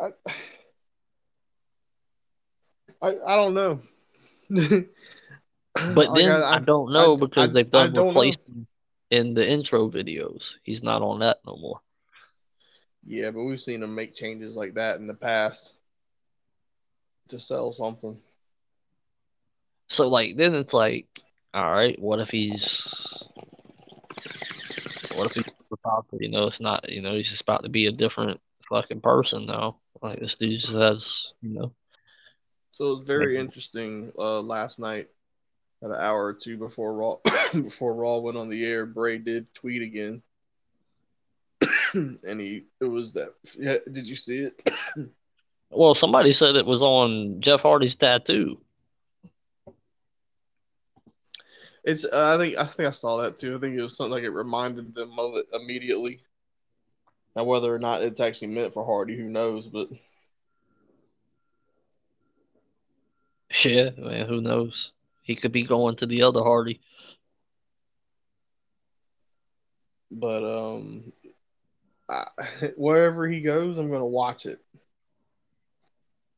I 0.00 0.10
I, 3.02 3.08
I 3.26 3.36
don't 3.36 3.54
know. 3.54 3.80
But 5.94 6.14
then 6.14 6.30
I, 6.30 6.58
don't 6.60 6.92
know 6.92 7.14
I- 7.14 7.16
because 7.16 7.50
I- 7.50 7.52
they've 7.52 7.70
done 7.70 7.92
replaced 7.94 8.40
in 9.10 9.34
the 9.34 9.48
intro 9.48 9.88
videos. 9.90 10.54
He's 10.62 10.82
not 10.82 11.02
on 11.02 11.20
that 11.20 11.38
no 11.46 11.56
more. 11.56 11.80
yeah, 13.04 13.30
but 13.30 13.42
we've 13.44 13.60
seen 13.60 13.82
him 13.82 13.94
make 13.94 14.14
changes 14.14 14.56
like 14.56 14.74
that 14.74 14.98
in 14.98 15.06
the 15.06 15.14
past 15.14 15.74
to 17.28 17.38
sell 17.40 17.72
something. 17.72 18.20
So 19.88 20.08
like 20.08 20.36
then 20.36 20.54
it's 20.54 20.74
like, 20.74 21.06
all 21.54 21.70
right, 21.70 21.98
what 21.98 22.20
if 22.20 22.30
he's 22.30 22.82
what 25.14 25.26
if 25.26 25.34
he's 25.34 25.54
you 26.20 26.28
know, 26.28 26.46
it's 26.46 26.60
not 26.60 26.90
you 26.90 27.02
know, 27.02 27.14
he's 27.14 27.28
just 27.28 27.42
about 27.42 27.62
to 27.62 27.68
be 27.68 27.86
a 27.86 27.92
different 27.92 28.40
fucking 28.68 29.00
person 29.00 29.44
now. 29.44 29.76
Like 30.00 30.20
this 30.20 30.36
dude 30.36 30.58
just 30.58 30.72
has, 30.72 31.32
you 31.40 31.50
know. 31.50 31.72
So 32.72 32.84
it 32.84 32.98
was 32.98 33.06
very 33.06 33.34
Maybe. 33.34 33.38
interesting 33.38 34.12
uh, 34.18 34.40
last 34.40 34.80
night, 34.80 35.08
at 35.82 35.90
an 35.90 35.96
hour 35.96 36.24
or 36.24 36.32
two 36.32 36.56
before 36.56 36.94
Raw 36.94 37.16
before 37.52 37.94
Raw 37.94 38.18
went 38.18 38.36
on 38.36 38.48
the 38.48 38.64
air. 38.64 38.86
Bray 38.86 39.18
did 39.18 39.52
tweet 39.54 39.82
again, 39.82 40.22
and 41.94 42.40
he 42.40 42.64
it 42.80 42.84
was 42.84 43.12
that. 43.14 43.34
Yeah, 43.58 43.76
did 43.90 44.08
you 44.08 44.16
see 44.16 44.38
it? 44.38 44.62
Well, 45.74 45.94
somebody 45.94 46.32
said 46.32 46.56
it 46.56 46.66
was 46.66 46.82
on 46.82 47.40
Jeff 47.40 47.62
Hardy's 47.62 47.94
tattoo. 47.94 48.60
It's 51.84 52.04
uh, 52.04 52.34
I 52.34 52.38
think 52.38 52.56
I 52.58 52.66
think 52.66 52.88
I 52.88 52.92
saw 52.92 53.18
that 53.22 53.38
too. 53.38 53.56
I 53.56 53.58
think 53.58 53.76
it 53.76 53.82
was 53.82 53.96
something 53.96 54.12
like 54.12 54.24
it 54.24 54.30
reminded 54.30 54.94
them 54.94 55.18
of 55.18 55.34
it 55.36 55.46
immediately. 55.52 56.20
Now 57.36 57.44
whether 57.44 57.74
or 57.74 57.78
not 57.78 58.02
it's 58.02 58.20
actually 58.20 58.48
meant 58.48 58.72
for 58.74 58.84
Hardy, 58.84 59.16
who 59.16 59.28
knows? 59.28 59.68
But 59.68 59.88
Yeah, 63.64 63.90
man, 63.98 64.26
who 64.26 64.40
knows? 64.40 64.92
He 65.22 65.36
could 65.36 65.52
be 65.52 65.64
going 65.64 65.96
to 65.96 66.06
the 66.06 66.22
other 66.22 66.42
Hardy. 66.42 66.80
but 70.12 70.44
um, 70.44 71.12
I, 72.08 72.26
wherever 72.76 73.26
he 73.26 73.40
goes, 73.40 73.78
I'm 73.78 73.90
gonna 73.90 74.06
watch 74.06 74.46
it, 74.46 74.60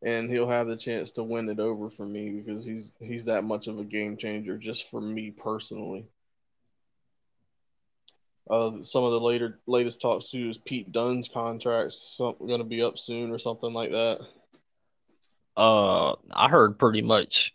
and 0.05 0.31
he'll 0.31 0.47
have 0.47 0.67
the 0.67 0.77
chance 0.77 1.11
to 1.13 1.25
win 1.25 1.49
it 1.49 1.59
over 1.59 1.89
for 1.89 2.05
me 2.05 2.31
because 2.31 2.65
he's 2.65 2.93
he's 3.01 3.25
that 3.25 3.43
much 3.43 3.67
of 3.67 3.79
a 3.79 3.85
game 3.85 4.17
changer 4.17 4.59
just 4.59 4.91
for 4.91 5.01
me 5.01 5.31
personally. 5.31 6.07
Uh, 8.49 8.83
some 8.83 9.03
of 9.03 9.13
the 9.13 9.21
later 9.21 9.59
latest 9.67 10.03
talks 10.03 10.31
too 10.31 10.51
is 10.51 10.59
Pete 10.59 10.93
Dunne's 10.93 11.31
contract's 11.31 12.17
going 12.19 12.59
to 12.59 12.65
be 12.65 12.83
up 12.83 12.99
soon 12.99 13.33
or 13.33 13.39
something 13.39 13.73
like 13.73 13.91
that. 13.93 14.21
Uh, 15.57 16.15
I 16.31 16.51
heard 16.51 16.79
pretty 16.79 17.01
much 17.01 17.55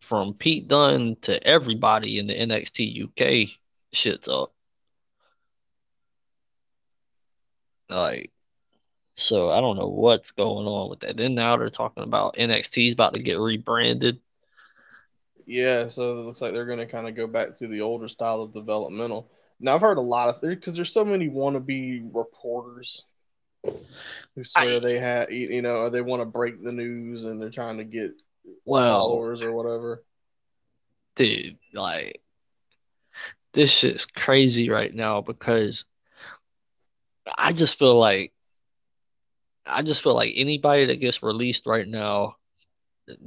from 0.00 0.34
Pete 0.34 0.66
Dunne 0.66 1.16
to 1.22 1.46
everybody 1.46 2.18
in 2.18 2.26
the 2.26 2.34
NXT 2.34 3.04
UK 3.04 3.56
shit's 3.92 4.26
up. 4.26 4.52
Like, 7.88 8.32
so 9.20 9.50
I 9.50 9.60
don't 9.60 9.76
know 9.76 9.88
what's 9.88 10.30
going 10.32 10.66
on 10.66 10.90
with 10.90 11.00
that. 11.00 11.16
Then 11.16 11.34
now 11.34 11.56
they're 11.56 11.70
talking 11.70 12.02
about 12.04 12.36
NXT's 12.38 12.92
about 12.94 13.14
to 13.14 13.22
get 13.22 13.38
rebranded. 13.38 14.20
Yeah, 15.46 15.88
so 15.88 16.12
it 16.12 16.22
looks 16.22 16.40
like 16.40 16.52
they're 16.52 16.66
going 16.66 16.78
to 16.78 16.86
kind 16.86 17.08
of 17.08 17.14
go 17.14 17.26
back 17.26 17.54
to 17.56 17.66
the 17.66 17.80
older 17.80 18.08
style 18.08 18.42
of 18.42 18.52
developmental. 18.52 19.30
Now 19.58 19.74
I've 19.74 19.80
heard 19.80 19.98
a 19.98 20.02
lot 20.02 20.28
of 20.28 20.40
because 20.40 20.76
there's 20.76 20.92
so 20.92 21.04
many 21.04 21.28
wannabe 21.28 22.08
reporters 22.14 23.08
who 24.34 24.44
swear 24.44 24.80
I- 24.80 24.80
they 24.80 24.98
had 24.98 25.30
you 25.32 25.62
know 25.62 25.88
they 25.88 26.00
want 26.00 26.20
to 26.20 26.26
break 26.26 26.62
the 26.62 26.72
news 26.72 27.24
and 27.24 27.40
they're 27.40 27.50
trying 27.50 27.78
to 27.78 27.84
get 27.84 28.12
Well, 28.64 28.92
followers 28.96 29.42
or 29.42 29.52
whatever. 29.52 30.04
dude, 31.14 31.58
like 31.72 32.20
this 33.52 33.70
shit's 33.70 34.06
crazy 34.06 34.70
right 34.70 34.92
now 34.94 35.20
because 35.20 35.84
I 37.38 37.52
just 37.52 37.78
feel 37.78 37.98
like 37.98 38.32
I 39.70 39.82
just 39.82 40.02
feel 40.02 40.14
like 40.14 40.32
anybody 40.36 40.86
that 40.86 41.00
gets 41.00 41.22
released 41.22 41.66
right 41.66 41.86
now, 41.86 42.36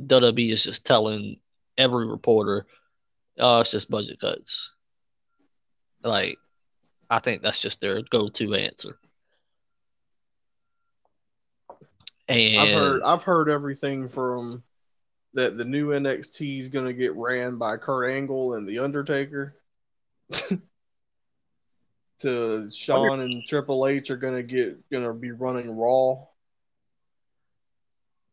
WWE 0.06 0.52
is 0.52 0.64
just 0.64 0.86
telling 0.86 1.38
every 1.78 2.08
reporter, 2.08 2.66
oh, 3.40 3.60
it's 3.60 3.72
just 3.72 3.90
budget 3.90 4.20
cuts. 4.20 4.72
Like, 6.04 6.38
I 7.10 7.20
think 7.20 7.42
that's 7.42 7.60
just 7.60 7.82
their 7.82 8.02
go-to 8.02 8.54
answer. 8.56 8.98
And 12.28 12.60
I've 12.60 12.70
heard 12.70 13.02
I've 13.04 13.24
heard 13.24 13.50
everything 13.50 14.08
from 14.08 14.64
that 15.34 15.58
the 15.58 15.66
new 15.66 15.90
NXT 15.90 16.58
is 16.58 16.70
going 16.70 16.86
to 16.86 16.94
get 16.94 17.16
ran 17.16 17.58
by 17.58 17.76
Kurt 17.76 18.10
Angle 18.10 18.54
and 18.54 18.68
the 18.68 18.80
Undertaker. 18.80 19.56
to 22.24 22.70
Shawn 22.72 23.20
and 23.20 23.46
Triple 23.46 23.86
H 23.86 24.10
are 24.10 24.18
gonna 24.18 24.42
get 24.42 24.78
gonna 24.90 25.14
be 25.14 25.32
running 25.32 25.78
Raw. 25.78 26.26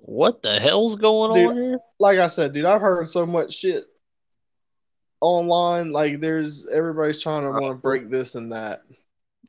What 0.03 0.43
the 0.43 0.59
hell's 0.59 0.97
going 0.97 1.35
Dude, 1.35 1.51
on 1.51 1.57
here? 1.57 1.79
like 1.99 2.19
I 2.19 2.27
said, 2.27 2.53
dude, 2.53 2.65
I've 2.65 2.81
heard 2.81 3.09
so 3.09 3.27
much 3.27 3.55
shit 3.55 3.85
online. 5.21 5.93
Like, 5.93 6.21
there's 6.21 6.67
everybody's 6.69 7.23
trying 7.23 7.43
to 7.43 7.51
uh-huh. 7.51 7.61
want 7.61 7.77
to 7.77 7.83
break 7.83 8.11
this 8.11 8.35
and 8.35 8.53
that. 8.53 8.81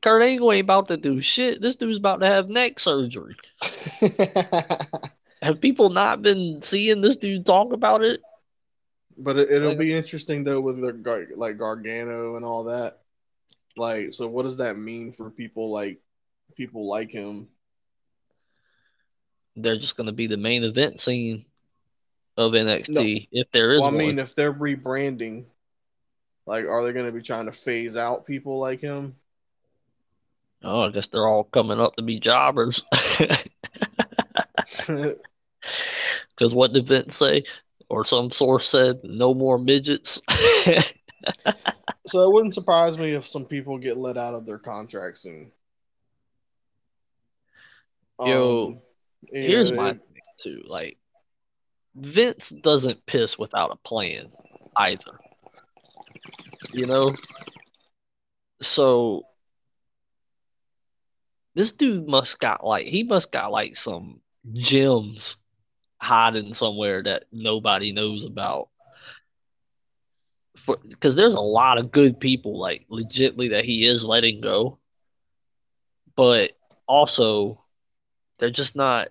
Kurt 0.02 0.22
Angle 0.22 0.52
ain't 0.52 0.64
about 0.64 0.88
to 0.88 0.96
do 0.96 1.20
shit. 1.20 1.60
This 1.60 1.76
dude's 1.76 1.98
about 1.98 2.20
to 2.20 2.26
have 2.26 2.48
neck 2.48 2.80
surgery. 2.80 3.36
Have 5.42 5.60
people 5.60 5.90
not 5.90 6.22
been 6.22 6.62
seeing 6.62 7.00
this 7.00 7.16
dude 7.16 7.44
talk 7.44 7.72
about 7.72 8.02
it? 8.02 8.20
but 9.18 9.36
it, 9.38 9.50
it'll 9.50 9.70
Like- 9.70 9.78
be 9.78 9.94
interesting 9.94 10.44
though 10.44 10.60
with 10.60 10.80
the, 10.80 10.92
Gar- 10.92 11.28
like 11.34 11.58
Gargano 11.58 12.36
and 12.36 12.44
all 12.44 12.64
that. 12.64 12.98
Like, 13.76 14.12
so 14.12 14.28
what 14.28 14.42
does 14.42 14.58
that 14.58 14.76
mean 14.76 15.12
for 15.12 15.30
people 15.30 15.70
like 15.70 16.00
people 16.56 16.86
like 16.86 17.10
him? 17.10 17.48
They're 19.56 19.76
just 19.78 19.96
going 19.96 20.06
to 20.06 20.12
be 20.12 20.26
the 20.26 20.36
main 20.36 20.64
event 20.64 21.00
scene 21.00 21.44
of 22.36 22.52
NXT 22.52 23.28
if 23.32 23.50
there 23.52 23.72
is 23.72 23.80
Well, 23.80 23.88
I 23.88 23.92
one. 23.92 23.98
mean, 23.98 24.18
if 24.18 24.34
they're 24.34 24.52
rebranding, 24.52 25.44
like, 26.46 26.64
are 26.66 26.82
they 26.82 26.92
going 26.92 27.06
to 27.06 27.12
be 27.12 27.22
trying 27.22 27.46
to 27.46 27.52
phase 27.52 27.96
out 27.96 28.26
people 28.26 28.58
like 28.58 28.80
him? 28.80 29.14
oh, 30.64 30.82
I 30.82 30.90
guess 30.90 31.06
they're 31.08 31.26
all 31.26 31.44
coming 31.44 31.80
up 31.80 31.96
to 31.96 32.02
be 32.02 32.20
jobbers. 32.20 32.82
Because 36.34 36.54
what 36.54 36.72
did 36.72 36.88
Vince 36.88 37.16
say? 37.16 37.44
Or 37.88 38.04
some 38.04 38.30
source 38.30 38.68
said, 38.68 39.00
no 39.04 39.34
more 39.34 39.58
midgets. 39.58 40.20
so 42.06 42.22
it 42.22 42.32
wouldn't 42.32 42.54
surprise 42.54 42.98
me 42.98 43.12
if 43.12 43.26
some 43.26 43.44
people 43.44 43.78
get 43.78 43.96
let 43.96 44.16
out 44.16 44.34
of 44.34 44.46
their 44.46 44.58
contract 44.58 45.18
soon. 45.18 45.52
Yo, 48.24 48.66
Um, 48.66 48.80
you 49.30 49.40
Here's 49.40 49.72
know, 49.72 49.72
my 49.72 49.90
it- 49.90 49.98
thing, 50.12 50.22
too. 50.38 50.62
Like, 50.66 50.98
Vince 51.94 52.50
doesn't 52.50 53.06
piss 53.06 53.38
without 53.38 53.72
a 53.72 53.76
plan 53.76 54.32
either. 54.76 55.20
You 56.72 56.86
know? 56.86 57.12
So 58.62 59.26
this 61.54 61.72
dude 61.72 62.08
must 62.08 62.38
got 62.40 62.64
like 62.64 62.86
he 62.86 63.02
must 63.04 63.32
got 63.32 63.50
like 63.52 63.76
some 63.76 64.20
gems 64.52 65.36
hiding 66.00 66.52
somewhere 66.52 67.02
that 67.02 67.24
nobody 67.32 67.92
knows 67.92 68.24
about. 68.24 68.68
For 70.56 70.78
because 70.88 71.14
there's 71.14 71.34
a 71.34 71.40
lot 71.40 71.78
of 71.78 71.90
good 71.92 72.20
people, 72.20 72.58
like 72.58 72.86
legitly, 72.90 73.50
that 73.50 73.64
he 73.64 73.86
is 73.86 74.04
letting 74.04 74.40
go, 74.40 74.78
but 76.16 76.52
also 76.86 77.61
they're 78.42 78.50
just 78.50 78.74
not. 78.74 79.10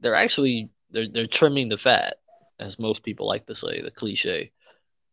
They're 0.00 0.14
actually 0.14 0.70
they're 0.90 1.06
they're 1.06 1.26
trimming 1.26 1.68
the 1.68 1.76
fat, 1.76 2.16
as 2.58 2.78
most 2.78 3.02
people 3.02 3.26
like 3.26 3.44
to 3.46 3.54
say, 3.54 3.82
the 3.82 3.90
cliche. 3.90 4.52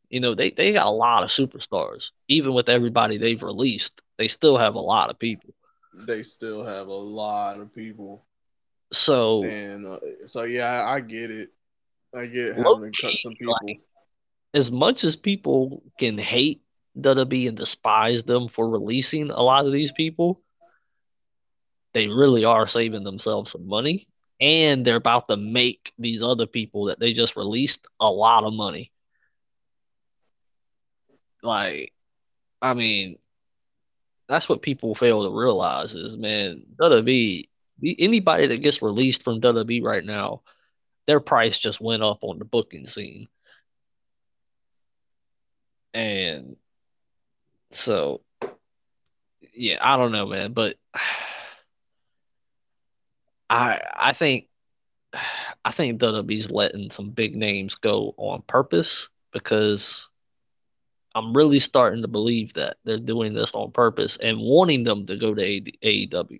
You 0.10 0.22
know, 0.22 0.34
they 0.36 0.52
they 0.52 0.72
got 0.72 0.88
a 0.88 0.90
lot 0.90 1.24
of 1.24 1.30
superstars. 1.30 2.12
Even 2.30 2.54
with 2.54 2.70
everybody 2.70 3.18
they've 3.18 3.44
released, 3.44 4.02
they 4.18 4.30
still 4.30 4.58
have 4.58 4.76
a 4.76 4.80
lot 4.80 5.10
of 5.10 5.20
people. 5.20 5.54
They 6.08 6.24
still 6.24 6.64
have 6.64 6.88
a 6.88 6.94
lot 6.94 7.60
of 7.60 7.76
people. 7.76 8.26
So 8.94 9.44
and 9.44 9.86
uh, 9.86 10.00
so 10.28 10.44
yeah, 10.44 10.68
I, 10.68 10.96
I, 10.96 11.00
get 11.02 11.30
it. 11.30 11.50
I 12.16 12.28
get 12.28 12.56
having 12.56 12.90
to 12.94 13.02
cut 13.02 13.18
some 13.18 13.34
people. 13.34 13.58
Like, 13.64 13.82
as 14.54 14.72
much 14.72 15.04
as 15.04 15.18
people 15.18 15.84
can 16.00 16.18
hate 16.18 16.62
WWE 16.98 17.50
and 17.50 17.58
despise 17.58 18.24
them 18.24 18.48
for 18.48 18.70
releasing 18.70 19.30
a 19.30 19.42
lot 19.42 19.66
of 19.66 19.74
these 19.74 19.92
people, 19.92 20.42
they 21.94 22.08
really 22.08 22.46
are 22.46 22.68
saving 22.68 23.04
themselves 23.04 23.52
some 23.52 23.68
money, 23.68 24.08
and 24.40 24.86
they're 24.86 24.96
about 24.96 25.28
to 25.28 25.38
make 25.38 25.94
these 26.00 26.24
other 26.24 26.48
people 26.48 26.86
that 26.86 27.00
they 27.00 27.14
just 27.14 27.36
released 27.36 27.88
a 28.00 28.10
lot 28.10 28.44
of 28.44 28.54
money. 28.54 28.92
Like, 31.44 31.94
I 32.62 32.74
mean, 32.74 33.18
that's 34.28 34.48
what 34.48 34.62
people 34.62 34.96
fail 34.96 35.24
to 35.24 35.38
realize 35.38 35.94
is, 35.94 36.16
man, 36.18 36.64
WWE 36.80 37.48
anybody 37.84 38.48
that 38.48 38.62
gets 38.62 38.82
released 38.82 39.24
from 39.24 39.42
WWE 39.42 39.84
right 39.84 40.06
now, 40.06 40.42
their 41.08 41.20
price 41.20 41.58
just 41.58 41.82
went 41.82 42.04
up 42.04 42.20
on 42.22 42.40
the 42.40 42.46
booking 42.46 42.86
scene. 42.86 43.28
And 45.94 46.56
so 47.72 48.22
yeah, 49.54 49.78
I 49.82 49.98
don't 49.98 50.12
know, 50.12 50.28
man, 50.28 50.54
but 50.54 50.78
I 53.52 53.82
I 53.94 54.14
think 54.14 54.48
I 55.66 55.72
think 55.72 56.02
WWE's 56.02 56.50
letting 56.50 56.90
some 56.90 57.12
big 57.12 57.36
names 57.36 57.76
go 57.76 58.16
on 58.18 58.42
purpose 58.44 59.10
because 59.32 60.10
I'm 61.14 61.36
really 61.36 61.60
starting 61.60 62.02
to 62.02 62.08
believe 62.08 62.54
that 62.54 62.78
they're 62.86 62.98
doing 62.98 63.34
this 63.34 63.52
on 63.54 63.72
purpose 63.72 64.18
and 64.18 64.40
wanting 64.40 64.86
them 64.86 65.06
to 65.06 65.18
go 65.18 65.36
to 65.36 65.42
AEW. 65.42 66.40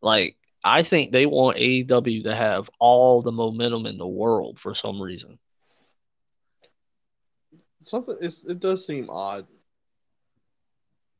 Like, 0.00 0.36
I 0.64 0.82
think 0.82 1.12
they 1.12 1.26
want 1.26 1.58
AEW 1.58 2.24
to 2.24 2.34
have 2.34 2.70
all 2.80 3.20
the 3.20 3.32
momentum 3.32 3.86
in 3.86 3.98
the 3.98 4.06
world 4.06 4.58
for 4.58 4.74
some 4.74 5.00
reason. 5.00 5.38
Something 7.82 8.16
it 8.20 8.58
does 8.58 8.84
seem 8.86 9.10
odd 9.10 9.46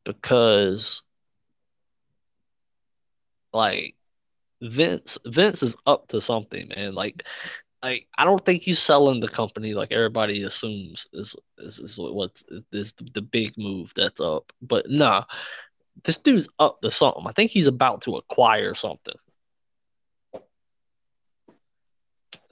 because, 0.05 1.03
like, 3.57 3.97
Vince 4.63 5.19
Vince 5.27 5.63
is 5.63 5.77
up 5.87 6.09
to 6.09 6.21
something, 6.21 6.69
man. 6.75 6.95
Like, 6.95 7.25
like 7.83 8.07
I 8.19 8.25
don't 8.25 8.45
think 8.45 8.63
he's 8.63 8.79
selling 8.79 9.21
the 9.21 9.29
company 9.29 9.75
like 9.75 9.93
everybody 9.93 10.43
assumes 10.43 11.07
is 11.13 11.37
is, 11.59 11.79
is 11.79 11.99
what's 11.99 12.45
is 12.73 12.95
the 13.15 13.23
big 13.23 13.57
move 13.59 13.93
that's 13.95 14.21
up. 14.21 14.53
But 14.63 14.89
nah, 14.89 15.25
this 16.05 16.19
dude's 16.19 16.49
up 16.59 16.81
to 16.81 16.91
something. 16.91 17.25
I 17.27 17.33
think 17.33 17.51
he's 17.51 17.67
about 17.67 18.03
to 18.03 18.17
acquire 18.17 18.75
something. 18.75 19.15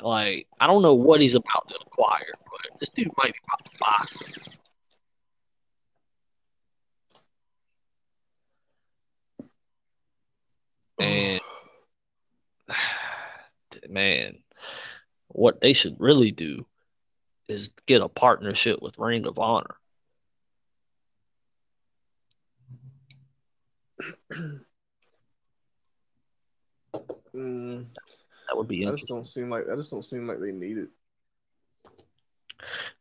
Like, 0.00 0.46
I 0.60 0.66
don't 0.66 0.82
know 0.82 0.94
what 0.94 1.22
he's 1.22 1.34
about 1.34 1.68
to 1.70 1.76
acquire, 1.86 2.32
but 2.44 2.78
this 2.80 2.90
dude 2.90 3.10
might 3.16 3.32
be 3.32 3.38
about 3.48 3.64
to 3.64 3.78
buy 3.80 4.04
something. 4.06 4.43
And 11.04 11.40
man, 13.88 14.38
what 15.28 15.60
they 15.60 15.72
should 15.72 15.96
really 15.98 16.30
do 16.30 16.66
is 17.48 17.70
get 17.86 18.02
a 18.02 18.08
partnership 18.08 18.80
with 18.80 18.98
Ring 18.98 19.26
of 19.26 19.38
Honor. 19.38 19.76
mm, 27.34 27.86
that 28.48 28.56
would 28.56 28.68
be. 28.68 28.86
I 28.86 28.90
just 28.92 29.08
don't 29.08 29.24
seem 29.24 29.50
like 29.50 29.66
that 29.66 29.76
just 29.76 29.90
don't 29.90 30.02
seem 30.02 30.26
like 30.26 30.40
they 30.40 30.52
need 30.52 30.78
it. 30.78 30.88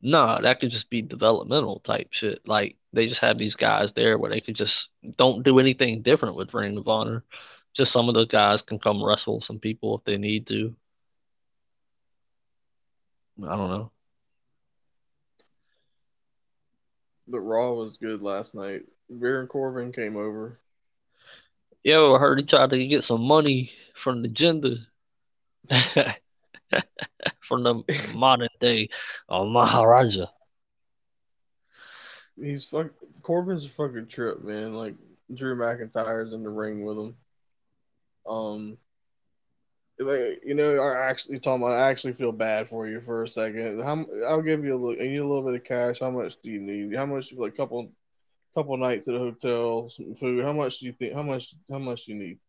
No, 0.01 0.39
that 0.41 0.59
could 0.59 0.71
just 0.71 0.89
be 0.89 1.01
developmental 1.01 1.79
type 1.79 2.09
shit. 2.11 2.45
Like 2.45 2.75
they 2.91 3.07
just 3.07 3.21
have 3.21 3.37
these 3.37 3.55
guys 3.55 3.93
there 3.93 4.17
where 4.17 4.29
they 4.29 4.41
could 4.41 4.55
just 4.55 4.89
don't 5.17 5.43
do 5.43 5.59
anything 5.59 6.01
different 6.01 6.35
with 6.35 6.53
Ring 6.53 6.77
of 6.77 6.87
Honor. 6.87 7.23
Just 7.73 7.91
some 7.91 8.07
of 8.07 8.15
those 8.15 8.27
guys 8.27 8.61
can 8.61 8.79
come 8.79 9.03
wrestle 9.03 9.41
some 9.41 9.59
people 9.59 9.97
if 9.97 10.03
they 10.03 10.17
need 10.17 10.47
to. 10.47 10.75
I 13.41 13.55
don't 13.55 13.69
know. 13.69 13.91
But 17.27 17.39
Raw 17.39 17.73
was 17.73 17.97
good 17.97 18.21
last 18.21 18.53
night. 18.53 18.83
Baron 19.09 19.47
Corbin 19.47 19.91
came 19.91 20.17
over. 20.17 20.59
Yo, 21.83 22.15
I 22.15 22.19
heard 22.19 22.39
he 22.39 22.45
tried 22.45 22.69
to 22.69 22.87
get 22.87 23.03
some 23.03 23.23
money 23.23 23.71
from 23.93 24.21
the 24.21 24.29
Jinder. 24.29 24.77
from 27.41 27.63
the 27.63 27.83
modern 28.15 28.49
day 28.59 28.89
uh, 29.29 29.43
Maharaja. 29.43 30.27
He's 32.39 32.65
fuck 32.65 32.87
Corbin's 33.21 33.65
a 33.65 33.69
fucking 33.69 34.07
trip, 34.07 34.43
man. 34.43 34.73
Like 34.73 34.95
Drew 35.33 35.55
McIntyre's 35.55 36.33
in 36.33 36.43
the 36.43 36.49
ring 36.49 36.83
with 36.83 36.97
him. 36.97 37.15
Um 38.25 38.77
like 39.99 40.41
you 40.45 40.53
know, 40.55 40.77
I 40.79 41.09
actually 41.09 41.39
talking 41.39 41.63
about 41.63 41.77
I 41.77 41.89
actually 41.89 42.13
feel 42.13 42.31
bad 42.31 42.67
for 42.67 42.87
you 42.87 42.99
for 42.99 43.23
a 43.23 43.27
second. 43.27 43.81
How 43.83 44.05
I'll 44.27 44.41
give 44.41 44.63
you 44.63 44.73
a 44.75 44.77
little 44.77 44.95
you 44.95 45.09
need 45.11 45.19
a 45.19 45.27
little 45.27 45.43
bit 45.43 45.55
of 45.55 45.63
cash. 45.63 45.99
How 45.99 46.09
much 46.09 46.41
do 46.41 46.49
you 46.51 46.59
need? 46.59 46.95
How 46.95 47.05
much 47.05 47.33
like 47.33 47.55
couple 47.55 47.91
couple 48.55 48.77
nights 48.77 49.07
at 49.07 49.15
a 49.15 49.19
hotel, 49.19 49.89
some 49.89 50.15
food. 50.15 50.45
How 50.45 50.53
much 50.53 50.79
do 50.79 50.85
you 50.87 50.93
think? 50.93 51.13
How 51.13 51.23
much? 51.23 51.55
How 51.71 51.79
much 51.79 52.05
do 52.05 52.13
you 52.13 52.19
need? 52.19 52.39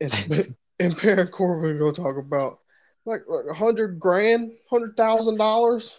And 0.00 0.54
and 0.80 0.96
Baron 1.00 1.28
Corbin 1.28 1.78
go 1.78 1.92
talk 1.92 2.16
about 2.16 2.58
like 3.04 3.22
like 3.28 3.44
a 3.50 3.54
hundred 3.54 3.98
grand, 3.98 4.52
hundred 4.70 4.96
thousand 4.96 5.38
dollars. 5.38 5.98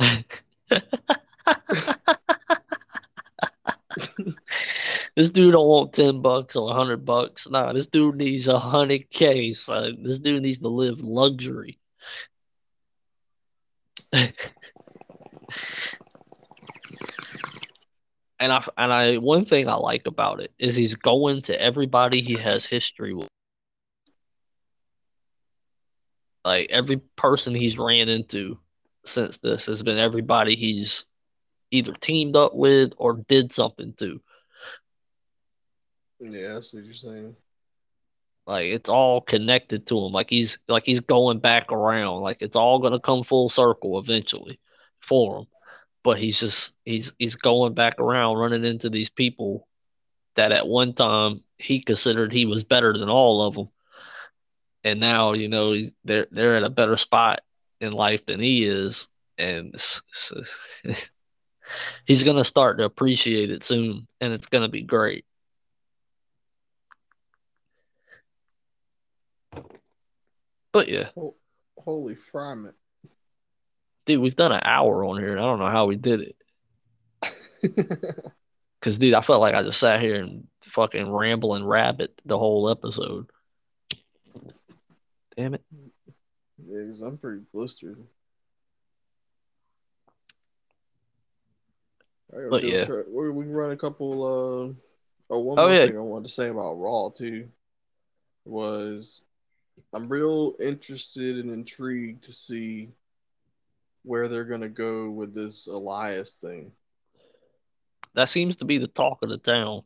this 5.16 5.30
dude 5.30 5.52
don't 5.52 5.66
want 5.66 5.94
ten 5.94 6.20
bucks 6.20 6.56
or 6.56 6.72
hundred 6.74 7.06
bucks. 7.06 7.48
Nah, 7.48 7.72
this 7.72 7.86
dude 7.86 8.16
needs 8.16 8.48
a 8.48 8.58
hundred 8.58 9.10
k. 9.10 9.54
So 9.54 9.92
this 10.02 10.18
dude 10.18 10.42
needs 10.42 10.58
to 10.58 10.68
live 10.68 11.00
luxury. 11.00 11.78
and 14.12 14.32
I 18.40 18.62
and 18.76 18.92
I 18.92 19.16
one 19.16 19.46
thing 19.46 19.68
I 19.68 19.74
like 19.76 20.06
about 20.06 20.40
it 20.40 20.52
is 20.58 20.76
he's 20.76 20.96
going 20.96 21.40
to 21.42 21.60
everybody 21.60 22.20
he 22.20 22.34
has 22.34 22.66
history 22.66 23.14
with. 23.14 23.28
Like 26.44 26.68
every 26.70 26.98
person 27.16 27.54
he's 27.54 27.78
ran 27.78 28.08
into 28.08 28.58
since 29.04 29.38
this 29.38 29.66
has 29.66 29.82
been 29.82 29.98
everybody 29.98 30.56
he's 30.56 31.06
either 31.70 31.92
teamed 31.94 32.36
up 32.36 32.54
with 32.54 32.92
or 32.98 33.24
did 33.28 33.50
something 33.52 33.94
to. 33.94 34.20
Yeah, 36.20 36.54
that's 36.54 36.72
what 36.72 36.84
you're 36.84 36.94
saying. 36.94 37.36
Like 38.46 38.66
it's 38.66 38.88
all 38.88 39.20
connected 39.20 39.86
to 39.88 39.98
him. 39.98 40.12
Like 40.12 40.30
he's 40.30 40.58
like 40.68 40.84
he's 40.84 41.00
going 41.00 41.40
back 41.40 41.72
around. 41.72 42.22
Like 42.22 42.42
it's 42.42 42.56
all 42.56 42.78
gonna 42.78 43.00
come 43.00 43.24
full 43.24 43.48
circle 43.48 43.98
eventually 43.98 44.60
for 45.00 45.40
him 45.40 45.46
but 46.06 46.18
he's 46.18 46.38
just 46.38 46.72
he's 46.84 47.12
he's 47.18 47.34
going 47.34 47.74
back 47.74 47.98
around 47.98 48.36
running 48.36 48.64
into 48.64 48.88
these 48.88 49.10
people 49.10 49.66
that 50.36 50.52
at 50.52 50.68
one 50.68 50.94
time 50.94 51.42
he 51.58 51.80
considered 51.80 52.32
he 52.32 52.46
was 52.46 52.62
better 52.62 52.96
than 52.96 53.08
all 53.08 53.42
of 53.42 53.54
them 53.56 53.68
and 54.84 55.00
now 55.00 55.32
you 55.32 55.48
know 55.48 55.74
they're 56.04 56.28
they're 56.30 56.56
at 56.56 56.62
a 56.62 56.70
better 56.70 56.96
spot 56.96 57.40
in 57.80 57.92
life 57.92 58.24
than 58.24 58.38
he 58.38 58.64
is 58.64 59.08
and 59.36 59.74
he's 62.04 62.22
going 62.22 62.36
to 62.36 62.44
start 62.44 62.78
to 62.78 62.84
appreciate 62.84 63.50
it 63.50 63.64
soon 63.64 64.06
and 64.20 64.32
it's 64.32 64.46
to 64.46 64.68
be 64.68 64.84
great 64.84 65.24
but 70.76 70.88
yeah 70.88 71.08
holy 71.78 72.14
fryman 72.14 72.72
dude, 74.06 74.20
we've 74.20 74.36
done 74.36 74.52
an 74.52 74.60
hour 74.64 75.04
on 75.04 75.18
here, 75.18 75.30
and 75.32 75.40
I 75.40 75.42
don't 75.42 75.58
know 75.58 75.68
how 75.68 75.86
we 75.86 75.96
did 75.96 76.20
it. 76.22 76.36
Cause, 78.80 78.98
dude, 78.98 79.14
I 79.14 79.20
felt 79.20 79.40
like 79.40 79.54
I 79.56 79.64
just 79.64 79.80
sat 79.80 80.00
here 80.00 80.22
and 80.22 80.46
fucking 80.62 81.10
rambling 81.10 81.64
rabbit 81.64 82.20
the 82.24 82.38
whole 82.38 82.70
episode. 82.70 83.28
Damn 85.36 85.54
it. 85.54 85.64
Yeah, 86.64 86.82
because 86.82 87.00
I'm 87.02 87.18
pretty 87.18 87.42
blistered. 87.52 87.98
Right, 92.32 92.48
But 92.50 92.62
yeah. 92.62 92.84
try- 92.84 93.02
we 93.08 93.30
we 93.30 93.44
can 93.44 93.52
run 93.52 93.72
a 93.72 93.76
couple. 93.76 94.12
Uh, 94.22 94.72
oh, 95.30 95.38
one 95.40 95.58
Oh, 95.58 95.66
more 95.66 95.74
yeah. 95.74 95.86
thing 95.86 95.96
I 95.98 96.00
wanted 96.00 96.28
to 96.28 96.32
say 96.32 96.48
about 96.48 96.74
Raw 96.74 97.10
too 97.10 97.48
was 98.44 99.22
I'm 99.92 100.08
real 100.08 100.54
interested 100.60 101.38
and 101.38 101.50
intrigued 101.50 102.24
to 102.24 102.32
see 102.32 102.90
where 104.02 104.28
they're 104.28 104.44
gonna 104.44 104.68
go 104.68 105.10
with 105.10 105.34
this 105.34 105.66
Elias 105.66 106.36
thing. 106.36 106.72
That 108.14 108.28
seems 108.28 108.56
to 108.56 108.64
be 108.64 108.78
the 108.78 108.88
talk 108.88 109.22
of 109.22 109.28
the 109.28 109.38
town 109.38 109.82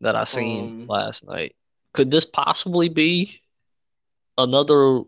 that 0.00 0.16
I 0.16 0.24
seen 0.24 0.74
Um, 0.80 0.86
last 0.86 1.26
night. 1.26 1.54
Could 1.92 2.10
this 2.10 2.24
possibly 2.24 2.88
be 2.88 3.42
another 4.36 5.02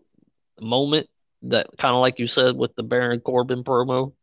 moment 0.59 1.09
that 1.43 1.67
kind 1.77 1.95
of 1.95 2.01
like 2.01 2.19
you 2.19 2.27
said 2.27 2.55
with 2.55 2.75
the 2.75 2.83
Baron 2.83 3.19
Corbin 3.19 3.63
promo 3.63 4.13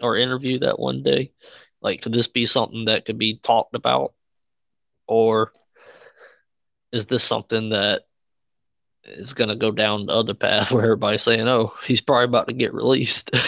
or 0.00 0.16
interview 0.16 0.58
that 0.60 0.78
one 0.78 1.02
day? 1.02 1.32
Like, 1.80 2.02
could 2.02 2.12
this 2.12 2.28
be 2.28 2.46
something 2.46 2.86
that 2.86 3.04
could 3.04 3.18
be 3.18 3.38
talked 3.38 3.74
about? 3.74 4.14
Or 5.06 5.52
is 6.92 7.06
this 7.06 7.22
something 7.22 7.70
that 7.70 8.02
is 9.06 9.32
going 9.34 9.48
to 9.48 9.56
go 9.56 9.70
down 9.70 10.06
the 10.06 10.12
other 10.12 10.34
path 10.34 10.70
where 10.72 10.84
everybody's 10.84 11.22
saying, 11.22 11.46
oh, 11.48 11.72
he's 11.86 12.00
probably 12.00 12.24
about 12.24 12.48
to 12.48 12.54
get 12.54 12.74
released? 12.74 13.30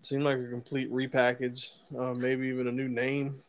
Seemed 0.00 0.22
like 0.22 0.38
a 0.38 0.48
complete 0.48 0.90
repackage, 0.90 1.70
uh, 1.98 2.14
maybe 2.14 2.48
even 2.48 2.66
a 2.66 2.72
new 2.72 2.88
name. 2.88 3.42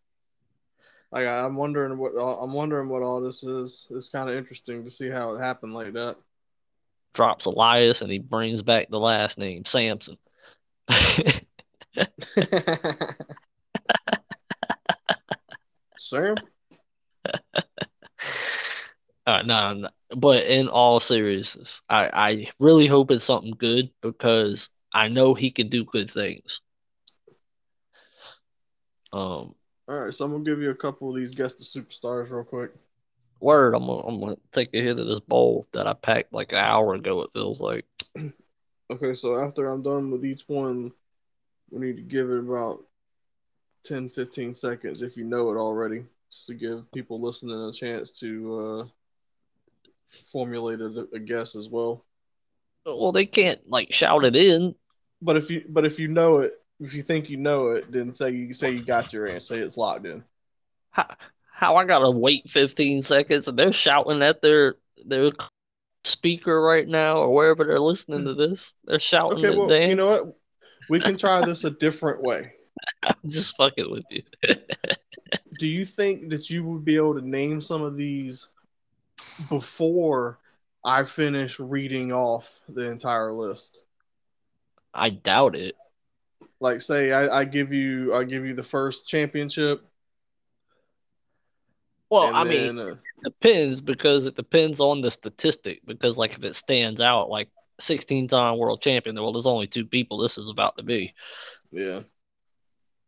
Like 1.11 1.25
I- 1.25 1.45
I'm 1.45 1.55
wondering 1.55 1.97
what 1.97 2.11
I'm 2.19 2.53
wondering 2.53 2.89
what 2.89 3.01
all 3.01 3.21
this 3.21 3.43
is. 3.43 3.87
It's 3.89 4.09
kind 4.09 4.29
of 4.29 4.35
interesting 4.35 4.83
to 4.83 4.91
see 4.91 5.09
how 5.09 5.33
it 5.35 5.39
happened 5.39 5.73
like 5.73 5.93
that. 5.93 6.17
Drops 7.13 7.45
Elias 7.45 8.01
and 8.01 8.11
he 8.11 8.19
brings 8.19 8.61
back 8.61 8.89
the 8.89 8.99
last 8.99 9.37
name, 9.37 9.65
Samson. 9.65 10.17
Sam, 15.97 16.35
Uh, 19.29 19.43
no, 19.43 19.73
no, 19.73 19.89
but 20.17 20.43
in 20.45 20.67
all 20.67 20.99
seriousness, 20.99 21.83
I, 21.87 22.09
I 22.11 22.51
really 22.57 22.87
hope 22.87 23.11
it's 23.11 23.23
something 23.23 23.53
good 23.55 23.91
because 24.01 24.69
I 24.91 25.07
know 25.07 25.35
he 25.35 25.51
can 25.51 25.69
do 25.69 25.85
good 25.85 26.09
things. 26.09 26.61
Um, 29.13 29.53
all 29.87 29.99
right. 29.99 30.11
So 30.11 30.25
I'm 30.25 30.31
gonna 30.31 30.43
give 30.43 30.61
you 30.61 30.71
a 30.71 30.75
couple 30.75 31.11
of 31.11 31.15
these 31.15 31.35
guest 31.35 31.59
the 31.59 31.63
superstars 31.63 32.31
real 32.31 32.43
quick. 32.43 32.71
word, 33.39 33.75
I'm 33.75 33.85
gonna, 33.85 34.01
I'm 34.01 34.19
gonna 34.19 34.37
take 34.51 34.73
a 34.73 34.81
hit 34.81 34.97
of 34.97 35.05
this 35.05 35.19
bowl 35.19 35.67
that 35.73 35.85
I 35.85 35.93
packed 35.93 36.33
like 36.33 36.51
an 36.51 36.63
hour 36.63 36.95
ago. 36.95 37.21
It 37.21 37.29
feels 37.31 37.61
like. 37.61 37.85
Okay, 38.91 39.13
so 39.13 39.37
after 39.37 39.67
I'm 39.67 39.83
done 39.83 40.09
with 40.09 40.25
each 40.25 40.45
one, 40.47 40.91
we 41.69 41.85
need 41.85 41.97
to 41.97 42.01
give 42.01 42.31
it 42.31 42.39
about 42.39 42.83
10, 43.83 44.09
15 44.09 44.55
seconds 44.55 45.03
if 45.03 45.15
you 45.15 45.23
know 45.23 45.51
it 45.51 45.57
already, 45.57 46.05
just 46.31 46.47
to 46.47 46.55
give 46.55 46.91
people 46.91 47.21
listening 47.21 47.63
a 47.63 47.71
chance 47.71 48.09
to 48.21 48.89
uh, 50.11 50.17
formulate 50.31 50.81
a, 50.81 51.19
guess 51.19 51.55
as 51.55 51.69
well. 51.69 52.05
Well, 52.85 53.11
they 53.11 53.25
can't 53.25 53.59
like 53.67 53.91
shout 53.91 54.25
it 54.25 54.35
in. 54.35 54.75
But 55.21 55.37
if 55.37 55.51
you 55.51 55.65
but 55.67 55.85
if 55.85 55.99
you 55.99 56.07
know 56.07 56.37
it, 56.37 56.53
if 56.79 56.93
you 56.93 57.03
think 57.03 57.29
you 57.29 57.37
know 57.37 57.71
it, 57.71 57.91
then 57.91 58.13
say 58.13 58.31
you 58.31 58.53
say 58.53 58.71
you 58.71 58.83
got 58.83 59.13
your 59.13 59.27
answer, 59.27 59.55
say 59.55 59.59
it's 59.59 59.77
locked 59.77 60.05
in. 60.05 60.23
How, 60.91 61.07
how 61.51 61.75
I 61.75 61.85
gotta 61.85 62.09
wait 62.09 62.49
15 62.49 63.03
seconds 63.03 63.47
and 63.47 63.59
they're 63.59 63.71
shouting 63.71 64.21
at 64.23 64.41
their 64.41 64.75
their 65.05 65.31
speaker 66.03 66.61
right 66.61 66.87
now 66.87 67.17
or 67.17 67.33
wherever 67.33 67.63
they're 67.63 67.79
listening 67.79 68.25
to 68.25 68.33
this. 68.33 68.73
They're 68.85 68.99
shouting 68.99 69.45
Okay, 69.45 69.57
well, 69.57 69.67
down. 69.67 69.89
you 69.89 69.95
know 69.95 70.07
what? 70.07 70.37
We 70.89 70.99
can 70.99 71.17
try 71.17 71.45
this 71.45 71.63
a 71.65 71.69
different 71.69 72.23
way. 72.23 72.53
I'm 73.03 73.13
just 73.27 73.55
fucking 73.57 73.91
with 73.91 74.05
you. 74.09 74.23
Do 75.59 75.67
you 75.67 75.83
think 75.85 76.29
that 76.29 76.49
you 76.49 76.63
would 76.63 76.85
be 76.85 76.95
able 76.95 77.15
to 77.15 77.27
name 77.27 77.59
some 77.59 77.81
of 77.83 77.97
these 77.97 78.49
before 79.49 80.39
I 80.83 81.03
finish 81.03 81.59
reading 81.59 82.11
off 82.11 82.61
the 82.67 82.83
entire 82.83 83.31
list? 83.33 83.81
I 84.93 85.09
doubt 85.09 85.55
it. 85.55 85.75
Like, 86.61 86.81
say 86.81 87.11
I, 87.11 87.39
I 87.39 87.43
give 87.45 87.71
you 87.73 88.13
I 88.13 88.23
give 88.23 88.45
you 88.45 88.53
the 88.53 88.63
first 88.63 89.07
championship. 89.07 89.81
Well, 92.09 92.29
I 92.33 92.43
mean, 92.43 92.77
uh, 92.79 92.95
it 93.23 93.23
depends 93.23 93.81
because 93.81 94.25
it 94.25 94.35
depends 94.35 94.79
on 94.79 95.01
the 95.01 95.11
statistic. 95.11 95.81
Because 95.85 96.17
like 96.17 96.33
if 96.35 96.43
it 96.43 96.55
stands 96.55 97.01
out, 97.01 97.29
like 97.29 97.49
16 97.79 98.27
time 98.27 98.57
world 98.57 98.81
champion, 98.81 99.15
well, 99.15 99.31
there's 99.33 99.45
only 99.45 99.67
two 99.67 99.85
people 99.85 100.17
this 100.17 100.37
is 100.37 100.49
about 100.49 100.77
to 100.77 100.83
be. 100.83 101.13
yeah. 101.71 102.03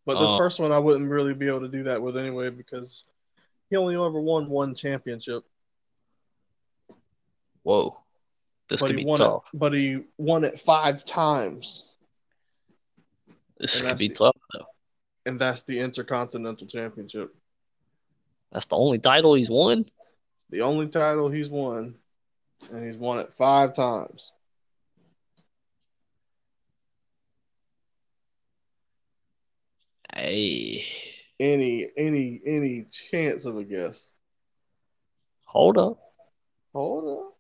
But 0.05 0.17
this 0.19 0.33
Uh, 0.33 0.33
first 0.33 0.59
one 0.59 0.71
I 0.71 0.79
wouldn't 0.79 1.09
really 1.09 1.33
be 1.33 1.47
able 1.47 1.61
to 1.61 1.67
do 1.67 1.83
that 1.83 2.01
with 2.01 2.17
anyway 2.17 2.49
because 2.49 3.05
he 3.69 3.77
only 3.77 3.95
ever 3.95 4.19
won 4.21 4.49
one 4.49 4.75
championship. 4.75 5.45
Whoa, 7.63 7.97
this 8.69 8.81
but 8.81 8.87
could 8.87 8.95
be 8.97 9.05
won 9.05 9.19
tough. 9.19 9.43
it. 9.53 9.59
But 9.59 9.73
he 9.73 10.03
won 10.17 10.43
it 10.43 10.59
five 10.59 11.03
times, 11.05 11.85
This 13.59 13.79
and 13.79 13.89
could 13.89 13.97
be 13.99 14.07
the- 14.09 14.15
tough 14.15 14.35
though. 14.53 14.65
and 15.25 15.39
that's 15.39 15.61
the 15.63 15.79
Intercontinental 15.79 16.67
Championship, 16.67 17.35
That's 18.51 18.65
the 18.65 18.75
only 18.77 18.99
title 18.99 19.33
he's 19.35 19.49
won. 19.49 19.85
the 20.49 20.61
only 20.61 20.87
title 20.89 21.29
he's 21.29 21.49
won, 21.49 21.95
and 22.71 22.85
he's 22.85 22.97
won 22.97 23.19
it 23.19 23.33
five 23.33 23.73
times. 23.73 24.33
Hey, 30.13 30.85
Any 31.39 31.89
any 31.97 32.41
any 32.45 32.85
chance 32.85 33.45
of 33.45 33.57
a 33.57 33.63
guess? 33.63 34.11
hold 35.45 35.77
up. 35.77 35.97
Hold 36.73 37.19
up. 37.19 37.30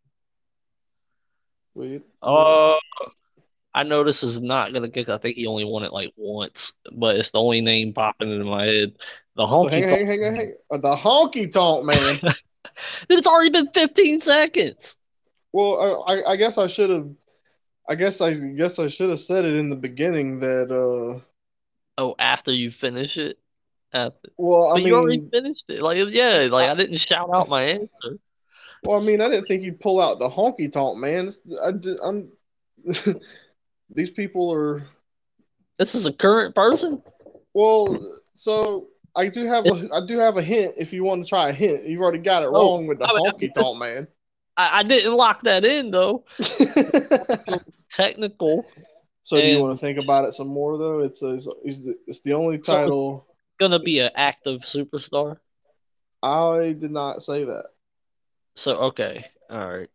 Wait. 1.73 2.03
Uh, 2.21 2.75
I 3.73 3.83
know 3.83 4.03
this 4.03 4.23
is 4.23 4.39
not 4.41 4.73
gonna 4.73 4.89
get. 4.89 5.09
I 5.09 5.17
think 5.17 5.37
he 5.37 5.47
only 5.47 5.63
won 5.65 5.83
it 5.83 5.93
like 5.93 6.11
once, 6.17 6.73
but 6.91 7.15
it's 7.15 7.31
the 7.31 7.39
only 7.39 7.61
name 7.61 7.93
popping 7.93 8.31
into 8.31 8.45
my 8.45 8.65
head. 8.65 8.97
The 9.35 9.43
honky 9.43 9.69
hang, 9.69 9.87
tonk. 9.87 10.01
hang, 10.01 10.05
hang, 10.05 10.21
hang, 10.21 10.35
hang. 10.35 10.53
Uh, 10.69 10.77
The 10.77 10.95
honky 10.95 11.51
tonk 11.51 11.85
man. 11.85 12.21
It's 13.09 13.27
already 13.27 13.49
been 13.49 13.69
15 13.73 14.19
seconds. 14.21 14.97
well, 15.53 16.03
I, 16.07 16.13
I- 16.15 16.31
I 16.31 16.35
guess 16.37 16.57
I 16.57 16.67
should 16.67 16.89
have. 16.89 17.09
I 17.89 17.95
guess 17.95 18.21
I 18.21 18.33
guess 18.33 18.79
I 18.79 18.87
should 18.87 19.09
have 19.09 19.19
said 19.19 19.45
it 19.45 19.55
in 19.55 19.69
the 19.69 19.75
beginning 19.75 20.39
that. 20.41 20.71
uh 20.71 21.21
Oh, 21.97 22.15
after 22.19 22.51
you 22.51 22.71
finish 22.71 23.17
it. 23.17 23.37
After. 23.93 24.29
Well, 24.37 24.69
I 24.69 24.73
But 24.75 24.83
you 24.83 24.95
already 24.95 25.23
finished 25.31 25.65
it. 25.69 25.81
Like, 25.81 25.97
yeah, 26.09 26.47
like 26.51 26.69
I 26.69 26.75
didn't 26.75 26.97
shout 26.97 27.29
out 27.33 27.49
my 27.49 27.63
answer. 27.63 28.17
Well, 28.83 28.99
I 28.99 29.03
mean, 29.03 29.21
I 29.21 29.29
didn't 29.29 29.45
think 29.47 29.63
you'd 29.63 29.79
pull 29.79 29.99
out 30.01 30.19
the 30.19 30.29
honky 30.29 30.71
tonk 30.71 30.97
man. 30.97 31.27
It's- 31.27 31.41
I, 31.63 32.07
I'm. 32.07 32.31
These 33.93 34.11
people 34.11 34.51
are 34.53 34.81
This 35.77 35.93
is 35.95 36.05
a 36.05 36.13
current 36.13 36.55
person. 36.55 37.01
well. 37.53 37.99
So 38.33 38.87
I 39.15 39.27
do 39.27 39.45
have 39.45 39.65
a 39.65 39.89
I 39.93 40.05
do 40.05 40.17
have 40.17 40.37
a 40.37 40.41
hint. 40.41 40.75
If 40.77 40.93
you 40.93 41.03
want 41.03 41.23
to 41.25 41.29
try 41.29 41.49
a 41.49 41.53
hint, 41.53 41.83
you've 41.85 42.01
already 42.01 42.19
got 42.19 42.43
it 42.43 42.47
Oh, 42.47 42.53
wrong 42.53 42.87
with 42.87 42.99
the 42.99 43.05
I 43.05 43.13
mean, 43.13 43.29
honky 43.31 43.53
tonk 43.53 43.77
man. 43.77 44.07
I, 44.57 44.79
I 44.79 44.83
didn't 44.83 45.13
lock 45.13 45.43
that 45.43 45.65
in 45.65 45.91
though. 45.91 46.23
Technical. 47.89 48.65
so 49.23 49.39
do 49.39 49.45
you 49.45 49.59
want 49.59 49.77
to 49.77 49.85
think 49.85 49.99
about 49.99 50.25
it 50.25 50.33
some 50.33 50.47
more 50.47 50.77
though? 50.77 50.99
It's 50.99 51.21
a, 51.21 51.35
it's, 51.63 51.85
the, 51.85 51.95
it's 52.07 52.19
the 52.21 52.33
only 52.33 52.59
So- 52.63 52.73
title. 52.73 53.27
Gonna 53.59 53.79
be 53.79 53.99
an 53.99 54.09
active 54.15 54.61
superstar. 54.61 55.37
I 56.23 56.73
did 56.79 56.89
not 56.91 57.21
say 57.21 57.43
that. 57.43 57.65
So 58.55 58.75
okay, 58.77 59.25
all 59.49 59.77
right. 59.77 59.89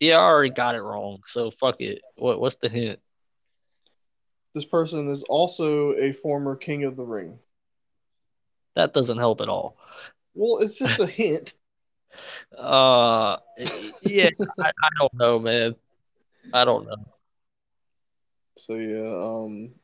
Yeah, 0.00 0.18
I 0.18 0.22
already 0.22 0.50
got 0.50 0.74
it 0.74 0.82
wrong. 0.82 1.20
So 1.26 1.50
fuck 1.50 1.80
it. 1.80 2.02
What 2.16 2.40
what's 2.40 2.56
the 2.56 2.68
hint? 2.68 3.00
This 4.54 4.64
person 4.64 5.08
is 5.08 5.22
also 5.24 5.92
a 5.92 6.12
former 6.12 6.56
King 6.56 6.84
of 6.84 6.96
the 6.96 7.04
Ring. 7.04 7.38
That 8.74 8.94
doesn't 8.94 9.18
help 9.18 9.40
at 9.40 9.48
all. 9.48 9.76
Well, 10.34 10.58
it's 10.58 10.78
just 10.78 11.00
a 11.00 11.06
hint. 11.06 11.54
Uh, 12.56 13.36
yeah, 14.02 14.30
I, 14.60 14.68
I 14.82 14.88
don't 14.98 15.14
know, 15.14 15.38
man. 15.38 15.74
I 16.52 16.64
don't 16.64 16.86
know. 16.86 17.06
So 18.56 18.74
yeah, 18.76 19.14
um, 19.14 19.74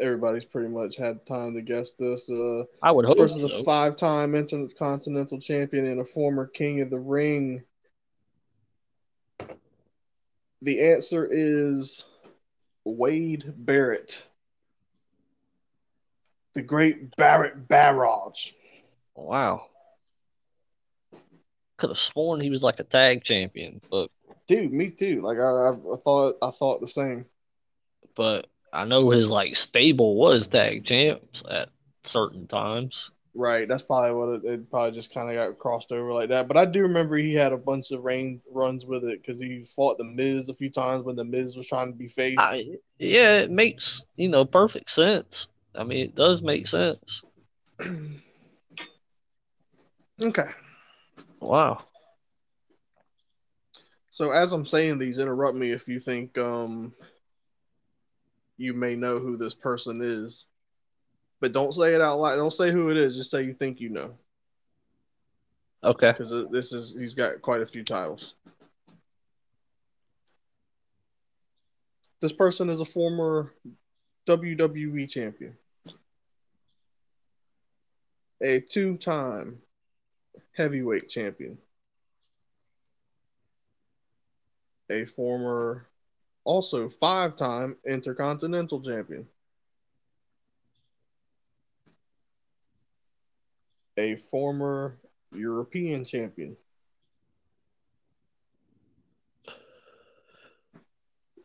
everybody's 0.00 0.44
pretty 0.44 0.68
much 0.68 0.96
had 0.96 1.24
time 1.26 1.54
to 1.54 1.62
guess 1.62 1.94
this. 1.94 2.30
Uh, 2.30 2.64
I 2.82 2.90
would 2.90 3.04
hope 3.04 3.16
person's 3.16 3.52
so. 3.52 3.60
a 3.60 3.62
five-time 3.62 4.34
intercontinental 4.34 5.38
champion 5.38 5.86
and 5.86 6.00
a 6.00 6.04
former 6.04 6.46
King 6.46 6.80
of 6.80 6.90
the 6.90 7.00
Ring. 7.00 7.62
The 10.62 10.80
answer 10.80 11.28
is 11.30 12.06
Wade 12.84 13.52
Barrett. 13.56 14.26
The 16.54 16.62
great 16.62 17.14
Barrett 17.16 17.68
Barrage. 17.68 18.52
Wow. 19.14 19.66
Could 21.76 21.90
have 21.90 21.98
sworn 21.98 22.40
he 22.40 22.50
was 22.50 22.62
like 22.62 22.80
a 22.80 22.84
tag 22.84 23.24
champion, 23.24 23.80
but 23.90 24.10
Dude, 24.46 24.72
me 24.72 24.90
too. 24.90 25.22
Like 25.22 25.38
I, 25.38 25.40
I, 25.40 25.70
I 25.70 25.96
thought 26.04 26.36
I 26.42 26.50
thought 26.50 26.80
the 26.80 26.88
same. 26.88 27.24
but 28.14 28.46
I 28.74 28.84
know 28.84 29.10
his 29.10 29.30
like 29.30 29.56
stable 29.56 30.16
was 30.16 30.48
tag 30.48 30.84
champs 30.84 31.42
at 31.48 31.68
certain 32.02 32.46
times. 32.46 33.10
Right. 33.36 33.66
That's 33.68 33.82
probably 33.82 34.14
what 34.14 34.28
it, 34.28 34.44
it 34.44 34.70
probably 34.70 34.92
just 34.92 35.12
kind 35.12 35.28
of 35.28 35.36
got 35.36 35.58
crossed 35.58 35.92
over 35.92 36.12
like 36.12 36.28
that. 36.28 36.46
But 36.46 36.56
I 36.56 36.64
do 36.64 36.82
remember 36.82 37.16
he 37.16 37.34
had 37.34 37.52
a 37.52 37.56
bunch 37.56 37.90
of 37.90 38.04
reigns 38.04 38.46
runs 38.50 38.86
with 38.86 39.04
it 39.04 39.20
because 39.22 39.40
he 39.40 39.64
fought 39.64 39.98
the 39.98 40.04
Miz 40.04 40.48
a 40.48 40.54
few 40.54 40.70
times 40.70 41.04
when 41.04 41.16
the 41.16 41.24
Miz 41.24 41.56
was 41.56 41.66
trying 41.66 41.92
to 41.92 41.98
be 41.98 42.08
face. 42.08 42.36
I, 42.38 42.66
yeah, 42.98 43.38
it 43.38 43.50
makes 43.50 44.04
you 44.16 44.28
know 44.28 44.44
perfect 44.44 44.90
sense. 44.90 45.48
I 45.74 45.82
mean, 45.82 46.04
it 46.04 46.14
does 46.14 46.42
make 46.42 46.68
sense. 46.68 47.22
okay. 50.22 50.50
Wow. 51.40 51.78
So 54.10 54.30
as 54.30 54.52
I'm 54.52 54.64
saying 54.64 54.98
these, 54.98 55.18
interrupt 55.18 55.56
me 55.56 55.72
if 55.72 55.88
you 55.88 55.98
think 55.98 56.38
um 56.38 56.94
you 58.56 58.72
may 58.74 58.96
know 58.96 59.18
who 59.18 59.36
this 59.36 59.54
person 59.54 60.00
is. 60.02 60.46
But 61.40 61.52
don't 61.52 61.72
say 61.72 61.94
it 61.94 62.00
out 62.00 62.20
loud. 62.20 62.36
Don't 62.36 62.52
say 62.52 62.70
who 62.70 62.90
it 62.90 62.96
is. 62.96 63.16
Just 63.16 63.30
say 63.30 63.42
you 63.42 63.52
think 63.52 63.80
you 63.80 63.90
know. 63.90 64.12
Okay. 65.82 66.12
Because 66.12 66.32
this 66.50 66.72
is 66.72 66.96
he's 66.98 67.14
got 67.14 67.42
quite 67.42 67.60
a 67.60 67.66
few 67.66 67.84
titles. 67.84 68.36
This 72.20 72.32
person 72.32 72.70
is 72.70 72.80
a 72.80 72.86
former 72.86 73.52
WWE 74.26 75.10
champion, 75.10 75.54
a 78.40 78.60
two-time 78.60 79.60
heavyweight 80.56 81.10
champion, 81.10 81.58
a 84.90 85.04
former, 85.04 85.86
also 86.44 86.88
five-time 86.88 87.76
intercontinental 87.86 88.80
champion, 88.80 89.26
a 93.96 94.16
former 94.16 94.98
European 95.32 96.04
champion. 96.04 96.56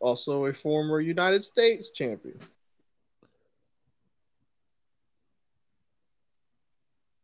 Also 0.01 0.45
a 0.45 0.53
former 0.53 1.01
United 1.01 1.43
States 1.43 1.89
champion. 1.89 2.39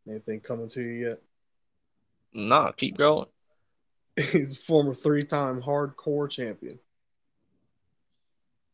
Anything 0.08 0.40
coming 0.40 0.68
to 0.68 0.82
you 0.82 1.08
yet? 1.08 1.22
Nah, 2.32 2.70
keep 2.72 2.96
going. 2.96 3.26
He's 4.16 4.56
a 4.56 4.60
former 4.60 4.94
three-time 4.94 5.60
hardcore 5.60 6.30
champion. 6.30 6.78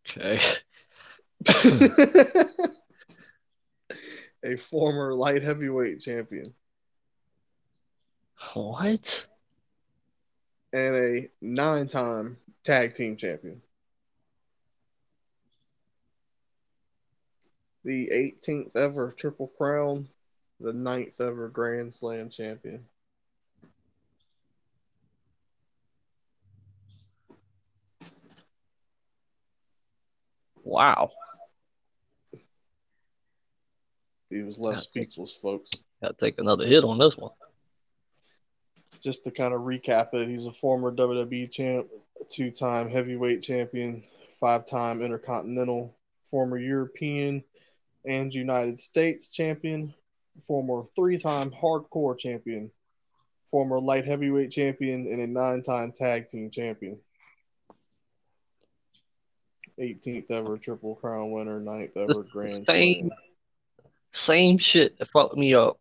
Okay. 0.09 0.41
a 4.45 4.57
former 4.57 5.15
light 5.15 5.43
heavyweight 5.43 6.01
champion. 6.01 6.55
What? 8.55 9.27
And 10.73 10.97
a 10.97 11.29
nine-time 11.41 12.39
tag 12.65 12.95
team 12.95 13.17
champion. 13.17 13.63
The 17.85 18.11
18th 18.11 18.77
ever 18.77 19.11
Triple 19.11 19.49
Crown, 19.59 20.09
the 20.61 20.73
ninth 20.73 21.21
ever 21.21 21.49
Grand 21.49 21.93
Slam 21.93 22.31
champion. 22.31 22.87
Wow. 30.65 31.11
He 34.31 34.43
was 34.43 34.59
left 34.59 34.81
speechless, 34.81 35.35
folks. 35.35 35.73
Gotta 36.01 36.15
take 36.15 36.39
another 36.39 36.67
hit 36.67 36.85
on 36.85 36.99
this 36.99 37.17
one. 37.17 37.33
Just 39.01 39.25
to 39.25 39.31
kind 39.31 39.53
of 39.53 39.63
recap 39.63 40.15
it, 40.15 40.29
he's 40.29 40.47
a 40.47 40.53
former 40.53 40.91
WWE 40.91 41.51
champ, 41.51 41.89
two 42.29 42.51
time 42.51 42.89
heavyweight 42.89 43.43
champion, 43.43 44.03
five 44.41 44.65
time 44.65 45.03
intercontinental, 45.03 45.95
former 46.25 46.59
European 46.59 47.45
and 48.07 48.33
United 48.33 48.79
States 48.79 49.31
champion, 49.31 49.95
former 50.43 50.85
three 50.97 51.19
time 51.19 51.51
hardcore 51.51 52.19
champion, 52.19 52.71
former 53.45 53.79
light 53.79 54.05
heavyweight 54.05 54.51
champion, 54.51 55.07
and 55.07 55.21
a 55.21 55.27
nine 55.27 55.63
time 55.63 55.93
tag 55.93 56.29
team 56.29 56.51
champion. 56.51 57.01
18th 59.83 60.31
ever 60.31 60.57
Triple 60.57 60.95
Crown 60.97 61.31
winner, 61.31 61.61
ninth 61.61 61.97
ever 61.97 62.23
Grand 62.33 62.67
same- 62.67 63.09
Slam. 63.09 63.11
Same 64.15 64.59
shit 64.59 64.99
that 64.99 65.09
fucked 65.09 65.37
me 65.37 65.55
up 65.55 65.81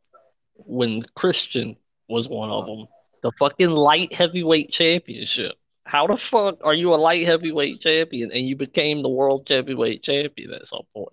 when 0.66 1.04
Christian 1.16 1.76
was 2.08 2.30
one 2.30 2.50
of 2.50 2.66
them. 2.66 2.88
The 3.24 3.32
fucking 3.38 3.70
light 3.70 4.14
heavyweight 4.14 4.72
championship. 4.72 5.56
How 5.86 6.08
the 6.08 6.16
fuck 6.16 6.60
are 6.64 6.74
you 6.74 6.94
a 6.94 6.96
light 6.96 7.26
heavyweight 7.26 7.82
champion 7.82 8.32
and 8.32 8.48
you 8.48 8.56
became 8.56 9.02
the 9.02 9.10
world 9.10 9.48
heavyweight 9.50 10.02
champion 10.02 10.54
at 10.54 10.66
some 10.66 10.84
point? 10.94 11.10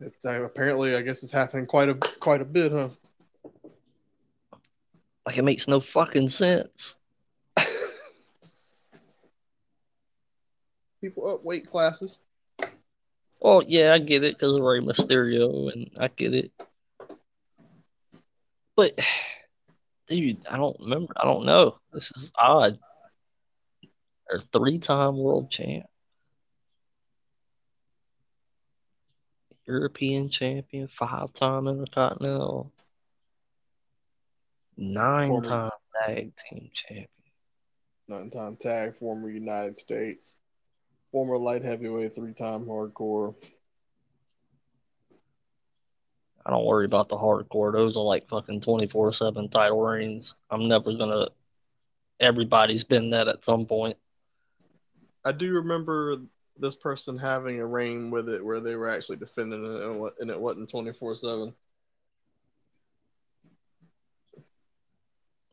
It's, 0.00 0.24
uh, 0.26 0.42
apparently, 0.42 0.96
I 0.96 1.02
guess 1.02 1.22
it's 1.22 1.32
happening 1.32 1.66
quite 1.66 1.88
a 1.88 1.94
quite 1.94 2.40
a 2.40 2.44
bit, 2.44 2.72
huh? 2.72 2.88
Like 5.24 5.38
it 5.38 5.42
makes 5.42 5.68
no 5.68 5.80
fucking 5.80 6.28
sense. 6.28 6.96
People 11.00 11.28
up 11.32 11.44
weight 11.44 11.66
classes. 11.66 12.20
Well, 13.40 13.62
yeah, 13.66 13.92
I 13.92 13.98
get 13.98 14.24
it 14.24 14.38
because 14.38 14.56
of 14.56 14.62
Rey 14.62 14.80
Mysterio, 14.80 15.72
and 15.72 15.90
I 15.98 16.08
get 16.08 16.34
it. 16.34 16.52
But, 18.76 18.98
dude, 20.08 20.46
I 20.48 20.56
don't 20.56 20.78
remember. 20.80 21.12
I 21.16 21.24
don't 21.24 21.44
know. 21.44 21.78
This 21.92 22.10
is 22.16 22.32
odd. 22.38 22.78
Or 24.30 24.40
three-time 24.52 25.16
world 25.18 25.50
champ, 25.50 25.86
European 29.66 30.30
champion, 30.30 30.88
five-time 30.88 31.68
Intercontinental, 31.68 32.72
nine-time 34.76 35.70
tag 36.04 36.32
team 36.36 36.70
champion. 36.72 37.06
nine 38.08 38.30
time 38.30 38.56
tag, 38.56 38.96
former 38.96 39.30
United 39.30 39.76
States, 39.76 40.34
former 41.16 41.38
light 41.38 41.64
heavyweight, 41.64 42.14
three 42.14 42.34
time 42.34 42.66
hardcore. 42.66 43.34
I 46.44 46.50
don't 46.50 46.66
worry 46.66 46.84
about 46.84 47.08
the 47.08 47.16
hardcore. 47.16 47.72
Those 47.72 47.96
are 47.96 48.02
like 48.02 48.28
fucking 48.28 48.60
24 48.60 49.14
7 49.14 49.48
title 49.48 49.80
reigns. 49.80 50.34
I'm 50.50 50.68
never 50.68 50.92
gonna. 50.92 51.28
Everybody's 52.20 52.84
been 52.84 53.08
that 53.10 53.28
at 53.28 53.46
some 53.46 53.64
point. 53.64 53.96
I 55.24 55.32
do 55.32 55.54
remember 55.54 56.16
this 56.58 56.76
person 56.76 57.16
having 57.16 57.60
a 57.60 57.66
reign 57.66 58.10
with 58.10 58.28
it 58.28 58.44
where 58.44 58.60
they 58.60 58.76
were 58.76 58.90
actually 58.90 59.16
defending 59.16 59.64
it 59.64 59.82
and 59.84 60.04
it 60.04 60.12
and 60.20 60.30
it 60.30 60.38
wasn't 60.38 60.68
24 60.68 61.14
7. 61.14 61.54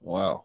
Wow. 0.02 0.44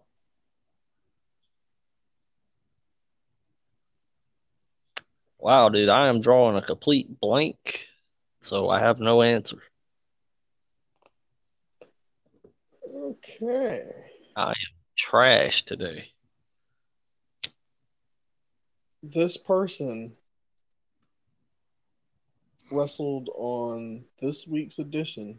Wow, 5.39 5.69
dude, 5.69 5.89
I 5.89 6.09
am 6.09 6.21
drawing 6.21 6.57
a 6.57 6.63
complete 6.63 7.21
blank, 7.21 7.87
so 8.41 8.69
I 8.69 8.81
have 8.81 8.99
no 8.99 9.23
answer. 9.23 9.63
Okay. 12.93 13.85
I 14.37 14.51
am 14.51 14.55
trash 14.97 15.65
today. 15.65 16.11
This 19.03 19.37
person 19.37 20.17
wrestled 22.73 23.31
on 23.37 24.05
this 24.21 24.47
week's 24.47 24.81
edition 24.81 25.39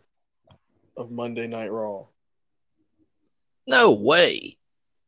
of 0.95 1.11
Monday 1.11 1.45
Night 1.45 1.71
Raw. 1.71 2.05
No 3.67 3.91
way. 3.91 4.57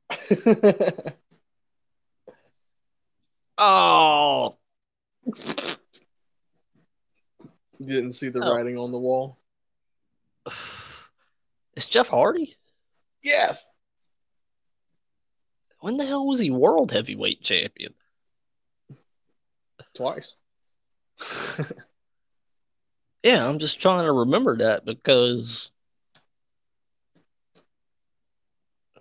Oh, 3.64 4.58
Didn't 7.84 8.14
see 8.14 8.30
the 8.30 8.44
Oh. 8.44 8.56
writing 8.56 8.78
on 8.78 8.92
the 8.92 9.00
wall. 9.00 9.40
it's 11.76 11.86
Jeff 11.88 12.08
Hardy. 12.08 12.56
Yes. 13.24 13.72
When 15.80 15.98
the 15.98 16.06
hell 16.06 16.28
was 16.28 16.40
he 16.40 16.52
world 16.52 16.92
heavyweight 16.92 17.42
champion? 17.42 17.94
twice. 19.94 20.38
Yeah, 23.24 23.48
I'm 23.48 23.60
just 23.60 23.80
trying 23.80 24.06
to 24.06 24.12
remember 24.12 24.58
that 24.58 24.84
because 24.84 25.72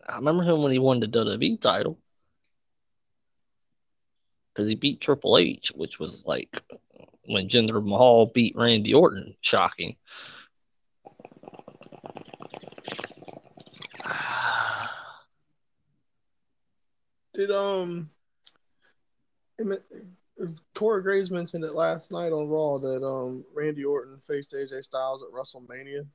I 0.07 0.17
remember 0.17 0.43
him 0.43 0.63
when 0.63 0.73
he 0.73 0.79
won 0.79 1.01
the 1.01 1.07
WWE 1.07 1.59
title 1.61 1.99
because 4.61 4.69
he 4.69 4.75
beat 4.75 5.01
Triple 5.01 5.39
H, 5.39 5.73
which 5.75 5.99
was 5.99 6.23
like 6.27 6.63
when 7.25 7.49
Jinder 7.49 7.83
Mahal 7.83 8.27
beat 8.27 8.55
Randy 8.55 8.93
Orton. 8.93 9.35
Shocking. 9.41 9.97
Did 17.35 17.51
um, 17.51 18.11
Corey 20.75 21.03
Graves 21.03 21.31
mentioned 21.31 21.65
it 21.65 21.75
last 21.75 22.13
night 22.13 22.33
on 22.33 22.51
Raw 22.51 22.77
that 22.81 23.03
um 23.03 23.47
Randy 23.55 23.87
Orton 23.87 24.19
faced 24.21 24.53
AJ 24.53 24.85
Styles 24.85 25.23
at 25.23 25.31
WrestleMania. 25.33 26.07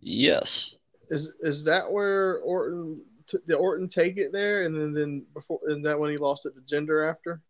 Yes. 0.00 0.74
Is 1.08 1.32
is 1.40 1.64
that 1.64 1.90
where 1.90 2.40
Orton 2.40 3.02
t- 3.26 3.38
did 3.46 3.54
Orton 3.54 3.88
take 3.88 4.16
it 4.16 4.32
there, 4.32 4.64
and 4.64 4.74
then 4.74 4.92
then 4.92 5.26
before 5.34 5.60
and 5.66 5.84
that 5.84 5.98
when 5.98 6.10
he 6.10 6.16
lost 6.16 6.46
it 6.46 6.54
to 6.54 6.60
Jinder 6.60 7.08
after? 7.08 7.40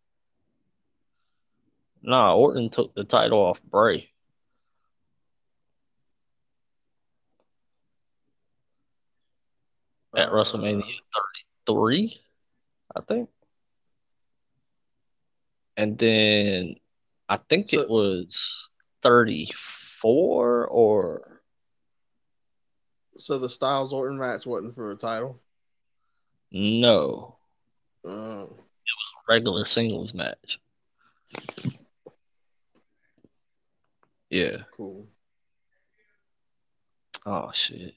Nah, 2.01 2.35
Orton 2.35 2.69
took 2.69 2.93
the 2.93 3.03
title 3.03 3.39
off 3.39 3.61
Bray. 3.63 4.09
At 10.15 10.29
Uh, 10.29 10.31
WrestleMania 10.31 10.83
33, 11.65 12.21
I 12.95 13.01
think. 13.01 13.29
And 15.75 15.97
then 15.97 16.75
I 17.29 17.37
think 17.37 17.69
So- 17.69 17.81
it 17.81 17.89
was 17.89 18.69
34 19.03 20.67
or 20.67 21.33
So 23.19 23.39
the 23.39 23.49
Styles 23.49 23.93
Orton 23.93 24.17
match 24.19 24.45
wasn't 24.45 24.75
for 24.75 24.91
a 24.91 24.95
title. 24.95 25.41
No, 26.51 27.37
Uh, 28.05 28.45
regular 29.27 29.65
singles 29.65 30.13
match. 30.13 30.59
Yeah. 34.29 34.57
cool. 34.75 35.07
Oh 37.25 37.51
shit. 37.53 37.95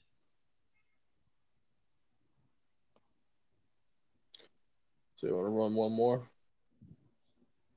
So 5.15 5.27
you 5.27 5.35
want 5.35 5.45
to 5.45 5.51
run 5.51 5.75
one 5.75 5.91
more? 5.93 6.27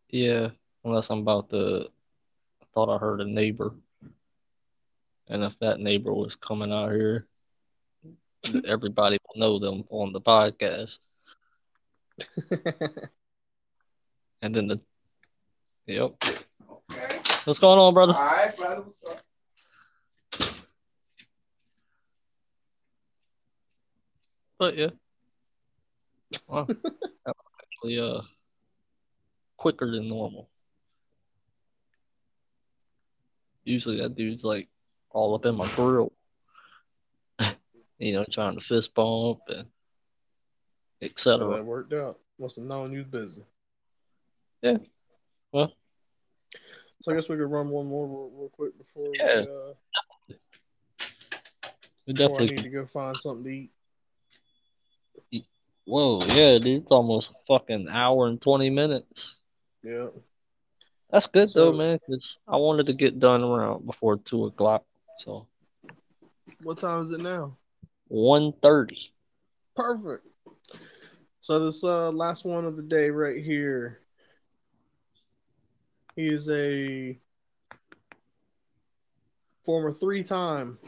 Yeah, 0.09 0.51
unless 0.85 1.11
I'm 1.11 1.19
about 1.21 1.51
to. 1.51 1.89
I 2.63 2.65
thought 2.73 2.89
I 2.89 2.99
heard 2.99 3.21
a 3.21 3.25
neighbor. 3.25 3.75
And 5.29 5.43
if 5.43 5.59
that 5.59 5.81
neighbor 5.81 6.13
was 6.13 6.37
coming 6.37 6.73
out 6.73 6.93
here, 6.93 7.27
everybody 8.67 9.19
will 9.27 9.41
know 9.41 9.59
them 9.59 9.85
on 9.91 10.13
the 10.13 10.21
podcast. 10.21 10.99
And 14.45 14.55
then 14.55 14.67
the. 14.67 14.79
Yep. 15.87 16.23
Okay. 16.23 17.19
What's 17.45 17.59
going 17.59 17.79
on, 17.79 17.95
brother? 17.95 18.13
All 18.13 18.23
right, 18.23 18.55
brother. 18.55 18.83
What's 18.83 19.03
up? 19.05 19.23
But 24.59 24.77
yeah. 24.77 24.91
Well, 26.47 26.67
that 26.69 26.77
was 27.25 27.53
actually 27.63 27.99
uh 27.99 28.21
quicker 29.57 29.91
than 29.91 30.07
normal. 30.07 30.51
Usually 33.65 34.03
that 34.03 34.15
dude's 34.15 34.45
like 34.45 34.69
all 35.09 35.35
up 35.35 35.47
in 35.47 35.57
my 35.57 35.75
grill. 35.75 36.13
You 38.05 38.13
know, 38.13 38.25
trying 38.31 38.55
to 38.55 38.61
fist 38.61 38.95
bump 38.95 39.41
and 39.49 39.67
So 41.01 41.07
etc. 41.07 41.57
that 41.57 41.65
worked 41.65 41.93
out. 41.93 42.19
Must 42.39 42.57
have 42.57 42.65
known 42.65 42.93
you 42.93 42.99
was 42.99 43.07
busy. 43.07 43.45
Yeah. 44.63 44.79
Well. 45.53 45.73
So 47.03 47.13
I 47.13 47.15
guess 47.15 47.29
we 47.29 47.37
could 47.37 47.51
run 47.51 47.69
one 47.69 47.87
more 47.87 48.07
real, 48.07 48.31
real 48.35 48.49
quick 48.51 48.77
before 48.77 49.11
Yeah. 49.15 49.43
we, 49.43 50.35
uh, 50.35 50.37
We 52.07 52.13
before 52.13 52.43
I 52.43 52.47
need 52.47 52.59
to 52.59 52.69
go 52.69 52.87
find 52.87 53.17
something 53.17 53.45
to 53.45 53.51
eat. 53.51 53.71
Whoa, 55.87 56.21
yeah, 56.29 56.59
dude, 56.59 56.83
it's 56.83 56.93
almost 56.93 57.31
a 57.31 57.35
fucking 57.47 57.89
hour 57.89 58.27
and 58.27 58.41
twenty 58.41 58.71
minutes. 58.71 59.37
Yeah. 59.83 60.09
That's 61.11 61.27
good 61.27 61.51
though, 61.53 61.73
man, 61.73 61.99
because 62.07 62.39
I 62.49 62.57
wanted 62.57 62.87
to 62.87 62.95
get 62.95 63.19
done 63.19 63.45
around 63.45 63.87
before 63.87 64.17
two 64.17 64.47
o'clock. 64.47 64.85
So 65.21 65.47
What 66.63 66.79
time 66.79 67.03
is 67.03 67.11
it 67.11 67.21
now? 67.21 67.57
One 68.15 68.53
thirty. 68.63 69.13
Perfect. 69.75 70.25
So 71.41 71.59
this 71.59 71.83
uh, 71.83 72.11
last 72.11 72.45
one 72.45 72.65
of 72.65 72.77
the 72.77 72.83
day 72.83 73.11
right 73.11 73.43
here. 73.43 73.99
He 76.15 76.29
is 76.29 76.49
a 76.49 77.19
former 79.65 79.91
three-time 79.91 80.79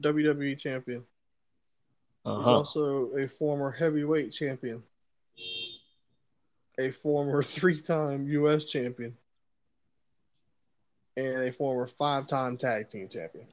WWE 0.00 0.56
champion. 0.56 1.00
He's 2.24 2.30
Uh-huh. 2.30 2.52
also 2.58 3.06
a 3.16 3.26
former 3.26 3.72
heavyweight 3.72 4.30
champion, 4.32 4.84
a 6.78 6.92
former 6.92 7.42
three-time 7.56 8.28
U.S. 8.28 8.66
champion, 8.66 9.16
and 11.16 11.42
a 11.42 11.50
former 11.50 11.88
five-time 11.88 12.56
tag 12.56 12.88
team 12.88 13.08
champion. 13.08 13.48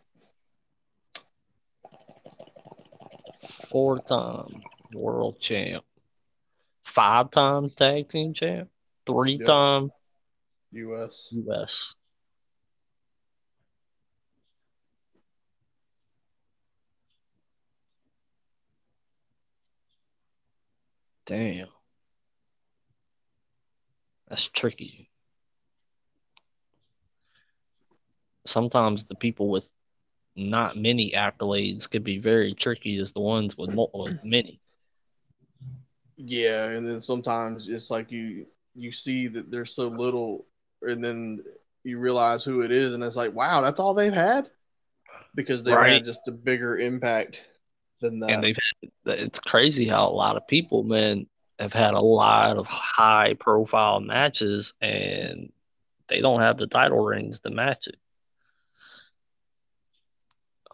Four 3.41 3.99
time 3.99 4.63
world 4.91 5.39
champ. 5.39 5.83
Five 6.83 7.31
time 7.31 7.69
tag 7.69 8.07
team 8.09 8.33
champ. 8.33 8.69
Three 9.05 9.37
Yep. 9.37 9.45
time 9.45 9.91
U.S. 10.71 11.29
US. 11.31 11.95
Damn. 21.25 21.67
That's 24.27 24.47
tricky. 24.47 25.09
Sometimes 28.45 29.03
the 29.05 29.15
people 29.15 29.49
with 29.49 29.71
not 30.49 30.77
many 30.77 31.11
accolades 31.11 31.89
could 31.89 32.03
be 32.03 32.17
very 32.17 32.53
tricky 32.53 32.97
as 32.97 33.13
the 33.13 33.19
ones 33.19 33.57
with, 33.57 33.75
with 33.93 34.23
many. 34.23 34.59
Yeah, 36.17 36.69
and 36.69 36.87
then 36.87 36.99
sometimes 36.99 37.69
it's 37.69 37.89
like 37.89 38.11
you 38.11 38.45
you 38.75 38.91
see 38.91 39.27
that 39.27 39.51
there's 39.51 39.73
so 39.73 39.87
little, 39.87 40.45
and 40.81 41.03
then 41.03 41.43
you 41.83 41.97
realize 41.99 42.43
who 42.43 42.61
it 42.61 42.71
is, 42.71 42.93
and 42.93 43.03
it's 43.03 43.15
like, 43.15 43.33
wow, 43.33 43.61
that's 43.61 43.79
all 43.79 43.93
they've 43.93 44.13
had, 44.13 44.49
because 45.35 45.63
they've 45.63 45.73
Right. 45.75 45.93
had 45.93 46.03
just 46.05 46.27
a 46.27 46.31
bigger 46.31 46.77
impact 46.77 47.47
than 48.01 48.19
that. 48.19 48.31
and 48.33 48.43
they've 48.43 48.57
had, 48.81 49.19
it's 49.19 49.39
crazy 49.39 49.87
how 49.87 50.07
a 50.07 50.09
lot 50.11 50.37
of 50.37 50.47
people, 50.47 50.83
man, 50.83 51.27
have 51.59 51.73
had 51.73 51.93
a 51.93 52.01
lot 52.01 52.57
of 52.57 52.67
high 52.67 53.35
profile 53.39 53.99
matches 53.99 54.73
and 54.81 55.51
they 56.07 56.21
don't 56.21 56.41
have 56.41 56.57
the 56.57 56.67
title 56.67 57.03
rings 57.03 57.39
to 57.41 57.49
match 57.51 57.87
it. 57.87 57.97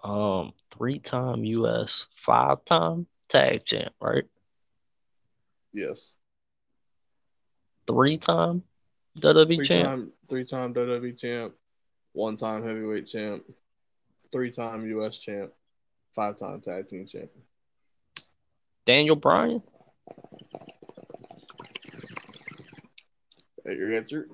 Um, 0.07 0.53
three 0.71 0.99
time 0.99 1.43
US, 1.43 2.07
five 2.15 2.63
time 2.63 3.07
tag 3.27 3.65
champ, 3.65 3.93
right? 3.99 4.23
yes, 5.73 6.13
Three 7.87 8.17
time 8.17 8.63
WWE 9.19 9.55
three 9.57 9.67
champ. 9.67 9.85
time 9.85 10.13
three 10.29 10.45
time 10.45 10.73
WWE 10.73 11.19
champ, 11.19 11.55
one 12.13 12.37
time 12.37 12.63
heavyweight 12.63 13.05
champ, 13.05 13.43
three 14.31 14.49
time 14.49 14.85
U.S. 14.85 15.17
champ, 15.17 15.51
five 16.15 16.37
time 16.37 16.61
tag 16.61 16.87
team 16.87 17.05
champ. 17.05 17.29
Daniel 18.85 19.17
Bryan. 19.17 19.61
That 23.65 23.75
your 23.75 23.93
answer? 23.93 24.29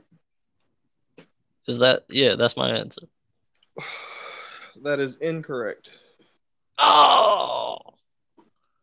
Is 1.67 1.79
that 1.79 2.05
yeah, 2.09 2.35
that's 2.35 2.55
my 2.55 2.69
answer. 2.69 3.07
That 4.81 4.99
is 4.99 5.17
incorrect. 5.17 5.91
Oh 6.79 7.77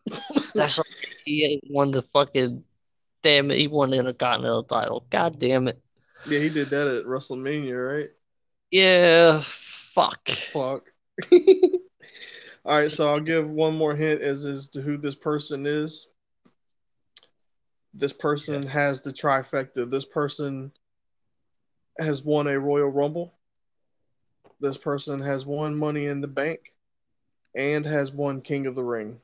that's 0.55 0.79
right. 0.79 0.87
He 1.25 1.45
ain't 1.45 1.65
won 1.71 1.91
the 1.91 2.03
fucking 2.03 2.65
damn 3.23 3.51
it, 3.51 3.59
he 3.59 3.69
won 3.69 3.91
the 3.91 3.99
Intercontinental 3.99 4.65
title. 4.65 5.05
God 5.11 5.39
damn 5.39 5.69
it. 5.69 5.81
yeah, 6.27 6.41
he 6.41 6.49
did 6.49 6.71
that 6.71 6.87
at 6.87 7.05
WrestleMania, 7.05 7.99
right? 7.99 8.11
Yeah, 8.71 9.43
fuck. 9.45 10.31
Fuck. 10.53 10.87
All 12.65 12.79
right, 12.79 12.91
so 12.91 13.09
I'll 13.09 13.21
give 13.21 13.49
one 13.49 13.77
more 13.77 13.95
hint 13.95 14.21
as 14.21 14.45
as 14.47 14.69
to 14.71 14.83
who 14.83 14.97
this 14.97 15.17
person 15.17 15.67
is. 15.67 16.09
This 17.95 18.13
person 18.13 18.67
has 18.67 19.01
the 19.01 19.13
trifecta. 19.13 19.91
This 19.91 20.05
person 20.05 20.73
has 21.99 22.23
won 22.23 22.47
a 22.47 22.59
Royal 22.59 22.89
Rumble. 22.89 23.35
This 24.61 24.77
person 24.77 25.21
has 25.21 25.47
won 25.47 25.75
Money 25.75 26.07
in 26.07 26.21
the 26.21 26.29
Bank 26.29 26.75
and 27.55 27.85
has 27.87 28.13
won 28.13 28.43
King 28.43 28.67
of 28.67 28.75
the 28.75 28.85
Ring. 28.85 29.19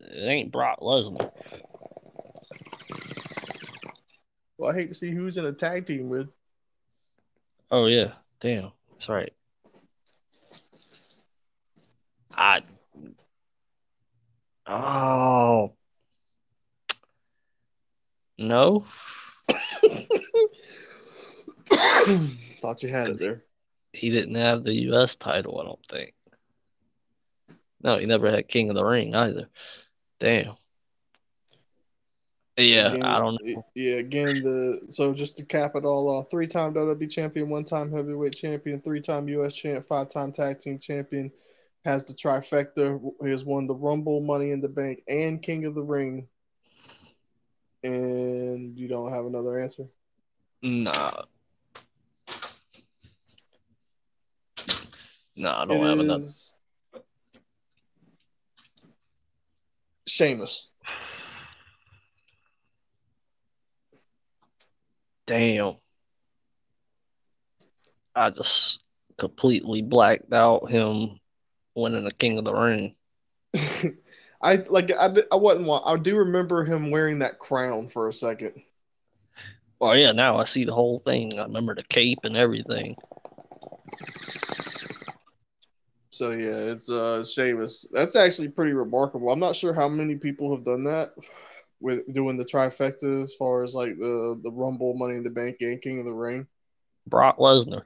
It 0.00 0.32
ain't 0.32 0.52
Brock 0.52 0.80
Lesnar. 0.80 1.30
Well, 4.58 4.70
I 4.70 4.74
hate 4.74 4.88
to 4.88 4.94
see 4.94 5.12
who's 5.12 5.36
in 5.36 5.46
a 5.46 5.52
tag 5.52 5.86
team 5.86 6.08
with. 6.08 6.28
Oh 7.70 7.86
yeah, 7.86 8.12
damn, 8.40 8.72
that's 8.92 9.08
right. 9.08 9.32
I. 12.34 12.62
Oh. 14.66 15.75
No. 18.38 18.84
Thought 22.60 22.82
you 22.82 22.88
had 22.88 23.10
it 23.10 23.18
there. 23.18 23.44
He 23.92 24.10
didn't 24.10 24.34
have 24.34 24.64
the 24.64 24.74
U.S. 24.74 25.16
title. 25.16 25.60
I 25.60 25.64
don't 25.64 25.86
think. 25.90 26.14
No, 27.82 27.96
he 27.96 28.06
never 28.06 28.30
had 28.30 28.48
King 28.48 28.68
of 28.68 28.76
the 28.76 28.84
Ring 28.84 29.14
either. 29.14 29.48
Damn. 30.18 30.56
Yeah, 32.58 32.88
Again, 32.88 33.02
I 33.02 33.18
don't 33.18 33.38
know. 33.42 33.66
Yeah, 33.74 33.96
again, 33.96 34.42
the 34.42 34.86
so 34.88 35.12
just 35.12 35.36
to 35.36 35.44
cap 35.44 35.72
it 35.74 35.84
all 35.84 36.08
off, 36.08 36.30
three-time 36.30 36.72
WWE 36.72 37.10
champion, 37.10 37.50
one-time 37.50 37.92
heavyweight 37.92 38.34
champion, 38.34 38.80
three-time 38.80 39.28
U.S. 39.28 39.54
champ, 39.54 39.84
five-time 39.84 40.32
tag 40.32 40.58
team 40.58 40.78
champion, 40.78 41.30
has 41.84 42.04
the 42.04 42.14
trifecta. 42.14 42.98
He 43.22 43.30
has 43.30 43.44
won 43.44 43.66
the 43.66 43.74
Rumble, 43.74 44.22
Money 44.22 44.52
in 44.52 44.62
the 44.62 44.70
Bank, 44.70 45.02
and 45.06 45.42
King 45.42 45.66
of 45.66 45.74
the 45.74 45.82
Ring. 45.82 46.26
And 47.86 48.76
you 48.76 48.88
don't 48.88 49.12
have 49.12 49.26
another 49.26 49.60
answer. 49.60 49.84
Nah. 50.60 51.22
Nah, 55.36 55.62
I 55.62 55.66
don't 55.66 55.86
have 55.86 56.00
enough. 56.00 56.20
is 56.20 56.54
Sheamus. 60.06 60.68
Damn. 65.26 65.76
I 68.16 68.30
just 68.30 68.80
completely 69.18 69.82
blacked 69.82 70.32
out 70.32 70.70
him 70.70 71.20
winning 71.76 72.04
the 72.04 72.12
King 72.12 72.38
of 72.38 72.44
the 72.44 72.54
Ring. 72.54 72.96
I 74.46 74.56
like 74.68 74.92
I, 74.92 75.12
I 75.32 75.36
wasn't 75.36 75.66
wa- 75.66 75.82
I 75.84 75.96
do 75.96 76.18
remember 76.18 76.64
him 76.64 76.92
wearing 76.92 77.18
that 77.18 77.40
crown 77.40 77.88
for 77.88 78.06
a 78.08 78.12
second. 78.12 78.52
Well, 79.80 79.96
yeah, 79.96 80.12
now 80.12 80.38
I 80.38 80.44
see 80.44 80.64
the 80.64 80.74
whole 80.74 81.00
thing. 81.00 81.38
I 81.38 81.42
remember 81.42 81.74
the 81.74 81.82
cape 81.82 82.20
and 82.24 82.36
everything. 82.36 82.96
So 86.10 86.30
yeah, 86.30 86.72
it's 86.72 86.90
uh 86.90 87.24
Sheamus. 87.24 87.86
That's 87.92 88.16
actually 88.16 88.48
pretty 88.48 88.72
remarkable. 88.72 89.30
I'm 89.30 89.40
not 89.40 89.56
sure 89.56 89.74
how 89.74 89.88
many 89.88 90.16
people 90.16 90.54
have 90.54 90.64
done 90.64 90.84
that 90.84 91.10
with 91.80 92.12
doing 92.14 92.36
the 92.36 92.44
trifecta 92.44 93.22
as 93.22 93.34
far 93.34 93.62
as 93.64 93.74
like 93.74 93.96
the 93.98 94.40
the 94.42 94.50
Rumble, 94.52 94.94
Money 94.94 95.16
in 95.16 95.24
the 95.24 95.30
Bank, 95.30 95.58
and 95.60 95.82
King 95.82 96.00
of 96.00 96.06
the 96.06 96.14
Ring. 96.14 96.46
Brock 97.06 97.38
Lesnar. 97.38 97.82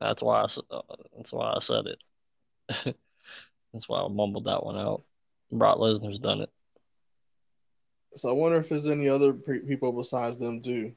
That's 0.00 0.22
why 0.22 0.40
I 0.42 0.46
uh, 0.74 0.82
that's 1.16 1.32
why 1.32 1.52
I 1.54 1.58
said 1.60 1.86
it. 1.86 2.02
that's 3.72 3.88
why 3.88 4.02
I 4.02 4.08
mumbled 4.08 4.46
that 4.46 4.64
one 4.64 4.76
out. 4.78 5.04
Brock 5.52 5.78
Lesnar's 5.78 6.18
done 6.18 6.40
it. 6.40 6.50
So 8.14 8.28
I 8.28 8.32
wonder 8.32 8.58
if 8.58 8.68
there's 8.68 8.86
any 8.86 9.08
other 9.08 9.32
pe- 9.32 9.60
people 9.60 9.92
besides 9.92 10.36
them 10.38 10.60
do. 10.60 10.92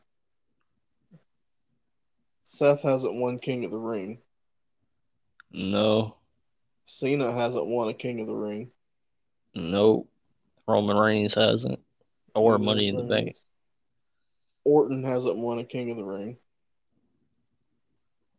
Seth 2.44 2.82
hasn't 2.82 3.16
won 3.16 3.40
King 3.40 3.66
of 3.66 3.72
the 3.72 3.80
Ring. 3.80 4.20
No, 5.52 6.18
Cena 6.86 7.32
hasn't 7.32 7.68
won 7.68 7.90
a 7.90 7.94
King 7.94 8.20
of 8.20 8.28
the 8.28 8.36
Ring. 8.36 8.72
no. 9.54 10.08
Roman 10.66 10.96
Reigns 10.96 11.34
hasn't. 11.34 11.78
Or 12.34 12.54
Roman 12.54 12.66
Money 12.66 12.88
in 12.88 12.96
the 12.96 13.04
Bank. 13.04 13.36
Orton 14.64 15.04
hasn't 15.04 15.38
won 15.38 15.60
a 15.60 15.64
King 15.66 15.92
of 15.92 15.98
the 15.98 16.06
Ring. 16.06 16.38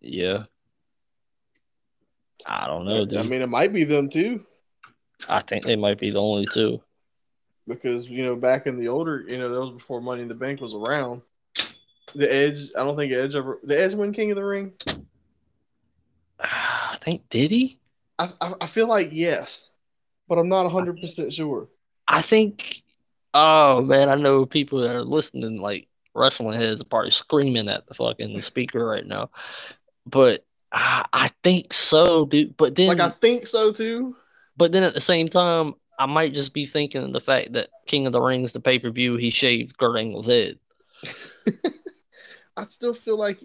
Yeah. 0.00 0.44
I 2.46 2.66
don't 2.66 2.86
know, 2.86 3.06
I 3.18 3.22
mean, 3.24 3.42
it 3.42 3.48
might 3.48 3.72
be 3.72 3.84
them 3.84 4.08
too, 4.08 4.40
I 5.28 5.40
think 5.40 5.64
they 5.64 5.76
might 5.76 5.98
be 5.98 6.10
the 6.10 6.20
only 6.20 6.46
two. 6.46 6.80
because 7.66 8.08
you 8.08 8.24
know, 8.24 8.36
back 8.36 8.66
in 8.66 8.78
the 8.78 8.88
older, 8.88 9.24
you 9.26 9.38
know, 9.38 9.48
that 9.48 9.60
was 9.60 9.70
before 9.72 10.00
Money 10.00 10.22
in 10.22 10.28
the 10.28 10.34
Bank 10.34 10.60
was 10.60 10.74
around. 10.74 11.22
The 12.14 12.32
Edge, 12.32 12.70
I 12.78 12.84
don't 12.84 12.96
think 12.96 13.12
Edge 13.12 13.34
ever. 13.34 13.58
The 13.64 13.80
Edge 13.80 13.94
win 13.94 14.12
King 14.12 14.30
of 14.30 14.36
the 14.36 14.44
Ring. 14.44 14.72
Ah, 16.40 16.92
I 16.92 16.96
think 16.96 17.28
did 17.30 17.50
he? 17.50 17.78
I, 18.18 18.28
I, 18.40 18.54
I 18.62 18.66
feel 18.66 18.86
like 18.88 19.08
yes, 19.12 19.72
but 20.28 20.38
I'm 20.38 20.48
not 20.48 20.64
100 20.64 21.00
percent 21.00 21.32
sure. 21.32 21.68
I 22.08 22.22
think. 22.22 22.82
Oh 23.32 23.80
man, 23.80 24.08
I 24.08 24.14
know 24.14 24.46
people 24.46 24.80
that 24.80 24.94
are 24.94 25.02
listening, 25.02 25.60
like 25.60 25.88
wrestling 26.14 26.60
heads, 26.60 26.80
are 26.80 26.84
probably 26.84 27.10
screaming 27.10 27.68
at 27.68 27.86
the 27.86 27.94
fucking 27.94 28.40
speaker 28.42 28.86
right 28.86 29.06
now. 29.06 29.30
But 30.06 30.44
I, 30.70 31.04
I 31.12 31.30
think 31.42 31.72
so, 31.72 32.26
dude. 32.26 32.56
But 32.56 32.76
then, 32.76 32.88
Like 32.88 33.00
I 33.00 33.10
think 33.10 33.46
so 33.48 33.72
too. 33.72 34.14
But 34.56 34.72
then 34.72 34.82
at 34.82 34.94
the 34.94 35.00
same 35.00 35.28
time, 35.28 35.74
I 35.98 36.06
might 36.06 36.34
just 36.34 36.52
be 36.52 36.66
thinking 36.66 37.02
of 37.02 37.12
the 37.12 37.20
fact 37.20 37.52
that 37.52 37.68
King 37.86 38.06
of 38.06 38.12
the 38.12 38.20
Rings, 38.20 38.52
the 38.52 38.60
pay 38.60 38.78
per 38.78 38.90
view, 38.90 39.16
he 39.16 39.30
shaved 39.30 39.76
Kurt 39.76 39.98
Angle's 39.98 40.26
head. 40.26 40.58
I 42.56 42.64
still 42.64 42.94
feel 42.94 43.18
like, 43.18 43.40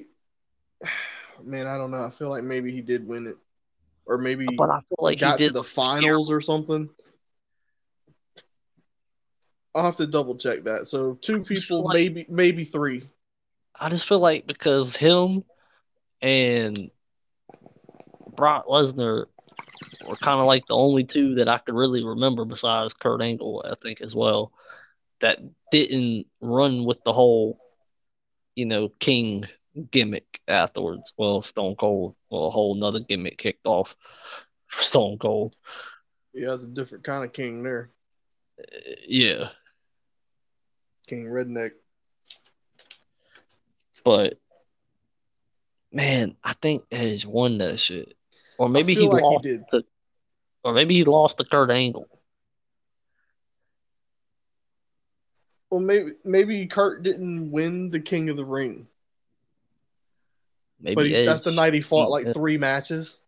man, 1.43 1.67
I 1.67 1.77
don't 1.77 1.91
know. 1.91 2.03
I 2.03 2.09
feel 2.09 2.29
like 2.29 2.43
maybe 2.43 2.71
he 2.71 2.81
did 2.81 3.07
win 3.07 3.27
it, 3.27 3.37
or 4.05 4.17
maybe 4.17 4.45
But 4.57 4.69
I 4.69 4.79
feel 4.79 4.97
like 4.99 5.15
he 5.15 5.19
got 5.19 5.39
to 5.39 5.51
the 5.51 5.63
finals 5.63 6.31
or 6.31 6.41
something. 6.41 6.89
I'll 9.75 9.83
have 9.83 9.97
to 9.97 10.07
double 10.07 10.35
check 10.35 10.63
that. 10.63 10.87
So 10.87 11.13
two 11.15 11.41
people, 11.41 11.83
like- 11.83 11.95
maybe 11.95 12.25
maybe 12.29 12.63
three. 12.63 13.07
I 13.79 13.89
just 13.89 14.05
feel 14.05 14.19
like 14.19 14.45
because 14.45 14.95
him 14.95 15.43
and 16.21 16.91
Brock 18.35 18.65
Lesnar 18.67 19.27
were 20.09 20.15
kind 20.15 20.39
of 20.39 20.47
like 20.47 20.65
the 20.65 20.75
only 20.75 21.03
two 21.03 21.35
that 21.35 21.47
I 21.47 21.59
could 21.59 21.75
really 21.75 22.03
remember 22.03 22.43
besides 22.45 22.93
Kurt 22.93 23.21
Angle, 23.21 23.63
I 23.69 23.75
think, 23.75 24.01
as 24.01 24.15
well, 24.15 24.51
that 25.21 25.39
didn't 25.71 26.25
run 26.41 26.83
with 26.85 27.03
the 27.03 27.13
whole, 27.13 27.59
you 28.55 28.65
know, 28.65 28.89
King 28.99 29.45
gimmick 29.91 30.41
afterwards. 30.47 31.13
Well, 31.17 31.41
Stone 31.41 31.75
Cold, 31.75 32.15
well, 32.29 32.47
a 32.47 32.51
whole 32.51 32.73
nother 32.75 32.99
gimmick 32.99 33.37
kicked 33.37 33.67
off 33.67 33.95
for 34.67 34.83
Stone 34.83 35.19
Cold. 35.19 35.55
Yeah, 36.33 36.53
it's 36.53 36.63
a 36.63 36.67
different 36.67 37.03
kind 37.03 37.23
of 37.23 37.33
king 37.33 37.63
there. 37.63 37.91
Uh, 38.59 38.91
Yeah, 39.07 39.49
King 41.07 41.25
Redneck. 41.25 41.71
but 44.03 44.39
man, 45.91 46.35
I 46.43 46.53
think 46.53 46.83
Edge 46.91 47.25
won 47.25 47.57
that 47.59 47.79
shit. 47.79 48.15
Or 48.57 48.69
maybe 48.69 48.93
he 48.93 49.07
like 49.07 49.23
lost 49.23 49.45
he 49.45 49.51
did. 49.51 49.63
to, 49.71 49.83
or 50.63 50.73
maybe 50.73 50.95
he 50.95 51.03
lost 51.03 51.37
to 51.37 51.45
Kurt 51.45 51.71
Angle. 51.71 52.07
Well, 55.69 55.81
maybe 55.81 56.11
maybe 56.25 56.65
Kurt 56.67 57.03
didn't 57.03 57.51
win 57.51 57.91
the 57.91 57.99
King 57.99 58.29
of 58.29 58.37
the 58.37 58.45
Ring, 58.45 58.87
Maybe 60.81 60.95
but 60.95 61.25
that's 61.25 61.41
the 61.43 61.51
night 61.51 61.73
he 61.73 61.81
fought 61.81 62.09
like 62.09 62.33
three 62.33 62.57
matches. 62.57 63.21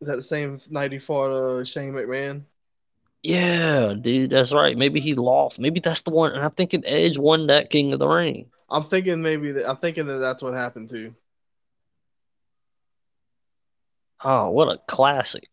Is 0.00 0.08
that 0.08 0.16
the 0.16 0.22
same 0.22 0.58
night 0.70 0.92
he 0.92 0.98
fought 0.98 1.30
uh, 1.30 1.64
Shane 1.64 1.92
McMahon? 1.92 2.44
Yeah, 3.22 3.94
dude, 4.00 4.30
that's 4.30 4.52
right. 4.52 4.76
Maybe 4.76 5.00
he 5.00 5.14
lost. 5.14 5.58
Maybe 5.58 5.80
that's 5.80 6.02
the 6.02 6.10
one. 6.10 6.32
And 6.32 6.44
I'm 6.44 6.52
thinking 6.52 6.84
Edge 6.86 7.18
won 7.18 7.48
that 7.48 7.70
King 7.70 7.92
of 7.92 7.98
the 7.98 8.06
Ring. 8.06 8.50
I'm 8.70 8.84
thinking 8.84 9.22
maybe 9.22 9.52
that 9.52 9.68
I'm 9.68 9.78
thinking 9.78 10.06
that 10.06 10.18
that's 10.18 10.42
what 10.42 10.54
happened 10.54 10.88
too. 10.90 11.14
Oh, 14.24 14.50
what 14.50 14.68
a 14.68 14.78
classic. 14.86 15.48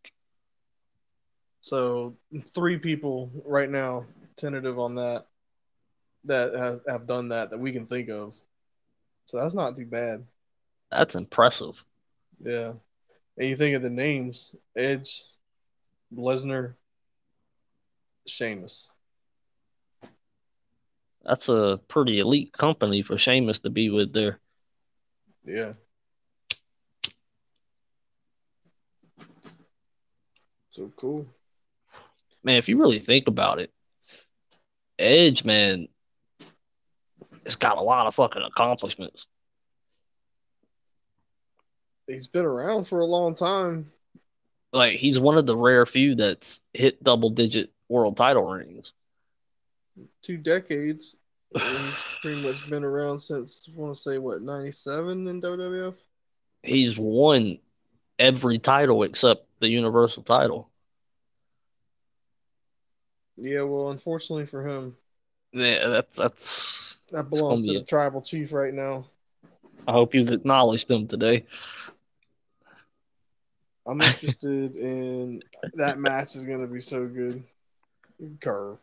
So 1.62 2.18
three 2.48 2.78
people 2.78 3.32
right 3.46 3.70
now 3.70 4.06
tentative 4.36 4.80
on 4.80 4.96
that 4.96 5.28
that 6.26 6.54
have, 6.54 6.82
have 6.88 7.06
done 7.06 7.30
that 7.30 7.50
that 7.50 7.60
we 7.60 7.72
can 7.72 7.86
think 7.86 8.10
of. 8.10 8.36
So 9.26 9.38
that's 9.38 9.54
not 9.54 9.76
too 9.76 9.86
bad. 9.86 10.26
That's 10.92 11.16
impressive. 11.16 11.84
Yeah. 12.44 12.74
And 13.38 13.50
you 13.50 13.56
think 13.56 13.76
of 13.76 13.82
the 13.82 13.90
names 13.90 14.54
Edge, 14.76 15.24
Lesnar, 16.16 16.76
Sheamus. 18.28 18.92
That's 21.24 21.48
a 21.48 21.80
pretty 21.88 22.20
elite 22.20 22.54
company 22.54 23.02
for 23.02 23.18
Sheamus 23.18 23.60
to 23.60 23.70
be 23.70 23.90
with 23.90 24.14
there. 24.14 24.40
Yeah. 25.46 25.74
So 30.74 30.92
cool. 30.98 31.28
man, 32.44 32.58
if 32.58 32.68
you 32.68 32.80
really 32.80 32.98
think 32.98 33.28
about 33.28 33.60
it, 33.60 33.72
Edge, 34.98 35.46
man, 35.46 35.88
it's 37.46 37.56
got 37.56 37.80
a 37.80 37.84
lot 37.84 38.08
of 38.08 38.16
fucking 38.16 38.42
accomplishments. 38.42 39.28
He's 42.08 42.26
been 42.26 42.46
around 42.46 42.86
for 42.86 43.02
a 43.02 43.06
long 43.06 43.36
time. 43.36 43.92
Like 44.72 44.96
he's 44.96 45.20
one 45.20 45.38
of 45.38 45.46
the 45.46 45.56
rare 45.56 45.86
few 45.86 46.16
that's 46.16 46.60
hit 46.74 47.04
double 47.04 47.30
digit 47.30 47.72
world 47.88 48.18
title 48.18 48.46
rings. 48.46 48.94
Two 50.24 50.38
decades. 50.38 51.18
he's 51.54 52.04
pretty 52.20 52.42
much 52.42 52.68
been 52.68 52.84
around 52.84 53.20
since 53.20 53.70
I 53.72 53.80
want 53.80 53.96
to 53.96 54.02
say 54.02 54.18
what 54.18 54.42
ninety 54.42 54.72
seven 54.72 55.28
in 55.28 55.40
WWF. 55.40 55.94
He's 56.64 56.98
won 56.98 57.60
every 58.18 58.58
title 58.58 59.04
except 59.04 59.48
the 59.64 59.72
Universal 59.72 60.24
title. 60.24 60.72
Yeah, 63.38 63.64
well, 63.64 63.90
unfortunately 63.92 64.46
for 64.46 64.68
him, 64.68 64.98
Yeah, 65.54 65.88
that's 65.88 66.18
that's. 66.18 66.98
that 67.12 67.30
belongs 67.30 67.66
to 67.66 67.74
the 67.74 67.82
tribal 67.84 68.22
chief 68.22 68.52
right 68.54 68.74
now. 68.74 69.06
I 69.88 69.92
hope 69.92 70.14
you've 70.16 70.32
acknowledged 70.32 70.90
him 70.92 71.08
today. 71.08 71.46
I'm 73.88 74.02
interested 74.02 74.76
in 74.76 75.44
that 75.74 75.98
match 75.98 76.36
is 76.36 76.46
gonna 76.46 76.68
be 76.68 76.80
so 76.80 77.08
good. 77.08 77.44
Curve, 78.42 78.80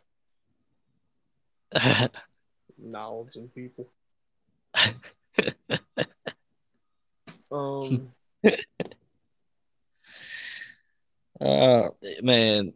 knowledge, 2.77 3.35
and 3.37 3.53
people. 3.53 3.87
Um, 7.51 8.13
uh, 11.41 11.89
man, 12.21 12.73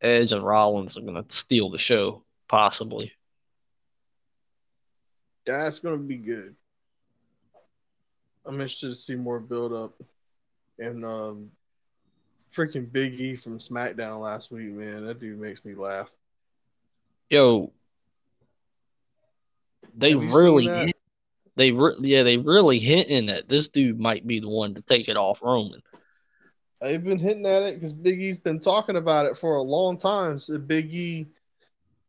Edge 0.00 0.32
and 0.32 0.44
Rollins 0.44 0.96
are 0.96 1.02
gonna 1.02 1.24
steal 1.28 1.70
the 1.70 1.78
show, 1.78 2.22
possibly. 2.48 3.12
that's 5.46 5.78
gonna 5.78 5.98
be 5.98 6.16
good. 6.16 6.54
I'm 8.44 8.54
interested 8.54 8.88
to 8.88 8.94
see 8.94 9.14
more 9.14 9.40
build 9.40 9.72
up. 9.72 9.94
And 10.78 11.04
um, 11.04 11.50
freaking 12.52 12.90
Big 12.90 13.20
E 13.20 13.36
from 13.36 13.58
SmackDown 13.58 14.20
last 14.20 14.50
week, 14.50 14.72
man, 14.72 15.06
that 15.06 15.20
dude 15.20 15.38
makes 15.38 15.64
me 15.64 15.74
laugh. 15.74 16.10
Yo, 17.30 17.72
they 19.96 20.14
really, 20.14 20.66
hint- 20.66 20.96
they 21.56 21.70
re- 21.70 21.96
yeah, 22.00 22.22
they 22.22 22.36
really 22.36 22.78
hinting 22.78 23.26
that 23.26 23.48
this 23.48 23.68
dude 23.68 24.00
might 24.00 24.26
be 24.26 24.40
the 24.40 24.48
one 24.48 24.74
to 24.74 24.82
take 24.82 25.08
it 25.08 25.16
off 25.16 25.42
Roman. 25.42 25.82
I've 26.82 27.04
been 27.04 27.18
hitting 27.18 27.46
at 27.46 27.62
it 27.62 27.74
because 27.74 27.92
Big 27.92 28.20
E's 28.20 28.38
been 28.38 28.58
talking 28.58 28.96
about 28.96 29.26
it 29.26 29.36
for 29.36 29.54
a 29.56 29.62
long 29.62 29.96
time. 29.98 30.36
So 30.38 30.58
Big 30.58 30.92
E, 30.92 31.28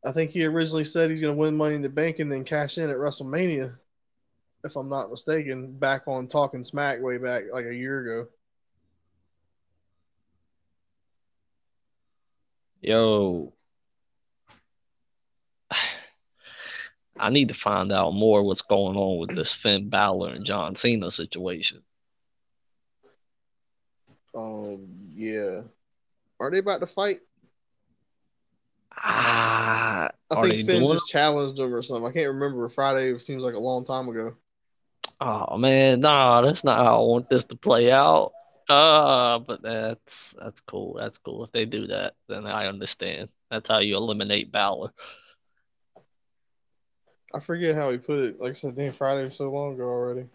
I 0.03 0.11
think 0.11 0.31
he 0.31 0.45
originally 0.45 0.83
said 0.83 1.09
he's 1.09 1.21
going 1.21 1.35
to 1.35 1.39
win 1.39 1.55
Money 1.55 1.75
in 1.75 1.81
the 1.81 1.89
Bank 1.89 2.19
and 2.19 2.31
then 2.31 2.43
cash 2.43 2.77
in 2.77 2.89
at 2.89 2.97
WrestleMania, 2.97 3.77
if 4.63 4.75
I'm 4.75 4.89
not 4.89 5.11
mistaken. 5.11 5.73
Back 5.77 6.03
on 6.07 6.27
Talking 6.27 6.63
Smack 6.63 7.01
way 7.01 7.17
back 7.17 7.43
like 7.53 7.65
a 7.65 7.75
year 7.75 7.99
ago. 7.99 8.29
Yo, 12.81 13.53
I 17.19 17.29
need 17.29 17.49
to 17.49 17.53
find 17.53 17.91
out 17.91 18.13
more 18.13 18.43
what's 18.43 18.63
going 18.63 18.97
on 18.97 19.19
with 19.19 19.35
this 19.35 19.53
Finn 19.53 19.89
Balor 19.89 20.29
and 20.31 20.45
John 20.45 20.75
Cena 20.75 21.11
situation. 21.11 21.83
Um, 24.35 24.87
yeah. 25.15 25.61
Are 26.39 26.51
they 26.51 26.59
about 26.59 26.79
to 26.79 26.87
fight? 26.87 27.19
Ah, 28.95 30.09
I 30.31 30.41
think 30.41 30.65
Finn 30.65 30.87
just 30.87 31.07
challenged 31.07 31.59
him 31.59 31.73
or 31.73 31.81
something. 31.81 32.05
I 32.05 32.11
can't 32.11 32.33
remember. 32.33 32.67
Friday 32.69 33.17
seems 33.17 33.43
like 33.43 33.55
a 33.55 33.59
long 33.59 33.83
time 33.83 34.07
ago. 34.07 34.35
Oh 35.19 35.57
man, 35.57 36.01
nah, 36.01 36.41
that's 36.41 36.63
not 36.63 36.77
how 36.77 36.97
I 37.01 37.05
want 37.05 37.29
this 37.29 37.45
to 37.45 37.55
play 37.55 37.91
out. 37.91 38.33
Uh, 38.69 39.39
but 39.39 39.61
that's 39.61 40.33
that's 40.39 40.61
cool. 40.61 40.95
That's 40.95 41.17
cool. 41.17 41.43
If 41.43 41.51
they 41.51 41.65
do 41.65 41.87
that, 41.87 42.13
then 42.27 42.45
I 42.45 42.67
understand. 42.67 43.29
That's 43.49 43.69
how 43.69 43.79
you 43.79 43.97
eliminate 43.97 44.51
Balor. 44.51 44.91
I 47.33 47.39
forget 47.39 47.75
how 47.75 47.91
he 47.91 47.97
put 47.97 48.19
it. 48.19 48.39
Like 48.39 48.51
I 48.51 48.53
said, 48.53 48.75
damn, 48.75 48.93
Friday 48.93 49.23
was 49.23 49.35
so 49.35 49.49
long 49.51 49.73
ago 49.73 49.83
already. 49.83 50.27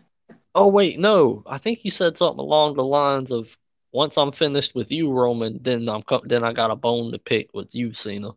Oh 0.54 0.68
wait, 0.68 0.98
no. 0.98 1.42
I 1.46 1.58
think 1.58 1.78
he 1.78 1.90
said 1.90 2.16
something 2.16 2.40
along 2.40 2.74
the 2.74 2.84
lines 2.84 3.30
of 3.30 3.56
once 3.98 4.16
I'm 4.16 4.30
finished 4.30 4.76
with 4.76 4.92
you, 4.92 5.10
Roman, 5.10 5.58
then 5.60 5.88
I'm 5.88 6.02
co- 6.02 6.22
then 6.24 6.44
I 6.44 6.52
got 6.52 6.70
a 6.70 6.76
bone 6.76 7.10
to 7.10 7.18
pick 7.18 7.52
with 7.52 7.74
you, 7.74 7.94
Cena. 7.94 8.30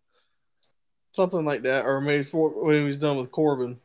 Something 1.12 1.46
like 1.46 1.62
that. 1.62 1.86
Or 1.86 2.02
maybe 2.02 2.24
for, 2.24 2.50
when 2.50 2.80
he 2.80 2.84
was 2.84 2.98
done 2.98 3.18
with 3.18 3.30
Corbin. 3.30 3.80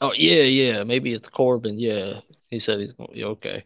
Oh 0.00 0.14
yeah, 0.14 0.44
yeah. 0.44 0.82
Maybe 0.82 1.12
it's 1.12 1.28
Corbin. 1.28 1.78
Yeah, 1.78 2.20
he 2.48 2.60
said 2.60 2.80
he's 2.80 2.94
be 2.94 3.24
okay. 3.24 3.64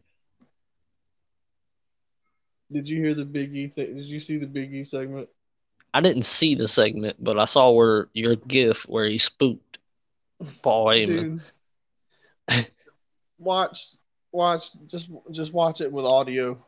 Did 2.72 2.88
you 2.88 3.00
hear 3.00 3.14
the 3.14 3.24
Big 3.24 3.54
E 3.54 3.68
thing? 3.68 3.94
Did 3.94 4.02
you 4.02 4.18
see 4.18 4.36
the 4.36 4.48
Big 4.48 4.74
E 4.74 4.82
segment? 4.82 5.28
I 5.94 6.00
didn't 6.00 6.26
see 6.26 6.56
the 6.56 6.66
segment, 6.66 7.14
but 7.20 7.38
I 7.38 7.44
saw 7.44 7.70
where 7.70 8.08
your 8.12 8.34
gif 8.34 8.88
where 8.88 9.06
he 9.06 9.18
spooked 9.18 9.78
Paul 10.62 10.86
Heyman. 10.86 11.42
Watch, 13.38 13.94
watch, 14.32 14.84
just 14.86 15.08
just 15.30 15.52
watch 15.52 15.80
it 15.80 15.92
with 15.92 16.04
audio. 16.04 16.58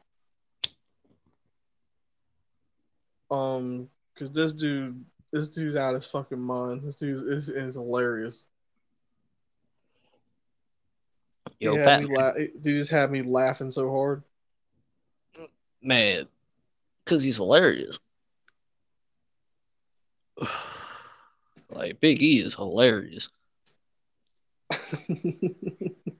Um, 3.30 3.88
because 4.14 4.30
this 4.30 4.52
dude, 4.52 5.04
this 5.32 5.48
dude's 5.48 5.76
out 5.76 5.94
his 5.94 6.06
fucking 6.06 6.40
mind. 6.40 6.82
This 6.82 6.96
dude 6.96 7.26
is, 7.28 7.48
is 7.48 7.74
hilarious. 7.74 8.44
Yo, 11.58 11.76
had 11.76 12.04
me 12.04 12.16
la- 12.16 12.32
dude 12.32 12.62
just 12.62 12.90
had 12.90 13.10
me 13.10 13.22
laughing 13.22 13.70
so 13.70 13.90
hard. 13.90 14.22
man, 15.82 16.26
because 17.04 17.22
he's 17.22 17.36
hilarious. 17.36 17.98
Like 21.72 22.00
Big 22.00 22.20
E 22.20 22.40
is 22.40 22.56
hilarious. 22.56 23.28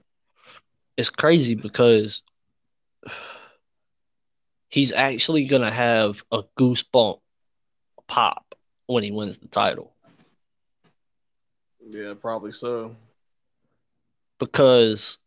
It's 1.00 1.08
crazy 1.08 1.54
because 1.54 2.22
he's 4.70 4.92
actually 4.92 5.46
gonna 5.46 5.70
have 5.70 6.24
a 6.32 6.42
goosebump 6.58 7.20
pop 8.06 8.54
when 8.86 9.04
he 9.04 9.12
wins 9.12 9.38
the 9.38 9.48
title 9.48 9.94
yeah, 11.90 12.14
probably 12.20 12.52
so. 12.52 12.94
because 14.38 15.18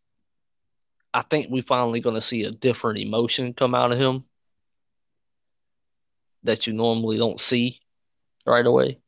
I 1.14 1.22
think 1.22 1.48
we 1.50 1.62
finally 1.62 2.00
gonna 2.00 2.20
see 2.20 2.44
a 2.44 2.50
different 2.50 2.98
emotion 2.98 3.54
come 3.54 3.74
out 3.74 3.92
of 3.92 3.98
him 3.98 4.24
that 6.42 6.66
you 6.66 6.72
normally 6.74 7.16
don't 7.16 7.40
see 7.40 7.80
right 8.46 8.66
away. 8.66 8.98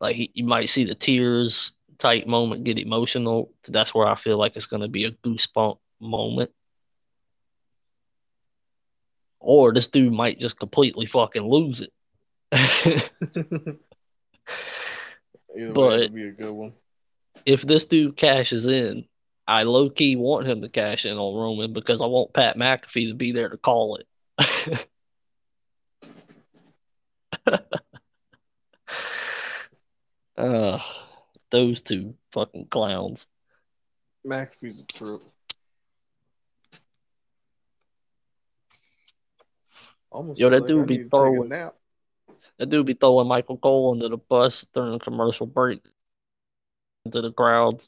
Like 0.00 0.16
he, 0.16 0.30
you 0.34 0.44
might 0.44 0.70
see 0.70 0.84
the 0.84 0.94
tears 0.94 1.72
type 1.98 2.26
moment 2.26 2.64
get 2.64 2.78
emotional. 2.78 3.52
That's 3.68 3.94
where 3.94 4.06
I 4.06 4.14
feel 4.14 4.38
like 4.38 4.56
it's 4.56 4.66
gonna 4.66 4.88
be 4.88 5.04
a 5.04 5.10
goosebump 5.10 5.78
moment. 6.00 6.50
Or 9.40 9.72
this 9.72 9.88
dude 9.88 10.12
might 10.12 10.38
just 10.38 10.58
completely 10.58 11.06
fucking 11.06 11.42
lose 11.42 11.80
it. 11.80 11.92
But- 15.74 16.00
way, 16.00 16.08
be 16.08 16.28
a 16.28 16.32
good 16.32 16.52
one. 16.52 16.74
if 17.44 17.62
this 17.62 17.84
dude 17.84 18.16
cashes 18.16 18.66
in, 18.66 19.06
I 19.46 19.64
low 19.64 19.90
key 19.90 20.14
want 20.16 20.46
him 20.46 20.60
to 20.62 20.68
cash 20.68 21.04
in 21.04 21.16
on 21.16 21.34
Roman 21.34 21.72
because 21.72 22.00
I 22.00 22.06
want 22.06 22.32
Pat 22.32 22.56
McAfee 22.56 23.08
to 23.08 23.14
be 23.14 23.32
there 23.32 23.48
to 23.48 23.56
call 23.56 23.98
it. 23.98 24.86
uh, 30.36 30.78
those 31.50 31.80
two 31.82 32.14
fucking 32.32 32.66
clowns. 32.68 33.26
McAfee's 34.26 34.80
a 34.82 34.86
trip. 34.86 35.22
Almost 40.10 40.40
Yo, 40.40 40.50
that 40.50 40.66
dude 40.66 40.82
I 40.82 40.86
be 40.86 40.96
need 40.98 41.04
to 41.04 41.04
take 41.04 41.12
a 41.12 41.16
throwing- 41.16 41.48
nap. 41.48 41.76
That 42.58 42.66
dude 42.70 42.86
be 42.86 42.94
throwing 42.94 43.28
Michael 43.28 43.58
Cole 43.58 43.92
under 43.92 44.08
the 44.08 44.16
bus 44.16 44.64
during 44.72 44.98
commercial 44.98 45.46
break 45.46 45.80
into 47.04 47.20
the 47.20 47.32
crowd. 47.32 47.82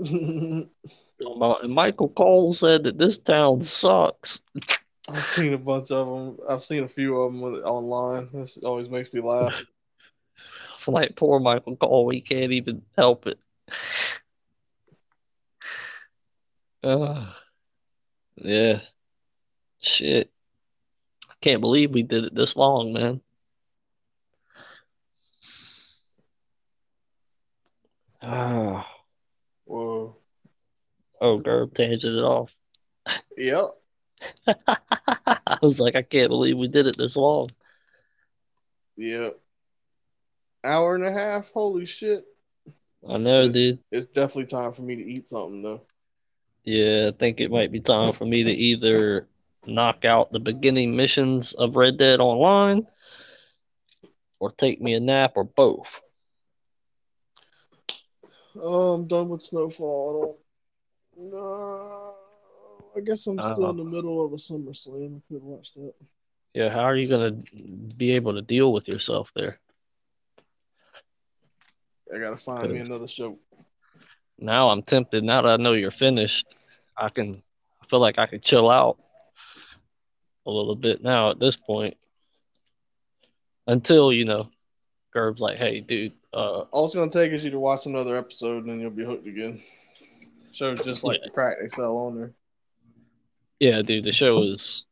And 1.20 1.72
Michael 1.72 2.08
Cole 2.08 2.52
said 2.52 2.84
that 2.84 2.98
this 2.98 3.16
town 3.18 3.62
sucks. 3.62 4.40
I've 5.08 5.24
seen 5.24 5.54
a 5.54 5.58
bunch 5.58 5.90
of 5.92 6.06
them. 6.08 6.38
I've 6.50 6.62
seen 6.62 6.82
a 6.82 6.88
few 6.88 7.16
of 7.20 7.32
them 7.32 7.42
online. 7.42 8.28
This 8.32 8.58
always 8.64 8.90
makes 8.90 9.12
me 9.14 9.20
laugh. 9.20 9.62
Like 10.86 11.16
poor 11.16 11.40
Michael 11.40 11.76
Cole, 11.76 12.10
he 12.10 12.20
can't 12.20 12.52
even 12.52 12.82
help 12.96 13.26
it. 13.26 13.38
Uh, 16.82 17.32
yeah, 18.36 18.80
shit. 19.80 20.30
I 21.44 21.46
Can't 21.46 21.60
believe 21.60 21.90
we 21.90 22.02
did 22.02 22.24
it 22.24 22.34
this 22.34 22.56
long, 22.56 22.94
man. 22.94 23.20
Ah, 28.22 28.86
Whoa. 29.66 30.16
oh, 31.20 31.38
Gerb 31.40 31.74
tangented 31.74 32.16
it 32.16 32.22
off. 32.24 32.54
Yep. 33.36 33.74
I 34.46 35.58
was 35.60 35.80
like, 35.80 35.96
I 35.96 36.00
can't 36.02 36.30
believe 36.30 36.56
we 36.56 36.68
did 36.68 36.86
it 36.86 36.96
this 36.96 37.14
long. 37.14 37.50
Yep. 38.96 39.38
Hour 40.64 40.94
and 40.94 41.04
a 41.04 41.12
half. 41.12 41.50
Holy 41.50 41.84
shit. 41.84 42.24
I 43.06 43.18
know, 43.18 43.40
It's- 43.40 43.52
dude. 43.52 43.78
It's 43.92 44.06
definitely 44.06 44.46
time 44.46 44.72
for 44.72 44.80
me 44.80 44.96
to 44.96 45.02
eat 45.04 45.28
something 45.28 45.60
though. 45.60 45.82
Yeah, 46.64 47.10
I 47.12 47.18
think 47.18 47.40
it 47.40 47.50
might 47.50 47.70
be 47.70 47.80
time 47.80 48.14
for 48.14 48.24
me 48.24 48.44
to 48.44 48.50
either 48.50 49.28
knock 49.66 50.04
out 50.04 50.32
the 50.32 50.40
beginning 50.40 50.96
missions 50.96 51.52
of 51.52 51.76
Red 51.76 51.96
Dead 51.96 52.20
Online 52.20 52.86
or 54.38 54.50
take 54.50 54.80
me 54.80 54.94
a 54.94 55.00
nap 55.00 55.32
or 55.36 55.44
both. 55.44 56.00
Oh, 58.56 58.94
I'm 58.94 59.06
done 59.06 59.28
with 59.28 59.42
Snowfall. 59.42 60.38
I 61.16 61.20
don't. 61.20 61.32
No. 61.32 62.14
I 62.96 63.00
guess 63.00 63.26
I'm 63.26 63.38
uh-huh. 63.38 63.54
still 63.54 63.70
in 63.70 63.76
the 63.76 63.84
middle 63.84 64.24
of 64.24 64.32
a 64.32 64.36
SummerSlam. 64.36 65.16
I 65.16 65.22
could 65.32 65.42
watch 65.42 65.74
that. 65.74 65.94
Yeah, 66.52 66.70
how 66.70 66.82
are 66.82 66.96
you 66.96 67.08
gonna 67.08 67.32
be 67.96 68.12
able 68.12 68.34
to 68.34 68.42
deal 68.42 68.72
with 68.72 68.86
yourself 68.86 69.32
there? 69.34 69.58
I 72.14 72.18
gotta 72.18 72.36
find 72.36 72.72
me 72.72 72.78
another 72.78 73.08
show. 73.08 73.36
Now 74.38 74.70
I'm 74.70 74.82
tempted. 74.82 75.24
Now 75.24 75.42
that 75.42 75.54
I 75.54 75.56
know 75.56 75.72
you're 75.72 75.90
finished, 75.90 76.46
I 76.96 77.08
can. 77.08 77.42
I 77.82 77.86
feel 77.86 77.98
like 77.98 78.18
I 78.18 78.26
could 78.26 78.42
chill 78.42 78.70
out 78.70 78.98
a 80.46 80.50
little 80.50 80.74
bit 80.76 81.02
now 81.02 81.30
at 81.30 81.38
this 81.38 81.56
point. 81.56 81.96
Until 83.66 84.12
you 84.12 84.24
know, 84.26 84.50
Gerb's 85.12 85.40
like, 85.40 85.56
"Hey, 85.56 85.80
dude, 85.80 86.12
uh, 86.32 86.62
All 86.70 86.84
it's 86.84 86.94
gonna 86.94 87.10
take 87.10 87.32
is 87.32 87.44
you 87.44 87.50
to 87.52 87.58
watch 87.58 87.86
another 87.86 88.16
episode, 88.16 88.58
and 88.62 88.68
then 88.68 88.80
you'll 88.80 88.90
be 88.90 89.04
hooked 89.04 89.26
again. 89.26 89.60
Show 90.52 90.74
just 90.74 91.02
like 91.02 91.20
Yeah. 91.24 91.30
crack 91.32 91.56
they 91.60 91.82
on 91.82 92.16
there. 92.16 92.34
yeah, 93.58 93.80
dude, 93.82 94.04
the 94.04 94.12
show 94.12 94.42
is 94.42 94.84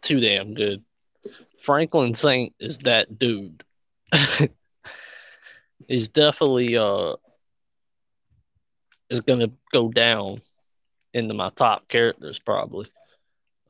too 0.00 0.20
damn 0.20 0.54
good." 0.54 0.82
Franklin 1.60 2.14
Saint 2.14 2.54
is 2.58 2.78
that 2.78 3.18
dude. 3.18 3.62
He's 5.88 6.08
definitely 6.08 6.76
uh 6.76 7.16
is 9.10 9.20
gonna 9.20 9.50
go 9.72 9.90
down 9.90 10.40
into 11.12 11.34
my 11.34 11.48
top 11.50 11.88
characters 11.88 12.38
probably 12.38 12.86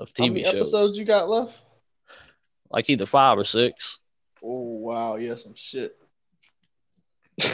of 0.00 0.10
How 0.16 0.24
TV 0.24 0.28
many 0.28 0.42
shows. 0.42 0.54
episodes 0.54 0.98
you 0.98 1.04
got 1.04 1.28
left? 1.28 1.64
Like 2.70 2.90
either 2.90 3.06
five 3.06 3.38
or 3.38 3.44
six. 3.44 3.98
Oh 4.42 4.78
wow, 4.78 5.16
yeah, 5.16 5.34
some 5.34 5.54
shit. 5.54 5.96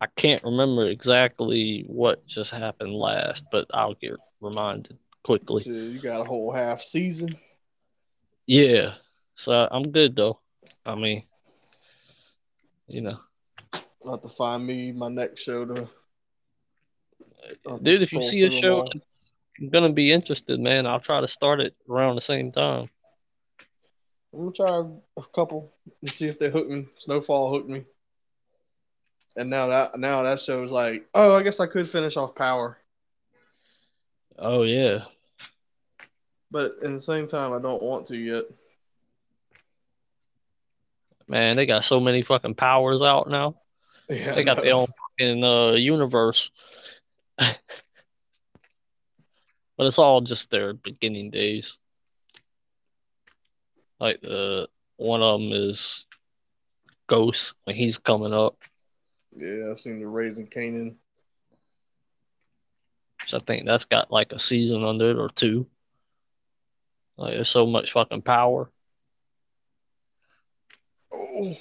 I 0.00 0.06
can't 0.14 0.44
remember 0.44 0.88
exactly 0.88 1.84
what 1.88 2.24
just 2.26 2.52
happened 2.52 2.94
last, 2.94 3.44
but 3.50 3.66
I'll 3.74 3.94
get 3.94 4.12
reminded 4.40 4.96
quickly. 5.24 5.62
Shit, 5.62 5.74
you 5.74 6.00
got 6.00 6.20
a 6.20 6.24
whole 6.24 6.52
half 6.52 6.80
season. 6.80 7.34
Yeah. 8.46 8.94
So 9.34 9.68
I'm 9.70 9.90
good 9.90 10.14
though. 10.14 10.40
I 10.86 10.94
mean, 10.94 11.24
you 12.86 13.00
know, 13.00 13.18
I'll 14.04 14.12
have 14.12 14.22
to 14.22 14.28
find 14.28 14.66
me 14.66 14.92
my 14.92 15.08
next 15.08 15.42
show 15.42 15.64
to. 15.64 15.88
I'll 17.66 17.72
have 17.74 17.78
to 17.78 17.84
dude, 17.84 18.02
if 18.02 18.12
you 18.12 18.22
see 18.22 18.42
a 18.44 18.50
show 18.50 18.88
that's 19.58 19.70
gonna 19.72 19.92
be 19.92 20.12
interested, 20.12 20.60
man, 20.60 20.86
I'll 20.86 21.00
try 21.00 21.20
to 21.20 21.28
start 21.28 21.60
it 21.60 21.74
around 21.88 22.14
the 22.14 22.20
same 22.20 22.52
time. 22.52 22.88
I'm 24.32 24.38
gonna 24.40 24.52
try 24.52 24.82
a 25.16 25.22
couple 25.34 25.72
and 26.02 26.10
see 26.10 26.28
if 26.28 26.38
they 26.38 26.50
hook 26.50 26.68
me. 26.68 26.86
Snowfall 26.96 27.50
hooked 27.50 27.68
me, 27.68 27.84
and 29.36 29.48
now 29.50 29.68
that 29.68 29.98
now 29.98 30.22
that 30.22 30.38
show's 30.38 30.70
like, 30.70 31.06
oh, 31.14 31.34
I 31.34 31.42
guess 31.42 31.60
I 31.60 31.66
could 31.66 31.88
finish 31.88 32.16
off 32.16 32.34
Power, 32.34 32.78
Oh 34.38 34.62
yeah. 34.62 35.04
but 36.50 36.74
in 36.82 36.92
the 36.92 37.00
same 37.00 37.26
time, 37.26 37.52
I 37.52 37.60
don't 37.60 37.82
want 37.82 38.06
to 38.08 38.16
yet. 38.16 38.44
Man, 41.26 41.56
they 41.56 41.66
got 41.66 41.84
so 41.84 42.00
many 42.00 42.22
fucking 42.22 42.54
powers 42.54 43.02
out 43.02 43.28
now. 43.28 43.54
Yeah, 44.10 44.34
They 44.34 44.42
got 44.42 44.62
their 44.62 44.72
own 44.72 44.86
fucking 45.18 45.44
uh, 45.44 45.72
universe. 45.72 46.50
but 49.78 49.86
it's 49.86 49.98
all 49.98 50.20
just 50.20 50.50
their 50.50 50.74
beginning 50.74 51.30
days. 51.30 51.78
Like 54.00 54.20
the 54.20 54.68
one 54.96 55.22
of 55.22 55.40
them 55.40 55.52
is 55.52 56.04
Ghost 57.06 57.54
when 57.64 57.76
he's 57.76 57.96
coming 57.98 58.34
up, 58.34 58.58
Yeah, 59.32 59.70
I've 59.70 59.78
seen 59.78 60.00
the 60.00 60.06
Raising 60.06 60.48
Kanan. 60.48 60.96
which 63.22 63.34
I 63.34 63.38
think 63.38 63.64
that's 63.66 63.84
got 63.86 64.10
like 64.10 64.32
a 64.32 64.38
season 64.38 64.84
under 64.84 65.10
it 65.10 65.18
or 65.18 65.28
two. 65.28 65.66
Like 67.16 67.34
there's 67.34 67.48
so 67.48 67.66
much 67.66 67.92
fucking 67.92 68.22
power. 68.22 68.70
Oh, 71.12 71.56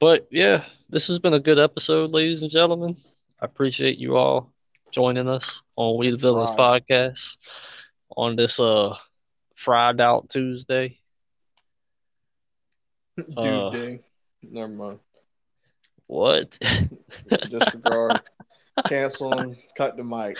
But 0.00 0.28
yeah, 0.30 0.64
this 0.88 1.08
has 1.08 1.18
been 1.18 1.34
a 1.34 1.40
good 1.40 1.58
episode, 1.58 2.10
ladies 2.10 2.42
and 2.42 2.50
gentlemen. 2.50 2.96
I 3.40 3.44
appreciate 3.46 3.98
you 3.98 4.16
all 4.16 4.52
joining 4.90 5.28
us 5.28 5.62
on 5.76 5.98
We 5.98 6.10
the 6.10 6.16
Villains 6.16 6.50
Fried. 6.50 6.56
podcast 6.56 7.36
on 8.16 8.36
this 8.36 8.58
uh 8.60 8.96
fried 9.56 10.00
out 10.00 10.28
Tuesday. 10.30 10.98
dude, 13.40 13.68
Uh. 13.68 13.70
dang. 13.70 14.00
Never 14.42 14.68
mind. 14.68 15.00
What? 16.06 16.58
Disregard. 17.48 18.20
Cancel 18.86 19.38
and 19.38 19.56
cut 19.76 19.96
the 19.96 20.04
mic. 20.04 20.38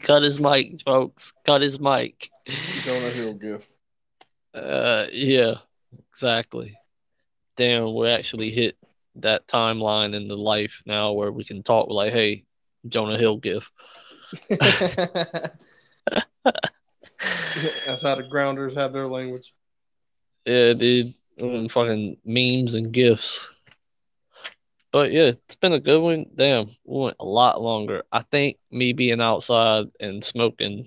Cut 0.00 0.22
his 0.22 0.38
mic, 0.40 0.80
folks. 0.84 1.32
Cut 1.44 1.62
his 1.62 1.78
mic. 1.80 2.30
Jonah 2.80 3.10
Hill 3.10 3.34
gift. 3.34 3.72
Uh, 4.54 5.06
yeah, 5.12 5.54
exactly. 6.10 6.76
Damn, 7.56 7.94
we 7.94 8.08
actually 8.08 8.50
hit 8.50 8.76
that 9.16 9.46
timeline 9.46 10.14
in 10.14 10.28
the 10.28 10.36
life 10.36 10.82
now 10.86 11.12
where 11.12 11.32
we 11.32 11.44
can 11.44 11.62
talk 11.62 11.88
like, 11.88 12.12
hey, 12.12 12.44
Jonah 12.88 13.18
Hill 13.18 13.36
gif. 13.38 13.70
That's 17.86 18.02
how 18.02 18.14
the 18.16 18.26
grounders 18.28 18.74
have 18.74 18.92
their 18.92 19.06
language. 19.06 19.54
Yeah, 20.44 20.74
dude. 20.74 21.14
Mm, 21.38 21.70
fucking 21.70 22.18
memes 22.24 22.74
and 22.74 22.92
gifs. 22.92 23.50
But 24.92 25.10
yeah, 25.10 25.32
it's 25.32 25.56
been 25.56 25.72
a 25.72 25.80
good 25.80 26.00
one. 26.00 26.26
Damn, 26.36 26.66
we 26.84 27.00
went 27.00 27.16
a 27.18 27.24
lot 27.24 27.60
longer. 27.60 28.04
I 28.12 28.22
think 28.22 28.58
me 28.70 28.92
being 28.92 29.20
outside 29.20 29.86
and 29.98 30.24
smoking 30.24 30.86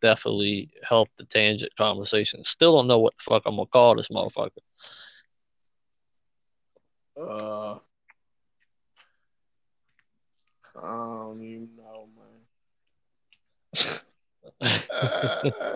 definitely 0.00 0.70
helped 0.82 1.16
the 1.18 1.24
tangent 1.24 1.74
conversation. 1.76 2.42
Still 2.42 2.76
don't 2.76 2.88
know 2.88 2.98
what 2.98 3.14
the 3.16 3.22
fuck 3.22 3.42
I'm 3.46 3.56
gonna 3.56 3.66
call 3.66 3.94
this 3.94 4.08
motherfucker. 4.08 4.50
Uh, 7.16 7.78
I 10.76 10.80
don't 10.80 11.42
even 11.42 11.70
know, 11.76 12.06
man. 12.16 12.26
Uh, 14.60 14.78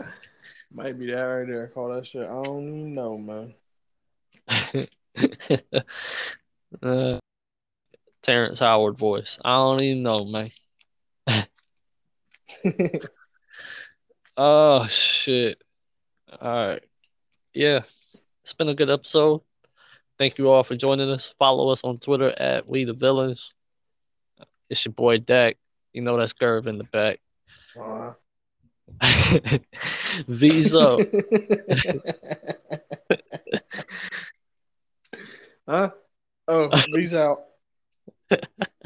might 0.72 0.98
be 0.98 1.06
that 1.10 1.22
right 1.22 1.46
there. 1.46 1.68
Call 1.68 1.94
that 1.94 2.06
shit. 2.06 2.22
I 2.22 2.42
don't 2.42 2.68
even 2.68 2.94
know, 2.94 3.18
man. 3.18 3.54
uh, 6.82 7.18
Terrence 8.22 8.58
Howard 8.58 8.98
voice. 8.98 9.38
I 9.44 9.56
don't 9.56 9.82
even 9.82 10.02
know, 10.02 10.24
man. 10.24 10.50
Oh 14.40 14.86
shit. 14.86 15.60
All 16.40 16.68
right. 16.68 16.84
Yeah. 17.54 17.80
It's 18.42 18.52
been 18.52 18.68
a 18.68 18.74
good 18.74 18.88
episode. 18.88 19.40
Thank 20.16 20.38
you 20.38 20.48
all 20.48 20.62
for 20.62 20.76
joining 20.76 21.10
us. 21.10 21.34
Follow 21.40 21.70
us 21.70 21.82
on 21.82 21.98
Twitter 21.98 22.32
at 22.38 22.68
We 22.68 22.84
the 22.84 22.92
Villains. 22.92 23.54
It's 24.70 24.84
your 24.84 24.92
boy 24.92 25.18
Dak. 25.18 25.56
You 25.92 26.02
know 26.02 26.16
that's 26.16 26.32
Gerv 26.32 26.66
in 26.66 26.78
the 26.78 26.84
back. 26.84 27.20
Uh, 27.78 28.12
V's 30.28 30.74
up. 30.74 31.00
huh? 35.68 35.90
Oh, 36.48 36.70
he's 36.92 37.14
out. 37.14 37.38